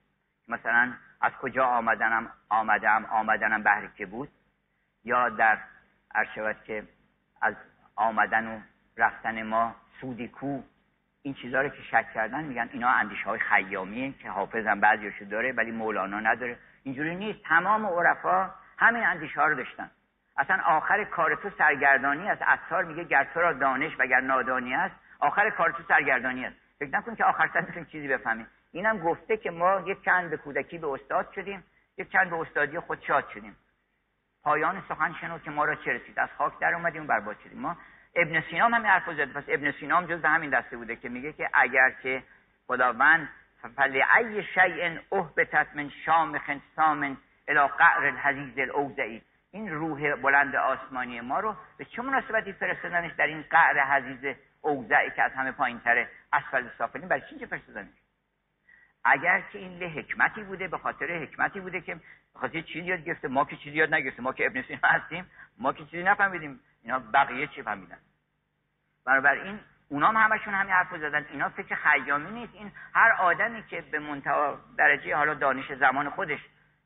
مثلا 0.48 0.92
از 1.20 1.32
کجا 1.32 1.64
آمدنم 1.64 2.30
آمدم 2.48 3.04
آمدنم 3.04 3.62
بهر 3.62 3.86
که 3.86 4.06
بود؟ 4.06 4.28
یا 5.04 5.28
در 5.28 5.58
ارشود 6.14 6.56
که 6.64 6.82
از 7.42 7.54
آمدن 7.96 8.46
و 8.46 8.60
رفتن 8.96 9.42
ما 9.42 9.74
سودی 10.00 10.28
کو 10.28 10.62
این 11.28 11.34
چیزها 11.34 11.60
رو 11.60 11.68
که 11.68 11.82
شک 11.82 12.06
کردن 12.14 12.44
میگن 12.44 12.68
اینا 12.72 12.88
اندیشه 12.88 13.24
های 13.24 13.38
خیامیه 13.38 14.12
که 14.12 14.30
حافظم 14.30 14.80
بعضیشو 14.80 15.24
داره 15.24 15.52
ولی 15.52 15.70
مولانا 15.70 16.20
نداره. 16.20 16.58
اینجوری 16.82 17.14
نیست. 17.14 17.38
تمام 17.44 17.86
عرفا 17.86 18.50
همین 18.78 19.02
اندیشه 19.02 19.40
ها 19.40 19.46
رو 19.46 19.54
داشتن. 19.54 19.90
اصلا 20.36 20.62
آخر 20.66 21.04
کار 21.04 21.34
تو 21.34 21.50
سرگردانی 21.58 22.28
است. 22.30 22.42
عطار 22.42 22.84
میگه 22.84 23.04
گر 23.04 23.24
تو 23.34 23.40
را 23.40 23.52
دانش 23.52 23.92
و 23.98 24.06
گر 24.06 24.20
نادانی 24.20 24.74
است 24.74 24.94
آخر 25.18 25.50
کار 25.50 25.70
تو 25.70 25.82
سرگردانی 25.88 26.44
است. 26.46 26.56
فکر 26.78 26.98
نکن 26.98 27.14
که 27.14 27.24
آخر 27.24 27.50
سر 27.52 27.84
چیزی 27.84 28.08
بفهمیم 28.08 28.46
اینم 28.72 28.98
گفته 28.98 29.36
که 29.36 29.50
ما 29.50 29.82
یک 29.86 30.04
چند 30.04 30.30
به 30.30 30.36
کودکی 30.36 30.78
به 30.78 30.86
استاد 30.86 31.32
شدیم 31.34 31.64
یک 31.98 32.12
چند 32.12 32.30
به 32.30 32.36
استادی 32.36 32.78
خود 32.78 33.00
شاد 33.00 33.28
شدیم. 33.34 33.56
پایان 34.42 34.82
سخن 34.88 35.14
شنو 35.20 35.38
که 35.38 35.50
ما 35.50 35.64
را 35.64 35.74
چه 35.74 35.92
رسید. 35.92 36.18
از 36.18 36.28
خاک 36.38 36.58
در 36.58 36.74
اومدیم 36.74 37.06
شدیم. 37.44 37.58
ما 37.58 37.76
ابن 38.14 38.40
سینا 38.40 38.64
هم 38.64 38.74
همین 38.74 38.86
حرف 38.86 39.16
زد. 39.16 39.32
پس 39.32 39.44
ابن 39.48 39.72
سینا 39.72 39.96
هم 39.96 40.06
جز 40.06 40.24
همین 40.24 40.50
دسته 40.50 40.76
بوده 40.76 40.96
که 40.96 41.08
میگه 41.08 41.32
که 41.32 41.50
اگر 41.52 41.90
که 42.02 42.22
خداوند 42.66 43.28
فلعی 43.76 44.44
شیء 44.54 44.98
اهبتت 45.12 45.66
من 45.74 45.90
شامخ 46.04 46.50
سامن 46.76 47.16
الى 47.48 47.68
قعر 47.78 48.06
الحزیز 48.06 48.58
الاوزعی 48.58 49.22
این 49.50 49.68
روح 49.70 50.14
بلند 50.14 50.56
آسمانی 50.56 51.20
ما 51.20 51.40
رو 51.40 51.56
به 51.78 51.84
چه 51.84 52.02
مناسبتی 52.02 52.52
فرستادنش 52.52 53.12
در 53.12 53.26
این 53.26 53.44
قعر 53.50 53.84
حزیز 53.84 54.36
اوزعی 54.60 55.10
که 55.10 55.22
از 55.22 55.32
همه 55.32 55.52
پایین 55.52 55.80
تره 55.80 56.08
اسفل 56.32 56.68
سافلین 56.78 57.08
برای 57.08 57.22
چی 57.30 57.46
فرستادنش؟ 57.46 57.88
اگر 59.04 59.42
که 59.52 59.58
این 59.58 59.78
له 59.78 59.86
حکمتی 59.86 60.42
بوده 60.42 60.68
به 60.68 60.78
خاطر 60.78 61.22
حکمتی 61.22 61.60
بوده 61.60 61.80
که 61.80 62.00
خاطر 62.34 62.60
چیزی 62.60 62.86
یاد 62.86 63.04
گرفته 63.04 63.28
ما 63.28 63.44
که 63.44 63.56
چیزی 63.56 63.76
یاد 63.76 63.94
نگرفتیم 63.94 64.24
ما 64.24 64.32
که 64.32 64.46
ابن 64.46 64.62
سینا 64.62 64.88
هستیم 64.88 65.26
ما 65.58 65.72
که 65.72 65.84
چیزی 65.84 66.02
نفهمیدیم. 66.02 66.60
اینا 66.82 66.98
بقیه 66.98 67.46
چی 67.46 67.62
فهمیدن؟ 67.62 67.98
بنابراین 69.06 69.60
اونام 69.88 70.16
همشون 70.16 70.54
همین 70.54 70.72
حرف 70.72 70.96
زدن. 70.96 71.26
اینا 71.30 71.48
فکر 71.48 71.74
خیامی 71.74 72.30
نیست. 72.30 72.54
این 72.54 72.72
هر 72.94 73.12
آدمی 73.12 73.62
که 73.62 73.80
به 73.80 73.98
منتها 73.98 74.58
درجه 74.78 75.16
حالا 75.16 75.34
دانش 75.34 75.72
زمان 75.72 76.10
خودش 76.10 76.40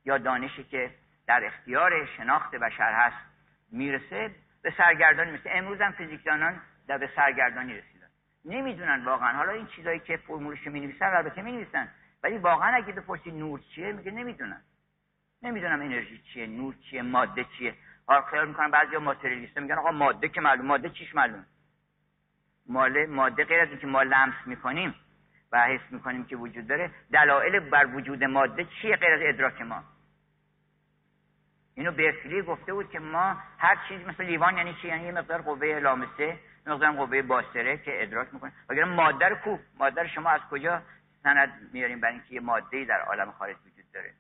یا 0.05 0.19
دانشی 0.19 0.65
که 0.65 0.95
در 1.27 1.45
اختیار 1.45 2.07
شناخت 2.07 2.55
بشر 2.55 2.93
هست 2.93 3.17
می‌رسه 3.73 4.35
به 4.63 4.75
سرگردانی 4.77 5.31
می‌رسه. 5.31 5.51
امروز 5.53 5.81
هم 5.81 5.93
فیزیکدانان 5.93 6.61
در 6.89 6.99
به 6.99 7.11
سرگردانی 7.17 7.75
رسیدن. 7.75 8.07
نمی‌دونن 8.45 9.05
واقعا. 9.05 9.37
حالا 9.37 9.53
این 9.53 9.67
چیزایی 9.67 10.01
که 10.01 10.17
فرمولش 10.17 10.67
می 10.67 10.81
نویسن 10.81 11.07
البته 11.07 11.43
می 11.43 11.53
نویسن 11.53 11.89
ولی 12.23 12.39
واقعا 12.39 12.77
اگه 12.77 12.93
بپرسی 12.93 13.31
نور 13.31 13.61
چیه 13.75 13.93
میگه 13.93 14.11
نمی‌دونن. 14.11 14.63
نمی‌دونم 15.43 15.81
انرژی 15.81 16.19
چیه 16.19 16.47
نور 16.47 16.75
چیه 16.75 17.03
ماده 17.03 17.45
چیه. 17.45 17.75
خیال 18.31 18.49
می‌کنن 18.49 18.71
بعضیا 18.71 19.01
ماتریالیست 19.01 19.59
میگن 19.59 19.79
آقا 19.79 19.91
ماده 19.91 20.29
که 20.29 20.41
معلوم 20.41 20.67
ماده 20.67 20.91
چیش 20.91 21.15
معلوم؟ 21.15 21.47
ماله 22.67 23.07
ماده 23.07 23.45
غیر 23.45 23.61
از 23.61 23.69
اینکه 23.69 23.87
ما 23.87 24.03
لمس 24.03 24.35
می‌کنیم 24.47 24.95
و 25.53 25.65
حس 25.65 25.81
می‌کنیم 25.91 26.25
که 26.25 26.37
وجود 26.37 26.67
داره 26.67 26.91
دلایل 27.13 27.61
بر 27.61 27.87
وجود 27.87 28.25
ماده 28.25 28.65
چیه 28.65 28.97
غیر 28.97 29.15
از 29.15 29.21
ادراک 29.23 29.61
ما؟ 29.63 29.85
اینو 31.75 31.93
برکلی 31.93 32.43
گفته 32.43 32.73
بود 32.75 32.91
که 32.91 32.99
ما 32.99 33.37
هر 33.59 33.79
چیزی 33.89 34.05
مثل 34.05 34.25
لیوان 34.25 34.57
یعنی 34.57 34.75
چی؟ 34.83 34.89
یعنی 34.89 35.05
یه 35.05 35.13
مقدار 35.13 35.43
قوه 35.43 35.67
لامسه 35.67 36.39
مقدار 36.67 36.93
قوه 36.93 37.23
باسره 37.23 37.79
که 37.79 38.03
ادراک 38.03 38.29
می‌کنه. 38.33 38.53
اگر 38.69 38.85
ماده 38.85 39.29
رو 39.29 39.37
کو 39.37 39.59
ماده 39.79 40.09
شما 40.09 40.31
از 40.31 40.41
کجا 40.51 40.83
سند 41.23 41.71
میاریم 41.73 42.01
برای 42.01 42.15
اینکه 42.15 42.35
یه 42.35 42.41
ماده 42.41 42.85
در 42.85 43.01
عالم 43.01 43.31
خارج 43.31 43.57
وجود 43.57 43.93
داره؟ 43.95 44.15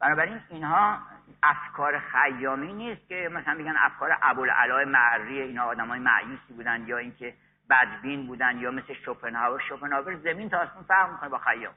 بنابراین 0.00 0.40
اینها 0.48 0.98
افکار 1.42 1.98
خیامی 1.98 2.72
نیست 2.72 3.08
که 3.08 3.28
مثلا 3.32 3.54
میگن 3.54 3.74
افکار 3.76 4.18
ابوالعلا 4.22 4.84
معری 4.84 5.40
اینا 5.40 5.64
آدمای 5.64 6.00
معیوسی 6.00 6.52
بودن 6.52 6.84
یا 6.86 6.98
اینکه 6.98 7.34
بدبین 7.70 8.26
بودن 8.26 8.58
یا 8.58 8.70
مثل 8.70 8.94
شوپنهاور. 8.94 9.60
شوپنهاور 9.68 10.16
زمین 10.16 10.48
تا 10.48 10.58
آسمون 10.58 10.84
فرق 10.84 11.12
می‌کنه 11.12 11.28
با 11.28 11.38
خیام. 11.38 11.74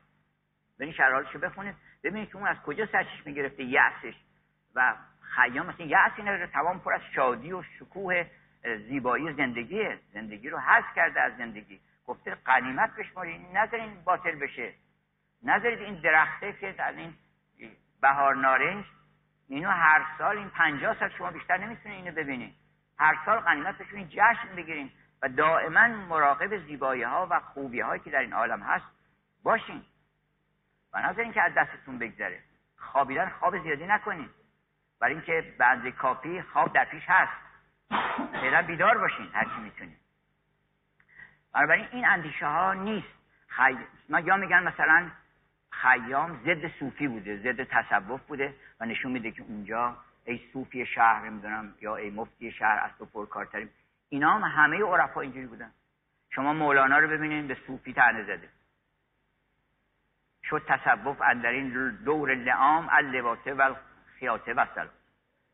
برین 0.79 0.93
شرحالشو 0.93 1.39
بخونید. 1.39 1.75
ببینید 2.03 2.29
که 2.29 2.35
اون 2.35 2.47
از 2.47 2.57
کجا 2.61 2.85
سرچش 2.85 3.25
می‌گرفته 3.25 3.63
یأسش. 3.63 4.15
و 4.75 4.95
خیام 5.21 5.65
مثلا 5.65 5.85
یأس 5.85 6.11
اینا 6.17 6.47
تمام 6.47 6.79
پر 6.79 6.93
از 6.93 7.01
شادی 7.15 7.53
و 7.53 7.63
شکوه 7.63 8.25
زیبایی 8.89 9.33
زندگیه. 9.33 9.99
زندگی 10.13 10.49
رو 10.49 10.59
حذف 10.59 10.95
کرده 10.95 11.21
از 11.21 11.37
زندگی. 11.37 11.79
گفته 12.07 12.37
قنیمت 12.45 12.95
بشمارید. 12.95 13.57
نذارین 13.57 14.03
باطل 14.03 14.35
بشه. 14.35 14.73
نذارید 15.43 15.79
این 15.79 16.01
درخته 16.01 16.53
که 16.53 16.71
در 16.71 16.91
این 16.91 17.13
بهار 18.03 18.35
نارنج 18.35 18.85
اینو 19.47 19.69
هر 19.69 20.05
سال 20.17 20.37
این 20.37 20.49
پنجاه 20.49 20.99
سال 20.99 21.09
شما 21.09 21.31
بیشتر 21.31 21.57
نمی‌تونید 21.57 21.97
اینو 21.97 22.15
ببینید 22.15 22.55
هر 22.99 23.17
سال 23.25 23.39
غنیمت 23.39 23.77
بشونید 23.77 24.09
جشن 24.09 24.55
بگیرین 24.55 24.91
و 25.21 25.29
دائما 25.29 25.87
مراقب 25.87 26.57
زیبایی 26.57 27.03
ها 27.03 27.27
و 27.29 27.39
خوبی 27.39 27.79
هایی 27.79 28.01
که 28.01 28.09
در 28.09 28.19
این 28.19 28.33
عالم 28.33 28.61
هست 28.61 28.85
باشین. 29.43 29.85
و 30.93 31.09
نظر 31.09 31.31
که 31.31 31.41
از 31.41 31.53
دستتون 31.53 31.99
بگذره. 31.99 32.39
خوابیدن 32.77 33.29
خواب 33.29 33.63
زیادی 33.63 33.85
نکنید 33.85 34.29
برای 34.99 35.13
اینکه 35.13 35.55
بعضی 35.57 35.91
کافی 35.91 36.41
خواب 36.41 36.73
در 36.73 36.85
پیش 36.85 37.03
هست. 37.07 37.31
فعلا 38.31 38.61
بیدار 38.61 38.97
باشین 38.97 39.29
هر 39.33 39.43
چی 39.43 39.61
می‌تونید 39.61 39.97
بنابراین 41.53 41.87
این 41.91 42.05
اندیشه 42.05 42.47
ها 42.47 42.73
نیست. 42.73 43.07
خی... 43.47 43.77
یا 44.23 44.37
میگن 44.37 44.63
مثلا 44.63 45.11
خیام 45.81 46.39
ضد 46.45 46.67
صوفی 46.79 47.07
بوده 47.07 47.37
ضد 47.37 47.63
تصوف 47.63 48.21
بوده 48.21 48.53
و 48.79 48.85
نشون 48.85 49.11
میده 49.11 49.31
که 49.31 49.41
اونجا 49.41 49.97
ای 50.25 50.39
صوفی 50.53 50.85
شهر 50.85 51.29
نمی‌دونم 51.29 51.75
یا 51.81 51.95
ای 51.95 52.09
مفتی 52.09 52.51
شهر 52.51 52.79
از 52.85 52.91
تو 52.97 53.05
پرکارتریم 53.05 53.69
اینا 54.09 54.33
هم 54.33 54.63
همه 54.63 54.83
عرفا 54.83 55.21
اینجوری 55.21 55.45
بودن. 55.45 55.71
شما 56.29 56.53
مولانا 56.53 56.97
رو 56.99 57.07
ببینید 57.07 57.47
به 57.47 57.57
صوفی 57.67 57.93
تنه 57.93 58.23
زده. 58.23 58.49
شد 60.43 60.63
تصوف 60.67 61.21
اندرین 61.21 61.89
دور 61.89 62.35
لعام 62.35 62.89
اللباسه 62.91 63.53
و 63.53 63.75
خیاطه 64.19 64.53
و 64.53 64.65
سلام 64.75 64.89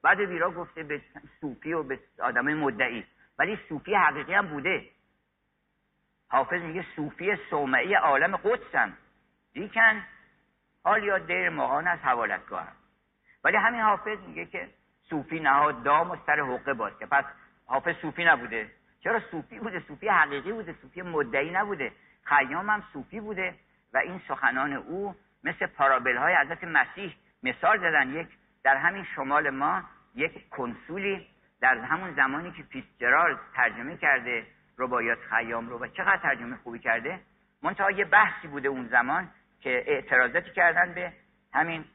بعد 0.01 0.19
ویرا 0.19 0.51
گفته 0.51 0.83
به 0.83 1.01
صوفی 1.41 1.73
و 1.73 1.83
به 1.83 1.99
آدم 2.19 2.53
مدعی. 2.53 3.05
ولی 3.39 3.59
صوفی 3.69 3.93
حقیقی 3.93 4.33
هم 4.33 4.47
بوده. 4.47 4.89
حافظ 6.27 6.61
میگه 6.61 6.85
صوفی 6.95 7.35
صومعی 7.49 7.93
عالم 7.93 8.37
قدسن. 8.37 8.93
دیکن 9.59 10.03
حال 10.83 11.03
یا 11.03 11.17
دیر 11.17 11.49
مغان 11.49 11.87
از 11.87 11.99
حوالتگاه 11.99 12.67
ولی 13.43 13.57
همین 13.57 13.81
حافظ 13.81 14.19
میگه 14.27 14.45
که 14.45 14.69
صوفی 15.09 15.39
نهاد 15.39 15.83
دام 15.83 16.11
و 16.11 16.15
سر 16.25 16.39
حقه 16.39 16.73
باز 16.73 16.99
که. 16.99 17.05
پس 17.05 17.25
حافظ 17.65 17.95
صوفی 17.95 18.25
نبوده. 18.25 18.71
چرا 19.03 19.19
صوفی 19.31 19.59
بوده؟ 19.59 19.79
صوفی 19.79 20.07
حقیقی 20.07 20.51
بوده. 20.51 20.75
صوفی 20.81 21.01
مدعی 21.01 21.51
نبوده. 21.51 21.91
خیام 22.23 22.69
هم 22.69 22.83
صوفی 22.93 23.19
بوده. 23.19 23.55
و 23.93 23.97
این 23.97 24.21
سخنان 24.27 24.73
او 24.73 25.15
مثل 25.43 25.65
پارابل 25.65 26.17
های 26.17 26.35
حضرت 26.35 26.63
مسیح 26.63 27.15
مثال 27.43 27.77
زدن. 27.77 28.09
یک 28.09 28.27
در 28.63 28.75
همین 28.75 29.03
شمال 29.15 29.49
ما 29.49 29.83
یک 30.15 30.49
کنسولی 30.49 31.27
در 31.61 31.77
همون 31.77 32.13
زمانی 32.13 32.51
که 32.51 32.63
فیتزجرالد 32.63 33.39
ترجمه 33.55 33.97
کرده 33.97 34.47
ربایات 34.77 35.19
خیام 35.29 35.69
رو. 35.69 35.79
و 35.79 35.87
چقدر 35.87 36.17
ترجمه 36.17 36.57
خوبی 36.63 36.79
کرده؟ 36.79 37.19
منتها 37.63 37.91
یه 37.91 38.05
بحثی 38.05 38.47
بوده 38.47 38.69
اون 38.69 38.87
زمان 38.87 39.29
که 39.61 39.83
اعتراضاتی 39.87 40.51
کردن 40.51 40.93
به 40.93 41.13
همین 41.53 41.85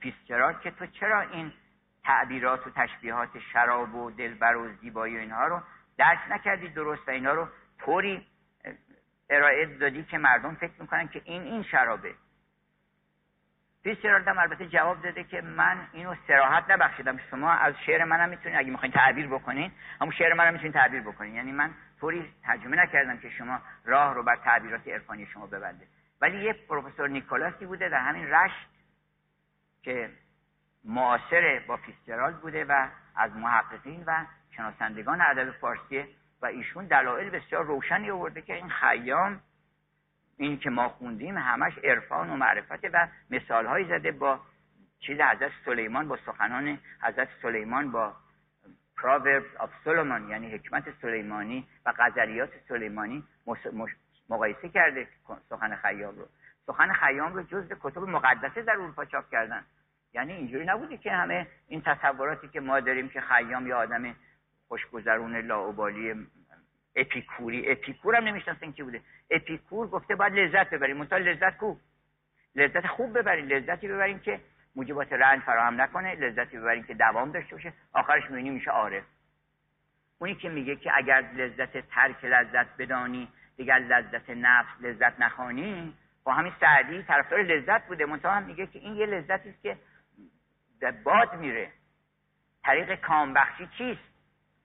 فیتزجرالد 0.00 0.60
که 0.60 0.70
تو 0.70 0.86
چرا 0.86 1.20
این 1.20 1.52
تعبیرات 2.04 2.66
و 2.66 2.70
تشبیهات 2.70 3.38
شراب 3.52 3.94
و 3.94 4.10
دلبر 4.10 4.56
و 4.56 4.68
زیبایی 4.68 5.16
و 5.16 5.20
اینها 5.20 5.46
رو 5.46 5.62
درک 5.98 6.18
نکردی 6.30 6.68
درست 6.68 7.08
و 7.08 7.10
اینها 7.10 7.32
رو 7.32 7.48
طوری 7.78 8.26
ارائه 9.30 9.66
دادی 9.66 10.04
که 10.04 10.18
مردم 10.18 10.54
فکر 10.54 10.72
می‌کنن 10.78 11.08
که 11.08 11.22
این 11.24 11.42
این 11.42 11.62
شرابه؟ 11.62 12.14
فیتزجرالد 13.82 14.28
هم 14.28 14.38
البته 14.38 14.66
جواب 14.66 15.02
داده 15.02 15.24
که 15.24 15.40
من 15.40 15.88
اینو 15.92 16.14
سراحت 16.26 16.70
نبخشیدم. 16.70 17.18
شما 17.30 17.52
از 17.52 17.74
شعر 17.86 18.04
منم 18.04 18.28
می‌تونید 18.28 18.58
اگه 18.58 18.70
می‌خواین 18.70 18.92
تعبیر 18.92 19.26
بکنین 19.26 19.72
همون 20.00 20.12
شعر 20.12 20.32
منم 20.32 20.52
می‌تونید 20.52 20.74
تعبیر 20.74 21.00
بکنین. 21.00 21.34
یعنی 21.34 21.52
من 21.52 21.74
طوری 22.00 22.34
ترجمه 22.42 22.76
نکردم 22.76 23.18
که 23.18 23.30
شما 23.30 23.60
راه 23.84 24.14
رو 24.14 24.22
بر 24.22 24.36
تعبیرات 24.36 24.88
عرفانی 24.88 25.26
شما 25.26 25.46
ببنده 25.46 25.86
ولی 26.24 26.44
یه 26.44 26.52
پروفسور 26.52 27.08
نیکولاسی 27.08 27.66
بوده 27.66 27.88
در 27.88 27.98
همین 27.98 28.30
رشت 28.30 28.68
که 29.82 30.10
معاصر 30.84 31.62
با 31.68 31.76
فیتزجرالد 31.76 32.40
بوده 32.40 32.64
و 32.64 32.88
از 33.16 33.36
محققین 33.36 34.04
و 34.06 34.24
شناسندگان 34.56 35.20
ادب 35.20 35.50
فارسی 35.50 36.04
و 36.42 36.46
ایشون 36.46 36.86
دلایل 36.86 37.30
بسیار 37.30 37.64
روشنی 37.64 38.10
آورده 38.10 38.42
که 38.42 38.54
این 38.54 38.68
خیام 38.68 39.40
این 40.36 40.58
که 40.58 40.70
ما 40.70 40.88
خوندیم 40.88 41.38
همش 41.38 41.78
عرفان 41.78 42.30
و 42.30 42.36
معرفت 42.36 42.84
و 42.92 43.08
مثالهایی 43.30 43.88
زده 43.88 44.12
با 44.12 44.40
چیز 45.00 45.20
حضرت 45.20 45.52
سلیمان 45.64 46.08
با 46.08 46.18
سخنان 46.26 46.78
حضرت 47.02 47.28
سلیمان 47.42 47.90
با 47.90 48.12
Proverbs 48.96 49.60
of 49.60 49.70
Solomon 49.84 50.30
یعنی 50.30 50.50
حکمت 50.50 50.84
سلیمانی 51.02 51.68
و 51.86 51.92
غزلیات 51.98 52.50
سلیمانی 52.68 53.24
مقایسه 54.28 54.68
کرده 54.68 55.08
سخن 55.50 55.76
خیام 55.76 56.18
رو. 56.18 56.28
سخن 56.66 56.92
خیام 56.92 57.34
رو 57.34 57.42
جز 57.42 57.72
کتب 57.80 57.98
مقدسه 57.98 58.62
در 58.62 58.72
اروپا 58.72 59.04
چاپ 59.04 59.30
کردن. 59.30 59.64
یعنی 60.12 60.32
اینجوری 60.32 60.64
نبوده 60.64 60.96
که 60.96 61.12
همه 61.12 61.46
این 61.68 61.82
تصوراتی 61.82 62.48
که 62.48 62.60
ما 62.60 62.80
داریم 62.80 63.08
که 63.08 63.20
خیام 63.20 63.66
یه 63.66 63.78
آدم 63.78 64.14
خوشگذرون 64.68 65.36
لاوبالی 65.36 66.26
اپیکوری 66.96 67.72
اپیکور 67.72 68.16
هم 68.16 68.24
نمی‌شناسن 68.24 68.72
کی 68.72 68.82
بوده. 68.82 69.00
اپیکور 69.30 69.88
گفته 69.88 70.14
باید 70.14 70.32
لذت 70.32 70.70
ببریم. 70.70 70.96
منتها 70.96 71.18
لذت 71.18 71.56
کو؟ 71.56 71.76
لذت 72.54 72.86
خوب 72.86 73.18
ببریم. 73.18 73.48
لذتی 73.48 73.88
ببریم 73.88 74.18
که 74.18 74.40
موجبات 74.76 75.12
رنج 75.12 75.42
فراهم 75.42 75.80
نکنه. 75.80 76.14
لذتی 76.14 76.58
ببریم 76.58 76.82
که 76.82 76.94
دوام 76.94 77.32
داشته 77.32 77.56
باشه. 77.56 77.72
آخرش 77.92 78.30
می‌بینی 78.30 78.50
میشه 78.50 78.70
عارف. 78.70 79.04
اونی 80.18 80.34
که 80.34 80.48
میگه 80.48 80.76
که 80.76 80.90
اگر 80.96 81.20
لذت 81.20 81.88
ترک 81.88 82.24
لذت 82.24 82.76
بدانی 82.78 83.28
دیگر 83.56 83.78
لذت 83.78 84.30
نفس 84.30 84.80
لذت 84.80 85.20
نخوانی. 85.20 85.96
با 86.24 86.32
همین 86.32 86.52
سعدی 86.60 87.02
طرفدار 87.02 87.42
لذت 87.42 87.86
بوده. 87.86 88.06
منتها 88.06 88.32
هم 88.32 88.42
میگه 88.42 88.66
که 88.66 88.78
این 88.78 88.94
یه 88.94 89.06
لذتی 89.06 89.48
است 89.48 89.62
که 89.62 89.78
باد 91.04 91.34
میره. 91.34 91.72
طریق 92.64 93.00
کامبخشی 93.00 93.66
چیست؟ 93.78 94.14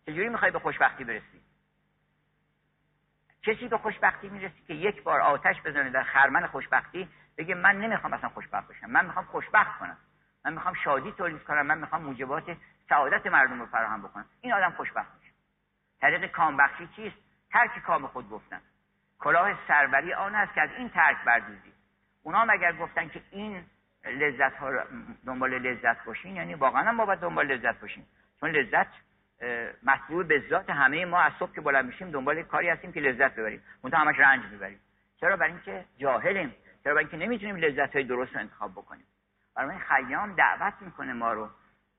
چجوری 0.05 0.29
می‌خوای 0.29 0.51
به 0.51 0.59
خوشبختی 0.59 1.03
برسی؟ 1.03 1.41
کسی 3.43 3.67
به 3.67 3.77
خوشبختی 3.77 4.29
می‌رسی 4.29 4.63
که 4.67 4.73
یک 4.73 5.03
بار 5.03 5.21
آتش 5.21 5.61
بزنه 5.61 5.89
در 5.89 6.03
خرمن 6.03 6.47
خوشبختی 6.47 7.09
بگه 7.37 7.55
من 7.55 7.75
نمی‌خوام 7.75 8.13
اصلا 8.13 8.29
خوشبخت 8.29 8.67
باشم. 8.67 8.89
من 8.89 9.05
می‌خوام 9.05 9.25
خوشبخت 9.25 9.79
کنم. 9.79 9.97
من 10.45 10.53
می‌خوام 10.53 10.73
شادی 10.73 11.11
تولید 11.11 11.43
کنم. 11.43 11.65
من 11.65 11.77
می‌خوام 11.77 12.01
موجبات 12.01 12.57
سعادت 12.89 13.25
مردم 13.27 13.59
رو 13.59 13.65
فراهم 13.65 14.01
بکنم. 14.01 14.25
این 14.41 14.53
آدم 14.53 14.71
خوشبخت 14.71 15.11
میشه. 15.19 15.33
طریق 16.01 16.31
کامبخشی 16.31 16.87
چیست؟ 16.95 17.17
ترک 17.51 17.79
کام 17.79 18.07
خود 18.07 18.29
گفتن. 18.29 18.61
کلاه 19.19 19.67
سروری 19.67 20.13
آن 20.13 20.35
است 20.35 20.53
که 20.53 20.61
از 20.61 20.69
این 20.77 20.89
ترک 20.89 21.17
بردوزی 21.25 21.73
اونا 22.23 22.39
هم 22.39 22.49
اگر 22.49 22.73
گفتن 22.73 23.07
که 23.07 23.21
این 23.31 23.63
لذت 24.05 24.53
ها 24.53 24.83
دنبال 25.25 25.57
لذت 25.57 26.05
باشین 26.05 26.35
یعنی 26.35 26.53
واقعا 26.53 26.83
هم 26.83 26.97
باید 26.97 27.19
دنبال 27.19 27.47
لذت 27.47 27.79
باشین 27.79 28.05
چون 28.39 28.49
لذت 28.49 28.87
مطلوب 29.83 30.27
به 30.27 30.43
ذات 30.49 30.69
همه 30.69 31.05
ما 31.05 31.21
از 31.21 31.33
صبح 31.39 31.53
که 31.53 31.61
بلند 31.61 31.85
میشیم 31.85 32.11
دنبال 32.11 32.43
کاری 32.43 32.69
هستیم 32.69 32.91
که 32.91 32.99
لذت 32.99 33.35
ببریم. 33.35 33.63
منتها 33.83 34.01
همش 34.01 34.19
رنج 34.19 34.45
می‌بریم. 34.45 34.79
چرا؟ 35.19 35.37
برای 35.37 35.51
اینکه 35.51 35.85
جاهلیم. 35.97 36.55
چرا؟ 36.83 36.93
برای 36.93 37.05
اینکه 37.05 37.17
نمی‌تونیم 37.17 37.55
لذت 37.55 37.93
های 37.95 38.03
درست 38.03 38.33
رو 38.33 38.39
انتخاب 38.39 38.71
بکنیم. 38.71 39.05
برای 39.55 39.77
خیام 39.77 40.35
دعوت 40.35 40.73
می‌کنه 40.81 41.13
ما 41.13 41.33
رو 41.33 41.49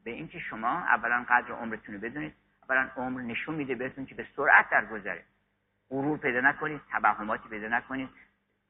به 0.04 0.10
اینکه 0.10 0.38
شما 0.38 0.68
اولا 0.68 1.24
قدر 1.28 1.52
عمرتون 1.52 1.94
رو 1.94 2.00
بدونید. 2.00 2.34
اولا 2.68 2.90
عمر 2.96 3.20
نشون 3.20 3.54
میده 3.54 3.74
بهتون 3.74 4.06
که 4.06 4.14
به 4.14 4.26
سرعت 4.36 4.70
در 4.70 4.86
گذره 4.86 5.24
غرور 5.90 6.18
پیدا 6.18 6.40
نکنید 6.40 6.80
توهماتی 6.90 7.48
پیدا 7.48 7.68
نکنید 7.68 8.08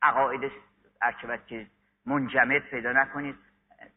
عقاید 0.03 0.53
ارچبت 1.03 1.47
که 1.47 1.67
منجمد 2.07 2.63
پیدا 2.63 2.93
نکنید. 2.93 3.37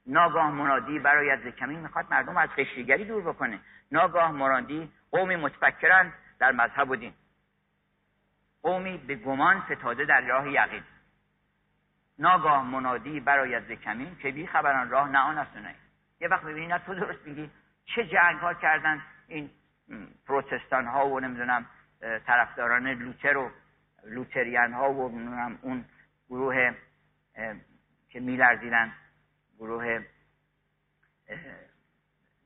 ناگاه 0.08 0.52
منادی 0.52 1.00
برای 1.00 1.38
ز 1.38 1.56
کمین 1.56 1.80
می‌خواد 1.80 2.06
مردم 2.12 2.38
از 2.38 2.50
قشریگری 2.50 3.06
دور 3.06 3.24
بکنه. 3.24 3.60
ناگاه 3.92 4.32
مرادی 4.32 4.92
قومی 5.12 5.36
متفکرن 5.36 6.14
در 6.40 6.52
مذهب 6.52 6.90
و 6.90 6.96
دین. 6.96 7.14
قومی 8.62 8.98
به 8.98 9.16
گمان 9.16 9.60
فتاده 9.60 10.06
در 10.06 10.22
راه 10.22 10.52
یقین. 10.52 10.84
ناگاه 12.20 12.64
منادی 12.66 13.20
برای 13.20 13.56
از 13.56 13.64
کمین 13.64 14.16
که 14.16 14.32
بی 14.32 14.48
خبران 14.48 14.90
راه 14.90 15.10
نه 15.10 15.20
آن 15.20 15.38
است 15.38 15.52
یه 16.20 16.28
وقت 16.28 16.44
ببینید 16.44 16.72
نه 16.72 16.80
تو 16.80 16.96
درست 16.96 17.28
میگی. 17.28 17.52
چه 17.86 18.08
جنگ 18.08 18.38
ها 18.38 18.54
کردن 18.54 19.02
این 19.28 19.50
پروتستان 20.28 20.86
ها 20.86 21.08
و 21.08 21.20
نمی‌دونم 21.20 21.66
طرفداران 22.26 22.88
لوتر 22.88 23.38
و 23.38 23.52
لوتریان 24.04 24.74
ها 24.74 24.94
و 24.94 25.02
اون 25.62 25.86
گروه 26.30 26.74
که 28.10 28.20
میلرزیدن 28.20 28.92
گروه 29.60 30.00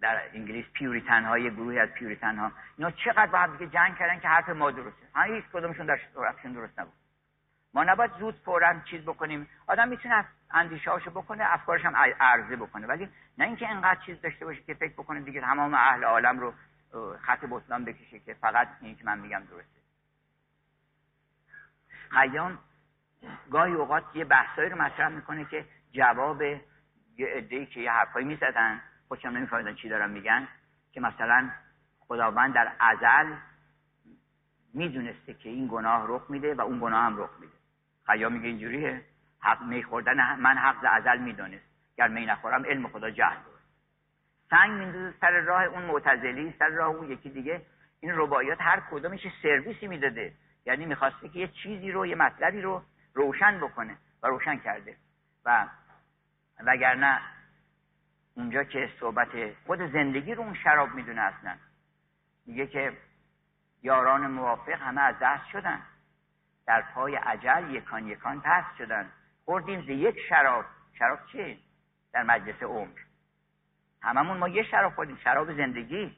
در 0.02 0.22
انگلیس 0.34 0.66
پیوریتن 0.74 1.24
های 1.24 1.52
گروهی 1.52 1.80
از 1.80 1.90
پیوریتن 1.90 2.38
ها 2.38 2.52
اینا 2.78 2.92
چقدر 2.92 3.26
با 3.26 3.38
هم 3.38 3.66
جنگ 3.66 3.96
کردن 3.96 4.20
که 4.20 4.28
حرف 4.28 4.50
ما 4.50 4.72
درسته. 4.72 5.08
همه 5.16 5.36
هیچ 5.36 5.46
کدومشون 5.54 5.86
در 5.86 6.00
رفتشون 6.16 6.54
درست 6.54 6.80
نبود. 6.80 6.94
ما 7.74 7.84
نباید 7.84 8.12
زود 8.20 8.36
فورا 8.36 8.76
چیز 8.90 9.02
بکنیم. 9.02 9.48
آدم 9.68 9.88
می‌تونه 9.88 10.26
اندیشه 10.52 10.92
هاشو 10.92 11.12
بکنه 11.12 11.54
افکارش 11.54 11.86
هم 11.86 11.96
عرضه 12.20 12.56
بکنه. 12.56 12.88
ولی 12.88 13.10
نه 13.38 13.46
اینکه 13.46 13.70
انقدر 13.70 14.00
چیز 14.06 14.22
داشته 14.22 14.46
باشه 14.46 14.62
که 14.62 14.74
فکر 14.74 14.94
بکنه 14.94 15.22
دیگه 15.22 15.42
تمام 15.42 15.74
اهل 15.74 16.04
عالم 16.04 16.40
رو 16.40 16.54
خط 17.22 17.46
بطلان 17.50 17.86
بکشه 17.86 18.20
که 18.20 18.34
فقط 18.34 18.68
این 18.82 18.96
که 18.96 19.06
من 19.06 19.20
میگم 19.20 19.44
درسته. 19.50 19.82
خیام 22.10 22.60
گاهی 23.52 23.74
اوقات 23.74 24.04
یه 24.16 24.26
بحثایی 24.26 24.70
رو 24.70 24.82
مطرح 24.82 25.10
می‌کنه 25.10 25.46
که 25.46 25.66
جواب 25.92 26.42
یه 26.42 27.28
عده‌ای 27.28 27.66
که 27.66 27.80
یه 27.80 27.92
حرفایی 27.92 28.26
می‌زدن 28.26 28.82
خودشم 29.08 29.30
نمیفهمیدن 29.30 29.76
چی 29.76 29.90
دارن 29.90 30.10
میگن 30.10 30.48
که 30.92 31.02
مثلا 31.02 31.50
خداوند 32.00 32.54
در 32.54 32.72
ازل 32.80 33.36
می‌دونسته 34.74 35.34
که 35.34 35.50
این 35.50 35.68
گناه 35.68 36.06
رخ 36.08 36.30
میده 36.30 36.54
و 36.54 36.62
اون 36.62 36.80
گناه 36.80 37.04
هم 37.04 37.18
رخ 37.18 37.30
میده. 37.40 37.54
خیام 38.06 38.34
میگه 38.34 38.48
اینجوریه. 38.48 39.06
حق 39.40 39.62
می 39.62 39.84
خوردن 39.84 40.36
من 40.40 40.58
حق 40.58 40.86
ازل 40.92 41.18
می‌دونست. 41.18 41.66
گر 41.98 42.08
می 42.08 42.26
نخورم 42.26 42.66
علم 42.66 42.88
خدا 42.88 43.10
جهل 43.10 43.38
سنگ 44.50 44.72
میندازه 44.72 45.18
سر 45.22 45.32
راه 45.32 45.64
اون 45.64 45.84
معتزلی 45.84 46.54
سر 46.60 46.70
راه 46.70 46.96
اون 46.96 47.12
یکی 47.12 47.30
دیگه. 47.30 47.62
این 48.00 48.12
رباعیات 48.16 48.62
هر 48.62 48.84
کدومش 48.92 49.28
سرویسی 49.42 49.88
می‌داده. 49.88 50.34
یعنی 50.66 50.86
می‌خواسته 50.86 51.30
که 51.30 51.40
یه 51.40 51.48
چیزی 51.48 51.92
رو 51.92 52.06
یه 52.06 52.16
مطلبی 52.16 52.62
رو 52.62 52.84
روشن 53.14 53.60
بکنه 53.60 53.98
و 54.24 54.28
روشن 54.28 54.58
کرده. 54.58 54.98
و 55.46 55.68
وگرنه 56.60 57.22
اونجا 58.36 58.64
که 58.64 58.90
صحبت 59.00 59.30
خود 59.66 59.92
زندگی 59.92 60.36
رو 60.36 60.44
اون 60.44 60.54
شراب 60.54 60.94
می‌دونه 60.94 61.22
اصلا. 61.22 61.56
میگه 62.46 62.68
که 62.68 62.98
یاران 63.82 64.28
موافق 64.28 64.82
همه 64.82 65.02
از 65.02 65.16
دست 65.22 65.48
شدن. 65.52 65.82
در 66.68 66.82
پای 66.82 67.16
عجل 67.16 67.76
یکان 67.76 68.08
یکان 68.08 68.42
پست 68.42 68.78
شدن. 68.78 69.12
خوردیم 69.46 69.82
ز 69.82 69.90
یک 69.90 70.20
شراب. 70.30 70.66
شراب 71.00 71.20
چیه؟ 71.32 71.58
در 72.14 72.24
مجلس 72.24 72.64
عمر. 72.64 73.07
هممون 74.08 74.38
ما 74.38 74.48
یه 74.48 74.64
شراب 74.64 74.96
خوردیم 74.96 75.18
شراب 75.24 75.58
زندگی. 75.58 76.18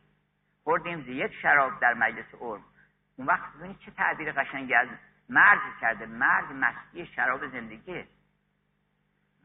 خوردیم 0.64 1.06
یک 1.08 1.34
شراب 1.42 1.80
در 1.80 1.94
مجلس 1.94 2.36
عمر 2.40 2.64
اون 3.16 3.28
وقت 3.28 3.54
ببینید 3.54 3.80
چه 3.80 3.92
تعبیر 3.92 4.32
قشنگی 4.32 4.74
از 4.74 4.88
مرگ 5.30 5.60
کرده. 5.82 6.06
مرگ 6.06 6.46
مستی 6.54 7.06
شراب 7.06 7.48
زندگیه 7.48 8.08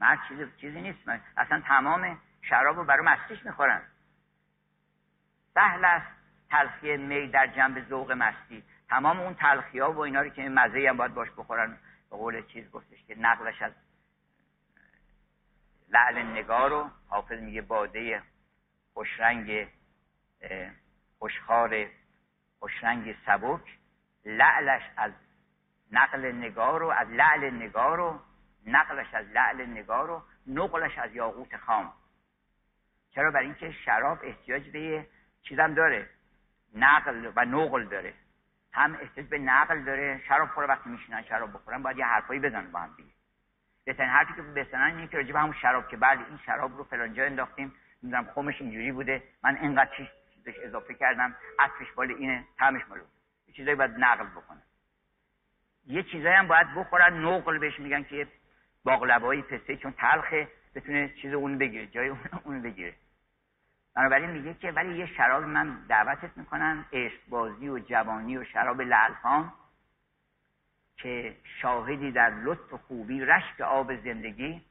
مرگ 0.00 0.18
چیزی, 0.28 0.44
چیزی 0.60 0.80
نیست. 0.80 1.08
من 1.08 1.20
اصلا 1.36 1.60
تمام 1.60 2.18
شراب 2.42 2.76
رو 2.76 2.84
برای 2.84 3.06
مستیش 3.06 3.46
می‌خورن. 3.46 3.82
سهل 5.54 5.84
است 5.84 6.06
تلخی 6.50 6.96
می 6.96 7.28
در 7.28 7.46
جنب 7.46 7.88
ذوق 7.88 8.12
مستی 8.12 8.64
تمام 8.88 9.20
اون 9.20 9.34
تلخی 9.34 9.78
ها 9.78 9.92
و 9.92 9.98
اینا 9.98 10.20
رو 10.20 10.28
که 10.28 10.48
مزه 10.48 10.86
هم 10.88 10.96
باید 10.96 11.14
باش 11.14 11.28
بخورن. 11.30 11.78
به 12.10 12.16
قول 12.16 12.46
چیز 12.46 12.70
گفتش 12.70 13.04
که 13.06 13.14
نقلش 13.18 13.62
از 13.62 13.72
لعل 15.88 16.22
نگار 16.22 16.70
رو 16.70 16.90
حافظ 17.08 17.40
میگه 17.40 17.62
باده 17.62 18.22
خوشرنگ 18.94 19.68
خوشخار 21.18 21.86
خوشرنگ 22.58 23.16
سبک 23.26 23.78
لعلش 24.24 24.82
از 24.96 25.12
نقل 25.92 26.32
نگار 26.32 26.82
و 26.82 26.88
از 26.88 27.08
لعل 27.08 27.50
نگار 27.50 28.00
و 28.00 28.20
نقلش 28.66 29.14
از 29.14 29.26
لعل 29.26 29.66
نگار 29.66 30.10
و 30.10 30.22
نقلش 30.46 30.98
از 30.98 31.14
یاقوت 31.14 31.56
خام. 31.56 31.92
چرا؟ 33.10 33.30
برای 33.30 33.46
اینکه 33.46 33.72
شراب 33.72 34.18
احتیاج 34.22 34.68
به 34.70 35.06
چیزم 35.42 35.74
داره. 35.74 36.10
نقل 36.74 37.32
و 37.36 37.44
نقل 37.44 37.84
داره. 37.84 38.14
هم 38.72 38.94
احتیاج 38.94 39.26
به 39.26 39.38
نقل 39.38 39.84
داره. 39.84 40.22
شراب 40.28 40.48
خور 40.48 40.64
وقتی 40.64 40.90
میشینن 40.90 41.22
شراب 41.22 41.52
بخورن 41.52 41.82
باید 41.82 41.98
یه 41.98 42.04
حرفایی 42.04 42.40
بزنن 42.40 42.72
با 42.72 42.78
هم 42.78 42.94
دیگه. 42.96 43.10
بهترین 43.84 44.10
حرفی 44.10 44.34
که 44.34 44.42
بزنن 44.42 44.96
اینه 44.96 45.08
که 45.08 45.16
راجع 45.16 45.32
به 45.32 45.40
همون 45.40 45.54
شراب 45.62 45.88
که 45.88 45.96
بعد 45.96 46.18
این 46.18 46.38
شراب 46.46 46.76
رو 46.76 46.84
فلان 46.84 47.14
جا 47.14 47.24
انداختیم. 47.24 47.74
می‌دونم 48.04 48.24
خمش 48.34 48.60
اینجوری 48.60 48.92
بوده. 48.92 49.22
من 49.42 49.56
اینقدر 49.56 49.90
چیز 49.96 50.06
اضافه 50.62 50.94
کردم. 50.94 51.36
عطرش 51.58 51.92
بال 51.92 52.10
اینه 52.10 52.44
طعمش 52.58 52.82
مالو 52.88 53.02
یه 53.48 53.54
چیزایی 53.54 53.76
باید 53.76 53.90
نقل 53.98 54.26
بکنن 54.26 54.62
یه 55.86 56.02
چیزایی 56.02 56.34
هم 56.34 56.48
باید 56.48 56.74
بخورن 56.74 57.24
نقل 57.24 57.58
بهش 57.58 57.80
میگن 57.80 58.02
که 58.02 58.28
باقلبایی 58.84 59.42
پسته 59.42 59.76
چون 59.76 59.92
تلخه 59.92 60.48
بتونه 60.74 61.08
چیز 61.22 61.34
اون 61.34 61.58
بگیره 61.58 61.86
جای 61.86 62.08
اون, 62.44 62.62
بگیره. 62.62 62.94
بنابراین 63.96 64.30
میگه 64.30 64.54
که 64.54 64.72
ولی 64.72 64.98
یه 64.98 65.06
شراب 65.06 65.44
من 65.44 65.86
دعوتت 65.88 66.36
می‌کنم 66.36 66.86
عشق 66.92 67.20
بازی 67.28 67.68
و 67.68 67.78
جوانی 67.78 68.36
و 68.36 68.44
شراب 68.44 68.80
لعلفام 68.80 69.52
که 70.96 71.36
شاهدی 71.60 72.12
در 72.12 72.30
لطف 72.30 72.74
خوبی 72.74 73.20
رشک 73.20 73.60
آب 73.60 73.96
زندگی 73.96 74.62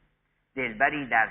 دلبری 0.56 1.06
در 1.06 1.30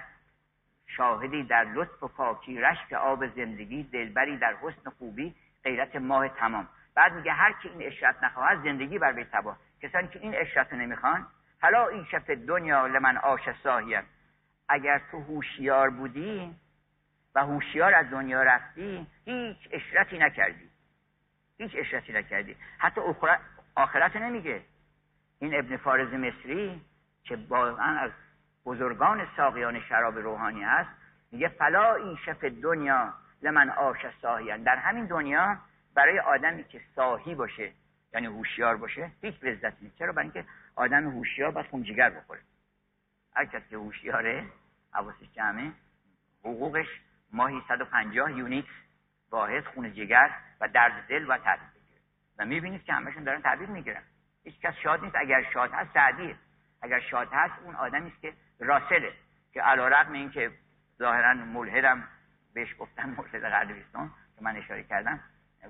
شاهدی 0.97 1.43
در 1.43 1.65
لطف 1.65 2.03
و 2.03 2.09
پاکی 2.09 2.61
رشک 2.61 2.93
آب 2.93 3.27
زندگی 3.27 3.83
دلبری 3.83 4.37
در 4.37 4.57
حسن 4.63 4.91
خوبی 4.91 5.35
غیرت 5.65 5.97
ماه 5.97 6.29
تمام. 6.29 6.69
بعد 6.95 7.13
میگه 7.13 7.33
هر 7.33 7.53
کی 7.53 7.69
این 7.69 7.83
اشرت 7.83 8.23
نخواهد 8.23 8.63
زندگی 8.63 8.99
بر 8.99 9.13
وی 9.13 9.25
تباه. 9.25 9.59
کسانی 9.83 10.09
که 10.09 10.19
این 10.19 10.35
اشرت 10.35 10.73
رو 10.73 10.79
نمی‌خوان 10.79 11.27
حالا 11.63 11.89
این 11.89 12.05
شف 12.05 12.31
دنیا 12.31 12.87
لمن 12.87 13.17
آش 13.17 13.41
ساهیم 13.63 14.03
اگر 14.69 15.01
تو 15.11 15.21
هوشیار 15.21 15.91
بودی 15.91 16.55
و 17.35 17.41
هوشیار 17.41 17.95
از 17.95 18.11
دنیا 18.11 18.43
رفتی 18.43 19.07
هیچ 19.25 19.69
اشرتی 19.71 20.19
نکردی. 20.19 20.71
هیچ 21.59 21.73
اشرتی 21.75 22.13
نکردی. 22.13 22.57
حتی 22.79 23.01
آخرت 23.77 24.17
نمیگه. 24.17 24.63
این 25.39 25.59
ابن 25.59 25.77
فارز 25.77 26.15
مصری 26.15 26.81
که 27.25 27.39
واقعا 27.49 27.99
از 27.99 28.11
بزرگان 28.67 29.29
ساقیان 29.37 29.81
شراب 29.81 30.19
روحانی 30.19 30.63
هست 30.63 30.91
میگه 31.33 31.49
فلا 31.49 31.95
این 31.95 32.17
شف 32.17 32.45
دنیا 32.45 33.15
لمن 33.43 33.71
آش 33.71 34.07
ساهیان. 34.23 34.63
در 34.63 34.77
همین 34.77 35.07
دنیا 35.07 35.59
برای 35.95 36.19
آدمی 36.19 36.65
که 36.65 36.81
ساهی 36.95 37.35
باشه 37.35 37.73
یعنی 38.15 38.27
هوشیار 38.27 38.77
باشه 38.77 39.11
هیچ 39.21 39.35
لذتی 39.43 39.85
نیست. 39.85 39.99
چرا؟ 39.99 40.13
برای 40.13 40.25
اینکه 40.25 40.45
آدم 40.77 41.11
هوشیار 41.11 41.51
باید 41.51 41.67
خون 41.67 41.83
جگر 41.83 42.11
بخوره. 42.11 42.41
هر 43.37 43.45
کسی 43.45 43.69
که 43.71 43.77
هوشیاره 43.77 44.47
حواسش 44.93 45.33
جمعه 45.33 45.73
حقوقش 46.41 46.87
ماهی 47.33 47.63
150 47.69 48.33
یونیت 48.33 48.65
واحد 49.31 49.65
خون 49.65 49.93
جگر 49.93 50.31
و 50.61 50.69
درد 50.69 51.07
دل 51.09 51.31
و 51.31 51.39
تعبیر 51.39 51.69
بگیره. 51.69 52.01
و 52.39 52.47
می‌بینید 52.47 52.85
که 52.85 52.93
همشون 52.93 53.25
دارن 53.25 53.43
تعبیر 53.43 53.69
می‌گیرن. 53.69 54.03
هیچ 54.45 54.61
کس 54.61 54.75
شاد 54.75 55.05
نیست. 55.05 55.17
اگر 55.17 55.43
شاد 55.53 55.71
هست 55.73 55.95
سعدیه. 55.95 56.37
اگر 56.83 57.01
شاد 57.01 57.29
هست 57.33 57.55
اون 57.65 57.75
آدمی 57.75 58.11
است 58.11 58.21
که 58.21 58.33
راسله 58.63 59.13
که 59.53 59.63
علا 59.63 59.89
رقم 59.89 60.13
این 60.13 60.31
که 60.31 60.51
ظاهرا 60.99 61.35
ملحدم 61.35 62.09
بهش 62.55 62.75
گفتن 62.79 63.09
ملحد 63.19 63.41
غربیستان 63.41 64.11
که 64.37 64.45
من 64.45 64.57
اشاره 64.57 64.83
کردم 64.83 65.21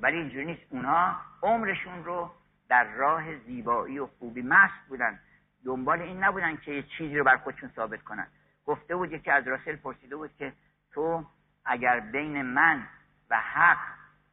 ولی 0.00 0.16
اینجوری 0.16 0.44
نیست. 0.44 0.62
اونها 0.70 1.16
عمرشون 1.42 2.04
رو 2.04 2.30
در 2.68 2.84
راه 2.84 3.38
زیبایی 3.38 3.98
و 3.98 4.06
خوبی 4.06 4.42
مست 4.42 4.88
بودن. 4.88 5.20
دنبال 5.64 6.02
این 6.02 6.24
نبودن 6.24 6.56
که 6.56 6.72
یه 6.72 6.82
چیزی 6.82 7.16
رو 7.16 7.24
بر 7.24 7.36
خودشون 7.36 7.70
ثابت 7.76 8.02
کنن. 8.02 8.26
گفته 8.66 8.96
بود 8.96 9.12
یکی 9.12 9.30
از 9.30 9.48
راسل 9.48 9.76
پرسیده 9.76 10.16
بود 10.16 10.36
که 10.38 10.52
تو 10.92 11.26
اگر 11.64 12.00
بین 12.00 12.42
من 12.42 12.86
و 13.30 13.40
حق 13.40 13.78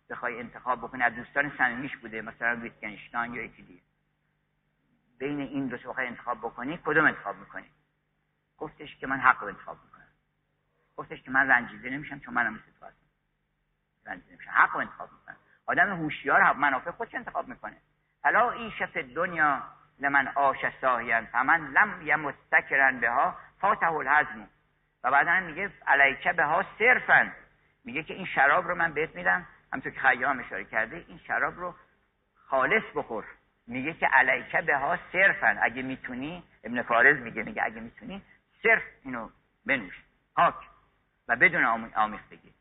بخوای 0.10 0.40
انتخاب 0.40 0.80
بکنی 0.80 1.04
از 1.04 1.16
دوستان 1.16 1.52
صمیمیش 1.58 1.98
بوده 1.98 2.22
مثلا 2.22 2.56
ویتگنشتاین 2.56 3.34
یا 3.34 3.44
یکی 3.44 3.62
دیگه. 3.62 3.82
بین 5.20 5.40
این 5.40 5.68
دو 5.68 5.78
بخوای 5.78 6.08
انتخاب 6.08 6.38
بکنی 6.38 6.80
کدوم 6.86 7.06
انتخاب 7.06 7.36
می‌کنی؟ 7.36 7.66
گفتش 8.60 8.96
که 8.96 9.08
من 9.08 9.20
حق 9.20 9.42
رو 9.42 9.48
انتخاب 9.48 9.78
می‌کنم. 9.86 10.08
گفتش 10.98 11.22
که 11.22 11.32
من 11.32 11.48
رنجیده 11.48 11.90
نمیشم 11.90 12.20
چون 12.20 12.34
منم 12.34 12.54
مثل 12.54 12.80
تو 12.80 12.86
هستم. 12.86 13.06
رنجیده 14.06 14.34
نمیشم. 14.34 14.52
حق 14.52 14.74
رو 14.74 14.80
انتخاب 14.80 15.10
می‌کنم. 15.12 15.36
آدم 15.66 15.96
هوشیار 15.96 16.54
منافع 16.54 16.92
خودش 16.92 17.16
انتخاب 17.16 17.48
می‌کنه. 17.48 17.78
فلا 18.22 18.52
ایش 18.52 18.84
فی 18.84 19.04
دنیا 19.04 19.64
لمن 20.00 20.28
آش 20.28 20.58
ساهیان. 20.82 21.26
فمن 21.26 21.68
لم 21.68 22.02
یمستکرن 22.02 23.00
بها 23.00 23.38
فاته 23.60 23.92
الحزم 23.92 24.50
و 25.04 25.12
بعدا 25.12 25.40
میگه 25.40 25.72
علیکه 25.88 26.34
بها 26.34 26.66
صرفا. 26.80 27.32
میگه 27.86 28.04
که 28.04 28.14
این 28.14 28.26
شراب 28.26 28.68
رو 28.68 28.76
من 28.76 28.94
بهت 28.94 29.16
میدم. 29.16 29.48
همونطور 29.74 29.92
که 29.92 30.00
خیام 30.00 30.40
اشاره 30.40 30.66
کرده 30.66 31.06
این 31.08 31.18
شراب 31.18 31.60
رو 31.60 31.76
خالص 32.36 32.84
بخور. 32.96 33.26
میگه 33.68 33.94
که 33.94 34.08
علیکه 34.08 34.62
بها 34.62 34.98
صرفا. 35.12 35.58
اگه 35.62 35.82
می‌تونی 35.82 36.44
ابن 36.64 36.82
فارز 36.82 37.18
میگه 37.18 37.44
میگه 37.44 37.64
اگه 37.66 37.82
می‌تونی 37.82 38.22
صرف 38.64 38.84
اینو 39.04 39.30
بنوش. 39.66 40.04
هاک 40.38 40.56
و 41.28 41.36
بدون 41.36 41.64
آمیختگی. 41.96 42.54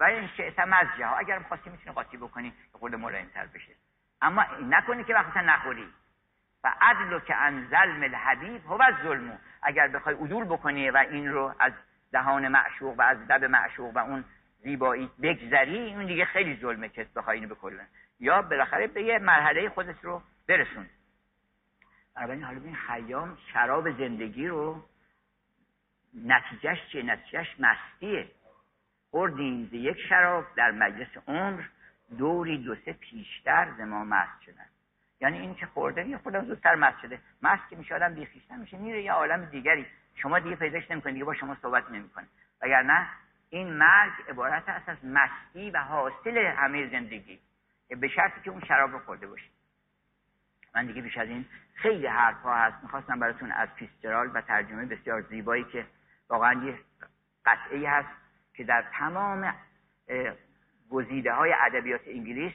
و 0.00 0.04
این 0.04 0.28
شعت 0.36 0.58
مزجه 0.58 1.06
ها. 1.06 1.16
اگر 1.16 1.38
خواستی 1.38 1.70
می‌تونی 1.70 1.94
قاطی 1.94 2.16
بکنی 2.16 2.52
به 2.72 2.78
قول 2.78 2.96
ملایم 2.96 3.30
تر 3.34 3.46
بشه. 3.46 3.72
اما 4.22 4.44
نکنی 4.62 5.04
که 5.04 5.14
وقتا 5.14 5.40
نخوری. 5.40 5.88
و 6.64 6.72
عدل 6.80 7.18
که 7.18 7.36
ان 7.36 7.68
ظلم 7.70 8.02
الحبیب 8.02 8.66
هو 8.66 8.78
ظلمو 9.02 9.36
اگر 9.62 9.88
بخوای 9.88 10.14
عدول 10.14 10.44
بکنی 10.44 10.90
و 10.90 10.96
این 10.96 11.32
رو 11.32 11.54
از 11.58 11.72
دهان 12.12 12.48
معشوق 12.48 12.98
و 12.98 13.02
از 13.02 13.18
لب 13.18 13.44
معشوق 13.44 13.96
و 13.96 13.98
اون 13.98 14.24
زیبایی 14.62 15.10
بگذری 15.22 15.94
اون 15.94 16.06
دیگه 16.06 16.24
خیلی 16.24 16.56
ظلمه 16.60 16.88
که 16.88 17.06
بخوای 17.16 17.38
اینو 17.38 17.54
بکنن 17.54 17.86
یا 18.20 18.42
بالاخره 18.42 18.86
به 18.86 19.02
یه 19.02 19.18
مرحله 19.18 19.68
خودت 19.68 20.04
رو 20.04 20.22
برسون. 20.48 20.86
بنابراین 22.16 22.42
حالا 22.42 22.60
این 22.64 22.74
خیام 22.74 23.38
شراب 23.52 23.90
زندگی 23.90 24.46
رو 24.46 24.84
نتیجهش 26.24 26.78
چیه؟ 26.92 27.02
نتیجهش 27.02 27.56
مستیه. 27.58 28.28
خوردیم 29.10 29.68
یک 29.72 29.96
شراب 30.08 30.46
در 30.56 30.70
مجلس 30.70 31.08
عمر 31.26 31.62
دوری 32.18 32.58
دو 32.58 32.74
سه 32.74 32.92
پیشتر 32.92 33.72
ز 33.78 33.80
ما 33.80 34.04
مست 34.04 34.42
شدن. 34.46 34.66
یعنی 35.20 35.38
این 35.38 35.54
که 35.54 35.66
خورده 35.66 36.08
یه 36.08 36.18
خودم 36.18 36.44
زودتر 36.44 36.74
مست 36.74 37.00
شده. 37.02 37.18
مست 37.42 37.68
که 37.70 37.76
میشه 37.76 37.94
آدم 37.94 38.14
بیخیش 38.14 38.42
میشه 38.50 38.76
میره 38.76 39.02
یه 39.02 39.12
عالم 39.12 39.44
دیگری. 39.44 39.86
شما 40.14 40.38
دیگه 40.38 40.56
پیداش 40.56 40.90
نمی‌کنید 40.90 41.14
دیگه 41.14 41.24
با 41.24 41.34
شما 41.34 41.56
صحبت 41.62 41.90
نمی‌کنه 41.90 42.26
نه 42.62 43.08
این 43.50 43.72
مرگ 43.72 44.12
عبارت 44.28 44.68
است 44.68 44.88
از 44.88 44.96
مستی 45.04 45.70
و 45.70 45.78
حاصل 45.78 46.38
همه 46.38 46.90
زندگی. 46.90 47.38
به 47.88 48.08
شرطی 48.08 48.40
که 48.44 48.50
اون 48.50 48.64
شراب 48.64 48.92
رو 48.92 48.98
خورده 48.98 49.26
باشید 49.26 49.50
من 50.74 50.86
دیگه 50.86 51.02
بیش 51.02 51.18
از 51.18 51.28
این 51.28 51.44
خیلی 51.74 52.06
حرف 52.06 52.42
ها 52.42 52.56
هست. 52.56 52.82
می‌خواستم 52.82 53.18
براتون 53.18 53.52
از 53.52 53.68
پیسترال 53.74 54.30
و 54.34 54.40
ترجمه 54.40 54.86
بسیار 54.86 55.20
زیبایی 55.20 55.64
که 55.64 55.86
واقعا 56.28 56.64
یه 56.64 56.78
قطعه 57.44 57.90
هست 57.90 58.08
که 58.54 58.64
در 58.64 58.84
تمام 58.98 59.54
گزیده 60.90 61.32
های 61.32 61.54
ادبیات 61.66 62.00
انگلیس 62.06 62.52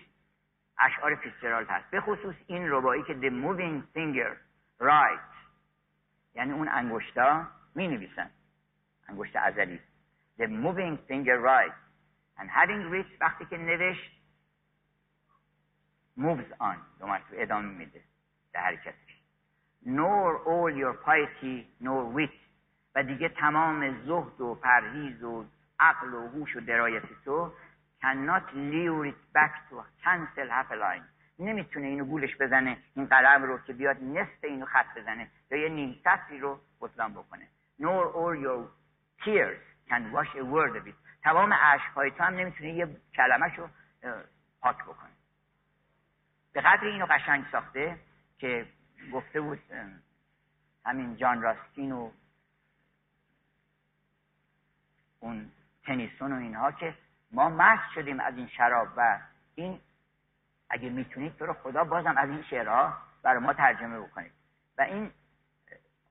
اشعار 0.79 1.15
فیتزجرالد 1.15 1.69
هست. 1.69 1.89
به 1.91 2.01
خصوص 2.01 2.35
این 2.47 2.71
ربایی 2.71 3.03
که 3.03 3.13
The 3.13 3.31
Moving 3.43 3.97
Finger 3.97 4.35
Right 4.81 5.31
یعنی 6.35 6.51
اون 6.51 6.67
انگشتا 6.67 7.47
می 7.75 7.87
نویسن 7.87 8.29
انگشت 9.07 9.35
ازلی. 9.35 9.79
The 10.39 10.43
moving 10.43 10.97
finger 11.07 11.37
right 11.39 11.73
and 12.37 12.49
having 12.49 12.91
reached 12.91 13.21
وقتی 13.21 13.45
که 13.45 13.57
نوشت 13.57 14.11
moves 16.17 16.51
on. 16.59 16.77
دو 16.99 17.07
مرتبه 17.07 17.41
ادامه 17.43 17.67
میده 17.67 18.01
در 18.53 18.61
حرکتش. 18.61 19.21
Nor 19.85 20.37
all 20.45 20.71
your 20.77 20.93
piety 21.05 21.65
nor 21.81 22.05
wit 22.15 22.40
و 22.95 23.03
دیگه 23.03 23.29
تمام 23.29 24.05
زهد 24.05 24.41
و 24.41 24.55
پرهیز 24.55 25.23
و 25.23 25.45
عقل 25.79 26.13
و 26.13 26.27
هوش 26.27 26.55
و 26.55 26.59
درایت 26.59 27.03
تو 27.25 27.53
cannot 28.01 28.45
lure 28.53 29.05
it 29.11 29.21
back 29.37 29.53
to 29.69 29.75
cancel 30.03 30.49
half 30.49 30.71
a 30.71 30.75
line. 30.75 31.03
نمی‌تونه 31.39 31.87
اینو 31.87 32.05
گولش 32.05 32.37
بزنه 32.37 32.77
این 32.95 33.05
قلم 33.05 33.43
رو 33.43 33.57
که 33.57 33.73
بیاد 33.73 34.03
نصف 34.03 34.43
اینو 34.43 34.65
خط 34.65 34.97
بزنه 34.97 35.27
یا 35.51 35.57
یه 35.57 35.69
نیم 35.69 35.99
سطری 36.03 36.39
رو 36.39 36.59
بطلان 36.81 37.13
بکنه. 37.13 37.47
Nor 37.81 38.05
all 38.13 38.35
your 38.43 38.61
tears 39.23 39.61
can 39.89 40.01
wash 40.13 40.35
a 40.35 40.43
word 40.43 40.81
of 40.81 40.87
it. 40.87 40.95
تمام 41.23 41.53
عشقهای 41.53 42.11
تو 42.11 42.23
هم 42.23 42.33
نمی‌تونه 42.33 42.73
یه 42.73 42.87
کلمه 43.15 43.55
رو 43.55 43.69
پاک 44.61 44.77
بکنه. 44.83 45.11
به 46.53 46.61
قدر 46.61 46.85
اینو 46.85 47.05
قشنگ 47.05 47.45
ساخته 47.51 47.97
که 48.37 48.65
گفته 49.13 49.41
بود 49.41 49.59
همین 50.85 51.15
جان 51.15 51.41
راستین 51.41 51.91
و 51.91 52.11
اون 55.21 55.51
تنیسون 55.85 56.33
و 56.33 56.35
اینها 56.35 56.71
که 56.71 56.93
ما 57.31 57.49
مست 57.49 57.91
شدیم 57.95 58.19
از 58.19 58.37
این 58.37 58.47
شراب 58.47 58.87
و 58.97 59.19
این 59.55 59.79
اگه 60.69 60.89
می‌تونید 60.89 61.35
تو 61.35 61.45
رو 61.45 61.53
خدا 61.53 61.83
بازم 61.83 62.17
از 62.17 62.29
این 62.29 62.43
شعرها 62.43 62.97
برای 63.23 63.39
ما 63.39 63.53
ترجمه 63.53 63.99
بکنید. 63.99 64.31
و 64.77 64.81
این 64.81 65.11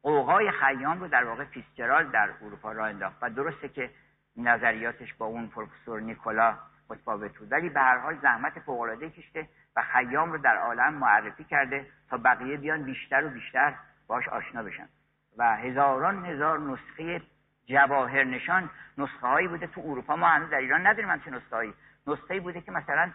قوقای 0.03 0.51
خیام 0.51 1.01
رو 1.01 1.09
در 1.09 1.25
واقع 1.25 1.45
فیسچرال 1.45 2.11
در 2.11 2.31
اروپا 2.43 2.73
را 2.73 2.87
انداخت 2.87 3.17
و 3.23 3.31
درسته 3.31 3.69
که 3.69 3.91
نظریاتش 4.37 5.15
با 5.15 5.27
اون 5.27 5.47
پروفسور 5.49 6.01
نیکولا 6.01 6.59
متفاوت 6.91 7.39
بود 7.39 7.53
ولی 7.53 7.69
به 7.69 7.81
هر 7.81 7.99
حال 7.99 8.19
زحمت 8.23 8.59
فوقالعاده 8.59 9.11
کشته 9.11 9.49
و 9.77 9.83
خیام 9.83 10.33
رو 10.33 10.39
در 10.39 10.57
عالم 10.57 10.95
معرفی 10.95 11.45
کرده 11.45 11.87
تا 12.11 12.17
بقیه 12.17 12.57
بیان 12.57 12.83
بیشتر 12.83 13.25
و 13.25 13.29
بیشتر 13.29 13.75
باش 14.07 14.29
آشنا 14.29 14.63
بشن. 14.63 14.89
و 15.37 15.57
هزاران 15.57 16.25
هزار 16.25 16.59
نسخه 16.59 17.23
جواهر 17.67 18.25
نشان 18.25 18.71
نسخه 18.99 19.27
هایی 19.27 19.49
بوده 19.49 19.67
تو 19.67 19.81
اروپا. 19.81 20.17
ما 20.17 20.29
هنوز 20.29 20.51
در 20.51 20.59
ایران 20.59 20.87
نداریم 20.87 21.11
همچین 21.11 21.35
نسخه 21.35 21.57
هایی 21.57 21.75
نسخه 22.07 22.41
بوده 22.41 22.61
که 22.61 22.73
مثلا 22.73 23.13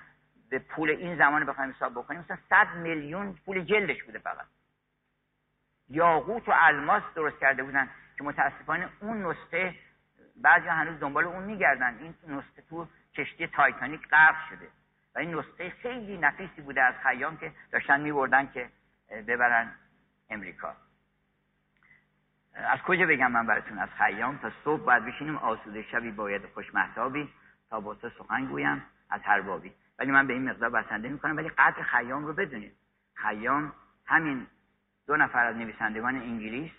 به 0.50 0.60
پول 0.60 0.90
این 0.90 1.18
زمان 1.18 1.46
بخوایم 1.46 1.72
حساب 1.72 1.94
بکنیم 1.94 2.20
مثلا 2.20 2.38
100 2.50 2.68
میلیون 2.76 3.36
پول 3.46 3.64
جلدش 3.64 4.04
بوده 4.04 4.20
فقط. 4.20 4.46
یاقوت 5.90 6.50
و 6.50 6.54
الماس 6.56 7.04
درست 7.16 7.40
کرده 7.40 7.64
بودن 7.64 7.90
که 8.18 8.24
متاسفانه 8.24 8.90
اون 9.00 9.26
نسخه 9.26 9.76
بعضی 10.36 10.68
هنوز 10.68 11.00
دنبال 11.00 11.26
اون 11.26 11.44
میگردن. 11.44 11.98
این 12.00 12.16
نسخه 12.28 12.62
تو 12.70 12.88
کشتی 13.16 13.48
تایتانیک 13.48 14.08
غرق 14.08 14.36
شده. 14.50 14.68
و 15.16 15.20
این 15.20 15.36
نسخه 15.36 15.70
خیلی 15.70 16.18
نفیسی 16.18 16.62
بوده 16.62 16.82
از 16.82 16.96
خیام 17.04 17.38
که 17.38 17.52
داشتن 17.72 18.02
میبردن 18.02 18.52
که 18.52 18.70
ببرن 19.28 19.72
امریکا. 20.30 20.76
از 22.56 22.80
کجا 22.80 23.06
بگم 23.06 23.32
من 23.32 23.46
براتون 23.46 23.80
از 23.80 23.90
خیام؟ 23.90 24.38
تا 24.38 24.52
صبح 24.64 24.82
باید 24.82 25.06
بشینیم 25.06 25.36
آسوده 25.36 25.84
شبی 25.84 26.12
باید 26.12 26.46
خوش 26.54 26.76
محتابی 26.76 27.30
تا 27.70 27.80
با 27.80 27.96
تو 27.96 28.10
سخن 28.10 28.46
گویم 28.46 28.84
از 29.10 29.22
هر 29.24 29.42
بابی. 29.42 29.72
ولی 30.00 30.12
من 30.12 30.28
به 30.28 30.34
این 30.34 30.50
مقدار 30.50 30.70
بسنده 30.70 31.10
می‌کنم 31.10 31.38
ولی 31.38 31.50
قدر 31.50 31.84
خیام 31.84 32.26
رو 32.26 32.34
بدونید. 32.34 32.76
خیام 33.14 33.74
همین 34.06 34.48
دو 35.08 35.18
نفر 35.18 35.46
از 35.46 35.56
نویسندگان 35.56 36.16
انگلیس 36.16 36.72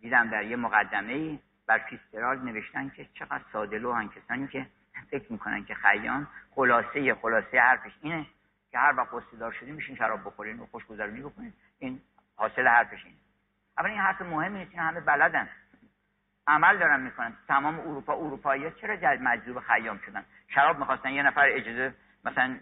دیدم 0.00 0.30
در 0.30 0.44
یه 0.44 0.56
مقدمه 0.56 1.12
ای 1.12 1.38
بر 1.66 1.78
فیسترال 1.78 2.38
نوشتن 2.38 2.88
که 2.88 3.08
چقدر 3.14 3.44
ساده 3.52 3.78
لوحن 3.78 4.08
کسانی 4.08 4.48
که 4.48 4.66
فکر 5.10 5.32
می‌کنن 5.32 5.64
که 5.64 5.74
خیام 5.74 6.26
خلاصه 6.50 7.14
خلاصه 7.14 7.60
حرفش 7.60 7.92
اینه 8.00 8.26
که 8.70 8.78
هر 8.78 8.94
وقت 8.96 9.08
قصدار 9.14 9.52
شدیم 9.52 9.74
میشین 9.74 9.96
شراب 9.96 10.20
بخورین 10.24 10.60
و 10.60 10.66
خوشگذرونی 10.66 11.20
بکنین. 11.20 11.52
این 11.78 12.00
حاصل 12.36 12.66
حرفش 12.66 13.04
اینه. 13.04 13.16
اما 13.76 13.88
این 13.88 13.98
حرف 13.98 14.22
مهمی 14.22 14.58
نیست 14.58 14.74
همه 14.74 15.00
بلدن. 15.00 15.48
عمل 16.46 16.78
دارن 16.78 17.00
می‌کنن. 17.00 17.36
تمام 17.48 17.80
اروپا 17.80 18.14
اروپایی 18.14 18.70
چرا 18.70 19.16
مجذوب 19.20 19.60
خیام 19.60 19.98
شدن؟ 19.98 20.24
شراب 20.48 20.78
می‌خواستن 20.78 21.10
یه 21.10 21.22
نفر 21.22 21.48
اجازه 21.48 21.94
مثلا 22.24 22.58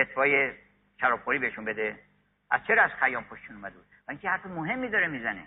فتوای 0.00 0.52
شرابخوری 1.00 1.38
بهشون 1.38 1.64
بده. 1.64 1.98
از 2.50 2.60
چرا 2.66 2.82
از 2.82 2.90
خیام 2.90 3.24
خوششون 3.24 3.56
اومده 3.56 3.74
بود؟ 3.76 3.86
اینکه 4.08 4.30
حرف 4.30 4.46
مهمی 4.46 4.88
داره 4.88 5.06
می‌زنه. 5.06 5.46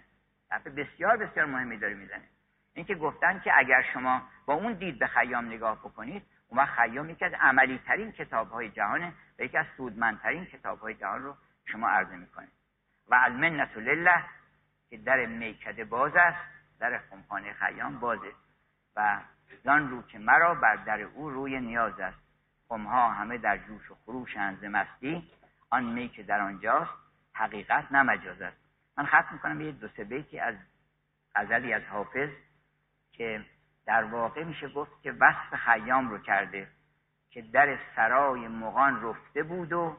حرف 0.52 0.68
بسیار 0.68 1.18
بسیار 1.18 1.46
مهمی 1.46 1.78
داره 1.78 1.94
می‌زنه. 1.94 2.24
اینکه 2.74 2.96
گفتن 2.96 3.40
که 3.40 3.58
اگر 3.58 3.82
شما 3.94 4.22
با 4.46 4.54
اون 4.54 4.74
دید 4.74 5.00
به 5.00 5.08
خیام 5.08 5.46
نگاه 5.46 5.80
بکنید 5.80 6.24
اون 6.48 6.60
وقت 6.60 6.80
خیام 6.80 7.10
یکی 7.10 7.26
از 7.26 7.34
عملی 7.34 7.82
ترین 7.88 8.12
کتاب 8.12 8.50
های 8.52 8.70
جهانه 8.70 9.14
و 9.40 9.44
یکی 9.44 9.58
از 9.58 9.66
سودمندترین 9.78 10.46
کتاب 10.46 10.80
های 10.80 10.94
جهان 10.94 11.24
رو 11.24 11.36
شما 11.66 11.90
عرضه 11.90 12.16
می‌کنید 12.16 12.52
و 13.08 13.16
المنت 13.16 13.78
لله 13.78 14.24
که 14.90 14.98
در 14.98 15.26
میکده 15.26 15.86
باز 15.86 16.16
است 16.16 16.48
در 16.80 16.98
خمخانه 17.10 17.54
خیام 17.54 18.00
بازه 18.00 18.32
و 18.96 19.22
زان 19.64 19.90
رو 19.90 20.02
که 20.02 20.20
مرا 20.20 20.56
بر 20.56 20.76
در 20.76 21.02
او 21.02 21.30
روی 21.30 21.60
نیاز 21.60 22.00
است. 22.00 22.18
خمها 22.70 23.10
همه 23.10 23.38
در 23.38 23.58
جوش 23.58 23.92
و 23.92 23.96
خروشند 24.06 24.66
مستی. 24.66 25.32
آن 25.70 25.84
می 25.84 26.10
که 26.10 26.24
در 26.24 26.42
آنجاست 26.42 26.92
حقیقت 27.34 27.92
نه 27.92 28.12
است. 28.42 28.58
من 28.98 29.06
ختم 29.06 29.28
می‌کنم 29.32 29.62
یه 29.62 29.72
دو 29.72 29.88
سه 29.88 30.04
بیتی 30.04 30.40
از 30.40 30.56
غزلی 31.36 31.74
از 31.74 31.84
حافظ 31.84 32.30
که 33.12 33.46
در 33.86 34.04
واقع 34.04 34.44
میشه 34.44 34.70
گفت 34.70 35.02
که 35.04 35.12
وصف 35.12 35.56
خیام 35.56 36.10
رو 36.10 36.18
کرده 36.18 36.68
که 37.30 37.42
در 37.42 37.80
سرای 37.96 38.48
مغان 38.48 39.04
رفته 39.04 39.44
بود 39.44 39.74
و 39.74 39.98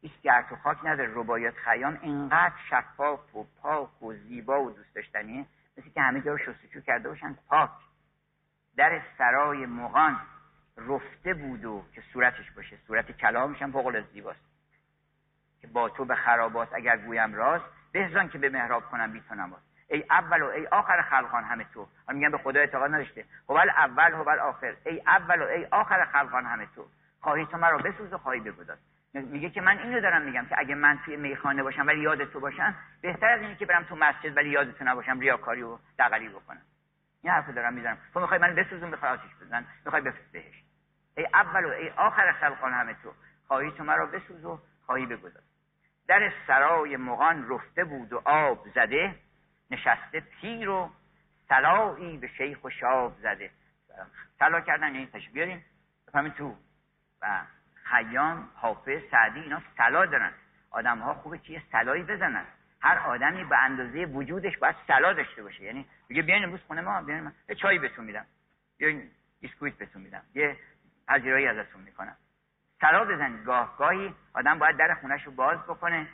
هیچ 0.00 0.20
گرد 0.22 0.52
و 0.52 0.56
خاک 0.56 0.78
نداره 0.84 1.10
ربایات 1.14 1.54
خیام 1.54 1.98
اینقدر 2.02 2.54
شفاف 2.70 3.36
و 3.36 3.46
پاک 3.62 4.02
و 4.02 4.14
زیبا 4.14 4.62
و 4.62 4.70
دوست 4.70 4.94
داشتنیه 4.94 5.46
مثل 5.78 5.90
که 5.90 6.02
همه 6.02 6.20
جا 6.20 6.32
رو 6.32 6.38
شستشو 6.38 6.80
کرده 6.80 7.08
باشن. 7.08 7.36
پاک. 7.48 7.70
در 8.76 9.02
سرای 9.18 9.66
مغان 9.66 10.20
رفته 10.76 11.34
بود 11.34 11.64
و 11.64 11.84
که 11.92 12.02
صورتش 12.12 12.50
باشه. 12.50 12.76
صورت 12.86 13.12
کلامش 13.12 13.62
هم 13.62 13.72
فوق 13.72 14.00
زیباست. 14.12 14.40
که 15.60 15.66
با 15.66 15.88
تو 15.88 16.04
به 16.04 16.14
خرابات 16.14 16.68
اگر 16.72 16.96
گویم 16.96 17.34
راست 17.34 17.64
بهزان 17.92 18.28
که 18.28 18.38
به 18.38 18.48
محراب 18.48 18.90
کنم 18.90 19.12
بی 19.12 19.22
نماز 19.30 19.60
ای 19.90 20.04
اول 20.10 20.42
و 20.42 20.46
ای 20.46 20.66
آخر 20.66 21.02
خلقان 21.02 21.44
همه 21.44 21.64
تو. 21.74 21.88
حالا 22.06 22.18
میگن 22.18 22.30
به 22.30 22.38
خدا 22.38 22.60
اعتقاد 22.60 22.94
نداشته. 22.94 23.24
هوال 23.48 23.70
اول 23.70 24.12
هوال 24.12 24.38
آخر. 24.38 24.76
ای 24.86 25.02
اول 25.06 25.42
و 25.42 25.46
ای 25.46 25.64
آخر 25.64 26.04
خلقان 26.04 26.46
همه 26.46 26.66
تو. 26.74 26.86
خواهی 27.20 27.46
تو 27.46 27.56
مرا 27.56 27.78
بسوز 27.78 28.12
و 28.12 28.18
خواهی 28.18 28.40
بگذار 28.40 28.76
میگه 29.14 29.50
که 29.50 29.60
من 29.60 29.78
اینو 29.78 30.00
دارم 30.00 30.22
میگم 30.22 30.46
که 30.46 30.58
اگه 30.58 30.74
من 30.74 30.98
توی 31.04 31.16
میخانه 31.16 31.62
باشم 31.62 31.86
ولی 31.86 32.00
یاد 32.00 32.24
تو 32.24 32.40
باشم 32.40 32.74
بهتر 33.00 33.26
از 33.26 33.40
اینه 33.40 33.54
که 33.54 33.66
برم 33.66 33.84
تو 33.84 33.96
مسجد 33.96 34.36
ولی 34.36 34.48
یاد 34.48 34.72
تو 34.72 34.84
نباشم 34.84 35.20
ریاکاری 35.20 35.62
و 35.62 35.78
دغلی 35.98 36.28
بکنم. 36.28 36.62
این 37.22 37.32
حرفو 37.32 37.52
دارم 37.52 37.74
می‌زنم 37.74 37.98
تو 38.14 38.20
می‌خوای 38.20 38.40
من 38.40 38.54
بسوزون 38.54 38.90
بخوای 38.90 39.12
آتیش 39.12 39.30
بزن 39.40 39.66
می‌خوای 39.84 40.02
بفرست 40.02 40.32
بهش. 40.32 40.62
ای 41.16 41.26
اول 41.34 41.64
و 41.64 41.68
ای 41.68 41.90
آخر 41.90 42.32
خلقان 42.32 42.72
همه 42.72 42.94
تو 43.02 43.12
خواهی 43.46 43.70
تو 43.70 43.84
مرا 43.84 44.06
بسوز 44.06 44.44
و 44.44 44.60
خواهی 44.86 45.06
بگذار. 45.06 45.42
در 46.08 46.32
سرای 46.46 46.96
مغان 46.96 47.48
رفته 47.50 47.84
بود 47.84 48.12
و 48.12 48.22
آب 48.24 48.68
زده 48.74 49.14
نشسته 49.70 50.20
پیر 50.20 50.68
و 50.68 50.90
سلایی 51.48 52.18
به 52.18 52.28
شیخ 52.28 52.64
و 52.64 52.70
شاب 52.70 53.16
زده. 53.22 53.50
سلا 54.38 54.60
کردن 54.60 54.94
یعنی 54.94 55.06
تش 55.06 55.28
بیاریم 55.30 55.64
بفهمین 56.08 56.32
تو. 56.32 56.56
و 57.22 57.42
خیام 57.90 58.48
حافظ 58.54 59.02
سعدی 59.10 59.40
اینا 59.40 59.62
سلا 59.76 60.06
دارن. 60.06 60.32
آدم 60.70 60.98
ها 60.98 61.14
خوبه 61.14 61.38
که 61.38 61.52
یه 61.52 61.62
سلایی 61.72 62.02
بزنن. 62.02 62.44
هر 62.80 62.98
آدمی 62.98 63.44
به 63.44 63.58
اندازه 63.58 64.04
وجودش 64.04 64.58
باید 64.58 64.76
سلا 64.86 65.12
داشته 65.12 65.42
باشه. 65.42 65.64
یعنی 65.64 65.86
میگه 66.08 66.22
بیاین 66.22 66.44
امروز 66.44 66.60
خونه 66.66 66.80
ما 66.80 67.02
بیاین 67.02 67.22
من 67.22 67.32
یه 67.48 67.54
چای 67.54 67.78
بهتون 67.78 68.04
میدم. 68.04 68.26
بیاین 68.78 69.10
بیسکویت 69.40 69.74
بهتون 69.74 70.02
میدم. 70.02 70.22
یه 70.34 70.56
پذیرایی 71.08 71.46
ازتون 71.46 71.80
می‌کنم. 71.82 72.16
سلا 72.80 73.04
بزنید. 73.04 73.44
گاه 73.44 73.76
گاهی 73.78 74.14
آدم 74.34 74.58
باید 74.58 74.76
در 74.76 74.94
خونش 74.94 75.24
رو 75.24 75.32
باز 75.32 75.58
بکنه 75.58 76.06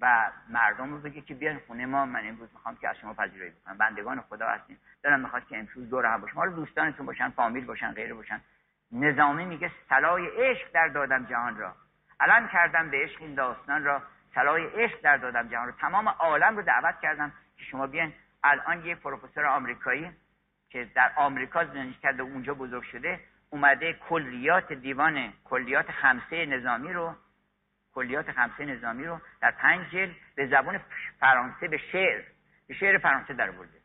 و 0.00 0.30
مردم 0.48 0.90
رو 0.90 0.98
بگه 0.98 1.20
که 1.20 1.34
بیان 1.34 1.58
خونه 1.66 1.86
ما 1.86 2.06
من 2.06 2.28
امروز 2.28 2.48
می‌خوام 2.52 2.76
که 2.76 2.88
از 2.88 2.96
شما 2.96 3.14
پذیرایی 3.14 3.50
بکنم. 3.50 3.78
بندگان 3.78 4.20
خدا 4.20 4.48
هستیم. 4.48 4.78
دارم 5.02 5.20
می‌خواد 5.20 5.46
که 5.46 5.58
امروز 5.58 5.90
دور 5.90 6.06
هم 6.06 6.20
باشم. 6.20 6.36
حالا 6.36 6.52
دوستانتون 6.52 7.06
باشن 7.06 7.30
فامیل 7.30 7.64
باشن 7.64 7.92
غیره 7.92 8.14
باشن. 8.14 8.40
نظامی 8.92 9.44
میگه 9.44 9.70
سلای 9.88 10.26
عشق 10.26 10.72
در 10.72 10.88
دادم 10.88 11.24
جهان 11.24 11.58
را. 11.58 11.74
علم 12.20 12.48
کردم 12.48 12.90
به 12.90 12.96
عشق 13.02 13.22
این 13.22 13.34
داستان 13.34 13.84
را. 13.84 14.02
سلای 14.34 14.66
عشق 14.66 15.00
در 15.00 15.16
دادم 15.16 15.48
جهان 15.48 15.66
را. 15.66 15.72
تمام 15.80 16.08
عالم 16.08 16.56
رو 16.56 16.62
دعوت 16.62 17.00
کردم 17.00 17.32
که 17.56 17.64
شما 17.64 17.86
بیان 17.86 18.12
الان 18.44 18.84
یه 18.84 18.94
پروفسور 18.94 19.46
آمریکایی 19.46 20.10
که 20.70 20.88
در 20.94 21.12
آمریکا 21.16 21.64
زندگی 21.64 21.98
کرده 22.02 22.22
اونجا 22.22 22.54
بزرگ 22.54 22.82
شده 22.82 23.20
اومده 23.50 23.92
کلیات 23.92 24.72
دیوان 24.72 25.32
کلیات 25.44 25.90
خمسه 25.90 26.46
نظامی 26.46 26.92
رو 26.92 27.14
کلیات 27.94 28.32
خمسه 28.32 28.64
نظامی 28.64 29.04
رو 29.04 29.20
در 29.40 29.50
پنج 29.50 29.90
جلد 29.90 30.16
به 30.34 30.46
زبان 30.46 30.80
فرانسه 31.20 31.68
به 31.68 31.78
شعر 31.78 32.22
به 32.68 32.74
شعر 32.74 32.98
فرانسه 32.98 33.34
در 33.34 33.50
برده. 33.50 33.77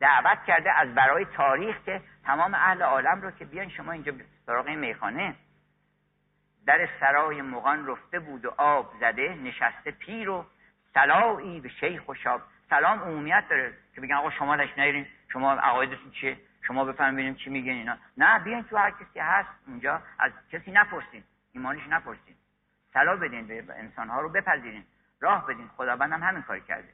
دعوت 0.00 0.44
کرده 0.46 0.72
از 0.72 0.94
برای 0.94 1.24
تاریخ 1.24 1.76
که 1.84 2.00
تمام 2.24 2.54
اهل 2.54 2.82
عالم 2.82 3.22
رو 3.22 3.30
که 3.30 3.44
بیان 3.44 3.68
شما 3.68 3.92
اینجا 3.92 4.12
سراغ 4.46 4.68
میخانه. 4.68 5.34
در 6.66 6.88
سرای 7.00 7.42
مغان 7.42 7.86
رفته 7.86 8.18
بود 8.18 8.44
و 8.44 8.54
آب 8.56 8.92
زده 9.00 9.34
نشسته 9.34 9.90
پیر 9.90 10.30
و 10.30 10.46
سلایی 10.94 11.60
به 11.60 11.68
شیخ 11.68 12.08
و 12.08 12.14
شاب. 12.14 12.42
سلام 12.70 12.98
عمومیت 12.98 13.44
داره 13.50 13.72
که 13.94 14.00
بگن 14.00 14.14
آقا 14.14 14.30
شما 14.30 14.54
لش 14.54 14.78
نیرین 14.78 15.06
شما 15.32 15.52
عقایدتون 15.52 16.10
چیه؟ 16.10 16.36
شما 16.62 16.84
بفهمین 16.84 17.34
چی 17.34 17.50
میگن 17.50 17.72
اینا. 17.72 17.96
نه 18.16 18.38
بیاین 18.38 18.64
تو 18.64 18.76
هر 18.76 18.90
کسی 18.90 19.20
هست 19.20 19.48
اونجا 19.66 20.02
از 20.18 20.32
کسی 20.52 20.70
نپرسین 20.70 21.24
ایمانش 21.52 21.88
نپرسین. 21.88 22.34
سلا 22.94 23.16
بدین 23.16 23.46
به 23.46 23.64
انسانها 23.76 24.20
رو 24.20 24.28
بپذیرین 24.28 24.84
راه 25.20 25.46
بدین. 25.46 25.68
خداوند 25.76 26.12
هم 26.12 26.22
همین 26.22 26.42
کار 26.42 26.58
کرده. 26.58 26.88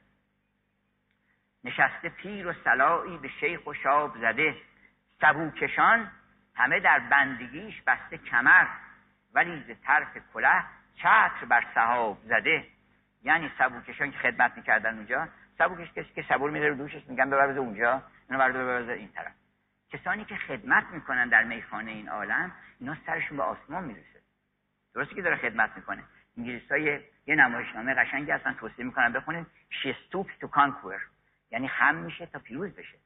نشسته 1.65 2.09
پیر 2.09 2.47
و 2.47 2.53
سلایی 2.63 3.17
به 3.17 3.27
شیخ 3.27 3.67
و 3.67 3.73
شاب 3.73 4.17
زده. 4.17 4.55
سبوکشان 5.21 6.11
همه 6.55 6.79
در 6.79 6.99
بندگیش 6.99 7.81
بسته 7.81 8.17
کمر 8.17 8.67
ولی 9.33 9.63
ز 9.67 9.85
طرف 9.85 10.17
کله 10.33 10.63
چتر 10.95 11.45
بر 11.49 11.65
صحاب 11.75 12.17
زده. 12.23 12.67
یعنی 13.23 13.51
سبوکشان 13.57 14.11
که 14.11 14.17
خدمت 14.17 14.57
می‌کردن 14.57 14.95
اونجا 14.95 15.27
سبوکش 15.57 15.93
کسی 15.93 16.13
که 16.15 16.25
سبور 16.29 16.51
می‌ذاره 16.51 16.75
دوشش 16.75 17.07
میگن 17.07 17.29
ببر 17.29 17.49
اونجا 17.49 18.03
اینو 18.29 18.53
برده 18.53 18.93
این 18.93 19.09
طرف. 19.11 19.33
کسانی 19.91 20.25
که 20.25 20.35
خدمت 20.35 20.85
می‌کنن 20.91 21.29
در 21.29 21.43
میخانه 21.43 21.91
این 21.91 22.09
عالم 22.09 22.51
اینا 22.79 22.95
سرشون 23.05 23.37
به 23.37 23.43
آسمان 23.43 23.83
می‌رسه. 23.83 24.21
درسته 24.95 25.15
که 25.15 25.21
داره 25.21 25.35
خدمت 25.35 25.71
می‌کنه. 25.75 26.03
انگلیس 26.37 26.71
های 26.71 27.01
یه 27.27 27.35
نمایشنامه 27.35 27.93
قشنگی 27.93 28.31
هستن 28.31 28.53
توصیه 28.53 28.85
می‌کنن 28.85 29.13
بخونید. 29.13 29.47
Stoops 29.71 30.45
to 30.45 30.47
conquer. 30.47 31.14
یعنی 31.51 31.67
خم 31.67 31.95
میشه 31.95 32.25
تا 32.25 32.39
پیروز 32.39 32.71
بشه. 32.71 32.97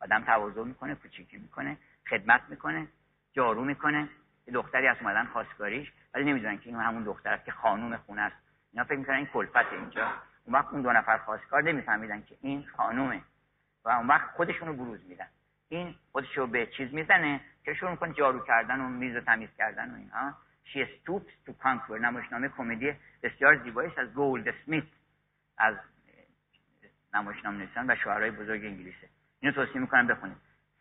آدم 0.00 0.24
تواضع 0.24 0.62
می‌کنه 0.62 0.94
کوچیکی 0.94 1.38
می‌کنه 1.38 1.76
خدمت 2.10 2.42
می‌کنه 2.48 2.86
جارو 3.32 3.64
می‌کنه. 3.64 4.08
یه 4.46 4.54
دختری 4.54 4.86
از 4.86 4.96
اومدن 5.00 5.24
خواستگاریش 5.24 5.92
ولی 6.14 6.24
نمی‌دونن 6.24 6.58
که 6.58 6.66
این 6.66 6.76
همون 6.76 7.04
دختر 7.04 7.32
است 7.32 7.44
که 7.44 7.52
خانوم 7.52 7.96
خونه 7.96 8.22
است. 8.22 8.36
اینا 8.72 8.84
فکر 8.84 8.98
می‌کنن 8.98 9.16
این 9.16 9.26
کلفت 9.26 9.72
اینجا. 9.72 10.12
اون 10.44 10.54
وقت 10.54 10.72
اون 10.72 10.82
دو 10.82 10.92
نفر 10.92 11.18
خواستگار 11.18 11.62
نمیفهمیدن 11.62 12.22
که 12.22 12.36
این 12.40 12.66
خانومه. 12.76 13.22
و 13.84 13.88
اون 13.88 14.06
وقت 14.06 14.30
خودشون 14.30 14.68
رو 14.68 14.74
بروز 14.74 15.04
میدن. 15.08 15.28
این 15.68 15.94
خودش 16.12 16.38
رو 16.38 16.46
به 16.46 16.66
چیز 16.66 16.94
می‌زنه 16.94 17.40
که 17.64 17.74
شروع 17.74 17.90
می‌کنه 17.90 18.12
جارو 18.12 18.44
کردن 18.44 18.80
و 18.80 18.88
میز 18.88 19.16
و 19.16 19.20
تمیز 19.20 19.50
کردن 19.58 19.90
و 19.90 19.96
اینها 19.96 20.34
She 20.64 20.78
stoops 20.78 21.32
to 21.46 21.52
conquer 21.64 22.00
نمایشنامه 22.00 22.48
کمدی 22.48 22.94
بسیار 23.22 23.62
زیبایی 23.62 23.92
از 23.96 24.14
گولد 24.14 24.54
سمیت 24.66 24.84
از 25.58 25.76
نمایشنامه 27.14 27.58
نویسان 27.58 27.90
و 27.90 27.96
شعرهای 27.96 28.30
بزرگ 28.30 28.64
انگلیسه. 28.64 29.08
اینو 29.40 29.54
توصیه 29.54 29.80
می‌کنم 29.80 30.06
بخونید. 30.06 30.36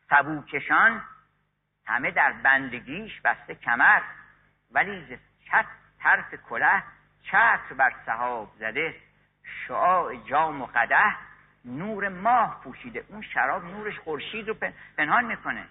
سبوکشان 0.09 1.01
همه 1.85 2.11
در 2.11 2.31
بندگیش 2.31 3.21
بسته 3.21 3.55
کمر 3.55 4.01
ولی 4.71 5.05
ز 5.05 5.19
چت 5.45 5.65
طرف 5.99 6.33
کله 6.49 6.83
چتر 7.23 7.73
بر 7.77 7.93
صحاب 8.05 8.51
زده. 8.59 8.95
شعاع 9.67 10.15
جام 10.15 10.61
و 10.61 10.65
قده 10.65 11.15
نور 11.65 12.09
ماه 12.09 12.61
پوشیده. 12.63 13.05
اون 13.07 13.21
شراب 13.21 13.65
نورش 13.65 13.99
خورشید 13.99 14.47
رو 14.47 14.55
پنهان 14.97 15.25
می‌کنه. 15.25 15.65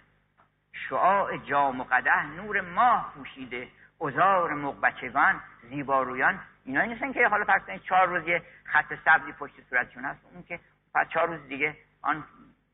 شعاع 0.73 1.37
جام 1.37 1.81
و 1.81 1.85
قده 1.85 2.27
نور 2.27 2.61
ماه 2.61 3.13
پوشیده. 3.15 3.69
ازار 4.01 4.55
مقبچگان 4.55 5.41
زیبارویان 5.63 6.41
اینا 6.65 6.85
نیستن 6.85 7.13
که 7.13 7.29
حالا 7.29 7.45
فرض 7.45 7.83
چهار 7.83 8.09
روز 8.09 8.29
یه 8.29 8.43
خط 8.65 8.95
سبزی 9.05 9.33
پشت 9.33 9.55
صورتشون 9.71 10.05
هست 10.05 10.21
اون 10.35 10.43
که 10.43 10.61
پس 10.95 11.09
چهار 11.09 11.29
روز 11.29 11.49
دیگه 11.49 11.77
آن 12.03 12.25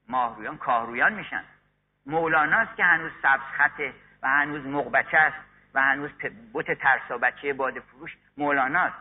ماهرویان 0.09 0.59
کاهرویان 0.59 1.13
میشن. 1.13 1.45
مولاناست 2.07 2.77
که 2.77 2.85
هنوز 2.85 3.13
سبز 3.23 3.41
خطه 3.59 3.93
و 4.23 4.29
هنوز 4.29 4.67
مقبچه 4.67 5.17
است 5.17 5.37
و 5.75 5.83
هنوز 5.83 6.11
بوت 6.53 6.73
ترسا 6.73 7.19
بچه 7.19 7.53
باد 7.53 7.79
فروش 7.79 8.17
مولاناست 8.37 8.97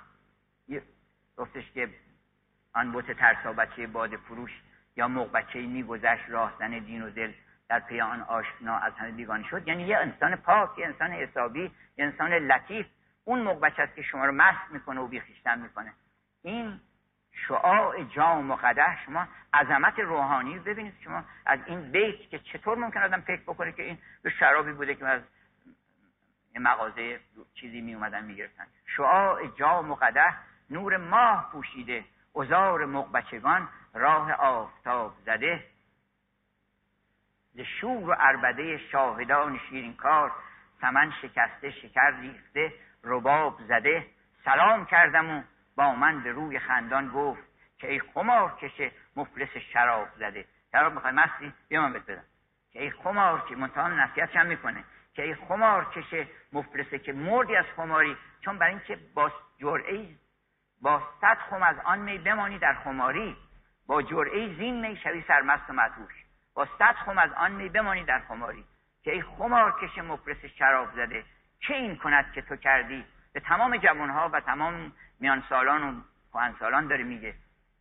گفتش 1.37 1.71
که 1.71 1.89
آن 2.73 2.91
بوت 2.91 3.11
ترسا 3.11 3.53
بچه 3.53 3.87
باد 3.87 4.15
فروش 4.15 4.51
یا 4.95 5.07
مقبچه 5.07 5.61
میگذشت 5.61 6.29
راهزن 6.29 6.79
دین 6.79 7.01
و 7.01 7.09
دل 7.09 7.33
در 7.69 7.79
پی 7.79 8.01
آن 8.01 8.21
آشنا 8.21 8.77
از 8.77 8.93
همه 8.93 9.11
بیگانه 9.11 9.47
شد. 9.47 9.67
یعنی 9.67 9.83
یه 9.83 9.97
انسان 9.97 10.35
پاک 10.35 10.77
یه 10.77 10.85
انسان 10.85 11.11
حسابی 11.11 11.71
یه 11.97 12.05
انسان 12.05 12.33
لطیف. 12.33 12.85
اون 13.25 13.41
مقبچه 13.41 13.81
است 13.81 13.95
که 13.95 14.01
شما 14.01 14.25
رو 14.25 14.31
مست 14.31 14.71
می‌کنه 14.71 15.01
و 15.01 15.07
بیخیشتن 15.07 15.59
می‌کنه. 15.59 15.93
این 16.43 16.79
شعاع 17.47 18.03
جام 18.03 18.51
و 18.51 18.55
قده 18.55 19.05
شما 19.05 19.27
عظمت 19.53 19.99
روحانی 19.99 20.59
ببینید. 20.59 20.93
شما 21.03 21.23
از 21.45 21.59
این 21.65 21.91
بیت 21.91 22.29
که 22.29 22.39
چطور 22.39 22.77
ممکن 22.77 23.03
آدم 23.03 23.21
فکر 23.21 23.41
بکنه 23.41 23.71
که 23.71 23.83
این 23.83 23.97
به 24.21 24.29
شرابی 24.29 24.71
بوده 24.71 24.95
که 24.95 25.05
از 25.07 25.21
مغازه 26.59 27.19
چیزی 27.53 27.81
می 27.81 27.93
اومدن 27.93 28.23
می‌گرفتن. 28.23 28.67
شعاع 28.85 29.47
جام 29.47 29.91
و 29.91 29.95
قده 29.95 30.33
نور 30.69 30.97
ماه 30.97 31.49
پوشیده. 31.51 32.05
ازار 32.35 32.85
مقبچگان 32.85 33.69
راه 33.93 34.33
آفتاب 34.33 35.13
زده. 35.25 35.63
ز 37.53 37.59
شور 37.59 38.09
و 38.09 38.13
عربده 38.13 38.77
شاهدان 38.77 39.59
شیرین 39.69 39.93
کار 39.93 40.31
سمن 40.81 41.13
شکسته 41.21 41.71
شکر 41.71 42.11
ریخته. 42.11 42.73
رباب 43.05 43.59
زده 43.67 44.05
سلام 44.45 44.85
کردم 44.85 45.29
و 45.29 45.43
با 45.75 45.95
من 45.95 46.23
به 46.23 46.31
روی 46.31 46.59
خندان 46.59 47.09
گفت 47.09 47.41
که 47.77 47.91
ای 47.91 47.99
خمار 47.99 48.57
کشه 48.61 48.91
مفلس 49.15 49.57
شراب 49.57 50.07
زده. 50.17 50.45
شراب 50.71 50.93
می‌خوای 50.93 51.13
مستی؟ 51.13 51.53
بیا 51.69 51.81
من 51.81 51.93
بدم. 51.93 52.23
که 52.71 52.81
ای 52.81 52.91
خمار 52.91 53.45
که 53.49 53.55
منتها 53.55 53.87
نصیحتش 53.87 54.35
هم 54.35 54.45
می‌کنه. 54.45 54.83
که 55.13 55.23
ای 55.23 55.35
خمار 55.35 55.85
کشه 55.85 56.27
مفلسه 56.53 56.99
که 56.99 57.13
مردی 57.13 57.55
از 57.55 57.65
خماری 57.75 58.17
چون 58.41 58.57
برای 58.57 58.73
اینکه 58.73 58.99
با 59.13 59.31
جرعه 59.59 60.07
با 60.81 61.01
صد 61.21 61.37
خم 61.49 61.63
از 61.63 61.75
آن 61.83 61.99
می 61.99 62.17
بمانی 62.17 62.59
در 62.59 62.73
خماری 62.73 63.37
با 63.87 64.01
جرعه 64.01 64.55
زین 64.55 64.87
می 64.87 64.97
شوی 64.97 65.23
سرمست 65.27 65.69
و 65.69 65.73
مدهوش. 65.73 66.13
با 66.53 66.67
صد 66.79 66.95
خم 66.95 67.17
از 67.17 67.33
آن 67.33 67.51
می 67.51 67.69
بمانی 67.69 68.03
در 68.03 68.19
خماری. 68.19 68.65
که 69.03 69.11
ای 69.11 69.21
خمار 69.21 69.75
کش 69.81 69.97
مفلس 69.97 70.45
شراب 70.45 70.91
زده. 70.95 71.23
چه 71.59 71.73
این 71.73 71.95
کند 71.95 72.31
که 72.33 72.41
تو 72.41 72.55
کردی؟ 72.55 73.05
به 73.33 73.39
تمام 73.39 73.77
جوانها 73.77 74.29
و 74.29 74.39
تمام 74.39 74.91
میان 75.19 75.43
سالان 75.49 75.83
و 75.83 76.01
پوهن 76.31 76.55
سالان 76.59 76.87
داره 76.87 77.03
میگه 77.03 77.33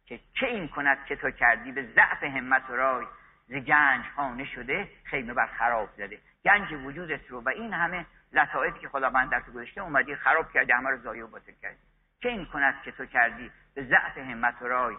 که 0.07 0.21
چه 0.41 0.47
این 0.47 0.69
کند 0.69 1.05
که 1.05 1.17
تو 1.17 1.31
کردی؟ 1.31 1.73
به 1.73 1.83
ضعف 1.95 2.23
همت 2.23 2.71
و 2.71 2.77
رای 2.77 3.07
ز 3.49 3.53
گنج 3.53 4.05
خانه 4.17 4.45
شده 4.45 4.89
خیمه 5.05 5.35
بر 5.35 5.47
خراب 5.47 5.89
زده. 5.97 6.19
گنج 6.45 6.73
وجودت 6.73 7.31
رو 7.31 7.41
و 7.41 7.49
این 7.49 7.73
همه 7.73 8.07
لطائفی 8.33 8.79
که 8.79 8.89
خداوند 8.89 9.31
در 9.31 9.41
تو 9.41 9.53
گذاشته 9.53 9.81
اومدی 9.81 10.17
خراب 10.17 10.53
کردی 10.53 10.73
همه 10.73 10.91
رو 10.91 10.97
ضایع 10.97 11.25
و 11.25 11.27
باطل 11.27 11.53
کردی. 11.63 11.79
چه 12.23 12.29
این 12.29 12.47
کند 12.47 12.83
که 12.83 12.93
تو 12.93 13.07
کردی؟ 13.07 13.51
به 13.75 13.85
ضعف 13.85 14.19
همت 14.19 14.63
و 14.63 14.69
رای 14.69 14.97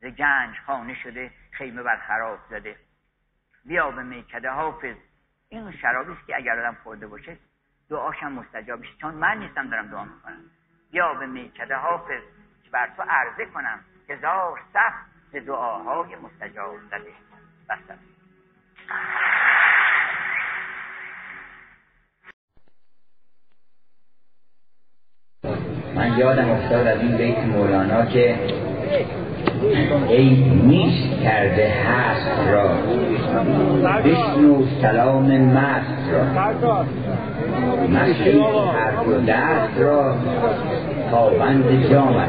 ز 0.00 0.04
گنج 0.04 0.56
خانه 0.66 0.94
شده 0.94 1.30
خیمه 1.50 1.82
بر 1.82 1.96
خراب 1.96 2.38
زده. 2.50 2.76
بیا 3.64 3.90
به 3.90 4.02
میکده 4.02 4.50
حافظ. 4.50 4.96
این 5.48 5.72
شرابی 5.72 6.12
است 6.12 6.26
که 6.26 6.36
اگر 6.36 6.60
آدم 6.60 6.76
خورده 6.82 7.06
باشه 7.06 7.36
دعاشم 7.90 8.32
مستجاب 8.32 8.80
میشه. 8.80 8.92
چون 9.00 9.14
من 9.14 9.38
نیستم 9.38 9.70
دارم 9.70 9.86
دعا 9.86 10.04
می‌کنم. 10.04 10.50
بیا 10.90 11.14
به 11.14 11.26
میکده 11.26 11.74
حافظ 11.74 12.22
که 12.64 12.70
بر 12.70 12.90
تو 12.96 13.02
عرضه 13.02 13.46
کنم. 13.54 13.80
هزار 14.08 14.60
صف 14.72 14.94
ز 15.32 15.46
دعاهای 15.46 16.16
مستجاب 16.16 16.74
زده. 16.90 17.12
بستم 17.68 17.98
من 25.94 26.18
یادم 26.18 26.50
افتاد 26.50 26.86
از 26.86 27.00
این 27.00 27.16
بیت 27.16 27.38
مولانا 27.38 28.06
که 28.06 28.38
ای 30.08 30.34
نیست 30.64 31.22
کرده 31.22 31.68
هست 31.68 32.48
را. 32.50 32.68
بشنو 34.00 34.66
سلام 34.82 35.40
مست 35.40 36.10
را. 36.12 36.84
مسیح 37.88 38.44
حرف 38.74 39.08
و 39.08 39.20
دست 39.20 39.80
را 39.80 40.14
تابند 41.10 41.90
جامت 41.90 42.28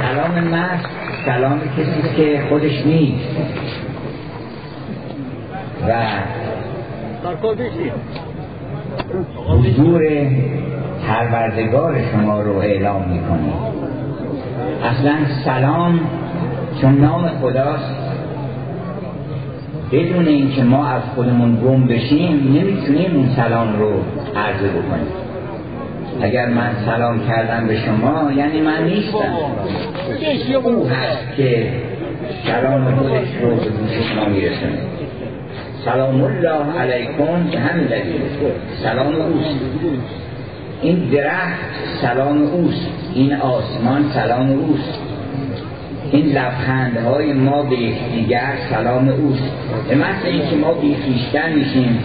سلام 0.00 0.40
مست 0.44 0.86
سلام 1.26 1.60
کسی 1.60 2.16
که 2.16 2.42
خودش 2.48 2.86
نیست. 2.86 3.36
و 5.88 5.92
حضور 9.48 10.02
پروردگار 11.08 11.96
شما 12.12 12.40
رو 12.40 12.56
اعلام 12.58 13.02
می‌کنه 13.08 13.52
اصلا 14.84 15.14
سلام 15.44 16.00
چون 16.80 17.00
نام 17.00 17.28
خداست. 17.28 17.94
بدون 19.92 20.26
اینکه 20.26 20.62
ما 20.62 20.86
از 20.86 21.02
خودمون 21.14 21.56
گم 21.56 21.86
بشیم 21.86 22.54
نمی‌تونیم 22.54 23.16
اون 23.16 23.28
سلام 23.36 23.78
رو 23.78 23.90
عرضه 24.36 24.68
بکنیم. 24.68 25.06
اگر 26.22 26.48
من 26.48 26.70
سلام 26.86 27.20
کردم 27.28 27.66
به 27.66 27.76
شما 27.76 28.32
یعنی 28.32 28.60
من 28.60 28.84
نیستم. 28.84 29.18
او 30.64 30.88
هست 30.88 31.36
که 31.36 31.72
سلام 32.46 32.94
خودش 32.94 33.28
رو 33.42 33.48
به 33.48 33.54
گوش 33.54 33.92
شما 34.14 34.28
میرسونه. 34.28 34.78
سلام 35.86 36.24
الله 36.24 36.80
علیکم 36.80 37.50
به 37.50 37.58
هم 37.58 37.78
سلام 38.82 39.14
اوست. 39.14 39.60
این 40.82 41.08
درخت 41.08 41.60
سلام 42.02 42.42
اوست. 42.42 42.86
این 43.14 43.34
آسمان 43.34 44.04
سلام 44.14 44.50
اوست. 44.50 44.98
این 46.12 46.26
لبخندهای 46.26 47.32
ما 47.32 47.62
به 47.62 47.76
یکدیگر 47.76 48.52
سلام 48.70 49.08
اوست. 49.08 49.52
به 49.88 49.94
مثل 49.94 50.26
اینکه 50.26 50.56
ما 50.56 50.72
بیخیشتن 50.72 51.52
میشیم 51.52 51.98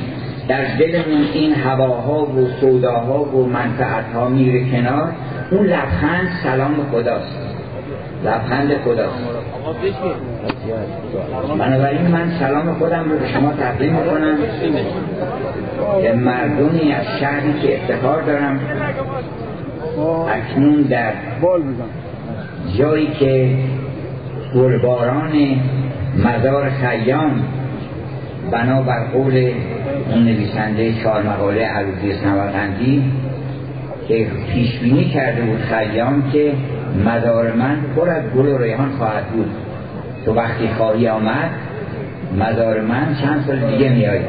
در 0.47 0.63
دلمون 0.79 1.23
این 1.33 1.53
هواها 1.53 2.25
و 2.25 2.47
سوداها 2.61 3.23
و 3.23 3.47
منفعتها 3.47 4.29
میره 4.29 4.71
کنار 4.71 5.11
اون 5.51 5.65
لبخند 5.65 6.29
سلام 6.43 6.75
خداست. 6.91 7.37
لبخند 8.25 8.77
خداست. 8.85 10.30
بنابراین 11.59 12.07
من 12.07 12.31
سلام 12.39 12.73
خودم 12.73 13.11
رو 13.11 13.17
به 13.17 13.27
شما 13.27 13.53
تقدیم 13.53 13.95
کنم 13.95 14.37
به 16.01 16.13
مردمی 16.13 16.93
از 16.93 17.05
شهری 17.19 17.53
که 17.61 17.81
افتخار 17.81 18.21
دارم. 18.21 18.59
اکنون 20.29 20.81
در 20.81 21.13
جایی 22.77 23.07
که 23.07 23.57
گلباران 24.55 25.31
مزار 26.25 26.69
خیام 26.69 27.43
بنابر 28.51 29.03
قول 29.13 29.51
اون 30.11 30.23
نویسنده 30.23 30.93
چهار 30.93 31.23
مقاله 31.23 31.65
عروضی 31.65 32.13
سمرقندی 32.13 33.11
که 34.07 34.27
پیشبینی 34.53 35.05
کرده 35.05 35.41
بود 35.41 35.59
خیام 35.59 36.31
که 36.31 36.53
مزار 37.05 37.53
من 37.53 37.77
پر 37.95 38.09
از 38.09 38.23
گل 38.35 38.47
و 38.47 38.57
ریحان 38.57 38.89
خواهد 38.89 39.25
بود. 39.25 39.49
تو 40.25 40.33
وقتی 40.33 40.67
خواهی 40.77 41.07
آمد 41.07 41.49
مزار 42.39 42.81
من 42.81 43.15
چند 43.21 43.43
سال 43.47 43.59
دیگه 43.59 43.89
میآید 43.89 44.25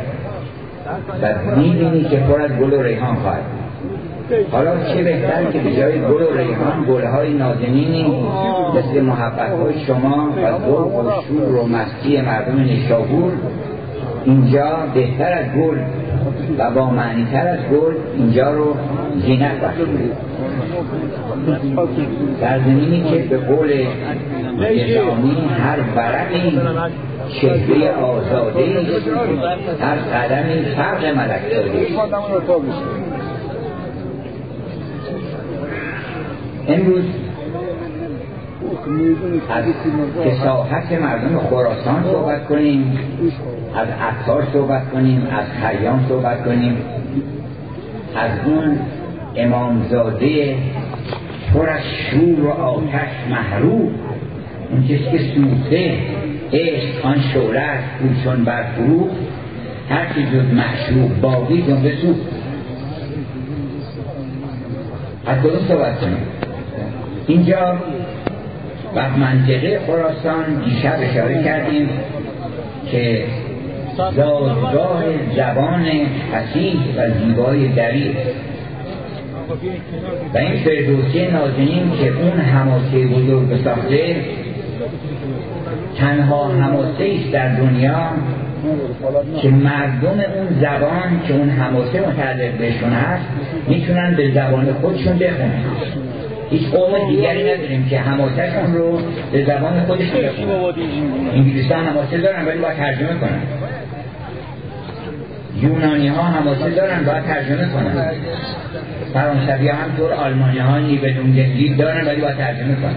و 1.23 1.57
می‌بینی 1.57 2.05
که 2.05 2.17
پر 2.17 2.41
از 2.41 2.51
گل 2.51 2.73
و 2.73 2.83
ریحان 2.83 3.17
خواهد 3.17 3.43
حالا 4.53 4.85
چه 4.95 5.03
بهتر 5.03 5.45
که 5.45 5.59
به 5.59 5.77
جای 5.77 6.01
گل 6.01 6.23
و 6.23 6.37
ریحان 6.37 6.85
گلهای 6.89 7.33
نازنینی 7.33 8.25
مثل 8.75 9.01
محبت 9.01 9.51
های 9.51 9.85
شما 9.87 10.29
و 10.37 10.67
ذوق 10.67 10.95
و 10.95 11.11
شور 11.29 11.57
و 11.57 11.67
مستی 11.67 12.21
مردم 12.21 12.61
نشابور 12.61 13.33
اینجا 14.25 14.79
بهتر 14.95 15.33
از 15.33 15.47
گل 15.47 15.79
و 16.59 16.71
با 16.71 16.91
معنی 16.91 17.27
تر 17.33 17.49
از 17.49 17.59
گل 17.59 17.95
اینجا 18.17 18.51
رو 18.51 18.77
زینت 19.27 19.61
بخشید 19.61 19.89
در 22.41 22.59
زمینی 22.59 23.05
که 23.11 23.19
به 23.19 23.39
قول 23.39 23.87
نظامی 24.63 25.37
هر 25.59 25.81
برقی 25.81 26.61
چهره 27.41 27.91
آزاده 27.91 28.83
هر 29.81 29.97
قدمی 29.97 30.65
فرق 30.77 31.05
ملک 31.05 31.41
امروز 36.69 37.05
از 39.51 39.65
کساحت 40.25 40.93
مردم 40.93 41.39
خراسان 41.39 42.05
صحبت 42.13 42.47
کنیم 42.47 42.99
از 43.77 43.89
عطار 43.89 44.47
صحبت 44.53 44.91
کنیم 44.91 45.27
از 45.31 45.45
خیام 45.63 46.07
صحبت 46.09 46.45
کنیم. 46.45 46.77
از 48.17 48.31
اون 48.47 48.79
امامزاده 49.37 50.57
پر 51.55 51.69
از 51.69 51.81
شور 52.11 52.41
و 52.41 52.51
آتش 52.51 53.11
محروب 53.31 53.91
اون 54.73 54.85
کسی 54.85 55.05
که 55.11 55.19
سوخته 55.35 55.99
عشق 56.53 57.07
آن 57.07 57.21
شعله 57.33 57.61
است 57.61 58.27
بر 58.45 58.63
فروغ 58.63 59.11
هر 59.91 60.07
که 60.07 60.23
جز 60.23 60.55
معشوق 60.55 61.21
باقی 61.21 61.63
جنبه 61.63 61.97
سوخت. 61.97 62.21
از 65.27 65.39
کدوم 65.39 65.69
صحبت 65.69 66.01
کنیم؟ 66.01 66.17
اینجا 67.27 67.77
و 68.97 69.11
منطقه 69.11 69.81
خراسان 69.87 70.63
دیشب 70.65 70.99
اشاره 71.01 71.45
کردیم 71.45 71.89
که 72.91 73.25
دادگاه 73.97 75.05
زبان 75.37 75.85
حسیح 76.33 76.77
و 76.97 77.11
زیبای 77.11 77.69
دریق 77.69 78.17
و 80.35 80.39
این 80.39 80.65
فردوسی 80.65 81.27
نازنین 81.27 81.93
که 82.01 82.13
اون 82.23 82.41
حماسه 82.41 83.07
بزرگ 83.07 83.65
ساخته 83.65 84.17
تنها 85.99 86.49
حماسه 86.49 87.19
است 87.21 87.33
در 87.33 87.49
دنیا 87.49 88.11
که 89.43 89.49
مردم 89.49 90.09
اون 90.09 90.61
زبان 90.61 91.21
که 91.29 91.35
اون 91.35 91.51
حماسه 91.51 92.01
متعلق 92.01 92.53
بهشون 92.59 92.91
هست 92.91 93.25
می‌تونن 93.69 94.15
به 94.15 94.31
زبان 94.31 94.73
خودشون 94.73 95.19
بخونن. 95.19 95.65
هیچ 96.51 96.71
قوم 96.71 97.09
دیگری 97.09 97.55
نداریم 97.55 97.87
که 97.91 97.99
حماسهشون 97.99 98.75
رو 98.75 98.99
به 99.33 99.45
زبان 99.45 99.81
خودش 99.87 100.11
بخونن. 100.11 100.51
انگلیسی 101.35 101.75
حماسه 101.75 102.19
دارن 102.19 102.47
ولی 102.47 102.59
باید 102.59 102.77
ترجمه 102.77 103.15
کنن. 103.21 103.43
یونانی 105.61 106.09
ها 106.09 106.23
حماسه 106.23 106.71
دارن 106.71 107.05
باید 107.05 107.25
ترجمه 107.25 107.69
کنن. 107.69 108.11
فرانسوی 109.15 109.69
ها 109.69 109.77
طور 109.99 110.13
آلمانی 110.13 110.59
ها 110.59 110.79
نیبدون 110.79 111.33
گلی 111.33 111.75
دارن 111.75 112.07
ولی 112.07 112.21
باید 112.21 112.37
ترجمه 112.37 112.75
کنن. 112.75 112.95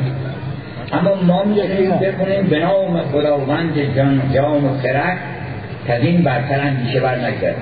اما 0.94 1.16
ما 1.16 1.44
می‌تونیم 1.44 1.92
بخونیم. 1.92 2.48
به 2.50 2.60
نام 2.60 3.02
خداوند 3.02 3.96
جان 3.96 4.22
جام 4.34 4.66
و 4.66 4.78
خرد. 4.84 5.18
که 5.88 5.96
این 5.96 6.22
برتر 6.22 6.62
اندیشه 6.62 7.00
بر 7.00 7.16
نگذارد 7.16 7.56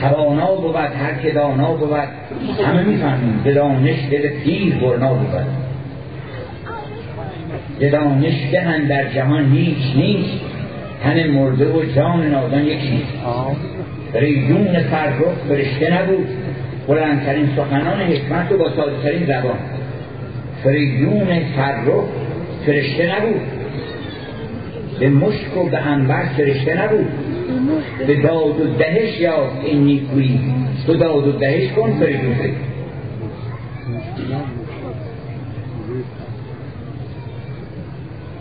توانا 0.00 0.54
بود 0.54 0.76
هر 0.76 1.14
که 1.22 1.30
دانا 1.30 1.72
بود. 1.72 1.90
همه 2.66 2.82
می‌فهمیم 2.82 3.40
به 3.44 3.54
دانش 3.54 3.96
دل 4.10 4.28
پیر 4.28 4.74
برنا 4.74 5.14
بود. 5.14 5.28
به 7.78 7.90
دانش 7.90 8.34
دهن 8.52 8.84
در 8.84 9.08
جهان 9.08 9.52
هیچ 9.52 9.96
نیست. 9.96 10.40
تن 11.04 11.26
مرده 11.26 11.66
و 11.66 11.84
جان 11.96 12.26
نادان 12.30 12.64
یکی 12.64 13.02
ریدون 14.14 14.78
فرخ 14.78 15.34
فرشته 15.48 16.02
نبود. 16.02 16.28
بلندترین 16.88 17.48
سخنان 17.56 18.00
حکمت 18.00 18.52
و 18.52 18.58
با 18.58 18.70
سادترین 18.70 19.26
زبان. 19.26 19.58
فریدون 20.64 21.40
فرخ 21.56 22.04
فرشته 22.66 23.16
نبود. 23.16 23.40
به 25.00 25.08
مشک 25.08 25.56
و 25.56 25.68
به 25.68 25.78
انبر 25.78 26.24
فرشته 26.36 26.84
نبود. 26.84 27.06
به 28.06 28.22
داد 28.22 28.60
و 28.60 28.74
دهش 28.78 29.20
یا 29.20 29.50
این 29.64 29.84
نیکویی. 29.84 30.40
تو 30.86 30.96
داد 30.96 31.26
و 31.26 31.32
دهش 31.32 31.72
کن 31.72 31.92
فریدون 31.92 32.36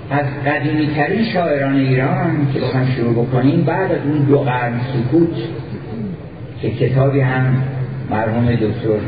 از 0.09 0.25
قدیمی 0.45 0.87
ترین 0.95 1.25
شاعران 1.25 1.75
ایران 1.75 2.47
که 2.53 2.59
بخوایم 2.59 2.87
شروع 2.95 3.25
بکنیم 3.25 3.61
بعد 3.61 3.91
از 3.91 3.97
اون 4.05 4.17
دو 4.17 4.39
قرن 4.39 4.79
سکوت 4.79 5.35
که 6.61 6.71
کتابی 6.71 7.19
هم 7.19 7.63
مرحوم 8.09 8.55
دکتر 8.55 8.99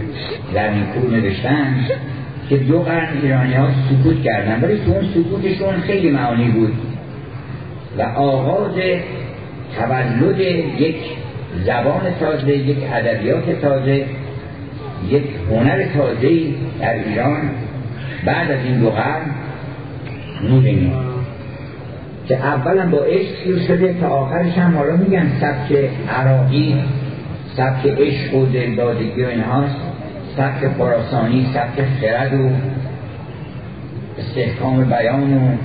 زمینپور 0.54 1.12
نوشتن 1.12 1.86
که 2.50 2.58
دو 2.58 2.80
قرن 2.80 3.08
ایرانی 3.24 3.54
ها 3.54 3.68
سکوت 3.90 4.24
کردن. 4.24 4.62
ولی 4.62 4.78
تو 4.86 4.92
اون 4.92 5.06
سکوتشون 5.14 5.82
خیلی 5.82 6.12
معانی 6.12 6.50
بود. 6.50 6.74
و 7.98 8.02
آغاز 8.02 8.74
تولد 9.78 10.40
یک 10.80 10.96
زبان 11.66 12.02
تازه 12.20 12.58
یک 12.58 12.78
ادبیات 12.94 13.62
تازه 13.62 14.06
یک 15.10 15.24
هنر 15.50 15.84
تازه 15.84 16.30
در 16.80 16.94
ایران 16.94 17.42
بعد 18.26 18.52
از 18.52 18.66
این 18.66 18.80
دو 18.80 18.90
قرن 18.90 19.26
می‌بینیم 20.42 20.94
که 22.28 22.36
اولا 22.36 22.90
با 22.90 22.98
عشق 22.98 23.44
شروع 23.44 23.60
شده 23.60 23.96
تا 24.02 24.08
آخرش 24.08 24.58
هم 24.58 24.78
حالا 24.78 24.96
میگن 24.96 25.32
سبک 25.42 25.90
عراقی 26.10 26.76
سبک 27.58 27.86
عشق 27.86 28.36
و 28.36 28.46
دلدادگی 28.46 29.24
و 29.24 29.28
اینهاست. 29.28 29.76
سبک 30.38 30.72
خراسانی 30.78 31.48
سبک 31.54 31.86
خرد 32.02 32.34
و 32.34 32.50
استحکام 34.20 34.84
بیان 34.84 35.34
و 35.34 35.58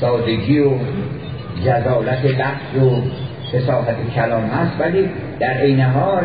سادگی 0.00 0.60
و 0.60 0.70
جزالت 1.64 2.24
لفظ 2.24 2.82
و 2.82 3.02
فساحت 3.52 3.96
کلام 4.14 4.44
هست. 4.44 4.80
ولی 4.80 5.08
در 5.40 5.52
عین 5.52 5.80
حال 5.80 6.22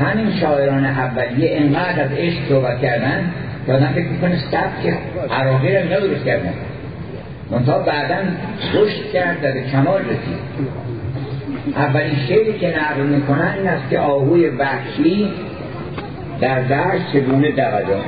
همین 0.00 0.32
شاعران 0.40 0.84
اولیه 0.84 1.56
انقدر 1.60 2.02
از 2.02 2.10
عشق 2.16 2.48
صحبت 2.48 2.80
کردن 2.80 3.32
که 3.66 3.72
آدم 3.72 3.86
فکر 3.86 4.08
می‌کنه 4.08 4.36
سبک 4.36 4.94
عراقی 5.30 5.76
رو 5.76 6.00
درست 6.00 6.24
کردن. 6.24 6.52
منتها 7.50 7.78
بعدا 7.78 8.16
رشد 8.74 9.12
کرد 9.12 9.36
و 9.42 9.52
به 9.52 9.62
کمال 9.72 10.00
رسید. 10.00 10.76
اولین 11.76 12.16
شعری 12.28 12.58
که 12.58 12.68
نقل 12.68 13.06
می‌کنن 13.06 13.54
این 13.58 13.68
است 13.68 13.90
که 13.90 13.98
آهوی 13.98 14.48
وحشی 14.48 15.30
در 16.40 16.60
درش 16.60 17.00
چگونه 17.12 17.50
دودا 17.50 18.00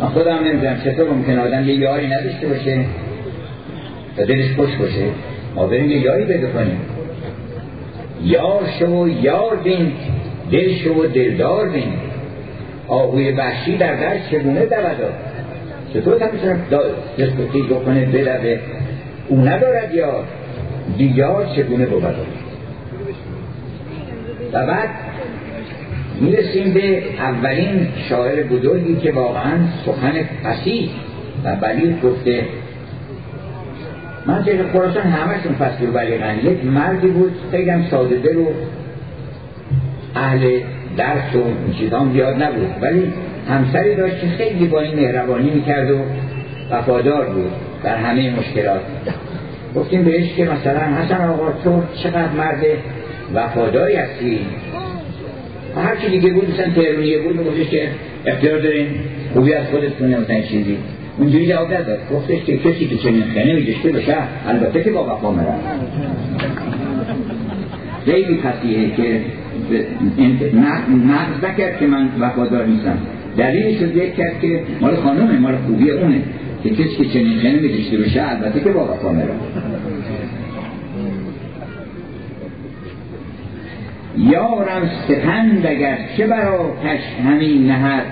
من 0.00 0.06
خودم 0.06 0.38
نمی‌دونم 0.44 0.80
چطور 0.84 1.10
ممکن 1.10 1.38
آدم 1.38 1.68
یه 1.68 1.74
یاری 1.74 2.06
نداشته 2.06 2.48
باشه 2.48 2.84
و 4.18 4.24
دلش 4.24 4.52
خوش 4.56 4.76
باشه؟ 4.76 5.04
ما 5.54 5.66
بریم 5.66 5.90
یه 5.90 5.98
یاری 5.98 6.24
بده 6.24 6.46
کنیم. 6.46 6.80
یار 8.24 8.62
شو 8.78 9.08
یار 9.08 9.56
بین 9.56 9.92
دل 10.52 10.74
شو 10.74 11.06
دلدار 11.14 11.68
بین. 11.68 11.92
آهوی 12.88 13.32
وحشی 13.32 13.76
در 13.76 13.94
درش 13.94 14.20
چگونه 14.30 14.60
دودا 14.60 15.10
چطور 15.94 16.22
هم 16.22 16.28
می‌تونم 16.32 16.60
دستوتی 17.18 17.62
بکنه 17.62 18.06
بدوه 18.06 18.58
او 19.28 19.40
ندارد 19.40 19.94
یار. 19.94 20.24
دیار 20.98 21.46
چگونه 21.56 21.86
بود؟ 21.86 22.04
و 24.52 24.66
بعد 24.66 24.88
می‌رسیم 26.20 26.74
به 26.74 27.02
اولین 27.18 27.88
شاعر 28.08 28.42
بزرگی 28.42 28.96
که 28.96 29.12
واقعا 29.12 29.52
سخن 29.86 30.12
فسیح 30.44 30.90
و 31.44 31.56
بلیغ 31.56 32.00
گفته. 32.02 32.42
من 34.26 34.44
که 34.44 34.58
خراسان 34.72 35.02
همشون 35.02 35.52
فصل 35.52 35.88
و 35.88 35.92
بلیغن. 35.92 36.38
یک 36.38 36.64
مردی 36.64 37.08
بود 37.08 37.32
هم 37.68 37.84
ساده 37.90 38.16
دل 38.16 38.36
و 38.36 38.46
اهل 40.14 40.60
درس 40.96 41.34
و 41.34 42.12
زیاد 42.12 42.42
نبود. 42.42 42.70
ولی 42.80 43.12
همسری 43.48 43.94
داشت 43.94 44.20
که 44.20 44.26
خیلی 44.26 44.66
با 44.66 44.80
این 44.80 44.94
مهربانی 44.96 45.50
می‌کرد 45.50 45.90
و 45.90 45.98
وفادار 46.70 47.26
بود 47.26 47.52
در 47.82 47.96
همه 47.96 48.30
مشکلات. 48.30 48.80
گفتیم 49.76 50.04
بهش 50.04 50.34
که 50.34 50.44
مثلا 50.44 50.80
حسن 50.80 51.28
آقا 51.28 51.52
تو 51.64 51.82
چقدر 52.02 52.32
مرد 52.38 52.64
وفاداری 53.34 53.94
هستی؟ 53.94 54.40
و 55.76 55.80
هر 55.80 55.96
چی 55.96 56.08
دیگه 56.08 56.32
بود 56.32 56.50
مثلا 56.50 56.72
تهرونیه 56.74 57.18
بود 57.18 57.36
میگفتش 57.36 57.70
که 57.70 57.88
اختیار 58.26 58.58
دارین 58.58 58.86
خوبی 59.34 59.52
از 59.52 59.66
خودتون 59.66 60.14
نمی‌تونین 60.14 60.42
چیزی. 60.42 60.76
اونجوری 61.18 61.46
جواب 61.46 61.70
داد 61.70 61.98
گفتش 62.12 62.44
که 62.44 62.56
کسی 62.56 62.86
که 62.86 62.96
چنین 62.96 63.22
خنه 63.34 63.54
میدشته 63.54 63.92
بشه 63.92 64.16
البته 64.46 64.82
که 64.82 64.90
با 64.90 65.16
وفا 65.16 65.32
مرد 65.32 65.60
خیلی 68.04 68.38
فسیحه 68.38 68.96
که 68.96 69.20
نقض 71.06 71.44
نکرد 71.44 71.78
که 71.78 71.86
من 71.86 72.08
وفادار 72.20 72.66
نیستم. 72.66 72.98
دلیلش 73.36 73.82
رو 73.82 73.88
ذکر 73.88 74.10
کرد 74.10 74.40
که 74.40 74.60
مال 74.80 74.96
خانومه 74.96 75.38
مال 75.38 75.56
خوبی 75.56 75.90
اونه. 75.90 76.22
که 76.62 76.70
کسی 76.70 76.96
که 76.96 77.04
چنین 77.04 77.38
خنه 77.38 77.60
میدشته 77.60 77.96
بشه 77.96 78.22
البته 78.30 78.60
که 78.60 78.70
با 78.70 78.84
وفا 78.84 79.12
مرد 79.12 79.30
یارم 84.18 84.90
سپند 85.08 85.66
اگر 85.66 85.98
چه 86.16 86.26
برا 86.26 86.70
کش 86.84 87.24
همین 87.24 87.66
نهد. 87.66 88.04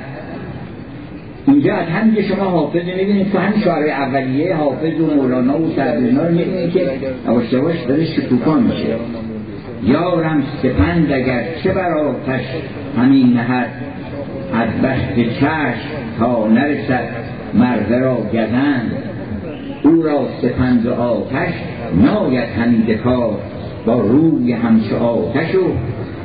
اینجا 1.46 1.74
از 1.74 1.86
همینجا 1.88 2.22
شما 2.22 2.44
حافظ 2.44 2.84
می‌بینید 2.84 3.32
تو 3.32 3.38
همین 3.38 3.60
شعر 3.60 3.88
اولیه 3.88 4.54
حافظ 4.54 5.00
و 5.00 5.14
مولانا 5.14 5.60
و 5.60 5.72
سعدینا 5.76 6.22
رو 6.22 6.34
می‌بینید 6.34 6.72
که 6.72 6.80
یواش 7.52 7.82
داره 7.88 8.04
شکوفا 8.04 8.54
میشه. 8.54 8.96
یارم 9.82 10.42
سپند 10.62 11.12
اگر 11.12 11.44
چه 11.62 11.72
برا 11.72 12.14
کش 12.28 12.44
همین 12.98 13.32
نهد. 13.32 13.68
از 14.54 14.68
بست 14.82 15.38
چشم 15.40 16.18
تا 16.18 16.48
نرسد 16.48 17.08
مرده 17.54 17.98
را 17.98 18.14
گزند. 18.14 18.92
او 19.82 20.02
را 20.02 20.28
سپند 20.42 20.86
آتش 20.86 21.52
ناید 22.02 22.48
همین 22.48 22.98
کار 23.04 23.38
با 23.86 24.00
روی 24.00 24.52
همچه 24.52 24.96
آتش 24.96 25.54
و 25.54 25.58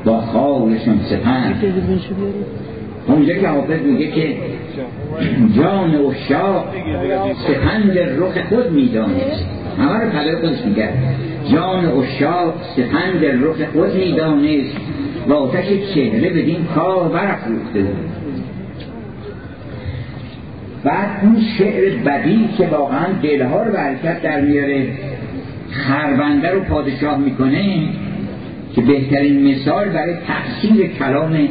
با 0.06 0.22
خالشون 0.22 1.00
سپند. 1.04 1.64
اونجا 3.08 3.34
که 3.34 3.48
حافظ 3.48 3.82
میگه 3.82 4.12
که 4.12 4.36
جان 5.58 5.96
اشاق 5.96 6.66
سپند 7.48 7.98
رخ 7.98 8.48
خود 8.50 8.72
می‌دانست 8.72 9.46
همه 9.78 10.00
رو 10.00 10.10
خبر 10.10 10.36
خودش 10.42 10.66
میگه. 10.66 10.90
جان 11.52 11.86
اشاق 11.86 12.54
سپند 12.76 13.26
رخ 13.26 13.72
خود 13.74 13.96
می‌دانست 13.96 14.78
و 15.28 15.34
آتش 15.34 15.66
چهره 15.94 16.30
بدین 16.30 16.66
کار 16.76 17.10
برافروخته. 17.10 17.82
بود 17.82 18.12
بعد 20.84 21.10
اون 21.24 21.38
شعر 21.58 21.98
بدی 22.06 22.50
که 22.58 22.68
واقعا 22.68 23.08
دلها 23.24 23.64
رو 23.64 23.72
برکت 23.72 24.22
در 24.22 24.42
میاره 24.42 24.88
خربنده 25.72 26.52
رو 26.52 26.60
پادشاه 26.60 27.18
می‌کنه 27.18 27.84
که 28.76 28.82
بهترین 28.82 29.52
مثال 29.52 29.90
برای 29.90 30.14
تفسیر 30.28 30.88
کلام 30.88 31.48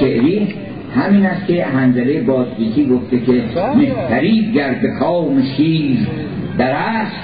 شعری 0.00 0.54
همین 0.96 1.26
است 1.26 1.46
که 1.46 1.64
هنزله 1.64 2.20
بازگیتی 2.20 2.86
گفته 2.86 3.20
که 3.20 3.42
مهتری 3.76 4.52
گر 4.52 4.74
به 4.74 4.88
کام 4.88 5.42
شیر 5.42 5.98
در 6.58 6.72
است. 6.72 7.16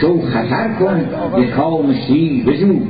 شو 0.00 0.20
خطر 0.20 0.68
کن 0.80 1.00
به 1.36 1.46
کام 1.46 1.94
شیر 1.94 2.44
بجو 2.44 2.80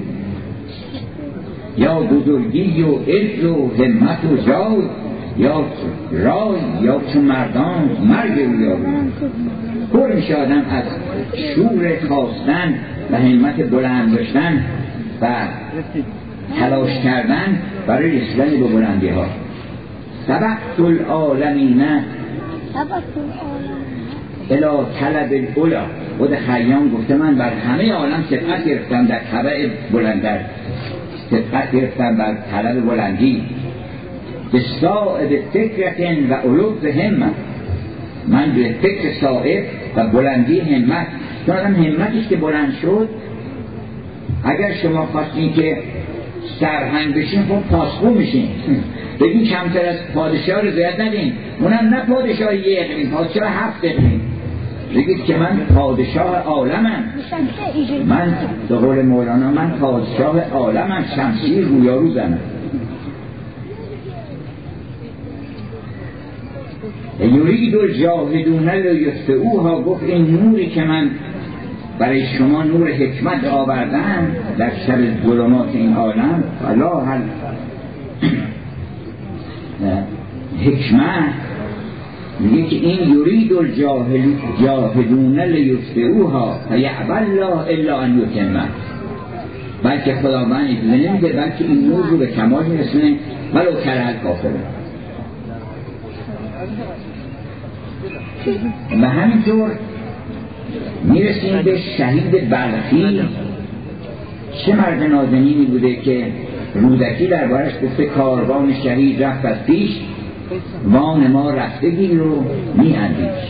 یا 1.79 2.01
بزرگی 2.01 2.83
و 2.83 2.95
عز 2.95 3.45
و 3.45 3.71
همت 3.79 4.25
و 4.25 4.37
جای 4.37 4.83
یا 5.39 5.65
رای 6.13 6.61
یا 6.83 7.01
چون 7.13 7.23
مردان 7.23 7.91
مرگ 8.09 8.37
یا 8.39 8.77
پر 9.93 10.13
میشه 10.13 10.35
آدم 10.35 10.65
از 10.71 10.85
شور 11.55 11.97
خواستن 12.09 12.75
و 13.13 13.17
همت 13.17 13.71
بلند 13.71 14.17
داشتن. 14.17 14.65
و 15.21 15.27
تلاش 16.61 16.91
کردن 17.05 17.59
برای 17.87 18.21
رسیدن 18.21 18.51
به 18.51 18.67
بلندی 18.67 19.09
ها 19.09 19.27
سبقت 20.27 20.81
العالمین 20.81 21.83
الا 24.51 24.85
طلب 25.01 25.33
الاولا 25.33 25.83
خود 26.19 26.35
خیام 26.35 26.91
گفته 26.91 27.17
من 27.17 27.35
بر 27.35 27.51
همه 27.51 27.93
عالم 27.93 28.25
سبقت 28.31 28.65
گرفتم 28.65 29.07
در 29.07 29.19
طبع 29.33 29.69
بلندر. 29.93 30.41
سبقت 31.31 31.73
گرفتم 31.73 32.17
بر 32.17 32.35
طلب 32.53 32.87
بلندی. 32.87 33.43
به 34.53 34.61
صاحب 34.81 35.29
فکرت 35.53 36.01
و 36.31 36.35
علوب 36.35 36.85
همت. 36.85 37.31
من 38.29 38.53
به 38.53 38.75
فکر 38.83 39.21
صاحب 39.21 39.65
و 39.97 40.07
بلندی 40.07 40.61
همت. 40.61 41.07
چون 41.47 41.57
آدم 41.57 41.75
همتش 41.75 42.29
که 42.29 42.37
بلند 42.37 42.73
شد 42.83 43.09
اگر 44.45 44.75
شما 44.83 45.07
خواستین 45.07 45.53
که 45.53 45.79
سرهنگ 46.61 47.15
بشین 47.15 47.43
خب 47.43 47.61
پاسخو 47.71 48.11
میشین. 48.11 48.49
بگین 49.21 49.45
کمتر 49.45 49.87
از 49.87 49.97
پادشاه 50.15 50.71
زیاد 50.71 51.01
ندین. 51.01 51.33
اونم 51.61 51.95
نه 51.95 52.01
پادشاه 52.01 52.55
یه 52.55 52.81
اقلیم 52.81 53.11
پادشاه 53.11 53.49
هفت 53.49 53.85
اقلیم 53.85 54.21
بگید 54.95 55.25
که 55.25 55.37
من 55.37 55.61
پادشاه 55.75 56.37
عالمم. 56.37 57.05
من 58.07 58.35
به 58.69 58.77
قول 58.77 59.03
مولانا 59.03 59.51
من 59.51 59.71
پادشاه 59.71 60.41
عالمم. 60.41 61.05
شمسی 61.17 61.63
رویارو 61.63 62.11
زنم 62.11 62.41
یورید 67.21 67.77
الجاهدون 67.77 68.69
اوها 69.29 69.83
گفت 69.83 70.03
این 70.03 70.27
نوری 70.27 70.67
که 70.67 70.85
من 70.85 71.11
برای 71.99 72.27
شما 72.27 72.63
نور 72.63 72.93
حکمت 72.93 73.45
آوردن 73.45 74.37
در 74.59 74.71
شب 74.87 75.27
ظلمات 75.27 75.69
این 75.75 75.95
عالم 75.95 76.45
فلا 76.63 77.01
هل 77.01 77.21
حکمت 80.65 81.35
میگه 82.41 82.69
که 82.69 82.77
این 82.77 83.15
یورید 83.15 83.53
الجاهدون 83.53 85.41
لیفتعوها 85.41 86.59
فیعب 86.69 87.11
الله 87.11 87.57
الا 87.57 88.01
ان 88.01 88.19
یتمه. 88.19 88.63
بلکه 89.83 90.15
خداوند 90.15 90.71
اجازه 90.71 91.09
نمیده 91.09 91.33
بلکه 91.33 91.65
این 91.65 91.89
نور 91.89 92.07
رو 92.07 92.17
به 92.17 92.27
کمال 92.27 92.65
میرسونه 92.65 93.17
ولو 93.55 93.81
کرل 93.85 94.15
کافره. 94.15 94.61
و 99.03 99.09
همینطور 99.09 99.71
می‌رسیم 101.05 101.63
به 101.63 101.79
شهید 101.99 102.51
بلخی 102.51 103.21
چه 104.53 104.77
مرد 104.77 105.03
نازنینی 105.03 105.65
بوده 105.65 105.97
که 105.97 106.27
رودکی 106.75 107.27
دربارش 107.27 107.73
گفته 107.85 108.05
کاروان 108.07 108.75
شهید 108.85 109.23
رفت 109.23 109.45
از 109.45 109.65
پیش 109.67 109.91
وان 110.85 111.27
ما 111.27 111.51
رفتگی 111.51 112.15
رو 112.15 112.45
می 112.75 112.97
اندیش 112.97 113.45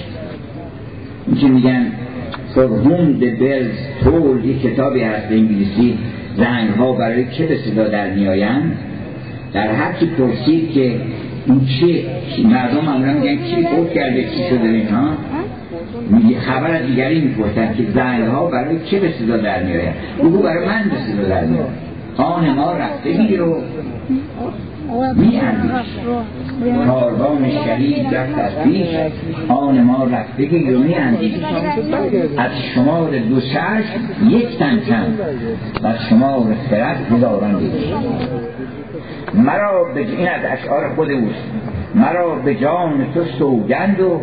این 1.27 1.37
که 1.37 1.47
میگن 1.47 1.87
فرهون 2.55 3.13
د 3.13 3.39
بلز 3.39 3.73
تول 4.05 4.45
یک 4.45 4.63
کتابی 4.63 5.01
هست 5.01 5.27
انگلیسی 5.31 5.99
زنگ 6.37 6.71
ها 6.71 6.93
برای 6.93 7.25
چه 7.31 7.47
به 7.47 7.57
صدا 7.57 7.89
در 7.89 8.11
میآیند؟ 8.11 8.77
در 9.53 9.69
هر 9.69 9.93
کی 9.93 10.07
پرسید 10.07 10.73
که 10.73 11.01
این 11.47 11.61
چه 11.81 12.05
مردم 12.49 12.85
معمولا 12.85 13.13
میگن 13.13 13.37
کی 13.37 13.63
فوت 13.63 13.93
کرده 13.93 14.23
چی 14.23 14.49
شده 14.51 14.69
اینها. 14.69 15.11
خبر 16.41 16.71
از 16.71 16.87
دیگری 16.87 17.21
می‌پرسن 17.21 17.75
که 17.75 17.85
زنگ 17.95 18.27
ها 18.27 18.47
برای 18.47 18.79
چه 18.85 19.01
به 19.01 19.13
صدا 19.13 19.37
در 19.37 19.63
میآیند؟ 19.63 19.95
بگو 20.19 20.43
برای 20.43 20.67
من 20.67 20.83
به 20.83 20.97
صدا 21.13 21.29
در 21.29 21.45
میآید 21.45 21.85
آن 22.17 22.51
ما 22.51 22.73
رفتگی 22.73 23.37
رو. 23.37 23.57
می 25.17 25.41
کاروان 26.87 27.51
شهید 27.51 28.15
رفت 28.15 28.39
از 28.39 28.65
پیش. 28.65 28.87
آن 29.49 29.81
ما 29.81 30.05
رفتگی 30.05 30.73
رو 30.73 30.83
می 30.83 30.95
از 32.39 32.51
شمار 32.75 33.11
دو 33.19 33.41
سرش 33.41 33.85
یک 34.29 34.59
تن 34.59 34.81
کم. 34.81 35.05
و 35.83 35.87
از 35.87 35.97
شمار 36.11 36.57
خرد 36.71 37.13
هزاران 37.13 37.63
مرا 39.35 39.85
به 39.95 40.01
این 40.01 40.29
از 40.29 40.41
اشعار 40.45 40.95
خود 40.95 41.11
اوست. 41.11 41.74
مرا 41.95 42.35
به 42.35 42.55
جان 42.55 43.13
تو 43.15 43.25
سوگند 43.25 44.01
و 44.01 44.21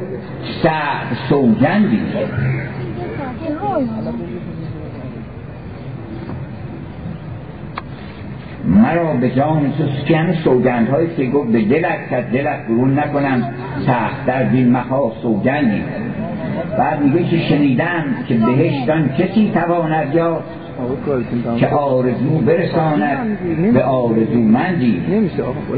سعب 0.64 1.07
سوگندی 1.30 2.02
مرا 8.65 9.14
به 9.14 9.30
جان 9.30 9.73
تو 9.77 9.84
سکن 9.88 10.34
سوگند 10.34 10.89
هایی 10.89 11.10
که 11.18 11.26
گفت 11.26 11.52
به 11.52 11.61
دلت 11.61 12.10
که 12.10 12.26
دلت 12.34 12.68
برون 12.68 12.99
نکنم 12.99 13.53
سخت 13.85 14.26
در 14.26 14.43
بین 14.43 14.72
مخا 14.72 15.11
سوگندی 15.22 15.84
بعد 16.77 17.02
میگه 17.02 17.23
که 17.23 17.38
شنیدم 17.38 18.06
که 18.27 18.35
بهشتان 18.35 19.10
کسی 19.10 19.52
تواند 19.53 20.15
یا 20.15 20.43
که 21.59 21.67
آرزو 21.67 22.37
برساند 22.45 23.37
به 23.73 23.83
آرزو 23.83 24.39
مندی 24.39 25.01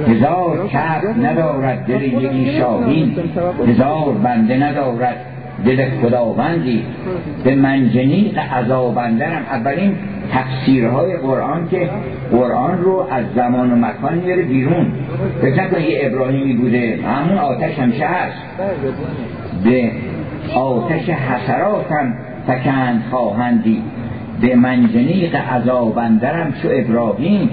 هزار 0.07 0.67
کف 0.67 1.03
ندارد 1.21 1.85
دل 1.85 2.01
یکی 2.01 2.57
شاهین. 2.59 3.15
هزار 3.67 4.13
بنده 4.23 4.57
ندارد 4.57 5.15
دل 5.65 5.89
خداوندی. 6.01 6.85
به 7.43 7.55
منجنیق 7.55 8.37
عذابندرم. 8.37 9.41
اولین 9.51 9.95
تفسیرهای 10.31 11.17
قرآن 11.17 11.67
که 11.69 11.89
قرآن 12.31 12.77
رو 12.77 13.07
از 13.11 13.25
زمان 13.35 13.71
و 13.71 13.75
مکان 13.75 14.13
میاره 14.13 14.41
بیرون. 14.41 14.91
فکر 15.41 15.79
یه 15.79 15.99
ابراهیمی 16.03 16.53
بوده. 16.53 16.99
همون 17.05 17.37
آتش 17.37 17.79
همشه 17.79 18.05
هست؟ 18.05 18.37
به 19.63 19.91
آتش 20.55 21.09
حسراتم 21.09 22.13
فکند 22.47 23.03
خواهندی. 23.11 23.83
به 24.41 24.55
منجنیق 24.55 25.35
عذابندرم 25.35 26.53
چو 26.61 26.69
ابراهیم 26.71 27.49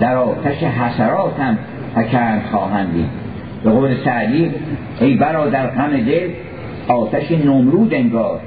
در 0.00 0.16
آتش 0.16 0.62
حسراتم 0.62 1.58
فکند 1.94 2.42
خواهندی 2.50 3.04
به 3.64 3.70
قول 3.70 3.94
سعدی 4.04 4.50
ای 5.00 5.14
برادر 5.14 5.66
غم 5.66 5.90
دل 5.90 6.28
آتش 6.88 7.30
نمرود 7.30 7.94
انگار. 7.94 8.40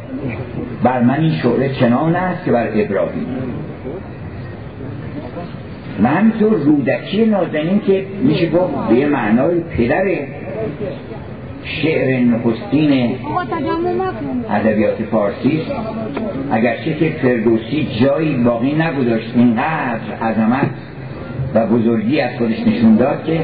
بر 0.84 1.02
من 1.02 1.20
این 1.20 1.32
شعله 1.32 1.70
چنان 1.70 2.16
است 2.16 2.46
که 2.46 2.52
بر 2.52 2.68
ابراهیم. 2.68 3.26
و 6.04 6.08
همینطور 6.08 6.54
رودکی 6.54 7.26
نازنین 7.26 7.80
که 7.88 8.06
میشه 8.24 8.50
گفت 8.50 8.74
به 8.90 9.06
معنای 9.06 9.60
پدر 9.60 10.06
شعر 11.82 12.20
نخستین 12.20 13.16
ادبیات 14.50 15.04
فارسی. 15.12 15.62
اگرچه 16.52 16.94
که 16.94 17.10
فردوسی 17.10 17.88
جایی 18.02 18.36
باقی 18.36 18.74
نگذاشت 18.74 19.32
اینقدر 19.36 20.14
عظمت 20.22 20.70
و 21.58 21.68
بزرگی 21.68 22.22
از 22.22 22.38
خودش 22.38 22.60
نشون 22.68 22.96
داد 22.96 23.24
که 23.26 23.40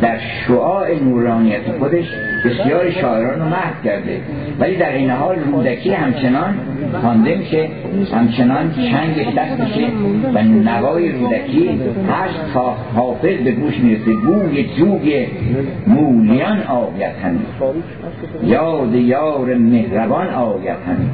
در 0.00 0.18
شعاع 0.18 1.04
نورانیت 1.04 1.78
خودش 1.78 2.04
بسیار 2.44 2.90
شاعران 2.90 3.40
رو 3.40 3.44
محو 3.44 3.84
کرده. 3.84 4.20
ولی 4.60 4.76
در 4.76 4.92
این 4.92 5.10
حال 5.10 5.36
رودکی 5.52 5.90
همچنان 5.90 6.54
خوانده 7.00 7.34
میشه 7.34 7.68
همچنان 8.12 8.74
چنگش 8.74 9.34
دست 9.36 9.60
میشه 9.60 9.88
و 10.34 10.42
نوای 10.42 11.12
رودکی 11.12 11.68
هشت 12.10 12.52
تا 12.54 12.76
حافظ 12.94 13.36
به 13.44 13.52
گوش 13.52 13.78
می‌رسه. 13.78 14.12
بوی 14.12 14.64
جوگ 14.64 15.26
مولیان 15.86 16.62
آید 16.62 17.16
همین 17.24 17.40
یاد 18.44 18.94
یار 18.94 19.54
مهربان 19.54 20.28
آید 20.28 20.76
همین 20.86 21.10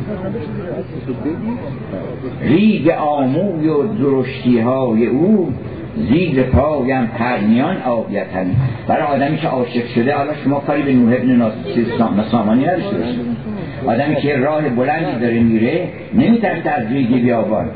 ریگ 2.43 2.89
آموی 2.89 3.69
و 3.69 3.83
درشتی 3.83 4.59
های 4.59 5.07
او 5.07 5.53
زیر 5.97 6.43
پایم 6.43 7.07
پرمیان 7.07 7.83
آبیت 7.83 8.27
همین 8.37 8.57
برای 8.89 9.03
آدمی 9.03 9.37
که 9.37 9.49
عاشق 9.49 9.87
شده 9.95 10.15
حالا 10.15 10.35
شما 10.45 10.61
کاری 10.61 10.83
به 10.83 10.93
نوح 10.93 11.15
ابن 11.15 11.53
نسامانی 12.21 12.65
نداشته 12.65 12.97
باشید. 12.97 13.21
آدمی 13.87 14.17
که 14.17 14.37
راه 14.37 14.69
بلندی 14.69 15.21
داره 15.21 15.41
میره 15.41 15.89
نمیترسه 16.15 16.71
از 16.71 16.93
ریگی 16.93 17.21
بیابان. 17.21 17.71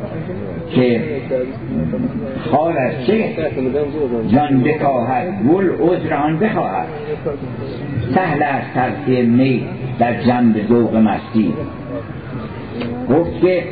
که 0.71 1.03
خال 2.51 2.79
از 2.79 3.07
چه؟ 3.07 3.35
جان 4.29 4.63
بکاهد 4.63 5.43
گل 5.53 5.69
عذر 5.81 6.15
آن 6.15 6.39
بخواهد. 6.39 6.87
سهل 8.15 8.43
از 8.43 8.63
ترک 8.75 9.09
می 9.09 9.65
در 9.99 10.23
جنب 10.23 10.69
ذوق 10.69 10.97
مستی. 10.97 11.55
گفت 13.11 13.41
که 13.41 13.65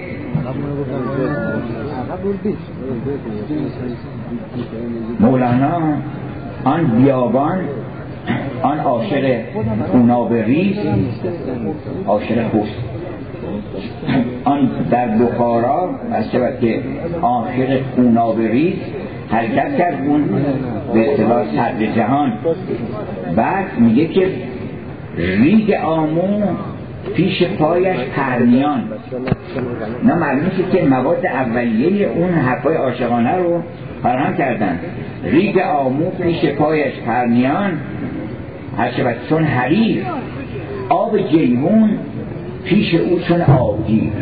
مولانا 5.21 5.79
آن 6.65 6.87
بیابان 6.87 7.59
آن 8.63 8.79
عاشق 8.79 9.45
ریز 10.33 10.77
عاشق 12.07 12.49
خوست 12.49 12.75
آن 14.45 14.71
در 14.91 15.09
بخارا 15.09 15.91
از 16.13 16.31
که 16.61 16.83
عاشق 17.23 17.81
ریز 18.39 18.79
حرکت 19.29 19.79
کرد 19.79 20.07
اون 20.07 20.25
به 20.95 21.13
اصطلاح 21.13 21.45
صدر 21.53 21.87
جهان. 21.97 22.33
بعد 23.37 23.79
میگه 23.79 24.07
که 24.07 24.29
ریگ 25.17 25.75
آمو 25.85 26.43
پیش 27.15 27.43
پایش 27.43 27.97
پرمیان 28.17 28.89
نه 30.05 30.15
معلوم 30.15 30.51
که 30.73 30.85
مواد 30.85 31.27
اولیه 31.27 32.09
اون 32.09 32.31
حرفای 32.31 32.77
عاشقانه 32.77 33.37
رو 33.37 33.63
فراهم 34.03 34.37
کردن. 34.37 34.79
ریگ 35.25 35.59
آمو 35.59 36.11
پیش 36.11 36.45
پایش 36.45 36.95
پرمیان 37.07 37.73
هرچه 38.77 39.17
چون 39.29 39.45
حریر. 39.45 40.05
آب 40.89 41.29
جیمون 41.29 41.91
پیش 42.65 42.95
او 42.95 43.19
چون 43.19 43.41
آبگیر. 43.41 44.13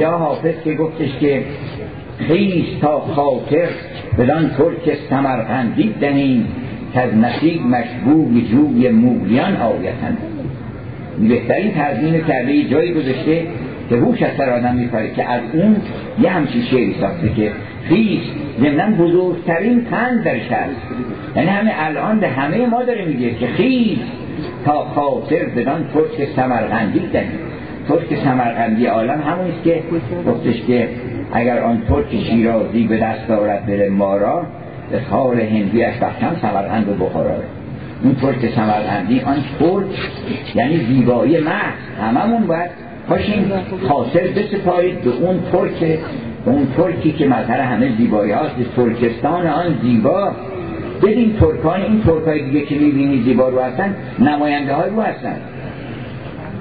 یا 0.00 0.10
حافظ 0.10 0.54
که 0.64 0.74
گفتش 0.74 1.18
که 1.20 1.44
خیست 2.18 2.80
تا 2.80 3.00
خاطر 3.00 3.68
بدان 4.18 4.50
ترک 4.50 4.98
سمرقندی 5.10 5.94
دنیم 6.00 6.48
که 6.94 7.00
از 7.00 7.14
نصیب 7.14 7.62
مشبوب 7.62 8.40
جوی 8.40 8.88
مولیان 8.88 9.56
آیتند. 9.56 10.37
بهترین 11.20 11.72
تضمین 11.74 12.20
کرده 12.20 12.64
جایی 12.64 12.94
گذاشته 12.94 13.42
که 13.88 13.96
هوش 13.96 14.22
از 14.22 14.30
سر 14.36 14.50
آدم 14.50 14.74
میپره 14.74 15.10
که 15.10 15.24
از 15.30 15.40
اون 15.52 15.76
یه 16.22 16.30
همچین 16.30 16.62
شعری 16.62 16.94
ساخته 17.00 17.28
که 17.28 17.52
خیش 17.88 18.20
ضمنا 18.60 19.04
بزرگترین 19.04 19.80
پند 19.80 20.24
درش 20.24 20.52
هست 20.52 20.76
یعنی 21.36 21.48
همه 21.48 21.72
الان 21.76 22.20
به 22.20 22.28
همه 22.28 22.66
ما 22.66 22.82
داره 22.82 23.04
میگه 23.04 23.34
که 23.34 23.46
خیش 23.46 23.98
تا 24.64 24.84
خاطر 24.84 25.44
بدان 25.56 25.84
ترک 25.94 26.28
سمرغندی 26.36 26.98
دنی 26.98 27.28
ترک 27.88 28.16
سمرغندی 28.24 28.86
عالم 28.86 29.22
همونیست 29.22 29.62
که 29.64 29.82
گفتش 30.26 30.62
که 30.66 30.88
اگر 31.32 31.58
آن 31.58 31.82
ترک 31.88 32.24
شیرازی 32.30 32.86
به 32.86 32.96
دست 32.96 33.28
دارد 33.28 33.66
بره 33.66 33.88
مارا 33.88 34.46
به 34.90 35.00
خال 35.10 35.40
هندیش 35.40 35.96
بخشم 36.00 36.36
سمرغند 36.42 36.88
و 36.88 37.04
بخارا 37.04 37.34
اون 38.02 38.14
ترک 38.14 38.54
سمرغندی 38.54 39.20
آن 39.20 39.36
ترک 39.58 40.10
یعنی 40.54 40.86
زیبایی 40.86 41.40
محض 41.40 41.74
هممون 42.00 42.46
باید 42.46 42.70
پاشیم 43.08 43.52
حاصل 43.88 44.28
بسپارید 44.28 45.00
به 45.00 45.10
اون 45.10 45.40
ترک 45.52 45.98
اون 46.44 46.68
ترکی 46.76 47.12
که 47.12 47.26
مظهر 47.26 47.60
همه 47.60 47.96
زیبایی 47.96 48.32
هاست 48.32 48.54
ترکستان 48.76 49.46
آن 49.46 49.78
زیبا. 49.82 50.32
ببین 51.02 51.36
ترکان 51.40 51.80
این 51.80 52.02
ترکای 52.02 52.42
دیگه 52.42 52.66
که 52.66 52.74
می‌بینی 52.74 53.22
زیبا 53.22 53.48
رو 53.48 53.60
هستن 53.60 53.96
نماینده 54.18 54.74
های 54.74 54.90
رو 54.90 55.00
هستن. 55.00 55.36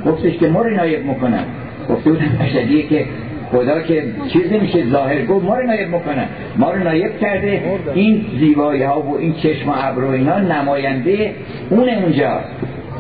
گفتش 0.06 0.38
که 0.38 0.48
ما 0.48 0.64
نایب 0.64 1.06
می‌کنن. 1.06 1.44
گفته 1.90 2.12
اشدیه 2.42 2.88
که 2.88 3.06
خدا 3.52 3.82
که 3.82 4.04
چیز 4.34 4.54
نمیشه 4.54 4.90
ظاهر 4.90 5.26
گفت 5.26 5.46
ما 5.46 5.58
رو 5.58 5.68
نایب 5.68 5.88
می‌کنن 5.88 6.26
ما 6.58 6.72
رو 6.72 6.84
نایب 6.84 7.20
کرده. 7.20 7.62
این 7.94 8.26
زیبایی 8.40 8.84
ها 8.84 9.02
و 9.02 9.18
این 9.18 9.34
چشم 9.34 9.70
و 9.70 9.74
ابر 9.76 10.04
و 10.04 10.10
اینا 10.10 10.40
نماینده 10.40 11.36
اون 11.70 11.90
اونجا. 11.90 12.40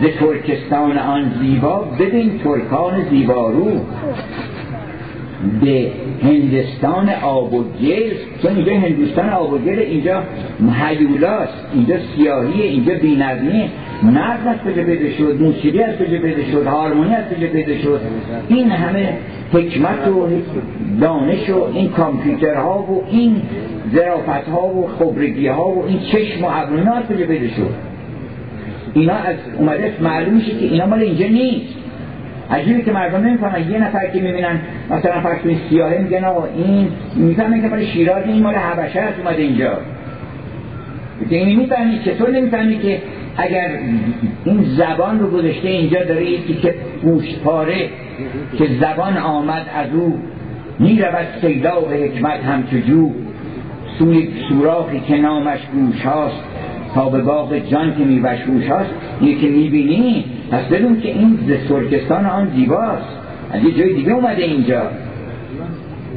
ز 0.01 0.19
ترکستان 0.19 0.97
آن 0.97 1.33
زیبا 1.41 1.87
ببین 1.99 2.39
ترکان 2.43 3.03
زیبارو. 3.09 3.71
به 5.61 5.87
هندستان 6.23 7.09
آب 7.09 7.53
و 7.53 7.63
گل. 7.63 8.13
چون 8.41 8.55
اینجا 8.55 8.73
هندوستان 8.73 9.29
آب 9.29 9.53
و 9.53 9.57
گل 9.57 9.79
اینجا 9.79 10.23
هیولاست 10.73 11.65
اینجا 11.73 11.95
سیاهی 12.15 12.61
اینجا 12.61 12.93
بینظمی 12.93 13.69
نرد 14.03 14.47
از 14.47 14.73
کجا 14.73 14.83
پیدا 14.83 15.17
شد 15.17 15.41
موسیقی 15.41 15.83
از 15.83 15.95
کجا 15.95 16.19
پیدا 16.19 16.43
شد 16.51 16.67
هارمونی 16.67 17.15
از 17.15 17.23
کجا 17.37 17.47
پیدا 17.47 17.81
شد؟ 17.81 18.01
این 18.47 18.71
همه 18.71 19.13
حکمت 19.53 20.07
و 20.07 20.29
دانش 21.01 21.49
و 21.49 21.63
این 21.73 21.89
کامپیوترها 21.89 22.79
و 22.79 23.03
این 23.11 23.41
ظرافت 23.95 24.49
ها 24.49 24.67
و 24.67 24.87
خبرگی 24.87 25.47
ها 25.47 25.69
و 25.69 25.85
این 25.87 25.99
چشم 25.99 26.43
و 26.43 26.47
ابرونا 26.51 26.93
از 26.93 27.03
کجا 27.05 27.25
پیدا 27.25 27.47
شد؟ 27.47 27.73
اینا 28.93 29.13
از 29.13 29.35
اومده 29.57 29.93
معلوم 30.01 30.33
میشه 30.33 30.51
که 30.51 30.65
اینا 30.65 30.85
مال 30.85 30.99
اینجا 30.99 31.27
نیست. 31.27 31.73
عجیبه 32.51 32.81
که 32.81 32.91
مردم 32.91 33.25
نمی‌فهمن. 33.25 33.71
یه 33.71 33.79
نفر 33.79 34.07
که 34.07 34.21
می‌بینن 34.21 34.59
مثلا 34.89 35.21
فرض 35.21 35.37
کنید 35.37 35.57
سیاهه 35.69 35.97
میگن 36.01 36.23
آقا 36.23 36.47
این 36.57 36.87
می‌فهمن 37.15 37.61
که 37.61 37.67
مال 37.67 37.85
شیراز 37.85 38.23
این 38.25 38.43
مال 38.43 38.55
حبشه 38.55 39.01
هست 39.01 39.19
اومده 39.19 39.41
اینجا. 39.41 39.77
که 41.29 41.35
این 41.35 41.59
می‌فهمی 41.59 41.99
چطور 42.05 42.31
نمی‌فهمی 42.31 42.79
که 42.79 43.01
اگر 43.37 43.69
این 44.45 44.63
زبان 44.63 45.19
رو 45.19 45.29
گذاشته 45.29 45.67
اینجا 45.67 46.03
داره 46.03 46.31
یکی 46.31 46.53
که 46.53 46.75
گوشت 47.03 47.39
پاره 47.39 47.89
که 48.57 48.67
زبان 48.81 49.17
آمد 49.17 49.65
از 49.75 49.93
او 49.93 50.19
می‌رود 50.79 51.27
سیدا 51.41 51.81
و 51.81 51.89
حکمت 51.89 52.43
هم 52.43 52.63
جو. 52.87 53.11
سوی 53.99 54.29
سوراخی 54.49 54.99
که 54.99 55.17
نامش 55.17 55.59
گوش 55.73 56.01
هاست 56.01 56.43
تا 56.95 57.09
به 57.09 57.21
باغ 57.21 57.57
جان 57.57 57.95
که 57.97 58.03
میوشوش 58.03 58.67
هاست 58.67 58.89
یکی 59.21 59.49
می‌بینی 59.49 60.25
پس 60.51 60.65
بدون 60.65 61.01
که 61.01 61.09
این 61.09 61.39
ز 61.47 61.69
ترکستان 61.69 62.25
آن 62.25 62.51
زیباست. 62.55 63.17
از 63.51 63.63
یه 63.63 63.71
جای 63.71 63.93
دیگه 63.93 64.11
اومده 64.11 64.43
اینجا. 64.43 64.81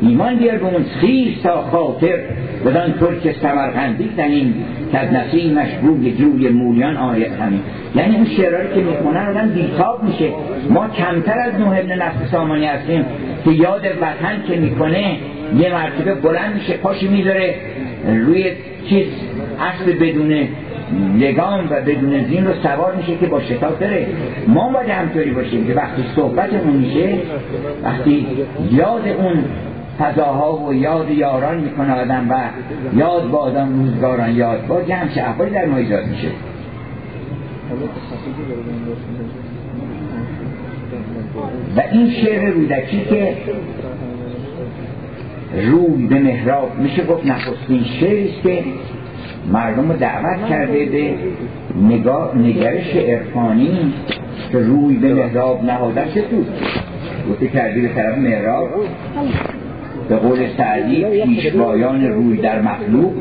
ایمان 0.02 0.36
بیار 0.36 0.56
به 0.56 0.66
اون 0.66 0.84
خیز 1.00 1.42
تا 1.42 1.62
خاطر 1.62 2.18
بدان 2.66 2.92
ترک 2.92 3.36
سمرقندی 3.36 4.10
زنیم 4.16 4.54
که 4.92 4.98
از 4.98 5.12
نسیمش 5.12 5.68
بوی 5.82 6.12
جوی 6.12 6.48
مولیان 6.48 6.96
آید 6.96 7.32
همین. 7.32 7.60
یعنی 7.94 8.16
اون 8.16 8.26
شعرهایی 8.36 8.68
که 8.74 8.80
می‌خونن 8.80 9.28
آدم 9.28 9.48
بیتاب 9.48 10.04
میشه. 10.04 10.28
ما 10.70 10.88
کمتر 10.88 11.38
از 11.38 11.54
نوح 11.54 11.78
ابن 11.78 11.92
نصر 11.92 12.26
سامانی 12.32 12.66
هستیم 12.66 13.04
که 13.44 13.50
یاد 13.50 13.82
وطن 14.00 14.42
که 14.48 14.56
می‌کنه 14.56 15.16
یه 15.58 15.72
مرتبه 15.72 16.14
بلند 16.14 16.54
میشه 16.54 16.76
پاشی 16.76 17.08
می‌ذاره 17.08 17.54
روی 18.06 18.52
چیز 18.88 19.06
اصل 19.60 19.92
بدون 19.92 20.48
لگام 21.18 21.66
و 21.70 21.80
بدون 21.86 22.24
زین 22.24 22.46
رو 22.46 22.52
سوار 22.62 22.94
میشه 22.96 23.16
که 23.20 23.26
با 23.26 23.40
شتاب 23.40 23.78
بره. 23.78 24.06
ما 24.46 24.72
باید 24.72 24.88
همطوری 24.88 25.30
باشیم 25.30 25.66
که 25.66 25.74
وقتی 25.74 26.02
صحبتمون 26.16 26.76
میشه 26.76 27.08
وقتی 27.84 28.26
یاد 28.72 29.08
اون 29.18 29.44
فضاها 30.00 30.56
و 30.56 30.74
یاد 30.74 31.10
یاران 31.10 31.60
می‌کنه 31.60 31.92
آدم 31.92 32.26
و 32.30 32.34
یاد 32.98 33.30
با 33.30 33.38
آدم 33.38 33.82
روزگاران 33.82 34.36
یاد 34.36 34.66
با 34.66 34.82
یه 34.82 34.94
همچه 34.94 35.22
احوالی 35.22 35.50
در 35.50 35.66
ما 35.66 35.76
ایجاد 35.76 36.06
میشه. 36.06 36.28
و 41.76 41.82
این 41.92 42.10
شعر 42.10 42.50
رودکی 42.50 43.04
که 43.04 43.36
روی 45.54 46.06
به 46.06 46.18
محراب 46.18 46.78
میشه 46.78 47.04
گفت 47.04 47.26
نخستین 47.26 47.84
شعریست 48.00 48.42
که 48.42 48.64
مردم 49.52 49.92
رو 49.92 49.96
دعوت 49.96 50.48
کرده 50.48 50.84
به 50.84 51.14
نگاه 51.88 52.38
نگرش 52.38 52.96
عرفانی 52.96 53.92
که 54.52 54.58
روی 54.58 54.96
به 54.96 55.14
محراب 55.14 55.64
نهادن 55.64 56.04
چه 56.14 56.20
تو 56.20 56.44
گفته 57.30 57.48
کردی 57.48 57.80
به 57.80 57.88
طرف 57.88 58.18
محراب 58.18 58.68
به 60.10 60.16
قول 60.16 60.38
سعدی 60.56 61.04
پیشوایان 61.24 62.04
روی 62.04 62.36
در 62.36 62.62
مخلوق 62.62 63.12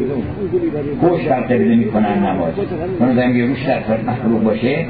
خوش 1.00 1.24
بر 1.24 1.40
قبله 1.40 1.76
می‌کنن 1.76 2.26
نماز. 2.26 2.54
من 3.00 3.16
زنگ 3.16 3.42
روش 3.42 3.66
در 3.66 3.80
مخلوق 4.08 4.44
باشه 4.44 4.86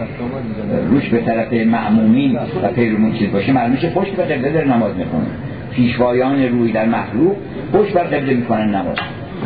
روش 0.89 1.09
به 1.09 1.21
طرف 1.21 1.53
معمومین 1.53 2.35
و 2.35 2.67
پیرومون 2.75 3.13
چیز 3.13 3.31
باشه 3.31 3.51
معلوم 3.51 3.71
میشه 3.71 3.89
خوش 3.89 4.07
بر 4.11 4.23
قبله 4.23 4.51
در 4.51 4.65
نماز 4.65 4.95
می‌کنه 4.95 5.25
پیشوایان 5.71 6.43
روی 6.43 6.71
در 6.71 6.85
مخلوق 6.85 7.35
خوش 7.71 7.91
بر 7.91 8.03
قبله 8.03 8.33
می‌کنن 8.33 8.75
نماز. 8.75 8.97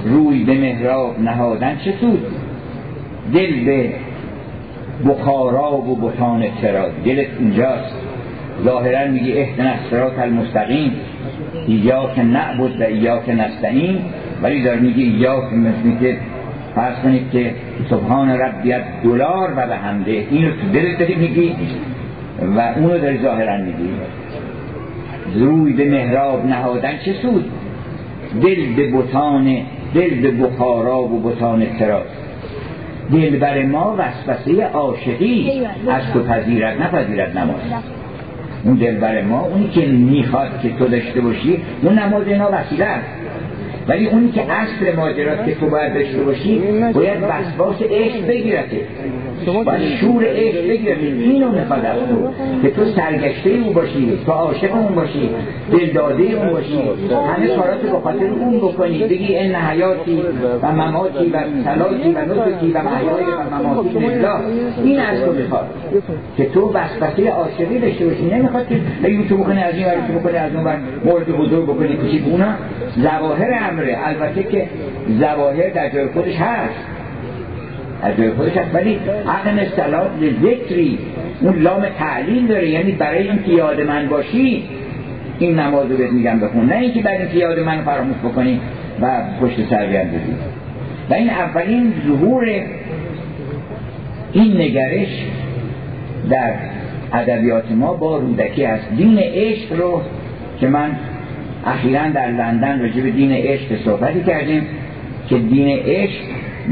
روی 0.06 0.44
به 0.44 0.54
محراب 0.54 1.20
نهادن 1.20 1.78
چه 1.86 1.94
سود؟ 2.02 2.26
دل 3.34 3.66
به 3.66 3.90
بخارا 5.06 5.72
و 5.72 5.96
بطان 5.96 6.44
چرا 6.62 6.90
دلت 7.06 7.28
اونجاست 7.40 7.96
ظاهرا 8.64 9.12
میگه 9.12 9.42
اهدن 9.42 9.68
الصراط 9.68 10.20
المستقیم. 10.20 10.92
که 12.16 12.24
نعبد 12.24 12.82
و 12.82 13.20
که 13.26 13.34
نستعین. 13.34 13.98
ولی 14.42 14.64
داره 14.64 14.80
میگه 14.80 15.04
ایاک 15.04 15.54
مثل 15.54 16.00
که 16.00 16.18
فرض 16.76 16.96
کنید 17.04 17.32
که 17.32 17.56
سبحان 17.90 18.30
ربیت 18.30 18.84
دلار 19.04 19.54
و 19.58 19.68
به 19.68 19.76
همده. 19.76 20.12
اینو 20.12 20.52
تو 20.52 20.70
دلت 20.74 21.00
داری 21.00 21.16
میگی 21.16 21.56
و 22.56 22.60
اونو 22.76 22.98
داری 22.98 23.18
ظاهرا 23.18 23.58
میگی. 23.58 23.90
روی 25.36 25.74
به 25.74 25.86
محراب 25.90 26.46
نهادن 26.46 26.98
چه 27.06 27.14
سود؟ 27.14 27.52
دل 28.42 28.76
به 28.76 28.92
بطان 28.92 29.58
دل 29.94 30.22
به 30.22 30.32
بخارا 30.32 31.04
و 31.04 31.20
بطان 31.20 31.66
تراس 31.80 32.06
دل 33.12 33.40
بر 33.40 33.66
ما 33.66 33.98
وسوسه 33.98 34.64
عاشقی. 34.64 35.62
از 35.90 36.04
تو 36.14 36.24
پذیرت 36.24 36.82
نپذیرت 36.82 37.36
نماز. 37.36 37.84
اون 38.64 38.76
دلبر 38.76 39.22
ما 39.22 39.42
اونی 39.42 39.68
که 39.68 39.86
می‌خواد 39.86 40.62
که 40.62 40.70
تو 40.70 40.88
داشته 40.88 41.22
باشی 41.22 41.62
اون 41.82 42.00
نماز 42.00 42.28
اینا 42.28 42.50
وسیله 42.54 42.86
است. 42.86 43.10
ولی 43.88 44.08
اونی 44.08 44.32
که 44.32 44.52
اصل 44.52 44.96
ماجرات 44.96 45.46
که 45.46 45.56
تو 45.56 45.70
باید 45.70 45.94
داشته 45.94 46.24
باشی 46.24 46.62
باید 46.94 47.18
وسواس 47.24 47.76
عشق 47.82 48.28
بگیرته. 48.28 48.78
باید 49.66 49.82
شور 50.02 50.24
عشق 50.28 50.68
بگیرته 50.70 51.02
اینو 51.06 51.52
می‌خواد 51.52 51.86
از 51.86 51.98
تو 52.10 52.32
که 52.62 52.70
تو 52.76 52.86
سرگشته 52.86 53.50
او 53.50 53.74
باشی 53.74 54.20
تو 54.26 54.32
عاشق 54.32 54.76
اون 54.76 54.96
باشی 54.96 55.30
دلداده 55.72 56.24
اون 56.24 56.50
باشی 56.50 56.80
همه 57.38 57.48
کارات 57.48 57.82
به 57.82 58.00
خاطر 58.04 58.26
اون 58.26 58.58
بکنی 58.58 59.04
بگی 59.04 59.36
این 59.36 59.56
حیاتی 59.56 60.24
و 60.62 60.72
مماتی 60.72 61.30
و 61.30 61.44
سلاتی 61.64 62.12
و 62.12 62.20
نسکی 62.20 62.72
و 62.72 62.82
محیای 62.82 63.24
و 63.24 63.56
مماتی 63.56 64.00
لله. 64.00 64.30
این 64.84 65.00
از 65.00 65.22
تو 65.22 65.32
می‌خواد. 65.32 65.66
که 66.38 66.46
تو 66.46 66.72
وسوسه 66.74 67.30
عاشقی 67.30 67.80
داشته 67.80 68.06
باشی. 68.06 68.26
نمی‌خواد 68.26 68.68
که 68.68 68.76
بگی 69.04 69.24
تو 69.30 69.38
بکنی 69.38 69.64
از 69.64 69.76
این 69.76 69.86
ور 69.86 69.94
تو 70.08 70.20
بکنی 70.20 70.38
از 70.38 70.56
اون 70.56 70.64
ور. 70.64 70.78
مورد 71.06 71.28
بزرگ 71.28 71.64
بکنی. 71.64 71.96
کوچیک 71.96 72.24
اونا 72.28 72.54
ظواهر 73.02 73.70
امره. 73.72 73.98
البته 74.06 74.44
که 74.44 74.68
ظواهر 75.20 75.70
در 75.70 75.90
جای 75.90 76.08
خودش 76.08 76.36
هست. 76.36 76.74
جای 78.12 78.32
خودش 78.32 78.58
هست. 78.58 78.76
ولی 78.76 79.00
عقل 79.28 79.60
اصطلاح 79.60 80.08
ذکری 80.44 81.00
اون 81.42 81.56
لام 81.60 81.86
تعلیل 82.00 82.48
داره. 82.48 82.70
یعنی 82.70 82.92
برای 82.92 83.30
اینکه 83.30 83.52
یاد 83.52 83.82
من 83.82 84.08
باشی 84.08 84.64
این 85.40 85.60
نماز 85.60 85.92
رو 85.92 85.98
بهت 85.98 86.12
میگم 86.12 86.40
بخون. 86.40 86.66
نه 86.66 86.76
اینکه 86.76 87.02
برای 87.02 87.18
اینکه 87.18 87.38
یاد 87.38 87.60
من 87.60 87.82
فراموش 87.82 88.18
بکنی 88.18 88.60
و 89.02 89.22
پشت 89.42 89.70
سر 89.70 89.86
بیاندازی 89.86 90.34
و 91.10 91.14
این 91.14 91.30
اولین 91.30 91.94
ظهور 92.08 92.46
این 94.34 94.62
نگرش 94.62 95.26
در 96.30 96.54
ادبیات 97.14 97.72
ما 97.72 97.94
با 97.94 98.18
رودکی 98.18 98.66
است 98.66 98.88
دین 98.98 99.20
عشق 99.20 99.80
رو 99.80 100.02
که 100.60 100.68
من 100.68 100.92
اخیرا 101.66 102.10
در 102.10 102.32
لندن 102.32 102.82
راجع 102.82 103.02
به 103.02 103.12
دین 103.12 103.32
عشق 103.32 103.86
صحبتی 103.86 104.24
کردیم 104.24 104.68
که 105.30 105.38
دین 105.38 105.68
عشق 105.68 106.24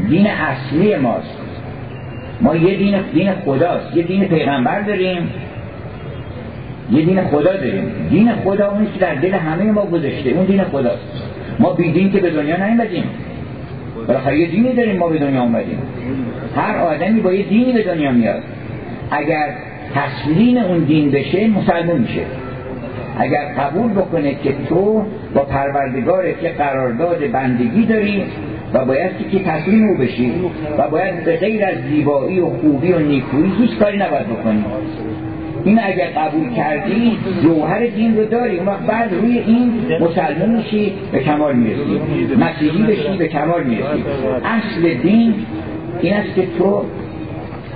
دین 0.08 0.26
اصلی 0.26 0.96
ماست. 0.96 1.38
ما 2.40 2.56
یه 2.56 2.76
دین 2.76 3.02
دین 3.14 3.32
خداست. 3.32 3.96
یه 3.96 4.02
دین 4.02 4.24
پیغمبر 4.24 4.80
داریم. 4.80 5.30
یه 6.90 7.04
دین 7.04 7.24
خدا 7.24 7.52
داریم. 7.56 7.84
دین 8.10 8.32
خدا 8.32 8.70
اونی 8.70 8.86
که 8.86 8.98
در 9.00 9.14
دل 9.14 9.34
همه 9.34 9.64
ما 9.64 9.86
گذاشته. 9.86 10.30
اون 10.30 10.44
دین 10.44 10.64
خداست. 10.64 11.22
ما 11.58 11.72
بی 11.72 11.92
دین 11.92 12.12
که 12.12 12.20
به 12.20 12.30
دنیا 12.30 12.66
نیومدیم. 12.66 13.04
بالاخره 14.06 14.38
یه 14.38 14.46
دینی 14.46 14.72
داریم 14.72 14.96
ما 14.96 15.08
به 15.08 15.18
دنیا 15.18 15.42
اومدیم. 15.42 15.78
هر 16.56 16.76
آدمی 16.76 17.20
با 17.20 17.32
یه 17.32 17.44
دینی 17.44 17.72
به 17.72 17.82
دنیا 17.82 18.12
میاد. 18.12 18.42
اگر 19.10 19.48
تسلیم 19.94 20.58
اون 20.58 20.78
دین 20.78 21.10
بشه 21.10 21.48
مسلمان 21.48 21.98
میشه. 21.98 22.22
اگر 23.18 23.44
قبول 23.58 23.92
بکنه 23.92 24.34
که 24.34 24.54
تو 24.68 25.04
با 25.34 25.42
پروردگارت 25.42 26.40
که 26.40 26.48
قرارداد 26.48 27.30
بندگی 27.32 27.84
داری 27.84 28.24
و 28.74 28.84
باید 28.84 29.10
که 29.32 29.38
تسلیم 29.38 29.88
او 29.88 29.96
بشی 29.96 30.32
و 30.78 30.88
باید 30.88 31.24
به 31.24 31.36
غیر 31.36 31.64
از 31.64 31.74
زیبایی 31.90 32.40
و 32.40 32.50
خوبی 32.50 32.92
و 32.92 32.98
نیکویی 32.98 33.52
هیچ 33.58 33.78
کاری 33.78 33.98
نباید 33.98 34.26
بکنی 34.26 34.64
این 35.64 35.80
اگر 35.82 36.06
قبول 36.06 36.54
کردی 36.54 37.18
جوهر 37.42 37.86
دین 37.86 38.16
رو 38.16 38.24
داری. 38.24 38.58
اون 38.58 38.66
بعد 38.86 39.14
روی 39.14 39.38
این 39.38 39.72
مسلمان 40.00 40.50
میشی 40.50 40.92
به 41.12 41.18
کمال 41.18 41.56
می‌رسی. 41.56 42.00
مسیحی 42.40 42.82
بشی 42.82 43.16
به 43.18 43.28
کمال 43.28 43.64
می‌رسی. 43.64 44.04
اصل 44.44 44.94
دین 45.02 45.34
این 46.00 46.14
است 46.14 46.34
که 46.34 46.42
تو 46.58 46.84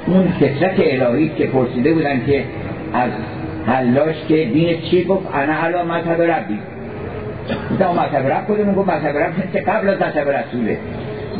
اون 0.07 0.29
فطرت 0.41 0.75
الهی 0.79 1.31
که 1.39 1.47
پرسیده 1.47 1.93
بودن 1.95 2.23
که 2.27 2.45
از 2.93 3.11
حلاش 3.67 4.15
که 4.29 4.45
دین 4.45 4.81
چی 4.91 5.05
گفت؟ 5.05 5.27
انا 5.35 5.53
علا 5.53 5.85
مذهب 5.85 6.23
ربی. 6.23 6.59
گفتم 7.71 7.91
مذهب 7.91 8.33
رب 8.33 8.45
کدوم 8.49 8.75
گفت 8.75 8.91
مذهب 8.91 9.17
رب 9.17 9.33
که 9.53 9.61
قبل 9.61 9.89
از 9.89 10.03
مذهب 10.03 10.29
رسوله. 10.31 10.79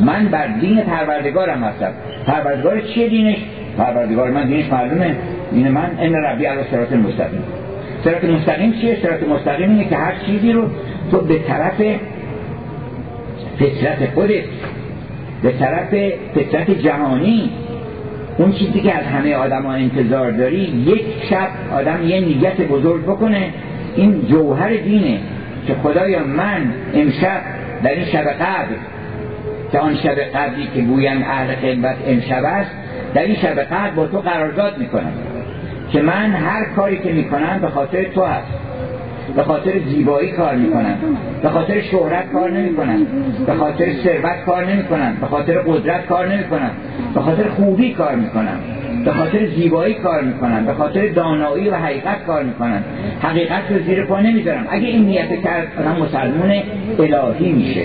من 0.01 0.25
بر 0.25 0.47
دین 0.47 0.81
پروردگارم 0.81 1.63
هستم. 1.63 1.91
پروردگار 2.27 2.81
چیه 2.81 3.09
دینش؟ 3.09 3.37
پروردگار 3.77 4.31
من 4.31 4.47
دینش 4.47 4.71
معلومه. 4.71 5.15
این 5.51 5.67
من 5.67 5.91
ان 5.99 6.15
ربی 6.15 6.45
علی 6.45 6.61
صراط 6.71 6.91
مستقیم 6.91 7.43
صراط 8.03 8.23
مستقیم 8.23 8.73
چیه؟ 8.81 8.97
صراط 9.01 9.23
مستقیم 9.23 9.69
اینه 9.69 9.85
که 9.85 9.95
هر 9.95 10.13
چیزی 10.25 10.51
رو 10.51 10.69
تو 11.11 11.21
به 11.21 11.39
طرف 11.39 11.81
فطرت 13.59 14.09
خودت 14.15 14.43
به 15.43 15.51
طرف 15.51 15.89
فطرت 16.35 16.71
جهانی 16.71 17.49
اون 18.37 18.51
چیزی 18.51 18.81
که 18.81 18.93
از 18.93 19.05
همه 19.05 19.35
آدم 19.35 19.61
ها 19.61 19.73
انتظار 19.73 20.31
داری 20.31 20.59
یک 20.87 21.03
شب 21.29 21.47
آدم 21.73 22.07
یه 22.07 22.19
نیت 22.19 22.61
بزرگ 22.61 23.03
بکنه. 23.03 23.49
این 23.95 24.21
جوهر 24.29 24.69
دینه. 24.69 25.19
که 25.67 25.75
خدایا 25.83 26.23
من 26.23 26.73
امشب 26.93 27.41
در 27.83 27.91
این 27.91 28.05
شب 28.05 28.27
قبل 28.27 28.75
که 29.71 29.79
آن 29.79 29.95
شب 29.95 30.19
قبلی 30.19 30.67
که 30.75 30.81
گویم 30.81 31.23
اهل 31.23 31.55
خدمت 31.55 31.95
امشب 32.07 32.43
است 32.45 32.71
در 33.13 33.21
این 33.21 33.35
شب 33.35 33.59
قبل 33.59 33.95
با 33.95 34.07
تو 34.07 34.19
قرارداد 34.19 34.77
می‌کنم 34.77 35.13
که 35.91 36.01
من 36.01 36.31
هر 36.31 36.65
کاری 36.75 36.97
که 36.97 37.11
می‌کنم 37.11 37.59
به 37.61 37.67
خاطر 37.67 38.03
تو 38.03 38.25
هست. 38.25 38.47
به 39.35 39.43
خاطر 39.43 39.71
زیبایی 39.89 40.31
کار 40.31 40.55
می‌کنن. 40.55 40.95
به 41.41 41.49
خاطر 41.49 41.81
شهرت 41.81 42.31
کار 42.31 42.51
نمی‌کنن. 42.51 43.05
به 43.45 43.53
خاطر 43.53 43.85
ثروت 44.03 44.45
کار 44.45 44.65
نمی‌کنن. 44.65 45.17
به 45.21 45.27
خاطر 45.27 45.59
قدرت 45.59 46.05
کار 46.05 46.27
نمی‌کنن. 46.27 46.69
به 47.13 47.21
خاطر 47.21 47.49
خوبی 47.49 47.93
کار 47.93 48.15
می‌کنن. 48.15 48.57
به 49.05 49.11
خاطر 49.11 49.45
زیبایی 49.45 49.93
کار 49.93 50.21
می‌کنن. 50.21 50.65
به 50.65 50.73
خاطر 50.73 51.07
دانایی 51.07 51.69
و 51.69 51.75
حقیقت 51.75 52.25
کار 52.27 52.43
می‌کنن. 52.43 52.83
حقیقت 53.21 53.71
رو 53.71 53.79
زیر 53.79 54.05
پا 54.05 54.19
نمی‌ذارم 54.19 54.67
اگه 54.69 54.87
این 54.87 55.05
نیت 55.05 55.41
کرد 55.43 55.67
آدم 55.79 56.01
مسلمون 56.01 56.61
الهی 56.99 57.51
میشه. 57.51 57.81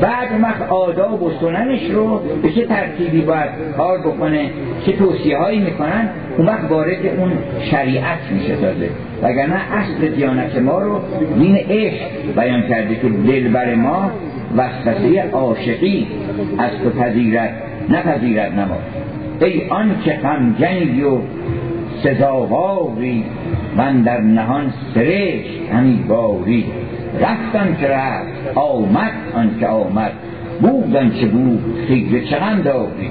بعد 0.00 0.28
وقت 0.42 0.62
آداب 0.70 1.22
و 1.22 1.30
سننش 1.40 1.90
رو 1.90 2.22
به 2.42 2.50
چه 2.50 2.66
ترتیبی 2.66 3.20
باید 3.20 3.50
کار 3.76 3.98
بکنه؟ 3.98 4.50
چه 4.86 4.92
توصیه 4.92 5.38
هایی 5.38 5.60
می‌کنن؟ 5.60 6.08
اون 6.36 6.46
وقت 6.46 6.70
وارد 6.70 7.06
اون 7.18 7.32
شریعت 7.70 8.18
میشه 8.32 8.56
تازه. 8.56 8.88
وگرنه 9.22 9.60
اصل 9.72 10.08
دیانت 10.08 10.58
ما 10.58 10.78
رو 10.78 11.00
دین 11.38 11.56
عشق 11.56 12.06
بیان 12.36 12.62
کرده 12.68 12.94
که 12.94 13.08
دلبر 13.08 13.74
ما 13.74 14.10
وسوسه 14.56 15.30
عاشقی 15.32 16.06
از 16.58 16.70
تو 16.82 16.90
پذیرت 16.90 17.50
نپذیرت 17.88 18.52
نما 18.52 18.76
ای 19.40 19.68
آن 19.68 19.94
که 20.04 20.12
غمگنی 20.12 21.02
و 21.02 21.18
سزاواری 22.02 23.24
من 23.76 24.02
در 24.02 24.20
نهان 24.20 24.72
سرشت 24.94 25.70
همی 25.72 26.04
باری. 26.08 26.64
رفتم 27.20 27.74
که 27.74 27.88
رفت 27.88 28.56
آمد 28.58 29.12
آن 29.34 29.50
که 29.60 29.66
آمد 29.66 30.12
بودن 30.60 31.10
چه 31.10 31.26
بود 31.26 31.78
خیزه 31.88 32.20
چقم 32.20 32.62
داری 32.62 33.10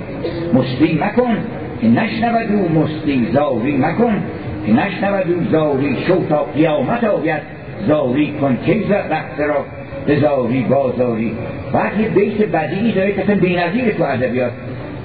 مستی 0.54 1.00
مکن 1.04 1.38
که 1.82 1.88
نشنود 1.88 2.52
او 2.52 2.82
مستی 2.82 3.28
زاری 3.34 3.78
مکن. 3.78 4.14
که 4.14 4.41
نشنود 4.68 5.32
او 5.32 5.44
زاری 5.52 5.98
شو 6.08 6.28
تا 6.30 6.44
قیامت 6.44 7.04
آید. 7.04 7.42
زاری 7.88 8.34
کن 8.42 8.58
که 8.66 8.74
رفت 9.10 9.40
را؟ 9.40 9.66
به 10.06 10.20
زاری 10.20 10.62
بازاری. 10.62 11.32
وقتی 11.74 12.04
بیت 12.04 12.42
بدیعی 12.42 12.92
داره 12.92 13.12
که 13.12 13.36
بینظیر 13.36 13.92
تو 13.92 14.04
ادبیات 14.04 14.52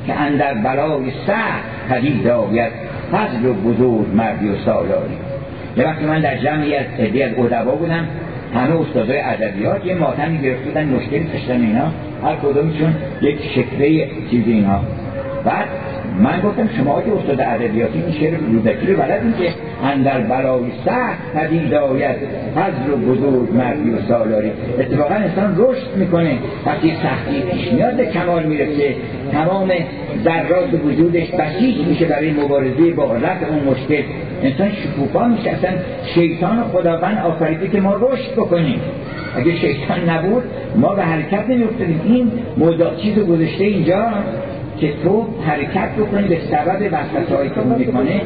که 0.07 0.15
اندر 0.15 0.55
بلای 0.55 1.11
سخت 1.27 1.89
پدید 1.89 2.28
آید. 2.28 2.73
فضل 3.12 3.47
و 3.47 3.53
بزرگ 3.53 4.07
مردی 4.15 4.49
و 4.49 4.57
سالاری. 4.65 5.16
یه 5.77 5.85
وقتی 5.85 6.05
من 6.05 6.20
در 6.20 6.37
جمعی 6.37 6.74
از 6.74 6.87
عدی 6.99 7.23
از 7.23 7.33
ادبا 7.39 7.74
بودم 7.74 8.07
همه 8.55 8.81
استادای 8.81 9.20
ادبیات 9.20 9.87
یه 9.87 9.95
ماتمی 9.95 10.39
گرفته 10.39 10.65
بودن 10.65 10.85
مشکلی 10.85 11.24
داشتن 11.24 11.61
اینا. 11.61 11.87
هر 12.24 12.37
کدومشون 12.43 12.95
یک 13.23 13.39
شکله 13.55 14.09
چیزی 14.31 14.53
اینا. 14.53 14.81
بعد 15.45 15.66
من 16.19 16.41
گفتم 16.41 16.69
شما 16.77 17.03
که 17.03 17.12
استاد 17.12 17.41
ادبیاتی 17.41 17.99
این 17.99 18.12
شعر 18.12 18.39
روزکی 18.39 18.87
رو 18.87 19.03
بلدین 19.03 19.35
که 19.39 19.51
اندر 19.85 20.20
برای 20.20 20.62
سخت 20.85 21.33
پدید 21.35 21.74
آید 21.74 22.16
فضل 22.55 22.93
و 22.93 22.97
بزرگ 22.97 23.55
مردی 23.55 23.91
و 23.91 24.03
سالاری. 24.09 24.51
اتفاقا 24.78 25.15
انسان 25.15 25.55
رشد 25.59 25.97
می‌کنه. 25.97 26.39
وقتی 26.66 26.93
سختی 27.03 27.41
پیش 27.51 27.73
میاد 27.73 27.97
به 27.97 28.07
کمال 28.07 28.43
می‌رسه. 28.43 28.95
تمام 29.33 29.73
ذرات 30.24 30.85
وجودش 30.85 31.31
بسیج 31.31 31.87
میشه 31.87 32.05
برای 32.05 32.31
مبارزه 32.33 32.91
با 32.91 33.16
رفع 33.16 33.47
اون 33.47 33.65
مشکل. 33.65 34.03
انسان 34.43 34.69
شکوفا 34.73 35.28
میشه. 35.28 35.51
اصلا 35.51 35.70
شیطان 36.15 36.65
خداوند 36.73 37.19
آفریده 37.19 37.69
که 37.69 37.81
ما 37.81 37.97
رشد 37.97 38.33
بکنیم. 38.33 38.81
اگه 39.37 39.57
شیطان 39.57 40.11
نبود 40.11 40.43
ما 40.77 40.95
به 40.95 41.03
حرکت 41.03 41.49
نمیفتادیم 41.49 42.01
این 42.05 42.33
موضوع 42.57 42.97
چیز 42.97 43.19
گذاشته 43.19 43.65
اینجا. 43.65 44.09
که 44.81 44.93
تو 45.05 45.27
حرکت 45.47 45.89
بکنی 45.98 46.28
به 46.28 46.39
سبب 46.51 46.89
وسوسه 46.93 47.36
هایی 47.36 47.51
که 47.51 47.61
می‌کنه 47.61 48.20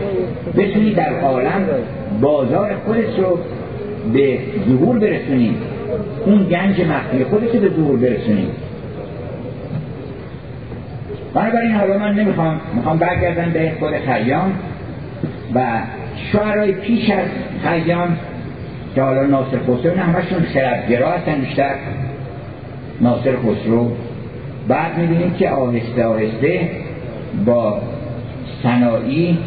بتونی 0.57 0.93
در 0.95 1.21
عالم 1.21 1.65
بازار 2.21 2.77
خودت 2.87 3.19
رو 3.19 3.39
به 4.13 4.39
ظهور 4.69 4.99
برسونی. 4.99 5.57
اون 6.27 6.45
گنج 6.45 6.81
مخفی 6.81 7.25
خودت 7.25 7.55
رو 7.55 7.61
به 7.61 7.69
ظهور 7.69 7.97
برسونی. 7.99 8.49
بنابراین 11.35 11.73
حالا 11.73 11.99
من 11.99 12.15
نمی‌خوام 12.15 12.61
می‌خوام 12.75 12.99
برگردم 12.99 13.51
به 13.53 13.73
خود 13.79 13.93
خیام 13.93 14.53
و 15.55 15.61
شعرهای 16.33 16.73
پیش 16.73 17.11
از 17.11 17.29
خیام 17.65 18.17
که 18.95 19.03
حالا 19.03 19.23
ناصر 19.23 19.59
خسرو 19.59 19.97
همشون 19.97 20.43
خردگرا 20.55 21.11
هستن 21.11 21.41
بیشتر 21.41 21.75
ناصر 23.01 23.37
خسرو 23.37 23.93
بعد 24.69 24.99
می‌بینیم 24.99 25.35
که 25.39 25.51
آهسته 25.51 26.05
آهسته 26.05 26.71
با 27.47 27.83
سنایی 28.63 29.39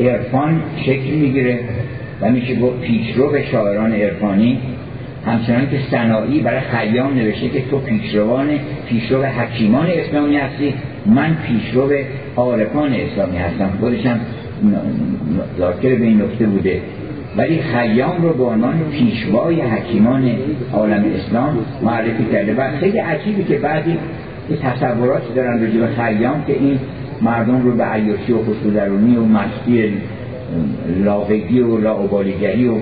عرفان 0.00 0.62
شکل 0.86 1.10
می‌گیره 1.10 1.58
و 2.20 2.30
میشه 2.30 2.54
گفت 2.54 2.80
پیشرو 2.80 3.30
به 3.30 3.44
شاعران 3.52 3.92
عرفانی. 3.92 4.58
همچنان 5.26 5.70
که 5.70 5.78
سنایی 5.90 6.40
برای 6.40 6.60
خیام 6.60 7.14
نوشته 7.14 7.48
که 7.48 7.62
تو 7.70 7.78
پیشروان 7.78 8.48
پیشرو 8.88 9.22
حکیمان 9.22 9.86
اسلامی 9.86 10.36
هستی 10.36 10.74
من 11.06 11.36
پیشرو 11.46 11.92
عارفان 12.36 12.92
اسلامی 12.92 13.36
هستم. 13.36 13.70
خودشم 13.80 14.20
ذاکر 15.58 15.94
به 15.94 16.04
این 16.04 16.22
نکته 16.22 16.46
بوده. 16.46 16.80
ولی 17.36 17.62
خیام 17.62 18.22
رو 18.22 18.32
به 18.32 18.44
عنوان 18.44 18.74
پیشوای 18.90 19.60
حکیمان 19.60 20.30
عالم 20.72 21.04
اسلام 21.14 21.58
معرفی 21.82 22.24
کرده. 22.32 22.54
و 22.54 22.70
خیلی 22.80 22.98
عجیبه 22.98 23.44
که 23.44 23.58
بعضی 23.58 23.98
تصوراتی 24.62 25.34
دارن 25.34 25.60
راجع 25.60 25.78
به 25.78 25.86
خیام 25.86 26.44
که 26.46 26.52
این 26.52 26.78
مردم 27.22 27.62
رو 27.62 27.72
به 27.72 27.84
عیاشی 27.84 28.32
و 28.32 28.38
خسودرونی 28.42 29.16
و 29.16 29.24
مستی 29.24 29.92
لاغگی 31.04 31.60
و 31.60 31.78
لاعبالیگری 31.78 32.68
و 32.68 32.74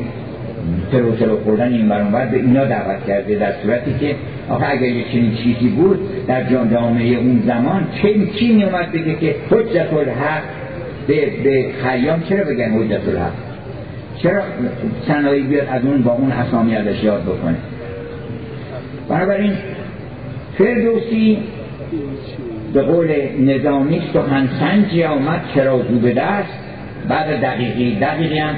تروتر 0.93 1.31
و 1.31 1.37
خوردن 1.37 1.73
این 1.73 1.89
برانور 1.89 2.27
به 2.27 2.37
اینا 2.37 2.65
دعوت 2.65 3.07
کرده 3.07 3.35
در 3.35 3.53
صورتی 3.63 3.95
که 4.01 4.15
آخه 4.49 4.71
اگر 4.71 4.89
یه 4.89 5.05
چنین 5.13 5.35
چیزی 5.35 5.69
بود 5.69 5.99
در 6.27 6.45
جامعه 6.45 7.19
اون 7.19 7.43
زمان 7.47 7.87
چه 8.03 8.15
چی 8.39 8.53
می 8.53 8.65
اومد 8.65 8.93
بگه 8.93 9.15
که 9.15 9.35
حجت 9.51 9.93
الحق؟ 9.93 10.43
به, 11.07 11.31
به 11.45 11.67
خیام 11.83 12.23
چرا 12.29 12.45
بگن 12.45 12.71
حجت 12.71 13.09
الحق؟ 13.09 13.44
چرا 14.19 14.43
سنایی 15.09 15.43
بیاد 15.43 15.69
از 15.71 15.85
اون 15.85 16.03
با 16.03 16.13
اون 16.13 16.33
اسامی 16.33 16.77
ازش 16.77 17.05
یاد 17.05 17.23
بکنه؟ 17.23 17.57
بنابراین 19.09 19.53
فردوسی 20.59 21.39
به 22.75 22.83
قول 22.83 23.09
نظامی 23.41 24.03
سخن 24.13 24.49
سنجی 24.61 25.05
آمد 25.05 25.41
چرا 25.55 25.79
دو 25.79 25.99
به 25.99 26.13
دست؟ 26.13 26.59
بعد 27.09 27.41
دقیقی 27.41 27.99
دقیقی 28.01 28.39
هم 28.39 28.55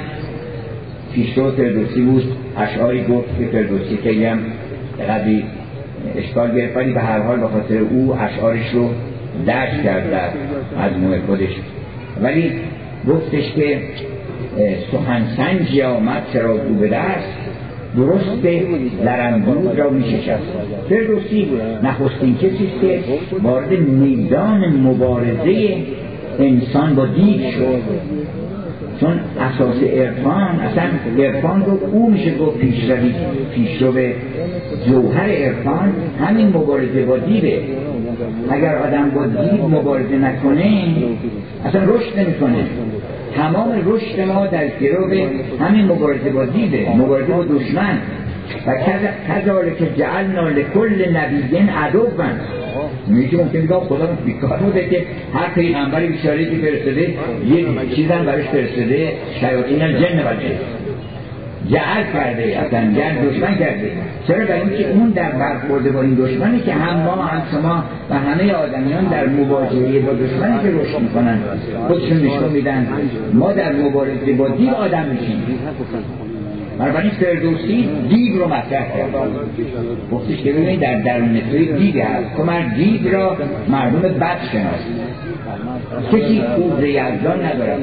پیشتو 1.13 1.51
فردوسی 1.51 2.01
بود 2.01 2.23
اشعاری 2.57 3.03
گفت 3.03 3.27
که 3.39 3.45
فردوسی 3.45 3.97
که 4.03 4.29
هم 4.29 4.39
قدی 5.09 5.43
اشکال 6.15 6.55
گرفت 6.55 6.73
به 6.73 7.01
هر 7.01 7.19
حال 7.19 7.39
به 7.39 7.47
خاطر 7.47 7.77
او 7.77 8.15
اشعارش 8.19 8.73
رو 8.73 8.89
درک 9.45 9.83
کرد 9.83 10.11
در 10.11 10.29
مجموع 10.85 11.19
خودش. 11.19 11.49
ولی 12.21 12.51
گفتش 13.09 13.53
که 13.55 13.79
سخن 14.91 15.25
سنجی 15.37 15.81
آمد 15.81 16.23
چرا 16.33 16.57
دو 16.57 16.73
به 16.73 16.87
دست 16.87 17.27
درست 17.97 18.45
لرنبود 19.05 19.79
را 19.79 19.89
می 19.89 20.03
شکست. 20.03 20.43
فردوسی 20.89 21.47
نخستین 21.83 22.35
کسی 22.35 22.69
که 22.81 22.99
وارد 23.43 23.79
میدان 23.79 24.81
مبارزه 24.83 25.77
انسان 26.39 26.95
با 26.95 27.05
دیو 27.05 27.51
شد. 27.51 27.81
چون 28.99 29.19
اساس 29.39 29.83
عرفان 29.83 30.59
اصلا 30.59 30.83
عرفان 31.23 31.65
رو 31.65 31.79
او 31.91 32.11
میشه 32.11 32.37
گفت 32.37 32.57
پیشروی 32.57 33.13
پیشرو 33.55 33.91
به 33.91 34.13
جوهر 34.87 35.29
عرفان 35.29 35.93
همین 36.19 36.47
مبارزه 36.47 37.05
با 37.05 37.17
دیوه 37.17 37.59
اگر 38.49 38.75
آدم 38.75 39.09
با 39.09 39.25
دیو 39.25 39.67
مبارزه 39.67 40.15
نکنه 40.15 40.95
اصلا 41.65 41.81
رشد 41.83 42.19
نمی‌کنه. 42.19 42.65
تمام 43.37 43.83
رشد 43.85 44.19
ما 44.19 44.47
در 44.47 44.67
گروه 44.67 45.29
همین 45.59 45.85
مبارزه 45.85 46.29
با 46.29 46.45
دیده 46.45 46.95
مبارزه 46.95 47.33
با 47.33 47.43
دشمن. 47.43 47.97
و 48.67 48.73
کذالک 49.27 49.77
که 49.77 49.87
جعلنا 49.97 50.49
لکل 50.49 51.17
نبیین 51.17 51.69
عدوبن 51.69 52.39
میگه 53.07 53.37
ممکن 53.37 53.59
بگم 53.59 53.79
خدا 53.79 54.17
بیکار 54.25 54.57
بوده 54.57 54.89
که 54.89 55.05
هر 55.33 55.53
پیغمبری 55.55 56.07
بیچاره 56.07 56.45
که 56.45 56.57
فرستاده 56.57 57.01
یه 57.01 57.95
چیزم 57.95 58.25
براش 58.25 58.45
فرستاده 58.45 59.13
شیاطین 59.39 59.79
جن 59.79 60.19
و 60.19 60.33
جعل 61.71 62.03
کرده 62.13 62.59
اصلا 62.59 62.93
جعل 62.93 63.29
دشمن 63.29 63.55
کرده. 63.55 63.91
چرا؟ 64.27 64.45
در 64.45 64.55
اینکه 64.55 64.89
اون 64.89 65.09
در 65.09 65.31
برخورده 65.31 65.89
با 65.89 66.01
این 66.01 66.13
دشمنی 66.13 66.59
که 66.59 66.73
هم 66.73 66.95
ما 66.97 67.15
هم 67.15 67.41
شما 67.51 67.83
و 68.09 68.13
همه 68.19 68.53
آدمیان 68.53 69.05
در 69.05 69.25
مواجهه 69.27 69.99
با 69.99 70.13
دشمنی 70.13 70.59
که 70.63 70.77
رشد 70.77 70.99
می‌کنن 70.99 71.39
خودشون 71.87 72.17
نشون 72.17 72.49
میدن 72.53 72.87
ما 73.33 73.53
در 73.53 73.73
مبارزه 73.73 74.33
با 74.33 74.47
دیو 74.47 74.73
آدم 74.73 75.05
میشیم. 75.05 75.43
بنابراین 76.79 77.11
فردوسی 77.11 77.89
دیو 78.09 78.43
رو 78.43 78.47
مطرح 78.47 78.97
کرد. 78.97 79.15
گفتش 80.11 80.37
که 80.43 80.53
ببینید 80.53 80.79
در 80.79 81.01
درون 81.01 81.41
توی 81.51 81.65
دیو 81.65 82.03
هست. 82.03 82.37
تو 82.37 82.43
من 82.43 82.73
دیو 82.75 83.11
را 83.11 83.37
مردم 83.69 83.99
بد 83.99 84.37
شناس. 84.51 84.81
کسی 86.11 86.43
خوب 86.55 86.83
یزدان 86.83 87.45
ندارد 87.45 87.79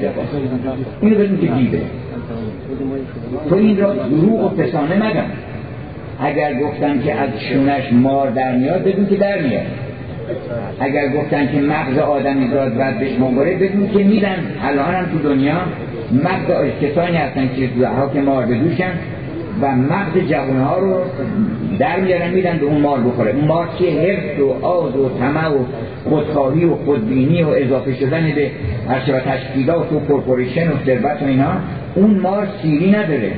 اینو 1.00 1.14
بدون 1.16 1.40
که 1.40 1.46
دیوه. 1.46 1.80
تو 3.48 3.54
این 3.54 3.78
را 3.78 3.94
دروغ 3.94 4.52
و 4.52 4.62
فسانه 4.62 4.96
مگم. 4.96 5.24
اگر 6.20 6.54
گفتن 6.54 7.02
که 7.02 7.14
از 7.14 7.30
شونش 7.50 7.92
مار 7.92 8.30
در 8.30 8.56
میاد 8.56 8.84
بدون 8.84 9.06
که 9.06 9.16
در 9.16 9.40
میاد. 9.40 9.66
اگر 10.80 11.08
گفتن 11.08 11.52
که 11.52 11.60
مغز 11.60 11.98
آدمی 11.98 12.48
داد 12.48 12.76
بعد 12.76 12.98
بهش 12.98 13.18
مباره 13.20 13.56
بدون 13.56 13.88
که 13.90 14.04
میدن. 14.04 14.36
الان 14.62 14.94
هم 14.94 15.04
تو 15.04 15.18
دنیا 15.18 15.56
مغز 16.12 16.70
کسانی 16.82 17.16
هستن 17.16 17.48
که 17.56 17.68
که 18.14 18.20
مار 18.20 18.46
بدوشن 18.46 18.90
و 19.60 19.76
مغز 19.76 20.30
جوانها 20.30 20.78
رو 20.78 20.94
در 21.78 22.00
میارن 22.00 22.30
میدن 22.30 22.58
به 22.58 22.66
اون 22.66 22.80
مار 22.80 23.00
بخوره. 23.00 23.34
اون 23.34 23.44
مار 23.44 23.68
که 23.78 23.84
حفظ 23.84 24.40
و 24.40 24.66
آز 24.66 24.96
و 24.96 25.08
طمع 25.18 25.48
و 25.48 25.58
خودخواهی 26.08 26.64
و 26.64 26.74
خودبینی 26.74 27.42
و 27.42 27.48
اضافه 27.48 27.94
شدن 27.94 28.32
به 28.34 28.50
هرچه 28.88 29.16
و 29.16 29.20
تشکیلات 29.20 29.92
و 29.92 29.98
کورپوریشن 29.98 30.68
و 30.68 30.72
ثروت 30.86 31.22
و 31.22 31.26
اینا. 31.26 31.56
اون 31.94 32.10
مار 32.10 32.48
سیری 32.62 32.90
نداره. 32.90 33.32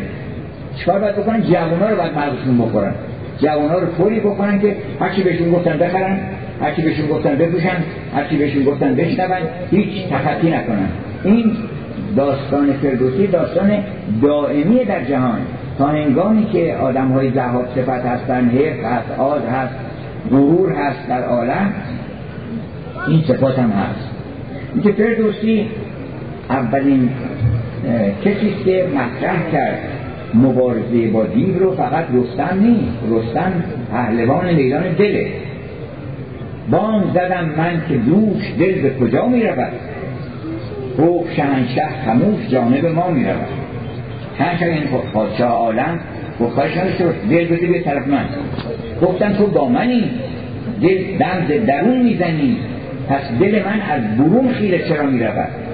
چکار 0.77 0.99
باید 0.99 1.17
بکنن؟ 1.17 1.43
جوانها 1.43 1.89
رو 1.89 1.97
باید 1.97 2.13
مغزشون 2.19 2.59
بخورن. 2.59 2.93
جوانها 3.39 3.79
رو 3.79 3.87
طوری 3.99 4.21
بکنن 4.21 4.61
که 4.61 4.77
هرچی 5.01 5.23
بهشون 5.23 5.51
گفتن 5.51 5.79
بخرن 5.79 6.19
هرچی 6.61 6.83
بهشون 6.83 7.07
گفتن 7.07 7.37
بپوشن 7.37 7.77
هرچی 8.15 8.37
بهشون 8.37 8.65
گفتن 8.65 8.95
بشنون 8.95 9.39
هیچ 9.71 10.09
تخطی 10.11 10.51
نکنن. 10.51 10.89
این 11.25 11.53
داستان 12.17 12.73
فردوسی 12.73 13.27
داستان 13.27 13.71
دائمی 14.23 14.85
در 14.85 15.05
جهان. 15.05 15.39
تا 15.79 15.87
هنگامی 15.87 16.45
که 16.45 16.75
آدم 16.75 17.09
های 17.09 17.31
زهاد 17.31 17.69
صفت 17.75 18.07
هستن 18.07 18.49
حرف 18.49 18.85
هست 18.85 19.19
آز 19.19 19.43
هست 19.43 19.75
غرور 20.31 20.73
هست 20.73 21.09
در 21.09 21.23
عالم 21.23 21.75
این 23.09 23.23
صفات 23.29 23.59
هم 23.59 23.71
هست. 23.71 24.11
اینکه 24.75 24.93
فردوسی 24.93 25.67
اولین 26.51 27.09
کسی 28.25 28.55
که 28.65 28.87
مطرح 28.95 29.51
کرد 29.53 29.79
مبارزه 30.35 31.07
با 31.13 31.27
دیو 31.27 31.59
رو 31.59 31.75
فقط 31.75 32.05
رستم 32.15 32.59
نیست. 32.61 32.99
رستم 33.11 33.53
پهلوان 33.93 34.55
میدان 34.55 34.83
دله. 34.83 35.27
بام 36.71 37.05
زدم 37.15 37.51
من 37.59 37.83
که 37.89 37.95
دوش 37.95 38.45
دل 38.59 38.83
به 38.83 38.91
کجا 39.01 39.27
می 39.27 39.43
رود؟ 39.43 39.73
خوب 40.97 41.27
شهنشه 41.37 41.83
خموش 42.05 42.49
جانب 42.49 42.87
ما 42.87 43.11
می 43.11 43.25
رود. 43.25 43.47
شهنشه 44.39 44.67
این 44.67 44.83
پادشاه 45.13 45.51
عالم 45.51 46.01
گفتهاش 46.41 46.77
نداشته 46.77 47.05
دل 47.31 47.45
بده 47.45 47.67
به 47.67 47.81
طرف 47.81 48.09
من. 48.09 48.25
گفتم 49.03 49.33
تو 49.33 49.47
با 49.47 49.69
منی. 49.69 50.11
دل 50.83 50.99
دم 51.19 51.65
درون 51.67 52.03
می‌زنی 52.03 52.57
پس 53.09 53.21
دل 53.41 53.63
من 53.65 53.81
از 53.81 54.17
برون 54.19 54.49
خیره 54.53 54.89
چرا 54.89 55.07
می 55.07 55.21
رود؟ 55.21 55.66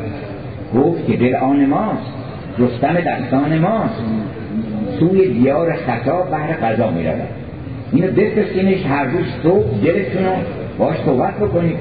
گفت 0.75 1.07
که 1.07 1.17
دل 1.17 1.35
آن 1.35 1.67
ماست 1.67 2.13
رستم 2.59 2.95
دستان 3.01 3.59
ماست. 3.59 4.03
سوی 5.01 5.29
دیار 5.29 5.73
خطا 5.73 6.23
بهر 6.23 6.53
قضا 6.53 6.91
می 6.91 7.05
رود 7.05 7.29
اینو 7.93 8.07
بفرستینش 8.07 8.87
هر 8.87 9.05
روز 9.05 9.27
تو 9.43 9.65
دلتون 9.85 10.25
رو 10.25 10.33
باش 10.79 10.97
صحبت 11.07 11.35
بکنید 11.35 11.77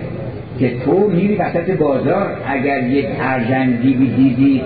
که 0.59 0.71
تو 0.85 1.09
میری 1.09 1.35
وسط 1.35 1.77
بازار 1.77 2.37
اگر 2.47 2.83
یک 2.83 3.05
ارجنگی 3.21 3.93
دیدی 3.93 4.61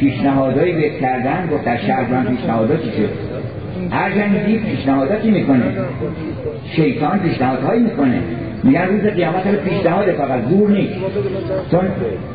پیشنهادایی 0.00 0.72
بهت 0.72 0.98
کردن 1.00 1.48
گفت 1.52 1.64
در 1.64 1.76
شهر 1.76 2.06
من 2.10 2.24
پیشنهاداتی 2.24 2.90
شد 2.90 3.10
ارجنگی 3.92 4.58
پیشنهاداتی 4.58 5.30
می‌کنه؟ 5.30 5.64
شیطان 6.76 7.18
پیشنهادهایی 7.18 7.82
می‌کنه. 7.82 8.22
میگن 8.62 8.86
روز 8.86 9.00
قیامت 9.00 9.46
رو 9.46 9.58
پیشنهاد 9.58 10.12
فقط. 10.12 10.44
زور 10.48 10.70
نیست. 10.70 10.94
چون 11.70 11.80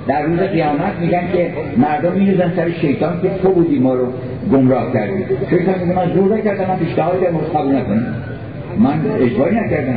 در 0.08 0.22
روز 0.22 0.40
قیامت 0.40 0.94
میگن 1.02 1.32
که 1.34 1.54
مردم 1.78 2.12
میریزن 2.12 2.54
سر 2.56 2.72
شیطان 2.72 3.22
که 3.22 3.30
تو 3.44 3.50
بودی 3.50 3.80
ما 3.80 3.94
رو 3.94 4.08
گمراه 4.52 4.94
کردی. 4.94 5.24
شیطان 5.50 5.80
میگه 5.80 5.96
من 5.96 6.14
زور 6.14 6.38
نکردم 6.38 6.66
من 6.68 6.78
پیشنهاد 6.78 7.22
کردم 7.22 7.38
قبول 7.38 7.76
نکنم. 7.76 8.16
من 8.80 9.00
اجباری 9.20 9.56
نکردم. 9.56 9.96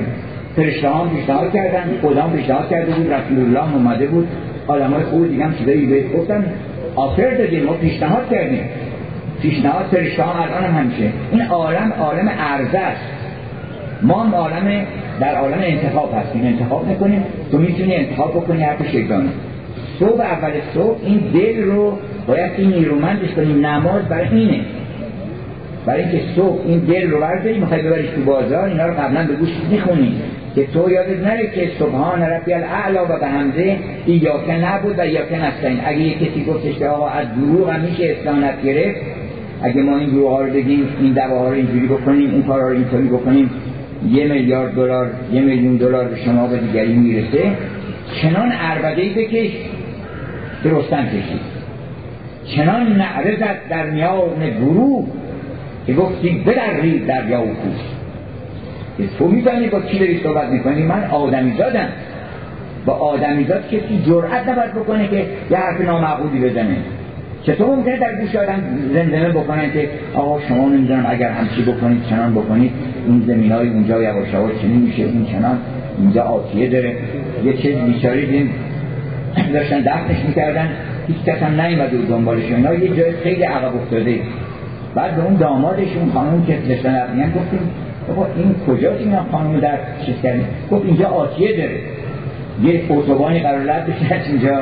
فرشته 0.57 0.89
هم 0.89 1.11
پیشنهاد 1.17 1.53
کردن 1.53 1.85
خدا 2.03 2.29
پیشنهاد 2.37 2.69
کرده 2.69 2.93
بود 2.93 3.13
رسول 3.13 3.39
الله 3.39 3.75
اومده 3.75 4.07
بود. 4.07 4.29
های 4.69 5.05
خوب 5.11 5.29
دیگه 5.29 5.45
هم 5.45 5.55
چیزایی 5.55 5.87
بهت 5.87 6.13
گفتن. 6.13 6.45
آفر 6.97 7.31
دادیم 7.31 7.65
ما 7.65 7.73
پیشنهاد 7.73 8.31
کردیم. 8.31 8.65
پیشنهاد 9.43 9.85
فرشته 9.91 10.23
هم 10.23 10.43
الان 10.43 10.65
هم 10.65 10.81
همیشه 10.81 11.13
این 11.33 11.43
عالم 11.43 11.93
عالم 11.99 12.29
عرضه 12.29 12.79
است. 12.79 13.03
ما 14.03 14.27
عالم 14.33 14.87
در 15.21 15.35
عالم 15.35 15.59
انتخاب 15.61 16.15
هستیم 16.15 16.47
انتخاب 16.47 16.87
می‌کنیم 16.87 17.25
تو 17.51 17.59
می‌تونی 17.59 17.95
انتخاب 17.95 18.31
بکنی 18.31 18.63
حرف 18.63 18.91
شیطان 18.91 19.29
صبح 19.99 20.21
اول 20.21 20.51
صبح 20.75 20.99
این 21.05 21.19
دل 21.35 21.63
رو 21.63 21.99
باید 22.27 22.51
این 22.57 22.71
نیرومندش 22.71 23.31
کنی. 23.37 23.53
نماز 23.53 24.03
برای 24.03 24.29
اینه. 24.29 24.61
برای 25.87 26.03
اینکه 26.03 26.21
صبح 26.37 26.61
این 26.67 26.79
دل 26.79 27.11
رو 27.11 27.21
برداری 27.21 27.59
می‌خوای 27.59 27.83
ببریش 27.83 28.11
تو 28.11 28.21
بازار 28.21 28.65
اینا 28.65 28.87
رو 28.87 28.95
قبلا 28.95 29.27
به 29.27 29.35
گوش 29.35 29.49
می‌خونی. 29.71 30.13
که 30.55 30.67
تو 30.67 30.91
یادت 30.91 31.21
نره 31.23 31.51
که 31.51 31.71
سبحان 31.79 32.23
ربی 32.23 32.53
الاعلا 32.53 33.05
و 33.05 33.19
به 33.19 33.27
همزه 33.27 33.77
ایاکه 34.07 34.53
نبود 34.53 34.99
و 34.99 35.01
ایاکه 35.01 35.45
نستین 35.45 35.81
اگه 35.87 35.99
یه 35.99 36.15
کسی 36.15 36.45
گفتش 36.45 36.79
که 36.79 36.87
آقا 36.87 37.09
از 37.09 37.27
دروغ 37.41 37.71
هم 37.71 37.81
میشه 37.81 38.17
استانت 38.17 38.63
گرفت 38.65 39.01
اگه 39.63 39.83
ما 39.83 39.97
این 39.97 40.11
دروغ 40.11 40.41
رو 40.41 40.53
بگیم 40.53 40.89
این 41.01 41.13
دواها 41.13 41.49
رو 41.49 41.55
اینجوری 41.55 41.87
بکنیم 41.87 42.31
این 42.31 42.43
کارا 42.43 42.69
رو 42.69 42.75
اینطوری 42.75 43.09
بکنیم 43.09 43.51
یه 44.11 44.25
میلیارد 44.25 44.75
دلار 44.75 45.11
یه 45.33 45.41
میلیون 45.41 45.77
دلار 45.77 46.05
به 46.05 46.17
شما 46.17 46.47
به 46.47 46.59
دیگری 46.59 46.93
می‌رسه. 46.93 47.53
چنان 48.23 48.53
عربده 48.53 49.03
ای 49.03 49.15
بکش 49.15 49.51
که 50.63 50.71
رستم 50.71 51.07
کشید. 51.07 51.57
چنان 52.57 52.97
نعره 52.97 53.37
زد 53.37 53.57
در 53.71 53.91
میان 53.91 54.51
گروه 54.61 55.07
که 55.87 55.93
گفتی 55.93 56.45
بدرید 56.47 57.07
در 57.07 57.29
یا 57.29 57.43
و 57.43 57.47
تو 59.19 59.29
میدانی 59.29 59.67
با 59.67 59.81
کی 59.81 59.99
داری 59.99 60.21
صحبت 60.23 60.49
می‌کنی؟ 60.49 60.83
من 60.83 61.05
آدمی 61.05 61.53
زادم 61.59 61.89
با 62.87 62.93
آدمی 62.93 63.45
زاد 63.45 63.69
کسی 63.69 64.03
جرأت 64.07 64.49
نباید 64.49 64.73
بکنه 64.73 65.09
که 65.09 65.27
یه 65.51 65.57
حرف 65.57 65.81
نامعقولی 65.81 66.41
بزنه. 66.41 66.77
چطور 67.47 67.77
ممکنه 67.77 67.99
در 67.99 68.15
گوش 68.21 68.37
آدم 68.37 68.63
زندمه 68.95 69.29
بکنن 69.29 69.73
که 69.73 69.89
آقا 70.15 70.41
شما 70.49 70.69
نمی‌دونم 70.69 71.07
اگر 71.09 71.31
همچی 71.31 71.63
بکنید 71.63 72.03
چنان 72.11 72.35
بکنید 72.35 72.73
این 73.07 73.25
زمین 73.27 73.53
های 73.53 73.69
اونجا 73.69 74.03
یواش 74.03 74.33
یواش 74.33 74.53
چنین 74.63 74.81
میشه 74.81 75.03
این 75.03 75.27
چنان 75.27 75.59
اینجا 75.99 76.23
آتیه 76.23 76.69
داره. 76.69 76.97
یه 77.45 77.53
چیز 77.53 77.77
بیچاری 77.77 78.27
دیم 78.27 78.51
داشتن 79.53 79.81
دفنش 79.81 80.25
می‌کردن 80.29 80.69
هیچ 81.09 81.17
کس 81.27 81.43
هم 81.43 81.61
نیومد 81.61 81.95
و 81.95 82.03
دنبالش. 82.03 82.45
اینا 82.45 82.75
یه 82.75 82.97
جای 82.97 83.13
خیلی 83.13 83.43
عقب 83.43 83.77
افتاده. 83.77 84.21
بعد 84.95 85.17
به 85.17 85.25
اون 85.25 85.35
دامادشون 85.35 86.11
خانم 86.15 86.45
که 86.47 86.59
داشتن 86.69 87.33
گفتیم 87.37 87.61
بابا 88.09 88.27
این 88.37 88.55
کجاست 88.67 89.01
این 89.01 89.17
خانم 89.33 89.61
در 89.61 89.79
چیز 90.07 90.15
کردیم 90.23 90.45
گفت 90.71 90.85
اینجا 90.87 91.07
آتیه 91.07 91.57
داره. 91.57 91.79
یه 92.63 92.83
اتوبانی 92.89 93.41
قرار 93.41 93.61
رد 93.61 93.87
بشه 93.87 94.21
اینجا. 94.31 94.61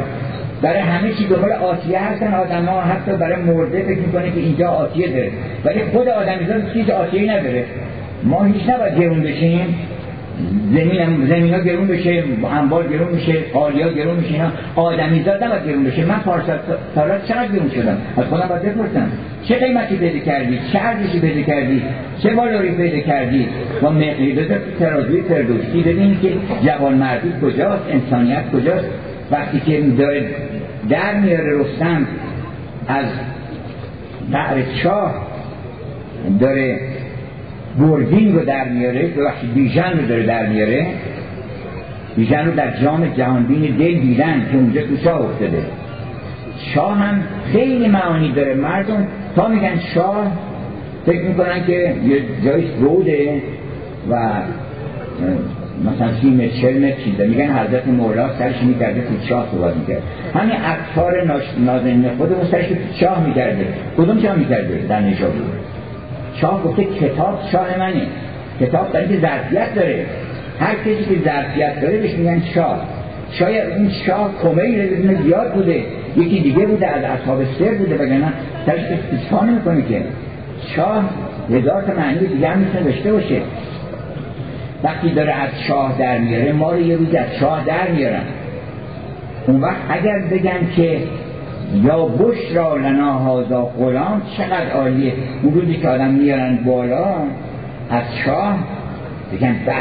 برای 0.63 0.79
همه 0.79 1.13
چی 1.13 1.27
دنبال 1.27 1.53
آتیه 1.53 1.99
هستن 1.99 2.35
آدم 2.35 2.65
ها 2.65 2.81
حتی 2.81 3.13
برای 3.13 3.43
مرده 3.43 3.83
فکر 3.83 3.99
می‌کنه 3.99 4.31
که 4.31 4.41
اینجا 4.41 4.69
آتیه 4.69 5.09
داره. 5.09 5.31
ولی 5.65 5.83
خود 5.85 6.09
آدمیزاد 6.09 6.73
چیز 6.73 6.91
آتیه 6.91 7.33
نداره. 7.33 7.65
ما 8.23 8.45
هیچ 8.45 8.69
نباید 8.69 9.01
گرون 9.01 9.23
بشیم. 9.23 9.75
زمین 10.73 11.27
زمین 11.27 11.55
ها 11.55 11.61
گرون 11.61 11.87
بشه 11.87 12.25
انبار 12.59 12.89
گرون 12.89 13.09
میشه 13.15 13.35
ها 13.55 13.71
گرون 13.71 14.17
میشه 14.17 14.33
اینا. 14.33 14.53
آدمیزاد 14.77 15.45
نباید 15.45 15.69
گرون 15.69 15.85
بشه. 15.85 16.05
من 16.05 16.19
پارسال 16.19 16.59
سالات 16.95 17.25
چقدر 17.29 17.49
گرون 17.49 17.71
شدم؟ 17.71 17.97
از 18.17 18.25
خودم 18.25 18.47
باید 18.49 18.63
بپرسم. 18.63 19.09
چه 19.45 19.55
قیمتی 19.55 19.97
پیدا 19.97 20.19
کردی؟ 20.19 20.59
چه 20.73 20.79
ارزشی 20.79 21.21
پیدا 21.21 21.41
کردی؟ 21.41 21.83
چه 22.19 22.35
والوری 22.35 22.71
پیدا 22.71 22.99
کردی؟ 22.99 23.49
با 23.83 23.91
مقیدات 23.91 24.47
ترازوی 24.79 25.23
فردوسی 25.23 25.83
ببینید 25.83 26.21
که 26.23 26.29
جوان 26.67 26.95
مردی 26.95 27.33
کجاست؟ 27.43 27.83
انسانیت 27.91 28.51
کجاست؟ 28.53 28.89
وقتی 29.35 29.61
که 29.61 29.81
داره 29.81 30.27
در 30.89 31.21
میاره 31.21 31.59
رستم 31.59 32.07
از 32.89 33.07
بعر 34.31 34.63
چاه 34.83 35.15
داره 36.41 36.81
گرگین 37.81 38.37
رو 38.37 38.45
در 38.45 38.69
میاره 38.69 39.09
بیژن 39.55 39.99
رو 39.99 40.07
داره 40.07 40.27
در 40.27 40.47
میاره 40.47 40.87
بیژن 42.17 42.47
رو 42.47 42.53
در 42.53 42.81
جام 42.83 43.07
جهانبین 43.17 43.77
دل 43.77 44.01
دیدن 44.01 44.49
که 44.53 44.57
اونجا 44.57 44.81
تو 44.81 44.97
شاه 44.97 45.21
افتاده. 45.21 45.63
شاه 46.75 46.99
هم 46.99 47.23
خیلی 47.53 47.89
معانی 47.89 48.33
داره. 48.33 48.55
مردم 48.55 49.07
تا 49.37 49.49
میگن 49.49 49.81
شاه 49.95 50.33
فکر 51.07 51.23
می‌کنن 51.23 51.67
که 51.67 51.95
یه 52.05 52.23
جایش 52.45 52.67
روده 52.81 53.43
و 54.11 54.31
مثلا 55.83 56.09
سی 56.21 56.31
متر 56.31 56.49
چل 56.49 56.79
متر 56.79 57.27
میگن 57.27 57.59
حضرت 57.59 57.87
مولا 57.87 58.29
سرش 58.39 58.63
می‌کرده 58.63 59.01
تو 59.01 59.29
چاه 59.29 59.49
صحبت 59.53 59.77
می‌کرد. 59.77 60.03
همین 60.35 60.57
اکثار 60.65 61.25
نازنین 61.59 62.05
خودمون 62.19 62.45
سرش 62.51 62.67
تو 62.67 62.75
چاه 63.01 63.27
می‌کرده. 63.27 63.67
کدوم 63.97 64.23
چاه 64.23 64.37
می‌کرده؟ 64.37 64.87
در 64.89 65.01
بود 65.01 65.45
چاه 66.41 66.63
گفته 66.63 66.85
کتاب 66.85 67.39
شاه 67.53 67.79
منه. 67.79 68.03
کتاب 68.61 68.93
برای 68.93 69.09
که 69.09 69.21
ظرفیت 69.21 69.75
داره. 69.75 70.07
هر 70.61 70.75
کسی 70.75 71.05
که 71.15 71.25
ظرفیت 71.25 71.81
داره 71.81 71.99
بهش 71.99 72.15
میگن 72.15 72.43
شاه 72.55 72.81
شاید 73.33 73.69
این 73.69 73.91
شاه 74.07 74.31
کمیل 74.43 75.23
زیاد 75.23 75.53
بوده. 75.55 75.83
یکی 76.17 76.41
دیگه 76.41 76.67
بوده 76.67 76.87
از 76.87 77.05
اصحاب 77.05 77.45
سر 77.59 77.75
بوده 77.75 77.95
بگنه 77.95 78.33
سرش 78.67 78.81
که 78.81 78.99
چاه 79.31 79.51
نمی‌کنه 79.51 79.83
که. 79.89 80.03
شاه 80.77 81.05
هزار 81.51 81.83
تا 81.83 81.93
معنی 81.95 82.27
دیگه 82.27 82.49
هم 82.49 82.59
می‌تونه 82.59 82.85
داشته 82.85 83.13
باشه. 83.13 83.37
وقتی 84.85 85.11
داره 85.11 85.33
از 85.33 85.51
شاه 85.69 85.99
در 85.99 86.19
میاره 86.19 86.53
ما 86.53 86.73
رو 86.73 86.81
یه 86.81 86.97
روز 86.97 87.15
از 87.15 87.37
شاه 87.41 87.65
در 87.65 87.89
میارن 87.89 88.25
اون 89.47 89.61
وقت 89.61 89.77
اگر 89.89 90.19
بگن 90.19 90.71
که 90.77 90.99
یا 91.83 92.05
بش 92.05 92.57
را 92.57 92.77
لنا 92.77 93.13
هازا 93.13 93.65
غلام 93.65 94.23
چقدر 94.37 94.71
عالیه. 94.71 95.13
اون 95.43 95.55
روزی 95.55 95.75
که 95.75 95.89
آدم 95.89 96.11
میارن 96.11 96.57
بالا 96.57 97.15
از 97.91 98.03
شاه 98.25 98.59
بگن 99.33 99.57
به 99.67 99.73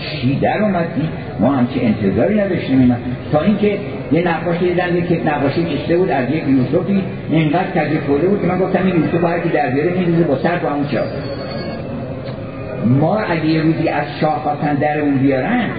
چی 0.00 0.38
در 0.40 0.62
اومدی 0.62 1.08
ما 1.40 1.52
همچه 1.52 1.80
انتظاری 1.82 2.40
نداشتیم. 2.40 2.80
اینا 2.80 2.94
تا 3.32 3.40
اینکه 3.40 3.78
یه 4.12 4.28
نقاشی 4.28 4.68
دیدن 4.68 5.06
که 5.08 5.20
نقاشی 5.26 5.64
کشته 5.64 5.96
بود 5.96 6.10
از 6.10 6.30
یک 6.30 6.44
یوسفی 6.48 7.02
اینقدر 7.30 7.70
کجه 8.08 8.28
بود 8.28 8.40
که 8.40 8.46
من 8.46 8.58
گفتم 8.58 8.86
این 8.86 8.96
یوسف 8.96 9.24
هر 9.24 9.38
که 9.38 9.48
در 9.48 9.70
بیاره 9.70 9.90
میریزه 9.98 10.24
با 10.24 10.38
سر 10.38 10.56
با 10.56 10.70
همون 10.70 10.86
ما 12.86 13.18
اگه 13.18 13.46
یه 13.46 13.62
روزی 13.62 13.88
از 13.88 14.04
شاه 14.20 14.40
خواستن 14.42 14.74
درمون 14.74 15.18
بیارن 15.18 15.70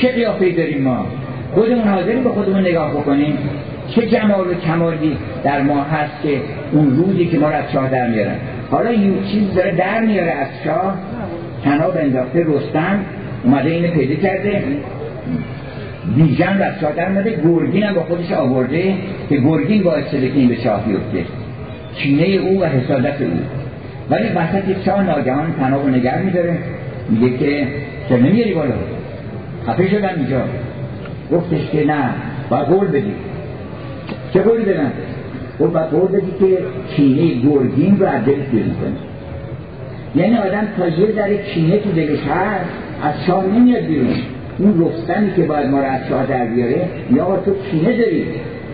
چه 0.00 0.12
قیافه 0.12 0.50
داریم 0.50 0.82
ما؟ 0.82 1.06
خودمون 1.54 1.88
حاضریم 1.88 2.22
به 2.22 2.30
خودمون 2.30 2.60
نگاه 2.60 2.90
بکنیم. 2.90 3.38
چه 3.88 4.06
جمال 4.06 4.48
و 4.48 4.54
کمالی 4.54 5.16
در 5.44 5.62
ما 5.62 5.82
هست 5.82 6.22
که 6.22 6.40
اون 6.72 6.96
روزی 6.96 7.26
که 7.26 7.38
ما 7.38 7.48
رو 7.48 7.54
از 7.54 7.72
شاه 7.72 7.90
در 7.90 8.08
میارن. 8.08 8.36
حالا 8.70 8.92
یه 8.92 9.12
چیز 9.32 9.54
داره 9.54 9.72
در 9.72 10.00
میاره 10.00 10.30
از 10.30 10.48
شاه. 10.64 10.98
تناب 11.64 11.96
انداخته 11.96 12.44
رستم 12.48 12.98
اومده 13.44 13.70
اینو 13.70 13.88
پیدا 13.88 14.14
کرده. 14.14 14.62
بیژن 16.16 16.62
از 16.62 16.80
شاه 16.80 16.92
در 16.92 17.08
اومده. 17.08 17.30
گرگین 17.44 17.82
هم 17.82 17.94
با 17.94 18.02
خودش 18.02 18.32
آورده 18.32 18.94
که 19.28 19.36
گرگین 19.36 19.82
باعث 19.82 20.10
شده 20.10 20.46
به 20.48 20.56
شاه 20.64 20.84
بیفته. 20.84 21.30
چینه 21.96 22.24
او 22.24 22.60
و 22.60 22.64
حسادت 22.64 23.20
او. 23.20 23.30
ولی 24.10 24.28
وسط 24.28 24.84
شاه 24.84 25.02
ناگهان 25.02 25.54
تناب 25.60 25.84
و 25.84 25.88
نگر 25.88 26.18
میداره. 26.18 26.58
میگه 27.10 27.38
که 27.38 27.66
چه 28.08 28.16
نمیاری 28.16 28.54
بالا؟ 28.54 28.74
خفه 29.66 29.88
شدن 29.88 30.14
اینجا. 30.16 30.40
گفتش 31.32 31.70
که 31.72 31.84
نه 31.84 32.10
با 32.50 32.56
قول 32.56 32.88
بدی. 32.88 33.12
چه 34.34 34.42
قولی 34.42 34.64
بدن 34.64 34.92
گفت 35.60 35.72
با 35.72 35.80
قول 35.80 36.08
بدی 36.08 36.32
که 36.40 36.58
کینه 36.96 37.34
گرگین 37.34 37.98
رو 37.98 38.06
از 38.06 38.24
دلت 38.24 38.50
بیرون 38.50 38.74
کنی. 38.74 38.96
یعنی 40.14 40.36
آدم 40.36 40.68
تا 40.76 40.88
یه 40.88 41.12
ذره 41.12 41.38
کینه 41.38 41.78
تو 41.78 41.90
دلش 41.90 42.18
هست 42.18 42.64
از 43.02 43.26
شاه 43.26 43.46
نمیاد 43.46 43.82
بیرون. 43.82 44.14
اون 44.58 44.84
رستمی 44.84 45.34
که 45.36 45.42
باید 45.42 45.66
ما 45.66 45.78
رو 45.78 45.84
از 45.84 46.00
شاه 46.08 46.26
در 46.26 46.44
بیاره 46.44 46.88
یا 47.10 47.42
تو 47.44 47.54
کینه 47.70 47.98
داری 47.98 48.24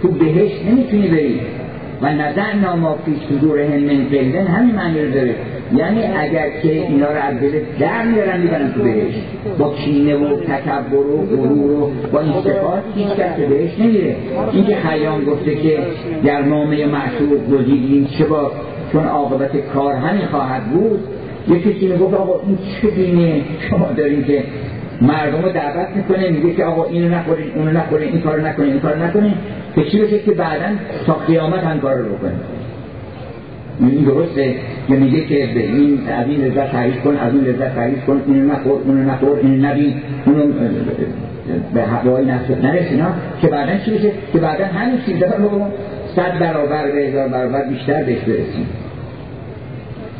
تو 0.02 0.08
بهش 0.08 0.52
نمی‌تونی 0.70 1.08
بری. 1.08 1.40
و 2.02 2.12
نظر 2.12 2.52
ناما 2.52 2.98
پیش 3.06 3.14
صدورهم 3.28 3.80
من 3.80 4.04
قلن 4.04 4.46
همین 4.46 4.74
معنی 4.74 5.02
رو 5.02 5.10
داره. 5.10 5.34
یعنی 5.76 6.00
اگر 6.16 6.50
که 6.62 6.72
اینا 6.72 7.06
رو 7.06 7.18
از 7.22 7.40
دل 7.40 7.60
در 7.78 8.06
میارن 8.06 8.40
می‌برن 8.40 8.72
تو 8.72 8.82
بهش 8.82 9.14
با 9.58 9.74
کینه 9.74 10.16
و 10.16 10.36
تکبر 10.36 10.96
و 10.96 11.26
غرور 11.36 11.70
و 11.70 11.90
با 12.12 12.20
این 12.20 12.32
صفات 12.32 12.82
هیچ 12.94 13.08
کس 13.08 13.36
بهش 13.36 13.78
نمیره. 13.78 14.16
اینکه 14.52 14.76
خیام 14.76 15.24
گفته 15.24 15.54
که 15.54 15.78
در 16.24 16.42
نامه 16.42 16.86
معشوق 16.86 17.58
گزیدیم 17.58 18.08
چه 18.18 18.24
با 18.24 18.52
چون 18.92 19.04
عاقبت 19.04 19.56
کار 19.56 19.94
همین 19.94 20.26
خواهد 20.26 20.64
بود. 20.64 21.00
یه 21.48 21.60
کسی 21.60 21.86
می‌گفت 21.86 22.14
آقا 22.14 22.40
این 22.46 22.58
چه 22.82 22.90
دینه؟ 22.90 23.42
شما 23.70 23.88
داریم 23.96 24.24
که 24.24 24.44
مردم 25.00 25.42
رو 25.42 25.52
دعوت 25.52 25.88
می‌کنه 25.96 26.30
میگه 26.30 26.54
که 26.54 26.64
آقا 26.64 26.84
اینو 26.84 27.14
نخورین 27.14 27.46
اونو 27.54 27.70
نخورین 27.70 28.08
این 28.08 28.20
کارو 28.20 28.46
نکنین 28.46 28.70
این 28.70 28.80
کارو 28.80 29.02
نکنین. 29.02 29.34
که 29.74 29.84
چی 29.84 30.02
بشه 30.02 30.18
که 30.18 30.30
بعدا 30.30 30.66
تا 31.06 31.12
قیامت 31.12 31.64
هم 31.64 31.80
کار 31.80 31.96
رو 31.96 32.14
بکنه؟ 32.14 32.32
این 33.80 34.04
درسته؟ 34.04 34.54
که 34.88 34.94
میگه 34.94 35.20
که 35.20 35.48
به 35.54 35.60
این 35.60 36.08
از 36.08 36.28
این 36.28 36.44
لذت 36.44 36.72
تعریف 36.72 37.00
کن 37.00 37.16
از 37.16 37.34
اون 37.34 37.44
لذت 37.44 37.74
تعریف 37.74 38.04
کن 38.04 38.22
اینو 38.26 38.52
نخور 38.52 38.80
اونو 38.84 39.10
نخور 39.10 39.38
اینو 39.42 39.68
نبین 39.68 39.94
اونو 40.26 40.52
به 41.74 41.82
هوای 41.82 42.24
نفس 42.24 42.50
نرسینا 42.50 43.06
که 43.42 43.48
بعدا 43.48 43.84
چی 43.84 43.90
بشه؟ 43.90 44.10
که 44.32 44.38
بعدا 44.38 44.64
همین 44.64 44.98
چیزا 45.06 45.26
رو 45.26 45.50
صد 46.16 46.38
برابر 46.38 46.90
به 46.90 47.00
هزار 47.00 47.28
برابر 47.28 47.64
بیشتر 47.64 48.02
بهش 48.02 48.18
برسیم. 48.18 48.66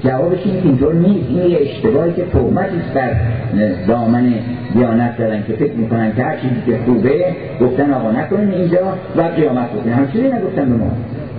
جوابش 0.04 0.38
این 0.44 0.60
اینطور 0.64 0.94
نیست. 0.94 1.28
این 1.28 1.50
یه 1.50 1.58
اشتباهی 1.60 2.12
که 2.12 2.22
تومتی 2.32 2.76
است 2.76 2.94
در 2.94 3.10
دامن 3.88 4.34
دیانت 4.74 5.18
دارن 5.18 5.42
که 5.46 5.52
فکر 5.52 5.72
می‌کنن 5.72 6.12
که 6.16 6.22
هر 6.22 6.36
چیزی 6.36 6.62
که 6.66 6.78
خوبه 6.84 7.26
گفتن 7.60 7.92
آقا 7.92 8.10
نکنین 8.12 8.50
اینجا 8.50 8.78
و 9.16 9.22
قیامت 9.22 9.72
بکنین 9.72 9.92
همچنین 9.92 10.34
نگفتن 10.34 10.70
به 10.70 10.76
ما. 10.76 10.90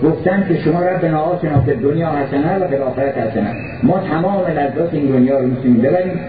گفتن 0.04 0.46
که 0.48 0.58
شما 0.62 0.82
رب 0.82 1.06
آتنا 1.16 1.62
فی 1.62 1.74
دنیا 1.74 2.10
حسنه 2.10 2.58
و 2.58 2.68
به 2.68 2.80
آخرت 2.80 3.18
حسنه. 3.18 3.52
ما 3.84 4.00
تمام 4.12 4.42
لذات 4.48 4.94
این 4.94 5.06
دنیا 5.06 5.40
رو 5.40 5.48
می‌تونیم 5.48 5.82
ببریم. 5.82 6.20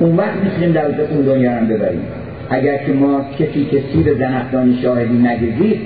اون 0.00 0.16
وقت 0.16 0.36
می‌تونیم 0.44 0.72
در 0.72 0.86
اون 0.86 1.22
دنیا 1.22 1.58
رو 1.58 1.66
ببریم. 1.66 2.02
اگر 2.50 2.76
که 2.76 2.92
ما 2.92 3.20
کسی 3.38 3.64
که 3.64 3.82
سیر 3.92 4.14
زنخدان 4.14 4.74
شاهدی 4.82 5.18
نگذید 5.18 5.80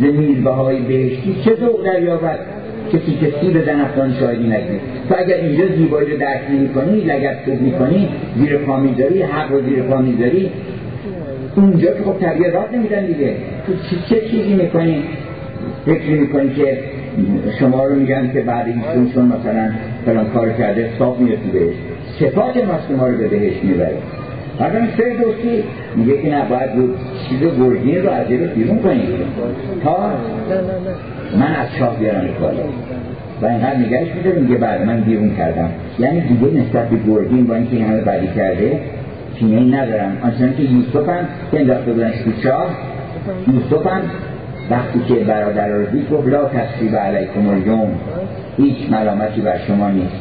ز 0.00 0.02
میربهای 0.02 0.80
بهشتی 0.80 1.36
چه 1.44 1.54
ذوق 1.60 1.84
دریابد 1.84 2.38
کسی 2.92 3.18
که 3.20 3.32
سیر 3.40 3.64
زنخدان 3.64 4.14
شاهدی 4.20 4.44
نگذید 4.46 4.80
تو 5.08 5.14
اگر 5.18 5.36
اینجا 5.36 5.64
زیبایی 5.76 6.10
رو 6.10 6.18
درک 6.18 6.74
کنی 6.74 7.00
لگت 7.00 7.36
خوب 7.44 7.60
می‌کنی 7.60 8.08
زیر 8.36 8.56
پا 8.56 8.76
می‌ذاری 8.76 9.22
حق 9.22 9.52
و 9.52 9.60
زیر 9.60 9.82
پا 9.82 9.96
می‌ذاری 9.96 10.50
اونجا 11.56 11.90
که 11.90 12.02
خب 12.04 12.18
تغییرات 12.18 12.74
نمیدن 12.74 13.06
دیگه. 13.06 13.34
تو 13.66 13.72
چه 14.08 14.20
چیزی 14.20 14.54
می‌کنی؟ 14.54 15.02
فکر 15.86 16.10
می‌کنی 16.10 16.54
که 16.54 16.78
شما 17.58 17.86
رو 17.86 17.94
میگن 17.94 18.32
که 18.32 18.40
بعد 18.40 18.66
ایشون 18.66 19.10
چون 19.14 19.24
مثلا 19.24 19.70
فلان 20.06 20.30
کار 20.30 20.52
کرده 20.52 20.90
صاف 20.98 21.18
می‌رسی 21.18 21.50
بهش. 21.52 21.74
صفات 22.20 22.56
ماست 22.56 22.90
ما 22.90 23.06
رو 23.06 23.16
به 23.16 23.28
بهش 23.28 23.54
می‌بره. 23.62 23.96
بعد 24.58 24.76
این 24.76 24.86
سه 24.96 25.16
دوستی 25.22 25.64
میگه 25.96 26.22
که 26.22 26.34
نباید 26.34 26.72
بود 26.72 26.94
چیز 27.28 27.40
گرگین 27.40 28.02
رو 28.02 28.10
از 28.10 28.30
رو 28.30 28.46
بیرون 28.54 28.78
کنید 28.78 29.08
تا 29.84 30.12
من 31.38 31.54
از 31.54 31.68
شاه 31.78 31.96
بیارم 31.96 32.28
بالا. 32.40 32.62
و 33.42 33.46
اینقدر 33.46 33.76
نگهش 33.76 34.08
میده 34.14 34.40
میگه 34.40 34.56
بعد 34.56 34.86
من 34.86 35.00
بیرون 35.00 35.36
کردم. 35.36 35.70
یعنی 35.98 36.20
دیگه 36.20 36.60
نسبت 36.60 36.88
به 36.88 36.96
گرگین 36.96 37.46
با 37.46 37.54
اینکه 37.54 37.76
این 37.76 37.84
همه 37.84 38.00
بدی 38.00 38.26
کرده 38.26 38.80
کینه 39.38 39.56
ای 39.56 39.70
ندارم. 39.70 40.16
آنچنان 40.22 40.54
که 40.56 40.62
یوسف 40.62 41.08
هم 41.08 41.28
که 41.50 41.60
انداخته 41.60 41.92
بودن 41.92 42.10
تو 42.10 42.42
چاه 42.42 42.66
یوسف 43.48 43.86
هم 43.86 44.00
وقتی 44.70 45.00
که 45.08 45.14
برادر 45.14 45.68
رو 45.68 45.86
دید 45.86 46.10
گفت 46.10 46.28
لا 46.28 46.44
تصریب 46.44 46.96
علیکم 46.96 47.48
الیوم 47.48 47.88
هیچ 48.56 48.76
ملامتی 48.90 49.40
بر 49.40 49.58
شما 49.66 49.90
نیست. 49.90 50.16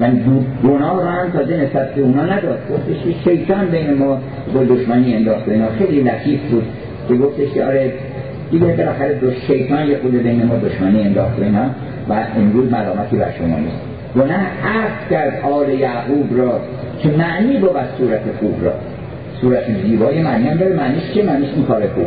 من 0.00 0.20
گناه 0.64 1.02
رو 1.02 1.08
هم 1.08 1.30
تازه 1.30 1.56
نسبت 1.56 1.94
به 1.94 2.02
اونا 2.02 2.22
نداد. 2.22 2.58
گفتش 2.70 3.04
که 3.04 3.30
شیطان 3.30 3.66
بین 3.66 3.94
ما 3.94 4.18
دشمنی 4.68 5.14
انداخت 5.14 5.48
اینا 5.48 5.66
خیلی 5.78 6.00
لطیف 6.00 6.40
بود. 6.50 6.64
که 7.08 7.14
گفتش 7.14 7.52
که 7.54 7.64
آره 7.64 7.92
دیگه 8.52 8.66
بالاخره 8.66 9.14
دو 9.14 9.30
شیطان 9.46 9.86
یه 9.86 9.98
خود 9.98 10.22
بین 10.22 10.44
ما 10.44 10.56
دشمنی 10.56 11.02
انداخت 11.02 11.42
اینا. 11.42 11.64
و 12.08 12.12
امروز 12.36 12.72
ملامتی 12.72 13.16
بر 13.16 13.30
شما 13.38 13.58
نیست. 13.58 13.76
گناه 14.14 14.40
عرض 14.64 15.10
کرد 15.10 15.40
آل 15.44 15.68
یعقوب 15.68 16.38
را 16.38 16.60
که 17.02 17.08
معنی 17.08 17.58
بود 17.58 17.70
صورت 17.98 18.20
خوب 18.40 18.64
را. 18.64 18.72
صورت 19.40 19.64
زیبای 19.82 20.22
معنی 20.22 20.48
هم 20.48 20.56
داره. 20.56 20.74
معنیش 20.74 21.10
که 21.14 21.22
معنیش 21.22 21.48
این 21.56 21.64
کار 21.64 21.88
خوبه 21.88 22.06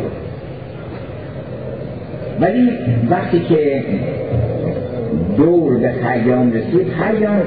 ولی 2.39 2.71
وقتی 3.09 3.39
که 3.39 3.83
دور 5.37 5.77
به 5.77 5.91
خیام 5.91 6.51
رسید 6.51 6.93
خیام 6.93 7.41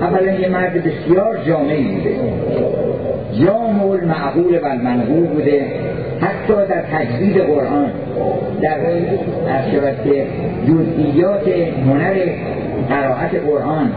اولا 0.00 0.32
یه 0.32 0.48
مرد 0.48 0.84
بسیار 0.84 1.38
جامعی 1.46 1.84
بوده. 1.84 2.10
جامع 3.44 3.90
المعقول 3.90 4.58
و 4.62 4.66
المنقول 4.66 5.26
بوده. 5.26 5.62
حتی 6.20 6.54
در 6.68 6.82
تجوید 6.92 7.38
قرآن 7.38 7.90
در 8.62 8.76
شود 9.72 9.96
که 10.04 10.26
جزئیات 10.68 11.48
هنر 11.86 12.14
قرائت 12.88 13.34
قرآن 13.46 13.90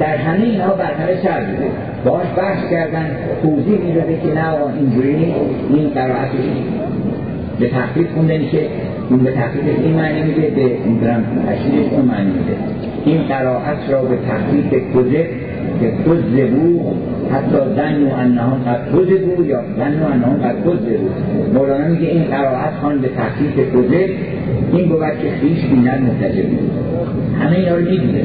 در 0.00 0.16
همه 0.16 0.44
اینها 0.44 0.74
برتر 0.74 1.14
سر 1.22 1.40
بوده. 1.40 1.70
باش 2.04 2.26
بحث 2.36 2.70
کردن 2.70 3.16
توضیح 3.42 3.80
می‌داده 3.80 4.18
که 4.20 4.34
نه 4.34 4.76
اینجوری 4.78 5.34
این 5.70 5.90
قرائتش 5.90 6.44
به 7.60 7.68
تحقیق 7.68 8.10
خونده 8.14 8.38
میشه 8.38 8.58
این 9.10 9.18
به 9.18 9.30
تحقیق 9.32 9.64
این 9.84 9.94
معنی 9.94 10.22
میده 10.22 10.50
به 10.50 10.60
این 10.60 11.00
برم 11.00 11.24
تشریف 11.48 11.92
اون 11.92 12.04
معنی 12.04 12.30
میده. 12.30 12.56
این 13.04 13.22
قرائت 13.22 13.90
را 13.90 14.02
به 14.02 14.16
تحقیق 14.16 14.82
کذب 14.94 15.26
که 15.80 15.90
کذبو 15.90 16.94
حتی 17.32 17.56
زن 17.76 18.02
و 18.02 18.14
انهان 18.14 18.64
قد 18.64 18.80
کذبو 18.92 19.44
یا 19.44 19.60
زن 19.76 20.02
و 20.02 20.06
انهان 20.12 20.42
قد 20.42 20.56
کذبو 20.64 21.08
مولانا 21.54 21.88
میگه 21.88 22.08
این 22.08 22.24
قرائت 22.24 22.74
خان 22.82 22.98
به 22.98 23.08
تحقیق 23.08 23.68
کذب 23.72 24.10
این 24.72 24.88
بود 24.88 25.00
که 25.00 25.30
خیش 25.40 25.64
بیند 25.64 26.02
متجب 26.02 26.44
همه 27.40 27.56
اینا 27.56 27.76
رو 27.76 27.80
می‌دونه 27.80 28.24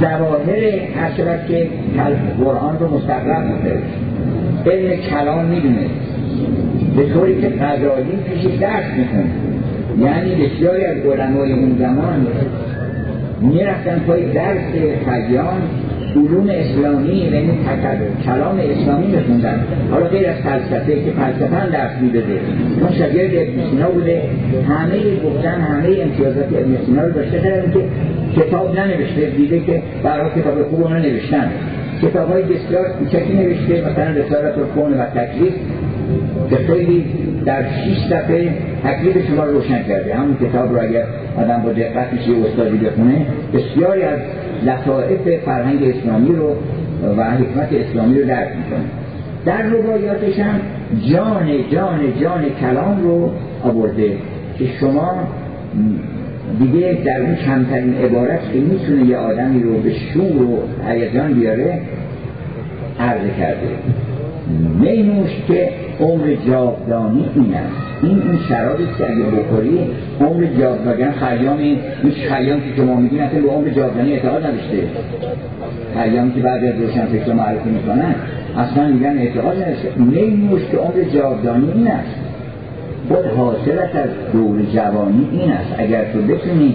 زواهر 0.00 0.62
هر 0.96 1.10
شود 1.16 1.46
که 1.48 1.68
قرآن 2.44 2.78
رو 2.78 2.96
مستقرب 2.96 3.44
بوده 3.48 3.78
علم 4.66 4.96
کلام 4.96 5.44
می‌دونه. 5.44 5.86
به 6.96 7.02
طوری 7.12 7.40
که 7.40 7.48
قضایی 7.48 8.04
پیش 8.34 8.44
درس 8.60 8.84
می‌کنه 8.96 9.30
یعنی 10.00 10.44
بسیاری 10.44 10.84
از 10.84 10.96
علمای 10.96 11.52
اون 11.52 11.76
زمان 11.78 12.26
می‌رفتن 13.40 13.98
پای 14.06 14.32
درس 14.32 14.72
خیام 15.04 15.62
علوم 16.16 16.48
اسلامی 16.48 17.10
این 17.10 17.50
کلام 18.24 18.58
اسلامی 18.58 19.06
میخوندن. 19.06 19.64
حالا 19.90 20.06
غیر 20.06 20.28
از 20.28 20.36
فلسفه 20.36 20.94
که 21.04 21.10
فلسفه 21.10 21.70
درس 21.70 21.90
می‌داده. 22.00 22.40
چون 22.80 22.92
شاگرد 22.92 23.30
ابن 23.34 23.70
سینا 23.70 23.88
بوده. 23.90 24.22
همه 24.68 24.96
گفتن 25.24 25.60
همه 25.60 25.88
امتیازات 26.02 26.48
ابن 26.52 26.76
سینا 26.86 27.02
رو 27.02 27.12
داشته 27.12 27.40
کردن 27.40 27.72
که 27.72 27.80
کتاب 28.40 28.78
ننوشته. 28.78 29.30
دیده 29.36 29.60
که 29.60 29.82
برای 30.02 30.30
کتاب 30.36 30.62
خوب 30.62 30.82
اونو 30.82 30.98
نوشتن 30.98 31.50
کتاب 32.02 32.30
های 32.30 32.42
بسیار 32.42 32.84
کوچکی 32.98 33.34
نوشته. 33.34 33.90
مثلا 33.90 34.10
رسالت 34.10 34.54
کون 34.74 34.92
و 34.92 35.04
تکلیف. 35.06 35.54
که 36.50 36.56
خیلی 36.56 37.04
در 37.44 37.62
6 37.62 37.68
صفحه 38.08 38.54
تکلیف 38.84 39.26
شما 39.28 39.44
رو 39.44 39.52
روشن 39.52 39.82
کرده. 39.82 40.14
همون 40.14 40.36
کتاب 40.36 40.74
رو 40.74 40.82
اگر 40.82 41.04
آدم 41.38 41.62
با 41.62 41.72
دقت 41.72 42.12
میشه 42.12 42.30
استادی 42.46 42.76
بخونه 42.76 43.26
بسیاری 43.54 44.02
از 44.02 44.18
لطائف 44.66 45.44
فرهنگ 45.44 45.78
اسلامی 45.82 46.36
رو 46.36 46.50
و 47.16 47.24
حکمت 47.24 47.68
اسلامی 47.72 48.20
رو 48.20 48.26
درک 48.28 48.48
می‌کنه. 48.48 48.84
در 49.46 49.62
روایاتش 49.62 50.38
هم 50.38 50.60
جان 51.12 51.48
جان 51.72 52.00
جان 52.20 52.44
کلام 52.60 53.02
رو 53.02 53.30
آورده 53.64 54.08
که 54.58 54.64
شما 54.80 55.28
دیگه 56.58 56.98
در 57.04 57.20
اون 57.20 57.34
کمترین 57.34 57.94
عبارت 57.94 58.40
که 58.52 58.58
می‌تونه 58.58 59.10
یه 59.10 59.16
آدمی 59.16 59.62
رو 59.62 59.78
به 59.78 59.92
شور 59.92 60.42
و 60.42 60.58
هیجان 60.88 61.32
بیاره 61.32 61.78
عرض 63.00 63.20
کرده. 63.38 63.68
مینوش 64.80 65.30
که 65.48 65.68
عمر 66.00 66.34
جاودانی 66.48 67.24
این 67.34 67.54
است. 67.54 68.02
این 68.02 68.22
این 68.22 68.38
شرابی 68.48 68.84
که 68.98 69.10
اگه 69.10 69.24
بخوری 69.24 69.78
عمر 70.20 70.46
جاودانی 70.60 71.10
خیام 71.10 71.58
این 71.58 71.78
خیام 72.28 72.60
که 72.60 72.66
شما 72.76 72.94
میگین 72.94 73.20
اصلا 73.20 73.40
به 73.40 73.48
عمر 73.48 73.68
جاودانی 73.68 74.12
اعتقاد 74.12 74.46
نداشته. 74.46 74.88
خیام 75.94 76.32
که 76.32 76.40
بعد 76.40 76.64
از 76.64 76.74
روشن 76.80 77.06
فکر 77.06 77.32
معرفی 77.32 77.70
می‌کنن 77.70 78.14
اصلا 78.58 78.88
میگن 78.88 79.18
اعتقاد 79.18 79.56
نداشته. 79.56 79.88
مینوش 79.96 80.62
که 80.70 80.76
عمر 80.76 81.02
جاودانی 81.14 81.72
این 81.72 81.88
است. 81.88 82.16
خود 83.08 83.24
حاصلت 83.24 83.94
از 83.94 84.08
دور 84.32 84.62
جوانی 84.62 85.28
این 85.32 85.52
است. 85.52 85.74
اگر 85.78 86.04
تو 86.12 86.22
بتونی 86.22 86.74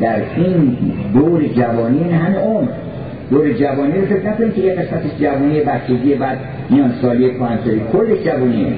در 0.00 0.16
این 0.36 0.76
دور 1.14 1.42
جوانی 1.46 1.98
این 1.98 2.14
همه 2.14 2.38
عمر 2.38 2.68
دور 3.30 3.52
جوانی 3.52 3.92
رو 3.92 4.06
فکر 4.06 4.30
نکنیم 4.30 4.52
که 4.52 4.60
یه 4.60 4.74
قسمتش 4.74 5.10
جوانی 5.20 5.60
بچگی 5.60 6.14
بعد 6.14 6.38
میان 6.70 6.92
سالی 7.02 7.28
پانسالی 7.28 7.80
کلش 7.92 8.24
جوانیه. 8.24 8.72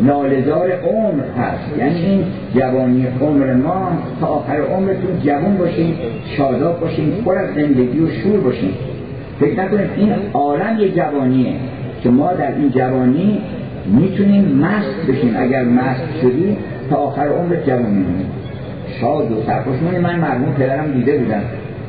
نالزار 0.00 0.70
عمر 0.72 1.24
هست. 1.38 1.78
یعنی 1.78 2.00
این 2.00 2.24
جوانی 2.54 3.06
عمر 3.20 3.54
ما 3.54 3.88
تا 4.20 4.26
آخر 4.26 4.60
عمرتون 4.60 5.20
جوان 5.24 5.56
باشین 5.56 5.94
شاداب 6.36 6.80
باشین 6.80 7.12
پر 7.24 7.38
از 7.38 7.54
زندگی 7.54 8.00
و 8.00 8.10
شور 8.10 8.40
باشین. 8.40 8.70
فکر 9.40 9.64
نکنید 9.64 9.90
این 9.96 10.12
عالم 10.32 10.78
یه 10.78 10.90
جوانیه 10.90 11.52
که 12.02 12.10
ما 12.10 12.32
در 12.32 12.54
این 12.54 12.70
جوانی 12.70 13.38
می‌تونیم 13.86 14.44
مست 14.44 15.06
بشیم. 15.08 15.34
اگر 15.38 15.64
مست 15.64 16.20
شدی 16.22 16.56
تا 16.90 16.96
آخر 16.96 17.26
عمر 17.28 17.56
جوانی 17.66 18.04
شاد 19.00 19.32
و 19.32 19.42
سرخوشمونی 19.46 19.98
من 19.98 20.18
مرمون 20.18 20.52
پدرم 20.54 20.92
دیده 20.92 21.18
بودم. 21.18 21.42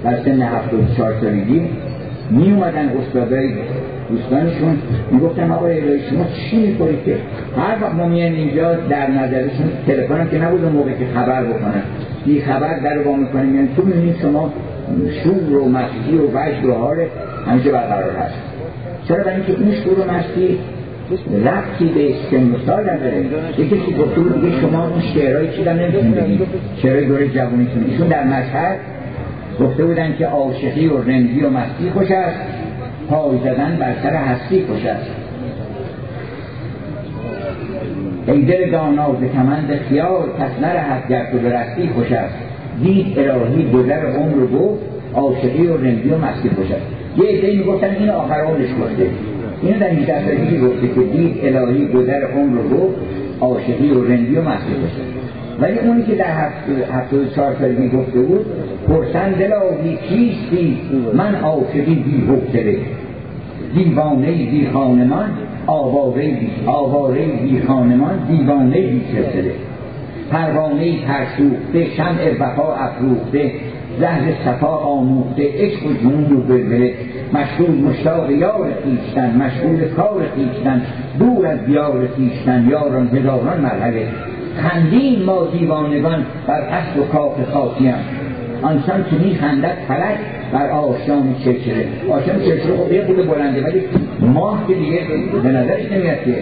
در 0.05 0.17
سن 0.23 0.49
چهار 0.97 1.13
سالگی 1.21 1.61
می 2.31 2.51
اومدن 2.51 2.89
استادای 2.89 3.49
دوستانشون 4.09 4.77
می‌گفتن 5.11 5.51
آقای 5.51 5.81
الهی 5.81 6.09
شما 6.09 6.25
چی 6.35 6.57
می‌کنید 6.57 7.03
که؟ 7.05 7.15
هر 7.57 7.77
وقت 7.81 7.95
ما 7.95 8.07
میان 8.07 8.31
اینجا 8.31 8.75
در 8.75 9.11
نظرشون 9.11 9.67
تلفن 9.87 10.27
که 10.31 10.37
نبود 10.37 10.65
موقع 10.65 10.91
که 10.91 11.05
خبر 11.15 11.43
بکنن 11.43 11.81
بی 12.25 12.41
خبر 12.41 12.79
در 12.79 12.99
با 12.99 13.15
می‌کنیم. 13.15 13.55
یعنی 13.55 13.69
تو 13.75 13.85
می‌بینید 13.85 14.15
شما 14.21 14.53
شور 15.23 15.57
و 15.57 15.69
مستی 15.69 16.17
و 16.17 16.39
وجد 16.39 16.65
و 16.65 16.73
حال 16.73 16.97
همیشه 17.47 17.71
برقرار 17.71 18.11
هست. 18.11 18.35
چرا؟ 19.07 19.23
برای 19.23 19.35
اینکه 19.35 19.53
این 19.59 19.75
شور 19.83 19.99
و 19.99 20.11
مستی 20.11 20.57
ربطی 21.45 21.85
به 21.95 22.13
سن 22.31 22.51
و 22.51 22.57
سال 22.65 22.89
نداره. 22.89 23.25
یکی 23.57 23.69
که 23.69 23.91
گفته 24.01 24.21
شما 24.61 24.87
اون 24.87 25.01
شعرهای 25.13 25.47
چی 25.55 25.63
در 25.63 25.73
نمی‌تونید 25.73 26.15
بگید 26.15 26.41
شعرهای 26.81 27.05
دوره 27.05 27.27
جوانیتون. 27.27 27.83
ایشون 27.89 28.07
در 28.07 28.23
مشهد 28.23 28.77
گفته 29.59 29.85
بودن 29.85 30.15
که 30.17 30.27
عاشقی 30.27 30.87
و 30.87 31.01
رندی 31.01 31.41
و 31.41 31.49
مستی 31.49 31.89
خوش 31.93 32.11
است. 32.11 32.39
پای 33.09 33.37
زدن 33.43 33.77
بر 33.79 33.93
سر 34.03 34.15
هستی 34.15 34.65
خوش 34.67 34.85
است. 34.85 35.11
ای 38.27 38.41
دل 38.41 38.71
دانا 38.71 39.15
ز 39.21 39.33
کمند 39.33 39.79
خیال 39.89 40.23
پس 40.39 40.61
نرهد 40.61 41.09
گر 41.09 41.25
تو 41.31 41.37
برستی 41.37 41.89
خوش 41.95 42.11
است. 42.11 42.35
دید 42.83 43.19
الهی 43.19 43.71
گذر 43.71 44.05
عمر 44.05 44.45
گفت 44.45 44.81
عاشقی 45.13 45.67
و 45.67 45.77
رندی 45.77 46.09
و 46.09 46.17
مستی 46.17 46.49
خوش 46.49 46.71
است. 46.71 46.85
یه 47.17 47.37
عده 47.37 47.57
می‌گفتن 47.57 47.95
این 47.99 48.09
آخر 48.09 48.41
عمرش 48.41 48.69
گفته. 48.81 49.09
این 49.61 49.77
در 49.77 49.89
18 49.89 50.25
سالگی 50.25 50.59
گفته 50.59 50.87
که 50.87 51.01
دید 51.17 51.37
الهی 51.43 51.87
گذر 51.87 52.23
عمر 52.23 52.61
گفت 52.61 52.95
عاشقی 53.41 53.91
و 53.91 54.03
رندی 54.03 54.35
و 54.35 54.41
مستی 54.41 54.73
خوش 54.73 54.91
است. 54.91 55.14
ولی 55.59 55.79
اونی 55.79 56.03
که 56.03 56.15
در 56.15 56.49
هفتاد 56.91 57.29
چهار 57.35 57.55
سالگی 57.59 57.89
گفته 57.89 58.19
بود 58.19 58.45
پرسن 58.87 59.31
دلاوی 59.31 59.97
کیستی؟ 60.09 60.77
من 61.13 61.35
عاشقی 61.35 61.95
بی 61.95 62.27
حکتره 62.27 62.77
دیوانه 63.75 64.31
بی 64.31 64.69
خانمان 64.73 65.29
آواره 65.67 66.27
بی 66.27 66.49
آواره 66.65 67.25
بی 67.25 67.61
خانمان 67.67 68.19
دیوانه 68.27 68.81
بی 68.81 69.01
سلسله 69.11 69.51
پروانه 70.31 71.05
ترسوخته 71.07 71.85
شمع 71.97 72.33
بقا 72.39 72.75
افروخته 72.75 73.51
زهر 73.99 74.33
صفا 74.45 74.67
آموخته 74.67 75.49
عشق 75.57 75.85
و 75.85 75.93
جنون 75.93 76.33
و 76.33 76.41
بلبله 76.41 76.93
مشغول 77.33 77.71
مشتاق 77.71 78.31
یار 78.31 78.67
خیشتن 78.83 79.35
مشغول 79.37 79.87
کار 79.87 80.23
خیشتن 80.35 80.81
دور 81.19 81.47
از 81.47 81.65
دیار 81.65 82.07
خیشتن 82.17 82.67
یاران 82.69 83.07
هزاران 83.07 83.61
مرحله 83.61 84.07
خندیم 84.57 85.23
ما 85.23 85.47
دیوانگان 85.47 86.25
بر 86.47 86.59
اصل 86.59 86.99
و 86.99 87.03
کاف 87.03 87.49
خاکیم 87.53 87.93
آنسان 88.61 89.05
که 89.09 89.15
می 89.15 89.35
خندد 89.35 89.77
فلک 89.87 90.17
بر 90.53 90.69
آشان 90.69 91.35
چرچره. 91.45 91.87
آشان 92.11 92.39
چرچره 92.39 92.77
خب 92.77 92.91
یه 92.91 93.05
خود 93.05 93.27
بلنده 93.27 93.63
ولی 93.63 93.81
ماه 94.21 94.67
که 94.67 94.73
دیگه 94.73 94.99
به 95.43 95.49
نظرش 95.49 95.91
نمیاد 95.91 96.23
که. 96.25 96.35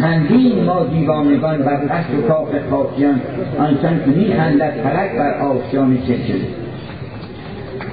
خندیم 0.00 0.64
ما 0.64 0.84
دیوانگان 0.84 1.58
بر 1.58 1.72
اصل 1.72 2.18
و 2.18 2.28
کاف 2.28 2.48
خاکیم 2.70 3.20
آنسان 3.58 4.00
که 4.04 4.10
می 4.10 4.34
خندد 4.34 4.72
فلک 4.82 5.10
بر 5.18 5.34
آشان 5.34 5.98
چرچره. 6.06 6.40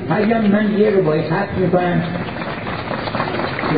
هریم 0.10 0.52
من 0.52 0.80
یه 0.80 0.90
رو 0.90 1.02
باید 1.04 1.26
حد 1.26 1.48
می‌کنم 1.58 2.02
که 3.70 3.78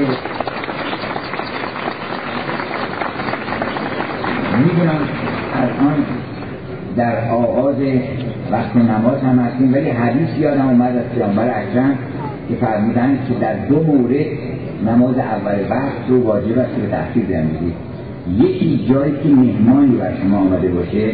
می‌دونم 4.57 5.18
الان 5.59 5.95
در 6.95 7.29
آغاز 7.29 7.75
وقت 8.51 8.75
نماز 8.75 9.21
هم 9.21 9.39
هستیم 9.39 9.73
ولی 9.73 9.89
حدیث 9.89 10.29
یادم 10.39 10.67
اومد 10.67 10.95
از 10.97 11.03
پیامبر 11.15 11.49
اکرم 11.49 11.95
که 12.49 12.55
فرمودن 12.55 13.19
که 13.27 13.33
در 13.41 13.53
دو 13.53 13.83
مورد 13.83 14.25
نماز 14.85 15.17
اول 15.17 15.55
وقت 15.69 16.09
رو 16.09 16.23
واجب 16.23 16.59
است 16.59 16.75
که 16.75 16.87
تحصیل 16.91 17.25
بنویسید. 17.25 17.73
یکی 18.37 18.85
جایی 18.89 19.13
که 19.23 19.29
مهمانی 19.29 19.95
بر 19.95 20.11
شما 20.21 20.37
آمده 20.37 20.67
باشه 20.67 21.11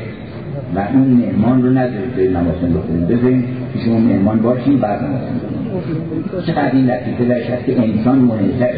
و 0.76 0.80
اون 0.94 1.08
مهمان 1.08 1.64
رو 1.64 1.70
ندارید 1.70 2.16
به 2.16 2.30
نمازتون 2.30 2.74
بخونید. 2.74 3.08
بذارید 3.08 3.46
که 3.74 3.80
شما 3.80 4.00
مهمان 4.00 4.40
باشین 4.40 4.78
بعد 4.78 5.04
نمازتون 5.04 5.56
چقدر 6.48 6.72
این 6.72 6.86
لطیفه 6.86 7.26
درش 7.26 7.50
هست 7.50 7.66
که 7.66 7.82
انسان 7.82 8.20
مهمتر 8.20 8.70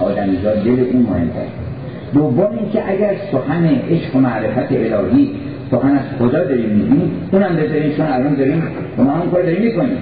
آدمیزاد 0.00 0.64
دل 0.64 0.84
اون 0.92 1.02
مهمتر 1.02 1.65
دوم 2.14 2.58
اینکه 2.58 2.90
اگر 2.90 3.14
سخن 3.32 3.64
عشق 3.90 4.16
و 4.16 4.18
معرفت 4.18 4.72
الهی 4.72 5.30
سخن 5.70 5.90
از 5.90 6.18
خدا 6.18 6.44
داریم 6.44 6.70
میگیم 6.70 7.10
اونم 7.32 7.56
بذاریم 7.56 7.92
چون 7.96 8.06
الان 8.06 8.34
داریم 8.34 8.62
و 8.98 9.02
ما 9.02 9.12
هم 9.12 9.30
کار 9.30 9.42
داریم 9.42 9.62
می‌کنیم. 9.62 9.98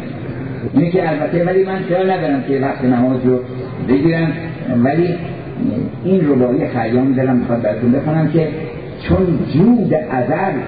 اینه 0.74 0.90
که 0.90 1.10
البته 1.10 1.44
ولی 1.44 1.64
من 1.64 1.78
خیال 1.78 2.10
ندارم 2.10 2.42
که 2.42 2.58
وقت 2.58 2.84
نماز 2.84 3.26
رو 3.26 3.38
بگیرم 3.88 4.32
ولی 4.84 5.14
این 6.04 6.30
ربایی 6.30 6.68
خیام 6.68 7.12
دلم 7.12 7.36
می‌خواد 7.36 7.62
براتون 7.62 7.92
بخونم 7.92 8.28
که 8.28 8.48
چون 9.02 9.38
جود 9.54 9.94
ازل 9.94 10.58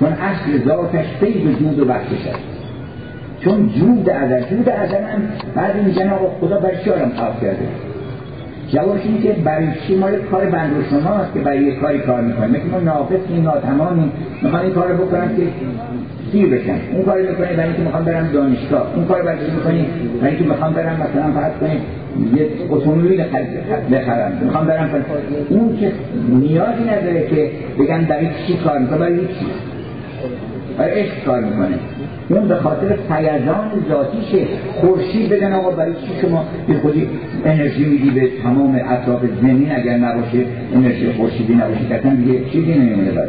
چون 0.00 0.08
اصل 0.08 0.68
ذاتش 0.68 1.06
فیض 1.20 1.58
جود 1.58 1.78
و 1.78 1.84
بخشش 1.84 2.28
چون 3.40 3.68
جود 3.68 4.10
ازل 4.10 4.42
جود 4.50 4.68
ازل 4.68 4.94
هم 4.94 5.22
بعد 5.54 5.84
میگن 5.84 6.08
آقا 6.08 6.26
خدا 6.40 6.70
چی 6.84 6.90
آدم 6.90 7.12
خلق 7.16 7.40
کرده؟ 7.40 7.68
جوابش 8.72 9.00
اینه 9.04 9.22
که 9.22 9.32
برای 9.32 9.66
چی؟ 9.86 9.96
مال 9.96 10.16
کار 10.30 10.44
بند 10.44 10.78
و 10.78 10.82
شماست 10.90 11.34
که 11.34 11.40
برای 11.40 11.58
یک 11.58 11.80
کاری 11.80 11.98
کار 11.98 12.20
می‌کنیم. 12.20 12.50
مثل 12.50 12.68
ما 12.70 12.78
ناقصیم 12.78 13.42
ناتمامیم 13.42 14.12
می‌خوام 14.42 14.62
این 14.62 14.72
کار 14.72 14.88
رو 14.88 15.06
بکنم 15.06 15.28
که 15.36 15.42
سیر 16.32 16.46
بشن. 16.46 16.78
اون 16.92 17.04
کار 17.04 17.20
می‌کنی 17.20 17.56
برای 17.56 17.64
اینکه 17.64 17.82
می‌خوام 17.82 18.04
برم 18.04 18.28
دانشگاه. 18.32 18.92
اون 18.96 19.04
کار 19.04 19.22
برای 19.22 19.50
می‌کنی 19.56 19.86
برای 20.20 20.34
اینکه 20.34 20.48
می‌خوام 20.48 20.72
برم 20.72 20.94
مثلا 20.94 21.40
فرض 21.40 21.52
کنید 21.60 21.80
یه 22.36 22.48
اتومبیل 22.70 23.24
بخرم 23.92 24.32
می‌خوام 24.42 24.66
برم 24.66 25.04
اون 25.48 25.76
که 25.80 25.92
نیازی 26.28 26.82
نداره 26.82 27.26
که 27.26 27.50
بگن 27.78 28.04
برای 28.04 28.28
چی 28.46 28.56
کار 28.56 28.78
می‌کنه؟ 28.78 28.98
برای 28.98 29.18
چی؟ 29.18 29.46
برای 30.78 31.00
عشق 31.00 31.24
کار 31.24 31.40
می‌کنه. 31.40 31.78
اون 32.28 32.48
به 32.48 32.54
خاطر 32.56 32.96
فیضان 33.08 33.70
ذاتیشه 33.88 34.46
خورشید 34.80 35.28
بگن 35.28 35.52
آقا 35.52 35.70
برای 35.70 35.92
چی 35.92 36.20
شما 36.22 36.44
به 36.68 36.74
خودی 36.74 37.08
انرژی 37.44 37.84
میدی 37.84 38.10
به 38.10 38.28
تمام 38.42 38.80
اطراف 38.88 39.20
زمین؟ 39.40 39.72
اگر 39.72 39.96
نباشه 39.96 40.38
انرژی 40.74 41.12
خورشیدی 41.12 41.54
نباشه 41.54 42.00
که 42.02 42.08
دیگه 42.08 42.50
چیزی 42.50 42.74
نمیمونه 42.74 43.10
برای 43.10 43.28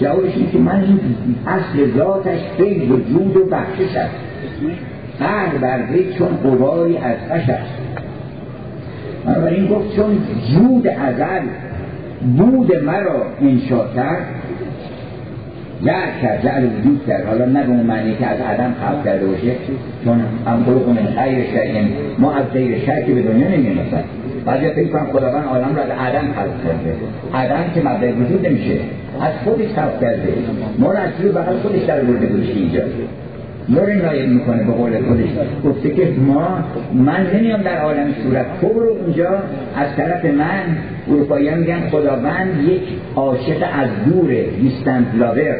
جوابش 0.00 0.36
این 0.36 0.50
که 0.50 0.58
من 0.58 0.84
این 0.84 1.00
اصل 1.46 1.98
ذاتش 1.98 2.38
فیض 2.58 2.90
و 2.90 2.96
جود 2.96 3.36
و 3.36 3.44
بخشش 3.44 3.96
است. 3.96 4.14
هر 5.20 5.58
برده 5.60 6.12
چون 6.18 6.28
قواری 6.28 6.96
از 6.96 7.16
قش 7.30 7.48
است. 7.48 7.72
بنابراین 9.26 9.66
گفت 9.66 9.96
چون 9.96 10.18
جود 10.50 10.86
ازل 10.86 11.46
بود 12.36 12.76
مرا 12.76 13.22
انشا 13.40 13.88
کرد 13.94 14.26
جعل 15.84 16.08
کرد 16.22 16.42
جعل 16.44 16.64
وجود 16.64 17.06
کرد. 17.06 17.26
حالا 17.26 17.44
نه 17.44 17.62
به 17.62 17.68
اون 17.68 17.86
معنی 17.86 18.14
که 18.14 18.26
از 18.26 18.40
عدم 18.40 18.74
خلق 18.80 19.04
کرده 19.04 19.26
باشه 19.26 19.52
چون 20.04 20.20
هم 20.46 20.64
خلق 20.64 20.88
من 20.88 21.22
غیر 21.22 21.44
شیء 21.44 21.82
ما 22.18 22.34
از 22.34 22.44
غیر 22.52 22.78
که 22.78 23.14
به 23.14 23.22
دنیا 23.22 23.48
نمیایم 23.48 23.78
بعضی 24.46 24.70
فکر 24.70 24.88
کنم 24.88 25.06
خداوند 25.12 25.44
عالم 25.44 25.76
را 25.76 25.82
از 25.82 25.90
عدم 25.90 26.32
خلق 26.32 26.64
کرده. 26.64 26.96
عدم 27.34 27.64
که 27.74 27.80
مبدأ 27.80 28.12
وجود 28.12 28.46
نمیشه 28.46 28.78
از 29.20 29.32
خودش 29.44 29.68
خلق 29.76 30.00
کرده. 30.00 30.28
ما 30.78 30.92
را 30.92 30.98
از 30.98 31.10
روی 31.20 31.32
خودش 31.62 31.82
در 31.82 32.00
برده 32.00 32.26
گذاشته 32.26 32.58
اینجا. 32.58 32.80
نور 33.68 33.94
نایب 33.94 34.28
می‌کنه 34.28 34.64
به 34.64 34.72
قول 34.72 35.02
خودش. 35.02 35.28
گفته 35.64 35.90
که 35.90 36.08
ما 36.26 36.64
من 36.94 37.26
نمیام 37.34 37.62
در 37.62 37.78
عالم 37.78 38.14
صورت 38.22 38.46
تو 38.60 38.68
رو 38.68 38.96
اونجا 39.04 39.28
از 39.76 39.96
طرف 39.96 40.24
من 40.24 40.62
اروپایی 41.08 41.54
میگن 41.54 41.80
خداوند 41.90 42.68
یک 42.68 42.82
عاشق 43.16 43.68
از 43.72 43.88
دوره 44.10 44.44
دیستنت 44.60 45.06
لاور 45.18 45.56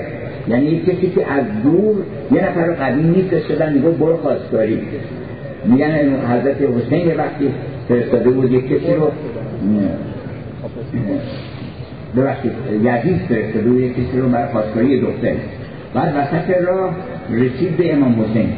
یعنی 0.49 0.67
یک 0.67 0.85
کسی 0.85 1.10
که 1.10 1.33
از 1.33 1.44
دور 1.62 1.97
یه 2.33 2.49
نفر 2.49 2.73
قدیم 2.73 3.10
نیست 3.10 3.49
شدن 3.49 3.73
میگو 3.73 3.91
برو 3.91 4.17
خواستگاری. 4.17 4.78
میگن 5.65 5.91
حضرت 6.33 6.57
حسین 6.57 7.17
وقتی 7.17 7.49
فرستاده 7.89 8.31
بود 8.31 8.52
یک 8.52 8.65
کسی 8.65 8.94
رو 8.94 9.10
ببخشید 12.17 12.52
یزید 12.83 13.17
فرستاده 13.28 13.68
بود 13.68 13.81
یک 13.81 13.93
کسی 13.93 14.18
رو 14.20 14.28
برای 14.28 14.52
خواستگاری 14.52 15.01
دختر. 15.01 15.33
بعد 15.97 16.15
وسط 16.16 16.50
را 16.66 16.91
رسید 17.31 17.76
به 17.76 17.94
امام 17.94 18.25
حسین. 18.25 18.49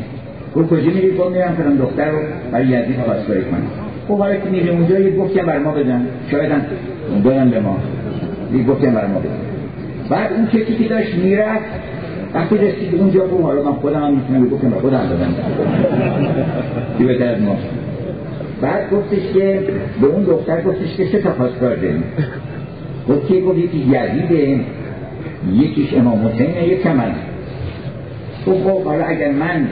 گفت 0.56 0.68
کجا 0.68 0.90
میری؟ 0.90 1.16
گفت 1.16 1.30
میرم 1.30 1.54
فرم 1.54 1.76
دختر 1.76 2.10
رو 2.10 2.18
برای 2.52 2.66
یزید 2.66 2.96
خواستگاری 3.04 3.40
کنم. 3.40 3.62
خب 4.08 4.18
حالا 4.18 4.36
که 4.36 4.50
میری 4.50 4.68
اونجا؟ 4.68 4.98
یه 4.98 5.16
گفتیم 5.16 5.46
بر 5.46 5.58
ما 5.58 5.70
بدن. 5.70 6.06
شاید 6.30 6.52
هم 6.52 6.60
بدن 7.24 7.50
به 7.50 7.60
ما. 7.60 7.76
یه 8.54 8.64
گفتیم 8.64 8.94
بر 8.94 9.06
ما 9.06 9.18
بدن. 9.18 9.30
بعد 10.10 10.32
اون 10.32 10.46
کسی 10.46 10.74
که 10.74 10.88
داشت 10.88 11.14
می‌رفت 11.14 11.64
وقتی 12.34 12.56
رسید 12.58 12.94
اونجا 12.94 13.26
گفت 13.26 13.42
حالا 13.42 13.62
من 13.62 13.72
خودم 13.72 14.04
هم 14.04 14.14
می‌تونم. 14.14 14.48
گفتم 14.48 14.70
بر 14.70 14.78
خودم 14.78 14.98
بدن 14.98 15.34
یه 17.00 17.06
بهتر 17.06 17.28
از 17.28 17.42
ما؟ 17.42 17.56
بعد 18.62 18.90
گفتش 18.90 19.32
که 19.34 19.60
به 20.00 20.06
اون 20.06 20.24
دختر 20.24 20.60
گفتش 20.60 20.96
که 20.96 21.04
سه 21.04 21.18
تا 21.18 21.32
خواستگار 21.32 21.76
داریم. 21.76 22.04
گفت 23.08 23.28
که 23.28 23.40
گفت 23.40 23.58
یکی 23.58 23.78
یزیده. 23.78 24.60
یکیش 25.52 25.94
امام 25.94 26.26
حسینه 26.26 26.68
یک 26.68 26.86
من 26.86 27.14
تو 28.44 28.54
خب 28.54 28.84
حالا 28.84 29.04
اگر 29.04 29.30
من 29.30 29.68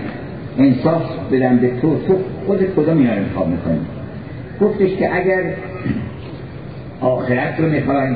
انصاف 0.58 1.02
بدم 1.32 1.56
به 1.56 1.70
تو 1.80 1.98
تو 2.06 2.18
خودت 2.46 2.74
کدوم 2.76 2.96
میان 2.96 3.18
انتخاب 3.18 3.48
می‌کنی؟ 3.48 3.78
گفتش 4.60 4.96
که 4.96 5.16
اگر 5.16 5.42
آخرت 7.00 7.60
رو 7.60 7.68
می‌خوای 7.68 8.08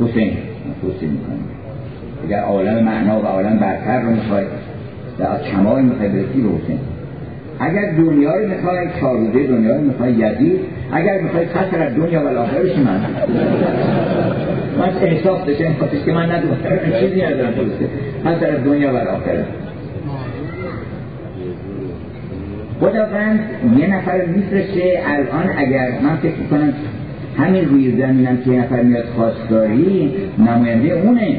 حسین 0.00 0.32
حسین 0.82 1.10
می‌کنی 1.10 1.38
اگر 2.24 2.40
عالم 2.40 2.84
معنا 2.84 3.20
و 3.20 3.26
عالم 3.26 3.58
برتر 3.58 4.00
رو 4.00 4.10
می‌خوای 4.10 4.44
و 5.18 5.22
از 5.22 5.42
کمال 5.42 5.82
می‌خوای 5.82 6.08
برسی 6.08 6.40
به 6.40 6.48
حسین. 6.48 6.78
اگر 7.60 7.90
دنیا 7.90 8.36
رو 8.36 8.48
می‌خوای 8.48 8.88
چاروده 9.00 9.46
دنیا 9.46 9.76
رو 9.76 9.82
می‌خوای 9.82 10.12
یزید 10.12 10.60
اگر 10.92 11.20
می‌خوای 11.20 11.46
خسر 11.46 11.88
دنیا 11.88 12.22
و 12.24 12.38
آخرش 12.38 12.76
من. 12.76 13.00
من 14.78 14.92
احساس 15.02 15.40
بشه 15.40 15.64
این 15.64 15.76
خاطرش 15.80 16.04
که 16.04 16.12
من 16.12 16.30
ندونم. 16.30 16.56
چیزی 17.00 17.22
ندارم 17.22 17.50
درسته 17.50 17.88
من 18.24 18.38
در 18.38 18.50
دنیا 18.50 18.94
و 18.94 18.96
آخرت 18.96 19.44
خداوند 22.80 23.40
یه 23.78 23.96
نفر 23.96 24.24
میفرسته 24.24 25.00
الان 25.06 25.54
اگر 25.56 25.88
من 26.02 26.16
فکر 26.16 26.42
کنم 26.50 26.72
همین 27.38 27.68
روی 27.68 27.96
زمینم 28.00 28.36
که 28.36 28.50
یه 28.50 28.60
نفر 28.60 28.82
میاد 28.82 29.04
خواستگاری 29.04 30.12
نماینده 30.38 30.92
اونه. 30.92 31.36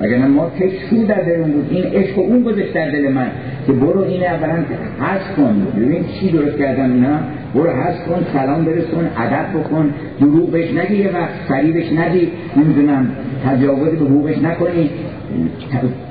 اگر 0.00 0.18
ما 0.18 0.48
فکر 0.58 0.74
شو 0.90 1.06
در 1.06 1.22
دلمون 1.22 1.50
بود؟ 1.50 1.66
این 1.70 1.84
عشق 1.84 2.18
و 2.18 2.20
اون 2.20 2.42
گذاشت 2.42 2.72
در 2.72 2.90
دل 2.90 3.12
من 3.12 3.26
که 3.66 3.72
برو 3.72 4.00
این 4.00 4.22
اولا 4.22 4.56
حس 5.00 5.36
کن. 5.36 5.66
ببین 5.76 6.04
چی 6.20 6.30
درست 6.30 6.58
کردم 6.58 6.92
اینا؟ 6.92 7.18
برو 7.54 7.70
حس 7.70 8.04
کن 8.08 8.26
سلام 8.32 8.64
برسون 8.64 9.04
ادب 9.16 9.60
بکن 9.60 9.90
دروغ 10.20 10.50
بهش 10.50 10.70
نگی 10.74 10.96
یه 10.96 11.10
وقت 11.14 11.30
فریبش 11.48 11.92
ندی 11.92 12.28
نمی‌دونم 12.56 13.08
تجاوز 13.46 13.90
به 13.90 14.04
حقوقش 14.04 14.38
نکنی. 14.38 14.90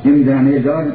نمی‌دونم 0.06 0.48
هزار 0.48 0.86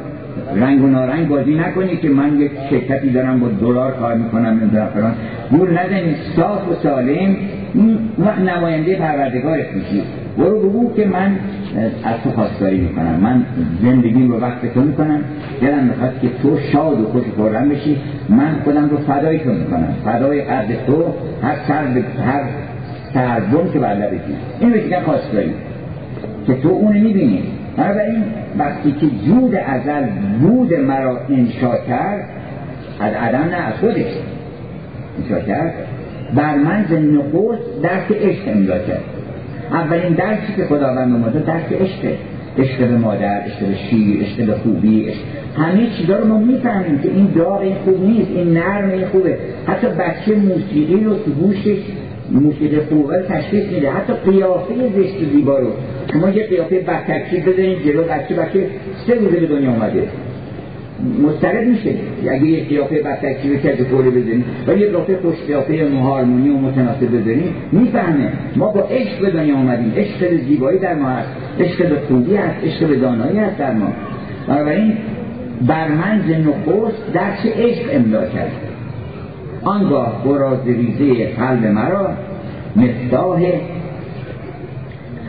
رنگ 0.55 0.83
و 0.83 0.87
نارنگ 0.87 1.27
بازی 1.27 1.53
نکنی 1.53 1.97
که 1.97 2.09
من 2.09 2.39
یک 2.39 2.51
شرکتی 2.69 3.09
دارم 3.09 3.39
با 3.39 3.47
دلار 3.47 3.91
کار 3.91 4.15
می‌کنم 4.15 4.45
نمی‌دونم 4.45 4.87
فران 4.93 5.13
گول 5.51 5.69
نزنی 5.69 6.15
صاف 6.35 6.69
و 6.71 6.73
سالم. 6.83 7.35
نماینده 8.45 8.95
پروردگارت 8.95 9.65
میشی. 9.73 10.03
برو 10.37 10.59
بگو 10.59 10.93
که 10.93 11.05
من 11.05 11.35
از 12.03 12.21
تو 12.23 12.31
خواستگاری 12.31 12.77
می‌کنم. 12.77 13.19
من 13.21 13.45
زندگیم 13.81 14.31
رو 14.31 14.39
وقت 14.39 14.73
تو 14.73 14.81
می‌کنم. 14.81 15.19
دلم 15.61 15.83
می‌خواد 15.83 16.19
که 16.21 16.27
تو 16.41 16.57
شاد 16.71 17.01
و 17.01 17.05
خوش 17.05 17.23
خورم 17.35 17.69
بشی. 17.69 17.97
من 18.29 18.55
خودم 18.63 18.89
رو 18.89 18.97
فدای 18.97 19.39
تو 19.39 19.49
می‌کنم. 19.49 19.95
فدای 20.05 20.41
تو 20.87 21.05
هر 21.43 21.55
سر 21.67 21.85
هر 22.25 22.43
سربون 23.13 23.71
که 23.71 23.79
بر 23.79 23.93
لبتی 23.93 24.33
این 24.59 24.71
بشیدن 24.71 25.01
خواستگاری. 25.01 25.51
که 26.47 26.53
تو 26.53 26.69
اونو 26.69 26.99
می‌بینی. 26.99 27.43
بنابراین 27.77 28.23
وقتی 28.57 28.91
که 28.91 29.07
جود 29.27 29.55
ازل 29.55 30.03
بود 30.41 30.73
مرا 30.73 31.19
انشا 31.29 31.77
کرد 31.87 32.29
از 32.99 33.13
عدم 33.13 33.49
نه 33.49 33.55
از 33.55 33.73
خودش 33.73 34.05
انشا 35.21 35.39
کرد 35.39 35.73
بر 36.35 36.55
من 36.55 36.85
نخست 36.91 37.81
درک 37.83 38.11
عشق 38.11 38.41
املا 38.47 38.77
کرد. 38.77 39.03
اولین 39.71 40.13
درسی 40.13 40.53
که 40.57 40.65
خداوند 40.65 41.13
اومده 41.13 41.39
درک 41.39 41.81
عشقه 41.81 42.17
عشق 42.57 42.79
به 42.79 42.97
مادر 42.97 43.41
عشق 43.41 43.59
به 43.59 43.75
شیر 43.89 44.21
عشق 44.21 44.45
به 44.45 44.53
خوبی 44.53 45.05
عشق. 45.05 45.19
همه 45.57 45.87
چیزا 45.97 46.19
رو 46.19 46.27
ما 46.27 46.37
می‌فهمیم 46.37 46.99
که 46.99 47.09
این 47.09 47.27
داغ 47.35 47.61
این 47.61 47.75
خوب 47.75 48.05
نیست 48.05 48.31
این 48.35 48.53
نرم 48.53 48.89
این 48.89 49.05
خوبه. 49.05 49.37
حتی 49.67 49.87
بچه 49.87 50.35
موسیقی 50.35 51.03
رو 51.03 51.13
تو 51.13 51.31
گوشش 51.31 51.77
موسیقی 52.31 52.79
خوبه 52.79 53.25
تشخیص 53.29 53.65
میده. 53.71 53.91
حتی 53.91 54.13
قیافه 54.13 54.73
زشت 54.97 55.31
زیبا 55.33 55.59
رو. 55.59 55.71
شما 56.13 56.29
یه 56.29 56.47
قیافه 56.47 56.79
بکتکشی 56.79 57.41
بزنید 57.41 57.83
جلو 57.85 58.03
بچه 58.03 58.35
بچه 58.35 58.67
سه 59.07 59.13
روزه 59.13 59.39
به 59.39 59.47
دنیا 59.47 59.69
اومده. 59.71 60.03
مسترد 61.23 61.67
میشه. 61.67 61.93
اگه 62.21 62.45
یه 62.45 62.65
قیافه 62.65 63.01
بکتکشی 63.01 63.49
به 63.49 63.57
کج 63.57 63.81
کوله 63.81 64.09
بزنید 64.09 64.45
و 64.67 64.73
یه 64.73 64.87
قیافه 64.87 65.17
خوش 65.21 65.35
قیافه 65.47 65.89
هارمونی 66.03 66.49
و 66.49 66.57
متناسب 66.57 67.07
بزنید 67.07 67.53
می‌فهمه. 67.71 68.31
ما 68.55 68.67
با 68.71 68.81
عشق 68.81 69.21
به 69.21 69.31
دنیا 69.31 69.55
اومدیم. 69.55 69.93
عشق 69.97 70.29
به 70.29 70.37
زیبایی 70.37 70.79
در 70.79 70.95
ما 70.95 71.09
هست. 71.09 71.29
عشق 71.59 71.89
به 71.89 71.95
خوبی 72.07 72.35
هست. 72.35 72.63
عشق 72.63 72.87
به 72.87 72.95
دانایی 72.95 73.37
هست 73.39 73.57
در 73.57 73.73
ما. 73.73 73.93
بنابراین 74.47 74.93
بر 75.67 75.87
منز 75.87 76.47
نخست 76.47 77.13
درس 77.13 77.45
عشق 77.45 77.89
املا 77.91 78.27
کرد 78.27 78.51
آنگاه 79.63 80.23
براز 80.25 80.67
ریزه 80.67 81.25
قلب 81.25 81.65
مرا 81.65 82.09
مفتاح 82.75 83.41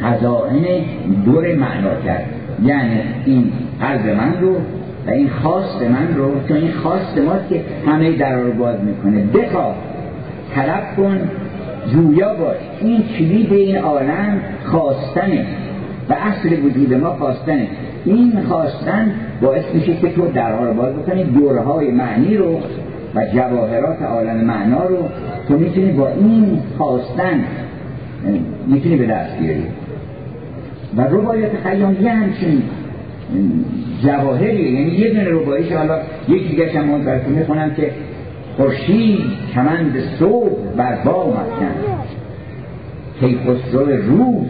خزائن 0.00 0.64
دور 1.24 1.55
معنا 1.55 2.00
کرد. 2.05 2.24
یعنی 2.64 3.00
این 3.26 3.52
قلب 3.80 4.06
من 4.06 4.34
رو 4.40 4.56
و 5.07 5.10
این 5.10 5.28
خواست 5.28 5.83
من 5.83 6.15
رو 6.17 6.31
چون 6.49 6.57
این 6.57 6.73
خواست 6.73 7.18
ماست 7.18 7.49
که 7.49 7.60
همه 7.86 8.12
در 8.12 8.36
رو 8.36 8.52
باز 8.52 8.76
می‌کنه. 8.85 9.25
بخواه 9.25 9.75
طلب 10.55 10.97
کن 10.97 11.20
جویا 11.93 12.35
باش. 12.35 12.57
این 12.81 13.02
کلید 13.18 13.52
این 13.52 13.76
عالم 13.76 14.41
خواستنه 14.65 15.47
و 16.09 16.12
اصل 16.12 16.65
وجود 16.65 16.94
ما 16.94 17.10
خواستنه. 17.10 17.67
این 18.05 18.43
خواستن 18.49 19.12
باعث 19.43 19.65
میشه 19.75 19.94
که 19.94 20.10
تو 20.10 20.28
درها 20.28 20.65
رو 20.65 20.75
باز 20.75 20.94
بکنی 20.94 21.25
دورهای 21.25 21.91
معنی 21.91 22.36
رو 22.36 22.60
و 23.15 23.26
جواهرات 23.35 24.02
عالم 24.02 24.36
معنا 24.36 24.85
رو. 24.85 24.97
تو 25.49 25.59
می‌تونی 25.59 25.93
با 25.93 26.09
این 26.09 26.59
خواستن 26.78 27.44
می‌تونی 28.67 28.97
به 28.97 29.07
دست 29.07 29.39
بیاری. 29.39 29.67
و 30.97 31.02
روایت 31.02 31.51
خیام 31.65 31.97
یه 32.02 32.10
همچین 32.10 32.62
جواهری 34.05 34.72
یعنی 34.72 34.90
یه 34.90 35.08
دونه 35.10 35.24
روایش 35.24 35.72
حالا 35.72 35.98
یکی 36.28 36.48
دیگه 36.48 36.68
هم 36.68 37.05
براتون 37.05 37.32
می‌خونم 37.32 37.74
که 37.74 37.90
خورشید 38.56 39.18
کمند 39.55 40.02
صبح 40.18 40.56
بر 40.76 40.96
بام 41.05 41.28
افکن 41.28 41.74
کی 43.20 43.38
خسرو 43.38 43.86
روز 43.86 44.46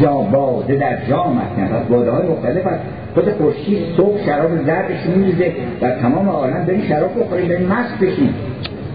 جا 0.00 0.12
باده 0.12 0.76
در 0.76 1.06
جام 1.08 1.38
افکن 1.38 1.66
پس 1.66 1.86
باده 1.88 2.10
های 2.10 2.28
مختلف 2.28 2.66
هست. 2.66 2.82
خود 3.14 3.28
خورشید 3.30 3.78
صبح 3.96 4.24
شراب 4.26 4.64
زردش 4.66 5.06
میریزه 5.16 5.52
در 5.80 5.98
تمام 5.98 6.28
عالم 6.28 6.64
بریم 6.64 6.82
شراب 6.88 7.20
بخوریم 7.20 7.48
بریم 7.48 7.66
مست 7.66 7.98
بشیم. 8.00 8.34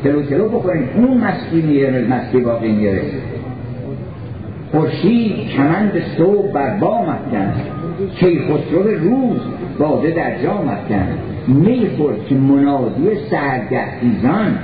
تلو 0.04 0.22
تلو 0.22 0.50
بخوریم. 0.50 0.90
اون 0.96 1.18
مستی 1.18 1.62
میاره 1.62 2.08
مستی 2.08 2.40
باقی 2.40 2.72
میاره 2.72 3.02
خورشید 4.72 5.48
کمند 5.48 5.92
صبح 6.18 6.52
بر 6.52 6.78
بام 6.78 7.10
افکن 7.10 7.54
کی 8.20 8.40
خسرو 8.40 8.84
روز 8.84 9.40
باده 9.80 10.12
در 10.12 10.44
جام 10.44 10.70
افکن 10.70 11.08
می‌خورد 11.48 12.26
که 12.26 12.36
منادی 12.36 13.10
سرگهیزان 13.30 14.60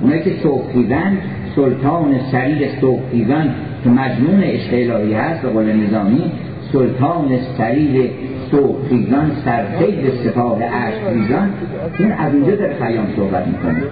اونایی 0.00 0.22
که 0.22 0.30
صبحیزن 0.42 1.18
سلطان 1.56 2.18
سریر 2.32 2.68
صبحیزان 2.80 3.54
که 3.84 3.90
مجنون 3.90 4.42
اشتعالی 4.42 5.14
هست 5.14 5.42
به 5.42 5.48
قول 5.48 5.72
نظامی 5.72 6.32
سلطان 6.72 7.28
سریر 7.58 8.10
صبحیزان 8.50 9.30
سرخیل 9.44 10.10
سپاه 10.24 10.62
عشقیزان 10.62 11.50
این 11.98 12.12
از 12.12 12.34
اینجا 12.34 12.56
در 12.56 12.74
خیام 12.84 13.06
صحبت 13.16 13.46
می‌کنه 13.46 13.82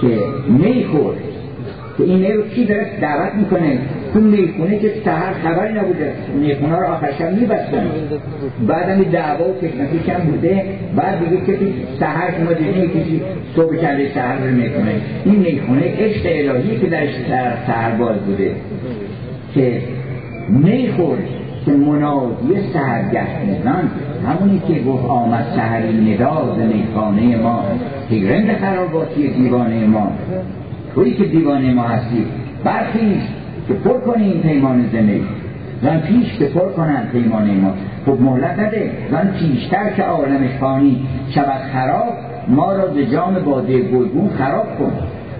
که 0.00 0.18
می‌خورد 0.48 1.16
که 1.98 2.04
این 2.04 2.32
رو 2.36 2.42
کی 2.42 2.64
داره 2.64 2.86
دعوت 3.00 3.34
می‌کنه؟ 3.34 3.78
تو 4.14 4.20
می‌خونه 4.20 4.78
که 4.78 4.92
سهر 5.04 5.32
خبری 5.32 5.72
نبوده. 5.72 6.12
می‌خونه 6.40 6.76
رو 6.76 6.86
آخر 6.86 7.12
شب 7.18 7.32
میبستن 7.32 7.86
بعد 8.66 8.88
هم 8.88 9.02
دعوا 9.02 9.48
و 9.48 9.54
کشمکش 9.54 10.08
هم 10.08 10.30
بوده. 10.30 10.64
بعد 10.96 11.18
دیگه 11.18 11.42
کسی 11.42 11.74
سهر 12.00 12.34
شما 12.38 12.52
دیگه 12.52 12.88
کسی 12.88 13.22
صبح 13.56 13.76
کرده 13.76 14.10
سهر 14.14 14.38
رو 14.38 14.54
می‌کنه 14.54 14.94
این 15.24 15.34
می‌خونه 15.34 15.82
عشق 15.98 16.22
الهی 16.24 16.80
که 16.80 16.86
در 16.86 17.06
سهر 17.66 17.90
باز 17.90 18.16
بوده. 18.16 18.50
که 19.54 19.80
میخور 20.48 21.18
که 21.66 21.72
منادی 21.72 22.54
سهرگهنان 22.72 23.90
همونی 24.26 24.62
که 24.68 24.80
گفت 24.82 25.04
آمد 25.04 25.46
سهری 25.56 26.14
نداز 26.14 26.58
میخانه 26.58 27.36
ما. 27.36 27.64
تیرند 28.08 28.56
خراباتی 28.56 29.28
دیوانه 29.28 29.86
ما. 29.86 30.12
توی 30.94 31.14
که 31.14 31.24
دیوانه 31.24 31.74
ما 31.74 31.82
هستی 31.82 32.26
برخیز 32.64 33.22
که 33.68 33.74
پر 33.74 34.00
کنی 34.00 34.24
این 34.24 34.42
پیمان 34.42 34.84
زندگی. 34.92 35.24
زن 35.82 36.00
پیش 36.00 36.38
که 36.38 36.44
پر 36.44 36.72
کنن 36.72 37.08
پیمان 37.12 37.50
ما. 37.50 37.74
خب 38.06 38.20
مهلت 38.20 38.58
نده. 38.58 38.90
زن 39.10 39.34
پیشتر 39.38 39.90
که 39.90 40.02
عالم 40.02 40.48
فانی. 40.60 41.06
شود 41.34 41.60
خراب 41.72 42.14
ما 42.48 42.72
را 42.72 42.86
به 42.86 43.06
جام 43.06 43.34
باده 43.34 43.80
گلگون 43.80 44.28
خراب 44.38 44.78
کن. 44.78 44.92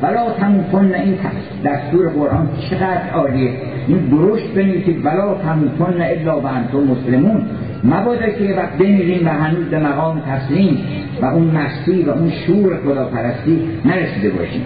بلا 0.02 0.30
تموم 0.30 0.64
کن 0.72 0.94
این 0.94 1.18
دستور 1.64 2.08
قرآن 2.08 2.48
چقدر 2.70 3.10
عالیه. 3.14 3.50
این 3.88 3.98
درشت 3.98 4.54
بنویسید. 4.54 5.02
بلا 5.02 5.34
تموم 5.34 5.70
کن 5.78 6.02
الا 6.02 6.40
و 6.40 6.46
انتم 6.46 6.78
مسلمون. 6.78 7.42
مبادا 7.84 8.28
که 8.28 8.54
وقت 8.56 8.78
بمیریم 8.78 9.26
و 9.26 9.30
هنوز 9.30 9.64
به 9.64 9.78
مقام 9.78 10.20
تسلیم 10.20 10.78
و 11.22 11.26
اون 11.26 11.50
مستی 11.50 12.02
و 12.02 12.10
اون 12.10 12.30
شور 12.30 12.80
خداپرستی 12.84 13.60
نرسیده 13.84 14.30
باشیم. 14.30 14.62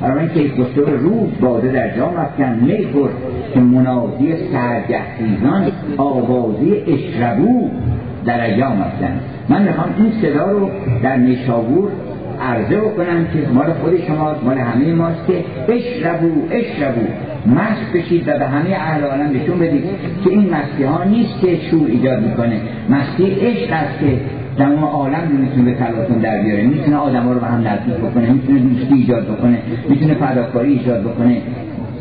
برای 0.00 0.28
که 0.28 0.62
دکتر 0.62 0.90
روز 0.90 1.28
باده 1.40 1.72
در 1.72 1.96
جام 1.96 2.16
افکن 2.16 2.58
می‌خورد 2.62 3.12
که 3.54 3.60
منادی 3.60 4.34
سرگهتیزان 4.52 5.72
آوازی 5.96 6.82
اشربو 6.86 7.70
در 8.24 8.44
ایام 8.44 8.80
افکن 8.80 9.20
من 9.48 9.62
می‌خوام 9.62 9.94
این 9.98 10.12
صدا 10.22 10.50
رو 10.50 10.70
در 11.02 11.16
نیشابور 11.16 11.90
عرضه 12.42 12.76
بکنم 12.76 13.26
که 13.32 13.38
مال 13.54 13.72
خود 13.72 14.00
شما 14.06 14.34
مال 14.44 14.58
همه 14.58 14.92
ماست 14.92 15.26
که 15.26 15.44
اشربو 15.68 16.30
اشربو. 16.50 17.00
مست 17.46 17.92
بشید 17.94 18.28
و 18.28 18.38
به 18.38 18.46
همه 18.46 18.70
اهل 18.70 19.04
عالم 19.04 19.32
بهشون 19.32 19.58
بدید 19.58 19.84
که 20.24 20.30
این 20.30 20.50
مستی 20.54 20.82
ها 20.82 21.04
نیست 21.04 21.40
که 21.40 21.58
شور 21.70 21.86
ایجاد 21.90 22.22
می‌کنه. 22.22 22.60
مستی 22.90 23.24
عشق 23.24 23.72
است 23.72 23.98
که 24.00 24.20
تمام 24.58 24.84
عالم 24.84 25.28
رو 25.30 25.36
می‌تونه 25.36 25.62
به 25.62 25.78
تلاطن 25.78 26.18
در 26.18 26.42
بیاره. 26.42 26.62
می‌تونه 26.62 26.96
آدم 26.96 27.28
رو 27.28 27.40
به 27.40 27.46
هم 27.46 27.68
نزدیک 27.68 27.94
بکنه 27.94 28.32
می‌تونه 28.32 28.58
دوستی 28.58 28.94
ایجاد 28.94 29.26
بکنه 29.28 29.58
می‌تونه 29.88 30.14
فداکاری 30.14 30.72
ایجاد 30.72 31.02
بکنه 31.02 31.42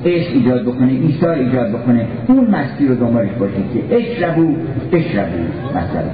عشق 0.06 0.34
ایجاد 0.34 0.64
بکنه 0.64 0.92
ایثار 0.92 1.36
ایجاد 1.36 1.70
بکنه. 1.70 2.08
اون 2.28 2.48
مستی 2.50 2.88
رو 2.88 2.96
دنبالش 2.96 3.30
باشید 3.40 3.66
که 3.74 3.96
اشربو 3.96 4.56
اشربو 4.94 5.38
مثلا 5.70 6.12